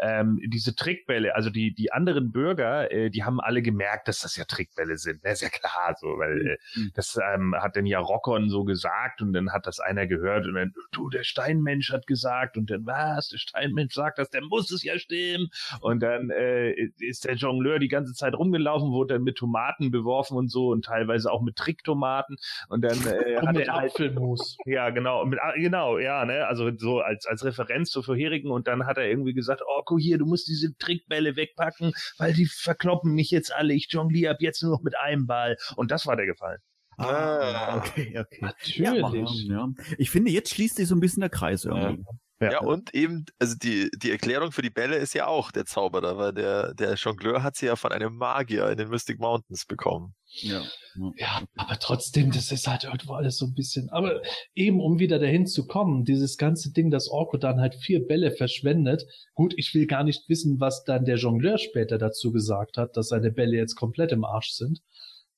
[0.01, 4.35] ähm, diese Trickbälle, also die, die anderen Bürger, äh, die haben alle gemerkt, dass das
[4.35, 5.23] ja Trickbälle sind.
[5.23, 6.91] Das ist ja klar so, weil äh, Mhm.
[6.95, 10.55] das ähm, hat dann ja Rockon so gesagt und dann hat das einer gehört und
[10.55, 14.71] dann, du, der Steinmensch hat gesagt und dann, was, der Steinmensch sagt das, der muss
[14.71, 15.49] es ja stimmen.
[15.81, 20.37] Und dann äh, ist der Jongleur die ganze Zeit rumgelaufen, wurde dann mit Tomaten beworfen
[20.37, 22.37] und so und teilweise auch mit Tricktomaten.
[22.69, 24.57] Und dann äh, Und hat er halt Apfelmus.
[24.65, 28.67] ja, genau, mit, ah, genau, ja, ne, also so als, als Referenz zur vorherigen und
[28.67, 33.13] dann hat er irgendwie gesagt, Orko, hier, du musst diese Trickbälle wegpacken, weil die verkloppen
[33.13, 36.15] mich jetzt alle, ich jongliere ab jetzt nur noch mit einem Ball und das war
[36.15, 36.59] der Gefallen.
[36.97, 37.77] Ah.
[37.77, 38.39] okay, okay.
[38.39, 39.47] Natürlich.
[39.47, 39.69] Ja, ja.
[39.97, 42.01] Ich finde, jetzt schließt sich so ein bisschen der Kreis irgendwie.
[42.01, 42.17] Ja,
[42.59, 46.33] und eben, also die, die Erklärung für die Bälle ist ja auch der Zauberer, weil
[46.33, 50.13] der, der Jongleur hat sie ja von einem Magier in den Mystic Mountains bekommen.
[50.41, 50.61] Ja.
[50.95, 51.11] ja.
[51.17, 53.89] Ja, aber trotzdem, das ist halt irgendwo alles so ein bisschen.
[53.89, 54.21] Aber
[54.53, 58.31] eben, um wieder dahin zu kommen, dieses ganze Ding, dass Orko dann halt vier Bälle
[58.31, 59.05] verschwendet.
[59.33, 63.09] Gut, ich will gar nicht wissen, was dann der Jongleur später dazu gesagt hat, dass
[63.09, 64.81] seine Bälle jetzt komplett im Arsch sind.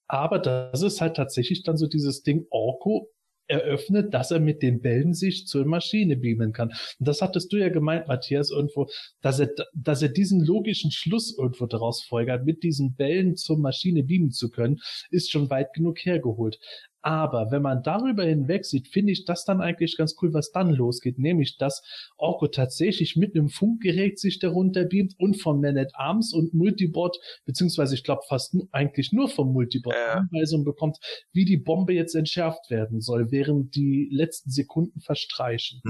[0.07, 3.09] Aber das ist halt tatsächlich dann so dieses Ding, Orko
[3.47, 6.69] eröffnet, dass er mit den Bällen sich zur Maschine beamen kann.
[6.99, 8.87] Und das hattest du ja gemeint, Matthias, irgendwo,
[9.21, 14.03] dass er, dass er diesen logischen Schluss irgendwo daraus folgert, mit diesen Bällen zur Maschine
[14.03, 16.59] beamen zu können, ist schon weit genug hergeholt.
[17.01, 20.71] Aber wenn man darüber hinweg sieht, finde ich das dann eigentlich ganz cool, was dann
[20.71, 21.81] losgeht, nämlich dass
[22.17, 27.17] Orko tatsächlich mit einem Funkgerät sich darunter beamt und von Man at Arms und Multibot,
[27.45, 30.15] beziehungsweise ich glaube fast eigentlich nur vom Multibot Ja.
[30.15, 30.97] Anweisungen bekommt,
[31.31, 35.81] wie die Bombe jetzt entschärft werden soll, während die letzten Sekunden verstreichen.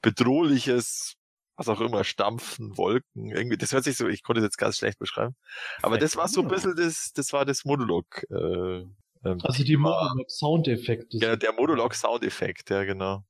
[0.00, 1.16] bedrohliches,
[1.56, 4.76] was auch immer, Stampfen, Wolken, irgendwie, das hört sich so, ich konnte es jetzt ganz
[4.78, 5.34] schlecht beschreiben.
[5.82, 8.84] Aber das war so ein bisschen das, das war das Modulok, äh,
[9.24, 11.18] ähm, also die Modulok-Soundeffekte.
[11.18, 13.24] ja, der Modulok-Soundeffekt, ja, genau.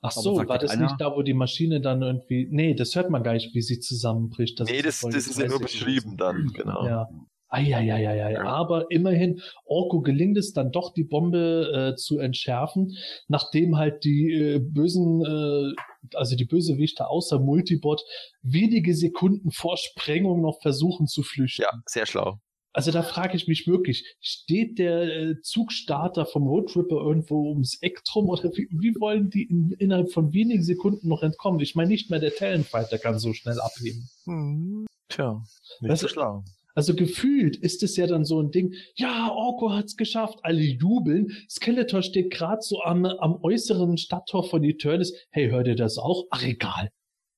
[0.00, 3.10] Ach so, war das einer- nicht da, wo die Maschine dann irgendwie, nee, das hört
[3.10, 4.58] man gar nicht, wie sie zusammenbricht.
[4.58, 6.86] Das nee, ist das, das ist ja nur 30 beschrieben dann, genau.
[6.86, 7.08] Ja.
[7.52, 8.40] Eieieiei.
[8.40, 12.96] Aber immerhin, Orko gelingt es dann doch, die Bombe äh, zu entschärfen,
[13.28, 18.02] nachdem halt die äh, bösen, äh, also die Bösewichte außer Multibot
[18.42, 21.62] wenige Sekunden vor Sprengung noch versuchen zu flüchten.
[21.62, 22.38] Ja, sehr schlau.
[22.74, 28.02] Also da frage ich mich wirklich, steht der äh, Zugstarter vom Roadtripper irgendwo ums Eck
[28.10, 31.60] drum oder wie, wie wollen die in, innerhalb von wenigen Sekunden noch entkommen?
[31.60, 34.08] Ich meine, nicht mehr der Talonfighter kann so schnell abheben.
[34.24, 35.42] Hm, tja,
[35.80, 36.44] nicht Das so schlau.
[36.74, 41.32] Also gefühlt ist es ja dann so ein Ding, ja, Orko hat's geschafft, alle jubeln.
[41.48, 45.12] Skeletor steht gerade so am, am äußeren Stadttor von Eternis.
[45.30, 46.24] Hey, hört ihr das auch?
[46.30, 46.90] Ach, egal.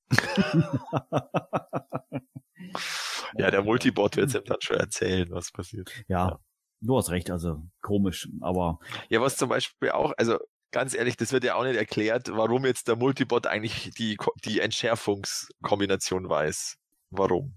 [3.37, 5.91] Ja, der Multibot wird ihm dann schon erzählen, was passiert.
[6.07, 6.39] Ja, Ja.
[6.81, 10.37] du hast recht, also komisch, aber Ja, was zum Beispiel auch, also
[10.71, 14.59] ganz ehrlich, das wird ja auch nicht erklärt, warum jetzt der Multibot eigentlich die, die
[14.61, 16.77] Entschärfungskombination weiß.
[17.09, 17.55] Warum?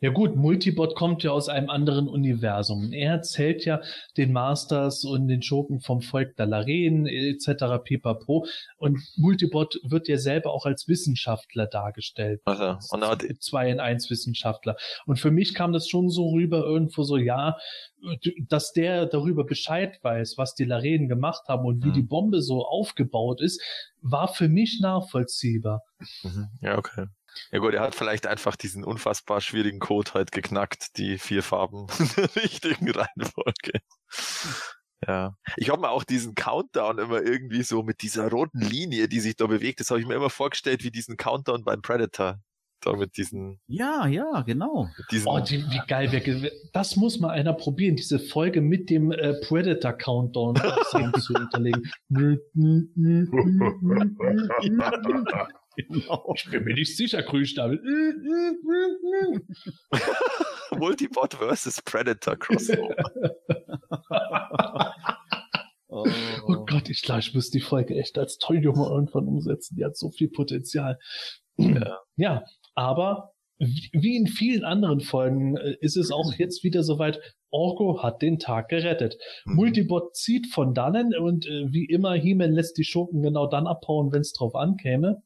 [0.00, 2.92] Ja gut, Multibot kommt ja aus einem anderen Universum.
[2.92, 3.80] Er erzählt ja
[4.16, 7.82] den Masters und den Schurken vom Volk Dalaren etc.
[7.82, 8.46] pipapo.
[8.76, 12.40] Und Multibot wird ja selber auch als Wissenschaftler dargestellt.
[12.44, 14.76] Also, und er hat, zwei in eins Wissenschaftler.
[15.06, 17.56] Und für mich kam das schon so rüber irgendwo so, ja,
[18.48, 21.94] dass der darüber Bescheid weiß, was die Laren gemacht haben und wie Mhm.
[21.94, 23.62] die Bombe so aufgebaut ist,
[24.00, 25.82] war für mich nachvollziehbar.
[26.24, 26.48] Mhm.
[26.60, 27.06] ja, okay.
[27.50, 31.86] Ja gut, er hat vielleicht einfach diesen unfassbar schwierigen Code halt geknackt, die vier Farben
[31.98, 33.80] in der richtigen Reihenfolge.
[35.06, 35.36] Ja.
[35.56, 39.36] Ich habe mir auch diesen Countdown immer irgendwie so mit dieser roten Linie, die sich
[39.36, 42.40] da bewegt, das habe ich mir immer vorgestellt wie diesen Countdown beim Predator.
[42.84, 44.88] Da mit diesen, ja, ja, genau.
[45.26, 46.50] Oh, die, wie geil wäre.
[46.72, 50.56] Das muss mal einer probieren, diese Folge mit dem äh, Predator Countdown
[51.20, 51.92] zu unterlegen.
[55.76, 56.34] genau.
[56.36, 57.80] Ich bin mir nicht sicher, Grünstapel.
[60.78, 62.96] Multibot versus Predator Crossover.
[65.94, 66.06] Oh.
[66.46, 69.76] Oh Gott, ich glaube, ich muss die Folge echt als Tolljunge irgendwann umsetzen.
[69.76, 70.98] Die hat so viel Potenzial.
[71.58, 72.00] Ja.
[72.16, 72.44] Ja,
[72.74, 77.20] aber wie in vielen anderen Folgen äh, ist es auch jetzt wieder soweit.
[77.50, 79.18] Orko hat den Tag gerettet.
[79.44, 79.54] Mhm.
[79.56, 84.12] Multibot zieht von dannen und äh, wie immer, He-Man lässt die Schurken genau dann abhauen,
[84.12, 85.22] wenn es drauf ankäme.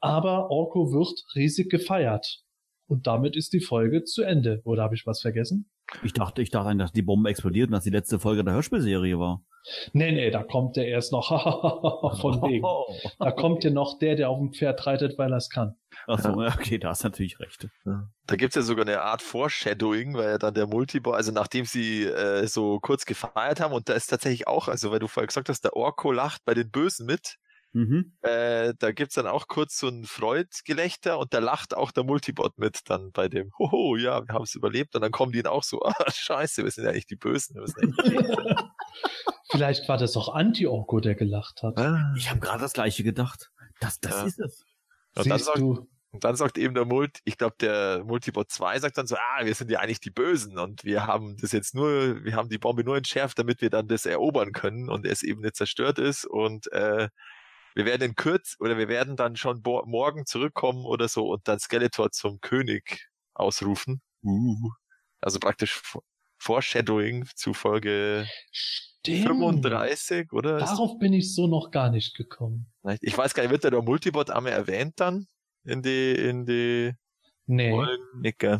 [0.00, 2.42] Aber Orko wird riesig gefeiert.
[2.88, 4.62] Und damit ist die Folge zu Ende.
[4.64, 5.68] Oder habe ich was vergessen?
[6.04, 8.54] Ich dachte, ich dachte eigentlich, dass die Bombe explodiert und dass die letzte Folge der
[8.54, 9.44] Hörspielserie war.
[9.92, 11.28] Nee, nee, da kommt der erst noch
[12.20, 12.64] von wegen.
[13.18, 15.76] Da kommt ja noch der, der auf dem Pferd reitet, weil er es kann.
[16.06, 17.68] Achso, ja, okay, da hast du natürlich recht.
[18.26, 22.04] Da gibt's ja sogar eine Art Foreshadowing, weil ja dann der Multibot, also nachdem sie
[22.04, 25.48] äh, so kurz gefeiert haben, und da ist tatsächlich auch, also weil du vorher gesagt
[25.48, 27.36] hast, der Orko lacht bei den Bösen mit,
[27.72, 28.16] Mhm.
[28.22, 32.56] äh, da gibt's dann auch kurz so ein Freud-Gelächter und da lacht auch der Multibot
[32.56, 35.52] mit dann bei dem, hoho, ja, wir haben es überlebt und dann kommen die dann
[35.52, 37.56] auch so, ah, scheiße, wir sind ja eigentlich die Bösen.
[37.56, 38.36] Wir sind eigentlich
[39.50, 41.76] Vielleicht war das auch Anti-Orko, der gelacht hat.
[41.78, 42.14] ah.
[42.16, 43.50] Ich habe gerade das gleiche gedacht.
[43.80, 44.24] Das, das Ja.
[44.24, 44.64] ist es.
[45.16, 48.96] Und Siehst du, Und dann sagt eben der Mult, ich glaube, der Multibot 2 sagt
[48.96, 52.24] dann so, ah, wir sind ja eigentlich die Bösen und wir haben das jetzt nur,
[52.24, 55.42] wir haben die Bombe nur entschärft, damit wir dann das erobern können und es eben
[55.42, 57.08] nicht zerstört ist und äh,
[57.74, 61.58] wir werden in Kürz oder wir werden dann schon morgen zurückkommen oder so und dann
[61.58, 64.00] Skeletor zum König ausrufen.
[64.22, 64.70] Uh.
[65.20, 65.82] Also praktisch
[66.38, 69.26] Foreshadowing zu Folge stimmt.
[69.26, 70.58] 35, oder?
[70.58, 72.72] Darauf bin ich so noch gar nicht gekommen.
[73.02, 75.26] Ich weiß gar nicht, wird da der Multibot einmal erwähnt dann
[75.66, 76.92] in die, in die
[77.48, 78.02] Nee, Folgen?
[78.20, 78.58] Nicke.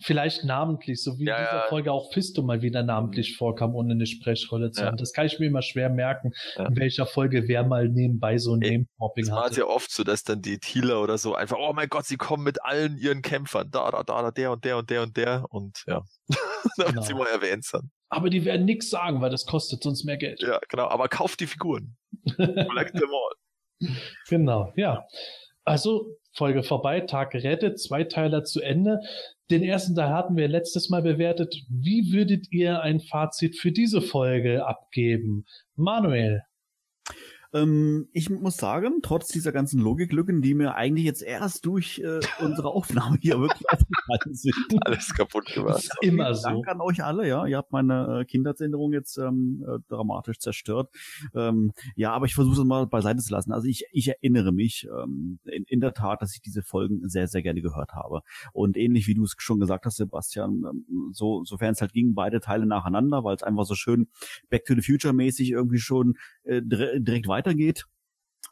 [0.00, 1.66] vielleicht namentlich, so wie Ja, in dieser ja.
[1.68, 4.86] Folge auch Fisto mal wieder namentlich vorkam, ohne eine Sprechrolle zu Ja.
[4.88, 4.96] haben.
[4.96, 8.62] Das kann ich mir immer schwer merken, in welcher Folge wer mal nebenbei so ein
[8.62, 9.60] Ey, Name-Mopping Es war hatte.
[9.60, 12.44] ja oft so, dass dann die Thieler oder so einfach, oh mein Gott, sie kommen
[12.44, 15.44] mit allen ihren Kämpfern, da, da, da, da, der und der und der und der
[15.50, 16.02] und ja.
[16.76, 17.02] damit Genau.
[17.02, 17.90] sie mal erwähnt sind.
[18.08, 20.40] Aber die werden nichts sagen, weil das kostet uns mehr Geld.
[20.42, 20.86] Ja, genau.
[20.86, 21.96] Aber kauft die Figuren.
[22.36, 23.88] Collect them all.
[24.28, 25.04] Genau, ja.
[25.64, 29.00] Also Folge vorbei, Tag gerettet, Zweiteiler zu Ende.
[29.50, 31.54] Den ersten Teil hatten wir letztes Mal bewertet.
[31.68, 35.44] Wie würdet ihr ein Fazit für diese Folge abgeben?
[35.76, 36.42] Manuel.
[37.54, 42.20] Ähm, ich muss sagen, trotz dieser ganzen Logiklücken, die mir eigentlich jetzt erst durch äh,
[42.40, 44.54] unsere Aufnahme hier wirklich aufgefallen sind.
[44.86, 45.88] Alles kaputt gemacht.
[46.00, 46.48] immer so.
[46.48, 47.46] Dank an euch alle, ja.
[47.46, 50.90] Ihr habt meine äh, Kindheitserinnerung jetzt ähm, äh, dramatisch zerstört.
[51.34, 53.52] Ähm, ja, aber ich versuche es mal beiseite zu lassen.
[53.52, 57.28] Also ich, ich erinnere mich ähm, in, in der Tat, dass ich diese Folgen sehr,
[57.28, 58.22] sehr gerne gehört habe.
[58.52, 62.14] Und ähnlich wie du es schon gesagt hast, Sebastian, ähm, so sofern es halt ging,
[62.14, 64.08] beide Teile nacheinander, weil es einfach so schön
[64.48, 67.86] Back to the Future mäßig irgendwie schon äh, dire direkt weitergeht.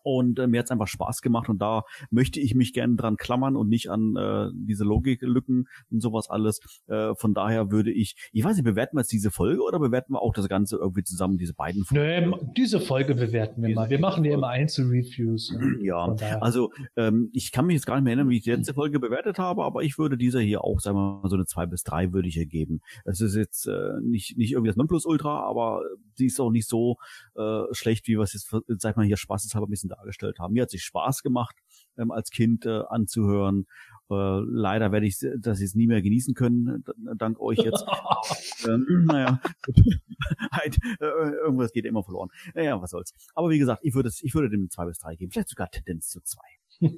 [0.02, 3.56] Und äh, mir hat's einfach Spaß gemacht und da möchte ich mich gerne dran klammern
[3.56, 6.60] und nicht an äh, diese Logiklücken und sowas alles.
[6.86, 10.14] Äh, von daher würde ich, ich weiß nicht, bewerten wir jetzt diese Folge oder bewerten
[10.14, 12.30] wir auch das Ganze irgendwie zusammen, diese beiden Folgen?
[12.30, 13.90] Nö, diese Folge bewerten wir Diese mal.
[13.90, 15.54] Wir machen ja immer Einzelreviews.
[15.82, 16.42] Ja, daher.
[16.42, 19.00] also ähm, ich kann mich jetzt gar nicht mehr erinnern, wie ich die letzte Folge
[19.00, 21.82] bewertet habe, aber ich würde dieser hier auch, sagen wir mal, so eine zwei bis
[21.82, 22.80] drei würde ich ihr geben.
[23.04, 25.82] Es ist jetzt äh, nicht, nicht irgendwie das Nonplusultra, aber
[26.14, 26.96] sie ist auch nicht so
[27.36, 30.54] äh, schlecht, wie es jetzt, sag ich mal, hier spaßeshalber ein bisschen dargestellt haben.
[30.54, 31.56] Mir hat sich Spaß gemacht,
[31.98, 33.66] ähm, als Kind äh, anzuhören.
[34.10, 37.84] Äh, leider werde ich das jetzt nie mehr genießen können, d- dank euch jetzt.
[38.66, 39.40] ähm, naja,
[40.52, 42.30] halt, äh, irgendwas geht immer verloren.
[42.54, 43.12] Naja, was soll's.
[43.34, 45.70] Aber wie gesagt, ich würde es, ich würde dem zwei bis drei geben, vielleicht sogar
[45.70, 46.90] Tendenz zu zwei.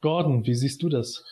[0.00, 1.24] Gordon, wie siehst du das?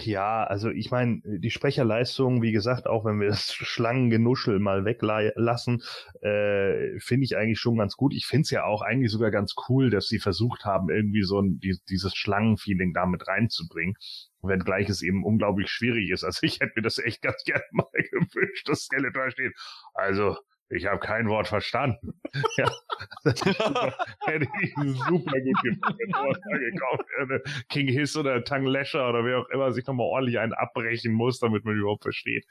[0.00, 5.82] Ja, also ich meine, die Sprecherleistung, wie gesagt, auch wenn wir das Schlangengenuschel mal weglassen,
[6.20, 8.14] äh, finde ich eigentlich schon ganz gut.
[8.14, 11.40] Ich finde es ja auch eigentlich sogar ganz cool, dass sie versucht haben, irgendwie so
[11.40, 13.94] ein, die, dieses Schlangenfeeling da mit reinzubringen.
[14.42, 16.24] Wenngleich es eben unglaublich schwierig ist.
[16.24, 19.52] Also ich hätte mir das echt ganz gerne mal gewünscht, dass Skeletor steht.
[19.94, 20.36] Also,
[20.70, 22.14] ich habe kein Wort verstanden.
[22.56, 22.70] ja,
[23.24, 23.40] das
[24.26, 27.42] hätte ich super gut gefunden, wenn sowas mal gekauft hätte.
[27.68, 31.40] King Hiss oder Tang Lasher oder wer auch immer sich nochmal ordentlich einen abbrechen muss,
[31.40, 32.46] damit man überhaupt versteht.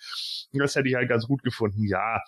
[0.51, 1.83] Das hätte ich halt ganz gut gefunden.
[1.85, 2.21] Ja,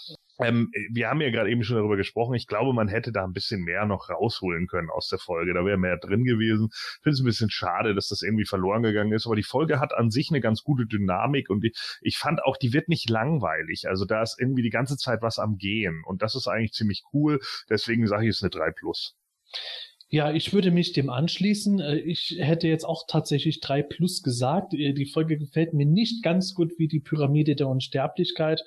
[0.43, 2.35] ähm, wir haben ja gerade eben schon darüber gesprochen.
[2.35, 5.53] Ich glaube, man hätte da ein bisschen mehr noch rausholen können aus der Folge.
[5.53, 6.69] Da wäre mehr drin gewesen.
[6.71, 9.25] Ich finde es ein bisschen schade, dass das irgendwie verloren gegangen ist.
[9.25, 12.57] Aber die Folge hat an sich eine ganz gute Dynamik und ich, ich fand auch,
[12.57, 13.87] die wird nicht langweilig.
[13.87, 17.03] Also da ist irgendwie die ganze Zeit was am Gehen und das ist eigentlich ziemlich
[17.13, 17.39] cool.
[17.69, 19.15] Deswegen sage ich es eine 3 plus.
[20.13, 21.79] Ja, ich würde mich dem anschließen.
[21.79, 24.73] Äh, Ich hätte jetzt auch tatsächlich drei plus gesagt.
[24.73, 28.61] Äh, Die Folge gefällt mir nicht ganz gut wie die Pyramide der Unsterblichkeit.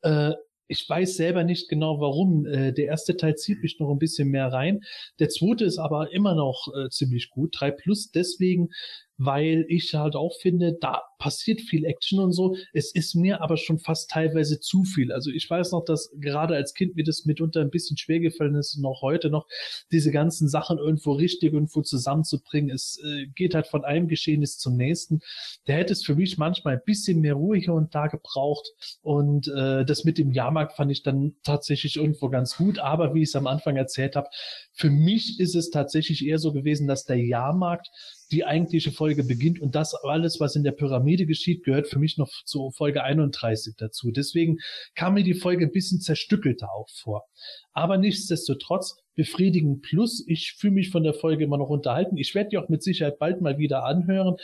[0.00, 0.32] Äh,
[0.68, 2.44] Ich weiß selber nicht genau warum.
[2.46, 4.80] Äh, Der erste Teil zieht mich noch ein bisschen mehr rein.
[5.18, 7.54] Der zweite ist aber immer noch äh, ziemlich gut.
[7.58, 8.70] Drei plus deswegen,
[9.16, 12.56] weil ich halt auch finde, da passiert viel Action und so.
[12.72, 15.12] Es ist mir aber schon fast teilweise zu viel.
[15.12, 18.54] Also ich weiß noch, dass gerade als Kind mir das mitunter ein bisschen schwer gefallen
[18.54, 19.46] ist, noch heute noch,
[19.90, 22.70] diese ganzen Sachen irgendwo richtig irgendwo zusammenzubringen.
[22.70, 25.20] Es äh, geht halt von einem Geschehnis zum nächsten.
[25.66, 28.66] Da hätte es für mich manchmal ein bisschen mehr Ruhe hier und da gebraucht.
[29.02, 32.78] Und äh, das mit dem Jahrmarkt fand ich dann tatsächlich irgendwo ganz gut.
[32.78, 34.28] Aber wie ich es am Anfang erzählt habe,
[34.72, 37.88] für mich ist es tatsächlich eher so gewesen, dass der Jahrmarkt
[38.30, 42.18] die eigentliche Folge beginnt und das alles, was in der Pyramide geschieht, gehört für mich
[42.18, 44.10] noch zu Folge 31 dazu.
[44.10, 44.58] Deswegen
[44.94, 47.26] kam mir die Folge ein bisschen zerstückelter auch vor.
[47.72, 50.22] Aber nichtsdestotrotz befriedigend plus.
[50.28, 52.16] Ich fühle mich von der Folge immer noch unterhalten.
[52.16, 54.36] Ich werde die auch mit Sicherheit bald mal wieder anhören.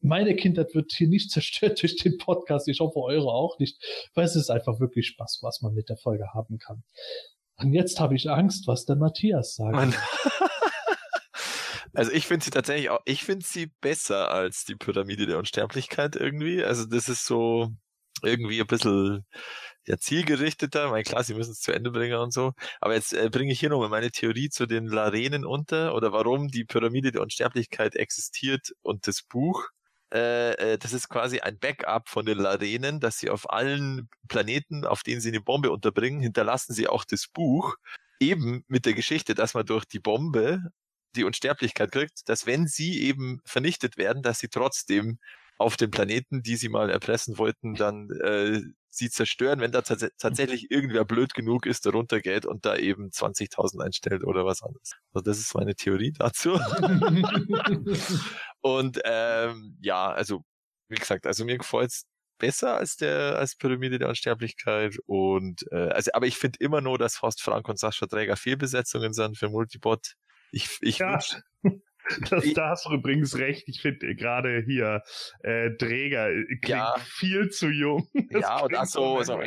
[0.00, 2.68] Meine Kindheit wird hier nicht zerstört durch den Podcast.
[2.68, 3.76] Ich hoffe, eure auch nicht,
[4.14, 6.82] weil es ist einfach wirklich Spaß, was man mit der Folge haben kann.
[7.56, 9.94] Und jetzt habe ich Angst, was der Matthias sagt.
[11.94, 16.16] Also ich finde sie tatsächlich auch, ich finde sie besser als die Pyramide der Unsterblichkeit
[16.16, 16.62] irgendwie.
[16.64, 17.70] Also das ist so
[18.22, 19.24] irgendwie ein bisschen
[19.86, 20.86] ja, zielgerichteter.
[20.86, 22.52] Ich meine, klar, sie müssen es zu Ende bringen und so.
[22.80, 26.48] Aber jetzt äh, bringe ich hier nochmal meine Theorie zu den Larenen unter oder warum
[26.48, 29.68] die Pyramide der Unsterblichkeit existiert und das Buch.
[30.12, 34.84] Äh, äh, das ist quasi ein Backup von den Larenen, dass sie auf allen Planeten,
[34.84, 37.76] auf denen sie eine Bombe unterbringen, hinterlassen sie auch das Buch.
[38.20, 40.70] Eben mit der Geschichte, dass man durch die Bombe
[41.16, 45.18] die Unsterblichkeit kriegt, dass wenn sie eben vernichtet werden, dass sie trotzdem
[45.58, 50.06] auf den Planeten, die sie mal erpressen wollten, dann äh, sie zerstören, wenn da tats
[50.18, 54.92] tatsächlich irgendwer blöd genug ist, der runtergeht und da eben 20.000 einstellt oder was anderes.
[55.12, 56.58] Also das ist meine Theorie dazu.
[58.60, 60.42] und ähm, ja, also
[60.88, 62.04] wie gesagt, also mir gefällt's
[62.38, 66.98] besser als der als Pyramide der Unsterblichkeit und äh, also aber ich finde immer nur,
[66.98, 70.14] dass Horst Frank und Sascha Träger Fehlbesetzungen sind für Multibot.
[70.52, 71.12] Ich, ich Ja.
[71.14, 71.36] wünsch,
[72.30, 73.64] Das, da hast du übrigens recht.
[73.68, 75.02] Ich finde gerade hier
[75.42, 76.94] äh, Träger äh, klingt Ja.
[76.98, 78.08] viel zu jung.
[78.30, 79.40] Das ja, und auch so, so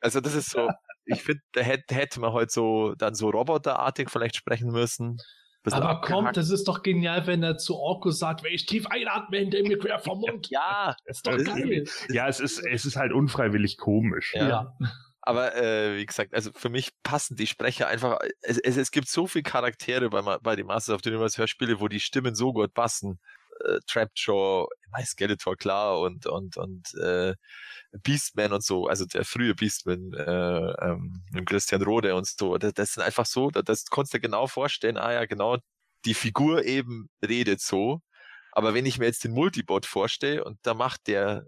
[0.00, 0.68] also das ist so,
[1.06, 5.16] ich finde, da hätte, hätte man heute so dann so roboterartig vielleicht sprechen müssen.
[5.64, 6.06] Aber abgehackt.
[6.24, 9.60] kommt, das ist doch genial, wenn er zu Orko sagt, wenn ich tief einatme, hinter
[9.62, 10.48] mir quer vom Mund.
[10.50, 11.84] Ja, ist doch geil.
[12.10, 14.32] Ja, es ist, es ist halt unfreiwillig komisch.
[14.34, 14.48] Ja.
[14.48, 14.76] Ja.
[15.20, 18.18] Aber äh, wie gesagt, also für mich passen die Sprecher einfach.
[18.40, 21.80] Es, es, es gibt so viele Charaktere bei, bei den Masters of the Universe Hörspiele,
[21.80, 23.18] wo die Stimmen so gut passen.
[23.64, 27.34] Äh, Trapjaw, My Skeletor, klar, und, und, und äh,
[28.02, 32.58] Beastman und so, also der frühe Beastman, äh, ähm, Christian Rode und so.
[32.58, 35.58] Das, das sind einfach so, das, das konntest du genau vorstellen, ah ja, genau,
[36.04, 38.00] die Figur eben redet so.
[38.52, 41.46] Aber wenn ich mir jetzt den Multibot vorstelle und da macht der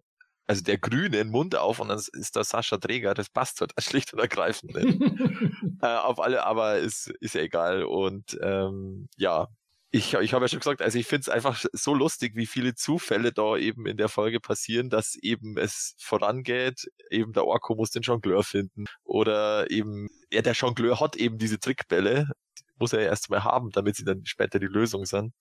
[0.51, 3.73] also der Grüne den Mund auf und dann ist da Sascha Träger, das passt halt
[3.79, 5.01] schlicht und ergreifend nicht.
[5.81, 7.85] äh, auf alle, aber ist, ist ja egal.
[7.85, 9.47] Und ähm, ja,
[9.93, 12.75] ich, ich habe ja schon gesagt, also ich finde es einfach so lustig, wie viele
[12.75, 17.91] Zufälle da eben in der Folge passieren, dass eben es vorangeht, eben der Orko muss
[17.91, 18.87] den Jongleur finden.
[19.05, 22.29] Oder eben, ja, der Jongleur hat eben diese Trickbälle,
[22.77, 25.33] muss er ja erst mal haben, damit sie dann später die Lösung sind.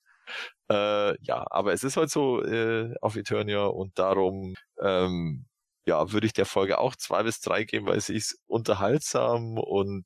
[0.71, 5.45] Äh, ja, aber es ist halt so äh, auf Eternia und darum ähm,
[5.85, 10.05] ja, würde ich der Folge auch zwei bis drei geben, weil sie ist unterhaltsam und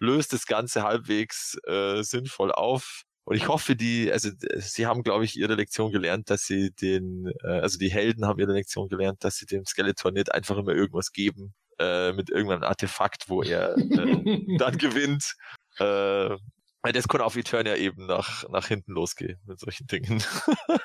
[0.00, 3.02] löst das Ganze halbwegs äh, sinnvoll auf.
[3.24, 7.30] Und ich hoffe, die, also sie haben, glaube ich, ihre Lektion gelernt, dass sie den,
[7.44, 10.72] äh, also die Helden haben ihre Lektion gelernt, dass sie dem Skeletor nicht einfach immer
[10.72, 13.76] irgendwas geben, äh, mit irgendeinem Artefakt, wo er äh,
[14.58, 15.34] dann gewinnt.
[15.78, 16.36] Äh,
[16.82, 20.22] das kann auf Eternia eben nach, nach hinten losgehen mit solchen Dingen.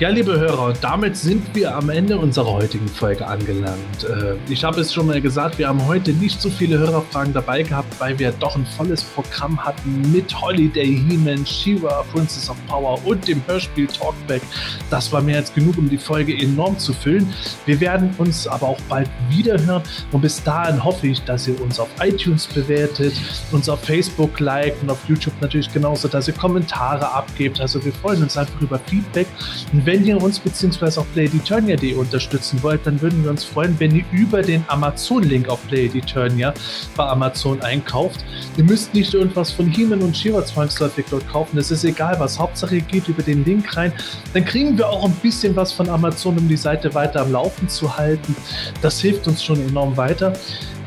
[0.00, 4.02] Ja, liebe Hörer, damit sind wir am Ende unserer heutigen Folge angelangt.
[4.02, 7.62] Äh, Ich habe es schon mal gesagt, wir haben heute nicht so viele Hörerfragen dabei
[7.62, 12.98] gehabt, weil wir doch ein volles Programm hatten mit Holiday, He-Man, She-Ra, Princess of Power
[13.04, 14.40] und dem Hörspiel Talkback.
[14.88, 17.30] Das war mehr als genug, um die Folge enorm zu füllen.
[17.66, 21.60] Wir werden uns aber auch bald wieder hören und bis dahin hoffe ich, dass ihr
[21.60, 23.12] uns auf iTunes bewertet,
[23.52, 27.60] uns auf Facebook liked und auf YouTube natürlich genauso, dass ihr Kommentare abgebt.
[27.60, 29.26] Also wir freuen uns einfach über Feedback.
[29.74, 33.92] Und wenn ihr uns beziehungsweise auf PlayEternia.de unterstützen wollt, dann würden wir uns freuen, wenn
[33.92, 36.54] ihr über den Amazon-Link auf PlayEternia
[36.96, 38.24] bei Amazon einkauft.
[38.56, 41.58] Ihr müsst nicht irgendwas von He-Man und She-Ra zwangsläufig dort kaufen.
[41.58, 42.38] Es ist egal was.
[42.38, 43.92] Hauptsache ihr geht über den Link rein.
[44.32, 47.68] Dann kriegen wir auch ein bisschen was von Amazon, um die Seite weiter am Laufen
[47.68, 48.36] zu halten.
[48.82, 50.34] Das hilft uns schon enorm weiter.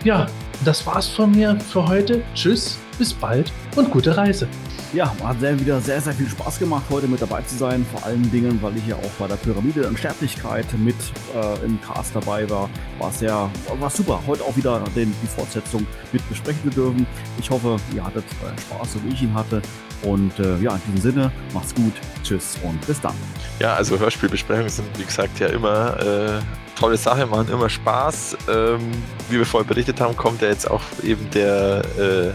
[0.06, 0.28] Ja,
[0.64, 2.22] das war's von mir für heute.
[2.36, 4.48] Tschüss, bis bald und gute Reise.
[4.94, 7.84] Ja, hat sehr, wieder sehr, sehr viel Spaß gemacht, heute mit dabei zu sein.
[7.92, 10.96] Vor allen Dingen, weil ich ja auch bei der Pyramide der Unsterblichkeit mit
[11.34, 12.70] äh, im Cast dabei war.
[13.00, 13.50] War sehr,
[13.80, 17.08] war super, heute auch wieder den, die Fortsetzung mit besprechen zu dürfen.
[17.40, 19.64] Ich hoffe, ihr hattet äh, Spaß, so wie ich ihn hatte.
[20.04, 23.16] Und äh, ja, in diesem Sinne, macht's gut, tschüss und bis dann.
[23.60, 26.40] Ja, also Hörspielbesprechungen sind, wie gesagt, ja immer äh,
[26.80, 28.38] tolle Sache, machen immer Spaß.
[28.48, 28.92] Ähm,
[29.28, 32.32] wie wir vorher berichtet haben, kommt ja jetzt auch eben der, äh,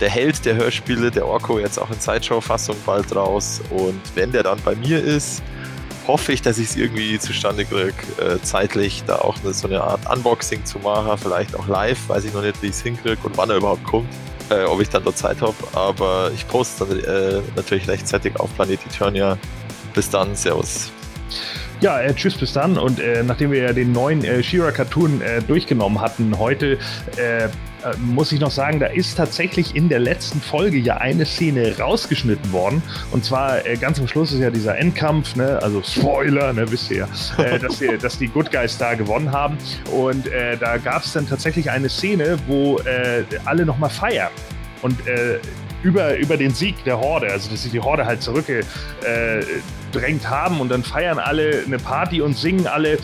[0.00, 3.60] der Held der Hörspiele, der Orko, jetzt auch in Sideshow-Fassung bald raus.
[3.70, 5.42] Und wenn der dann bei mir ist,
[6.06, 9.82] hoffe ich, dass ich es irgendwie zustande kriege, äh, zeitlich da auch eine, so eine
[9.82, 13.18] Art Unboxing zu machen, vielleicht auch live, weiß ich noch nicht, wie ich es hinkriege
[13.22, 14.08] und wann er überhaupt kommt.
[14.50, 18.52] Äh, ob ich dann dort Zeit habe, aber ich poste dann äh, natürlich rechtzeitig auf
[18.56, 19.38] Planet Eternia.
[19.94, 20.90] Bis dann, Servus.
[21.80, 22.76] Ja, äh, tschüss, bis dann.
[22.76, 26.78] Und äh, nachdem wir ja den neuen äh, Shira-Cartoon äh, durchgenommen hatten heute,
[27.84, 31.76] äh, muss ich noch sagen, da ist tatsächlich in der letzten Folge ja eine Szene
[31.78, 32.82] rausgeschnitten worden.
[33.10, 35.58] Und zwar äh, ganz am Schluss ist ja dieser Endkampf, ne?
[35.62, 39.32] also Spoiler, ne, wisst ihr ja, äh, dass, wir, dass die Good Guys da gewonnen
[39.32, 39.56] haben.
[39.92, 44.30] Und äh, da gab es dann tatsächlich eine Szene, wo äh, alle nochmal feiern.
[44.82, 44.96] Und
[45.82, 48.46] über, über den Sieg der Horde, also dass sich die Horde halt zurück,
[49.90, 52.98] aufgedrängt haben und dann feiern alle eine Party und singen alle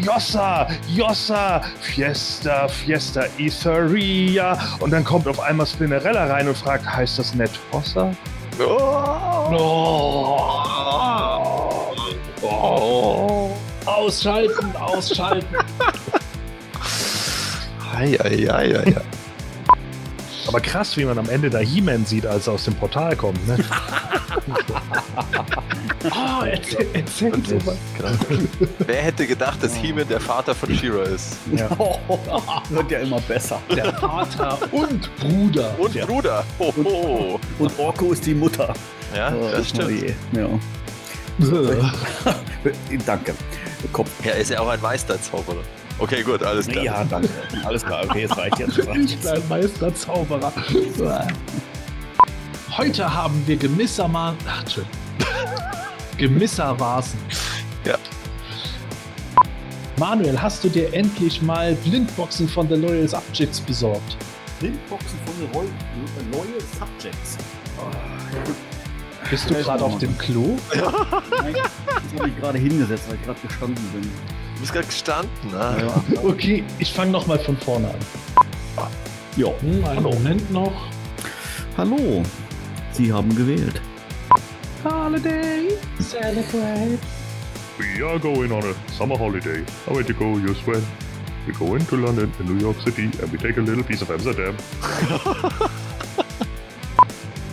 [0.00, 7.18] Jossa, Jossa, Fiesta, Fiesta, Etheria und dann kommt auf einmal Spinnerella rein und fragt, heißt
[7.18, 8.10] das nicht Hossa?
[12.40, 13.50] Oh.
[13.86, 15.56] Ausschalten, ausschalten.
[17.96, 19.17] Ei, ei, ei, ei.
[20.48, 23.46] Aber krass, wie man am Ende da He-Man sieht, als er aus dem Portal kommt.
[23.46, 23.58] Ne?
[26.10, 27.76] Oh, erzähl, erzähl sowas.
[28.78, 31.36] Wer hätte gedacht, dass He-Man der Vater von She-Ra ist?
[32.70, 33.60] Wird ja immer besser.
[33.74, 35.74] Der Vater und Bruder.
[35.78, 36.44] Und Bruder.
[36.58, 37.40] Hoho.
[37.58, 38.72] Und Orko ist die Mutter.
[39.14, 39.90] Ja, das Oh stimmt.
[40.02, 40.14] je.
[40.32, 40.48] Ja.
[43.04, 43.34] Danke.
[43.92, 44.10] Kopf.
[44.24, 45.62] Ja, ist ja auch ein Meisterzauberer.
[45.98, 46.84] Okay, gut, alles klar.
[46.84, 47.28] Ja, danke.
[47.64, 48.04] Alles klar.
[48.04, 48.78] Okay, es reicht jetzt.
[48.94, 49.22] Ich jetzt.
[49.22, 50.52] bin ein Meisterzauberer.
[52.76, 54.38] Heute haben wir gemissermaßen.
[54.48, 54.98] Ach, Entschuldigung.
[56.16, 57.18] Gemissermaßen.
[57.84, 57.96] Ja.
[59.98, 64.16] Manuel, hast du dir endlich mal Blindboxen von The Loyal Subjects besorgt?
[64.60, 65.66] Printboxen von den Roll
[66.32, 67.38] Loyal Subjects.
[69.30, 70.56] Bist du gerade auf dem Klo?
[70.72, 74.10] Nein, das habe ich gerade hingesetzt, weil ich gerade gestanden bin.
[74.58, 75.30] Du bist gerade gestanden.
[75.54, 75.76] Ah.
[75.78, 76.24] Ja.
[76.24, 78.88] Okay, ich fange nochmal von vorne an.
[79.36, 79.46] ja.
[79.60, 80.72] Hm, einen Moment noch.
[81.76, 82.24] Hallo.
[82.90, 83.80] Sie haben gewählt.
[84.82, 85.68] Holiday,
[86.00, 86.98] celebrate.
[87.78, 89.62] We are going on a summer holiday.
[89.86, 90.84] How way to go, you Sven?
[91.46, 94.10] We go into London and New York City and we take a little piece of
[94.10, 94.56] Amsterdam.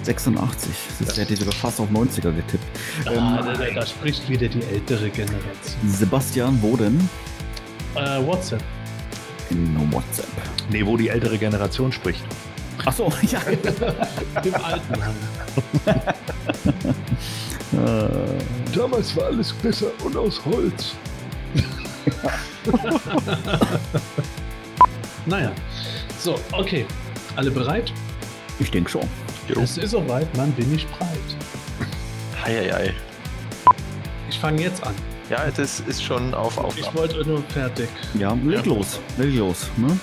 [0.05, 0.69] 86.
[1.05, 2.63] Das hätte ich sogar fast auf 90er getippt.
[3.05, 5.49] Ah, da, da, da spricht wieder die ältere Generation.
[5.87, 7.09] Sebastian Woden
[7.95, 8.61] Äh, WhatsApp.
[9.49, 10.27] in WhatsApp.
[10.69, 12.23] Nee, wo die ältere Generation spricht.
[12.85, 13.39] Achso, ja.
[14.43, 15.15] Im Altenheim.
[17.73, 20.93] äh, Damals war alles besser und aus Holz.
[25.27, 25.51] Naja.
[26.19, 26.85] So, okay.
[27.35, 27.91] Alle bereit?
[28.59, 29.07] ich denke schon.
[29.47, 29.61] Jo.
[29.61, 31.09] Es ist soweit, man bin ich breit.
[32.43, 32.93] Ei, ei, ei.
[34.29, 34.93] Ich fange jetzt an.
[35.29, 36.95] Ja, das ist schon auf Ich Aufnahme.
[36.97, 37.89] wollte nur fertig.
[38.13, 38.99] Ja, leg los.
[39.17, 39.69] Leg los.
[39.77, 39.97] Ne?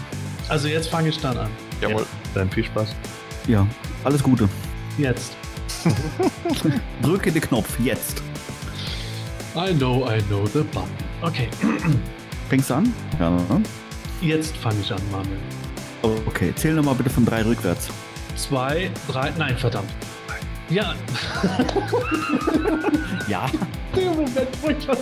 [0.48, 1.50] Also jetzt fange ich dann an.
[1.80, 2.06] Jawohl.
[2.34, 2.94] Dann viel Spaß.
[3.46, 3.66] Ja,
[4.04, 4.48] alles Gute.
[4.98, 5.36] Jetzt.
[7.02, 8.22] Drücke den Knopf, jetzt.
[9.56, 10.88] I know, I know the button.
[11.20, 11.48] Okay,
[12.48, 12.92] Fängst du an?
[13.18, 13.30] Ja.
[13.30, 13.62] ne?
[14.20, 16.18] jetzt fange ich an, Manuel.
[16.26, 17.88] Okay, zähl nochmal bitte von drei rückwärts.
[18.36, 19.90] Zwei, drei, nein, verdammt.
[20.68, 20.94] Ja,
[23.28, 23.46] Ja.
[23.94, 24.98] der Moment, wo ich was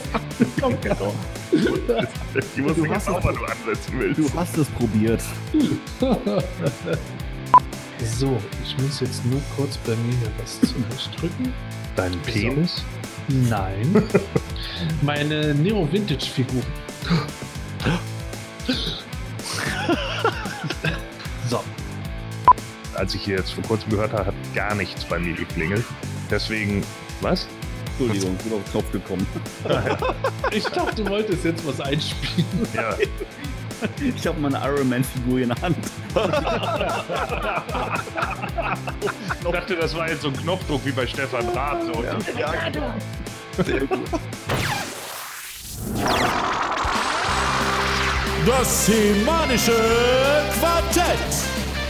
[0.63, 1.13] angekommen habe.
[1.53, 4.19] Ich wusste Du hast es- was du ansetzen willst.
[4.19, 5.23] Du hast es probiert.
[8.19, 11.53] So, ich muss jetzt nur kurz bei mir hier was zurechtdrücken.
[11.97, 12.83] Dein Penis?
[13.29, 14.03] Nein.
[15.03, 16.63] Meine Neo Vintage Figur.
[21.49, 21.63] so,
[23.01, 25.87] Als ich hier jetzt vor kurzem gehört habe, hat gar nichts bei mir geklingelt.
[26.31, 26.85] Deswegen,
[27.23, 27.47] was?
[27.99, 29.27] Entschuldigung, ich bin auf den Knopf gekommen.
[30.51, 32.47] ich dachte, du wolltest jetzt was einspielen.
[32.75, 32.95] Ja,
[34.17, 35.79] Ich habe meine Iron Man Figur in der Hand.
[39.41, 41.87] ich dachte, das war jetzt so ein Knopfdruck wie bei Stefan Rath.
[41.87, 42.05] So.
[43.63, 44.01] Sehr gut.
[48.47, 49.73] Das semanische
[50.61, 51.17] Quartett.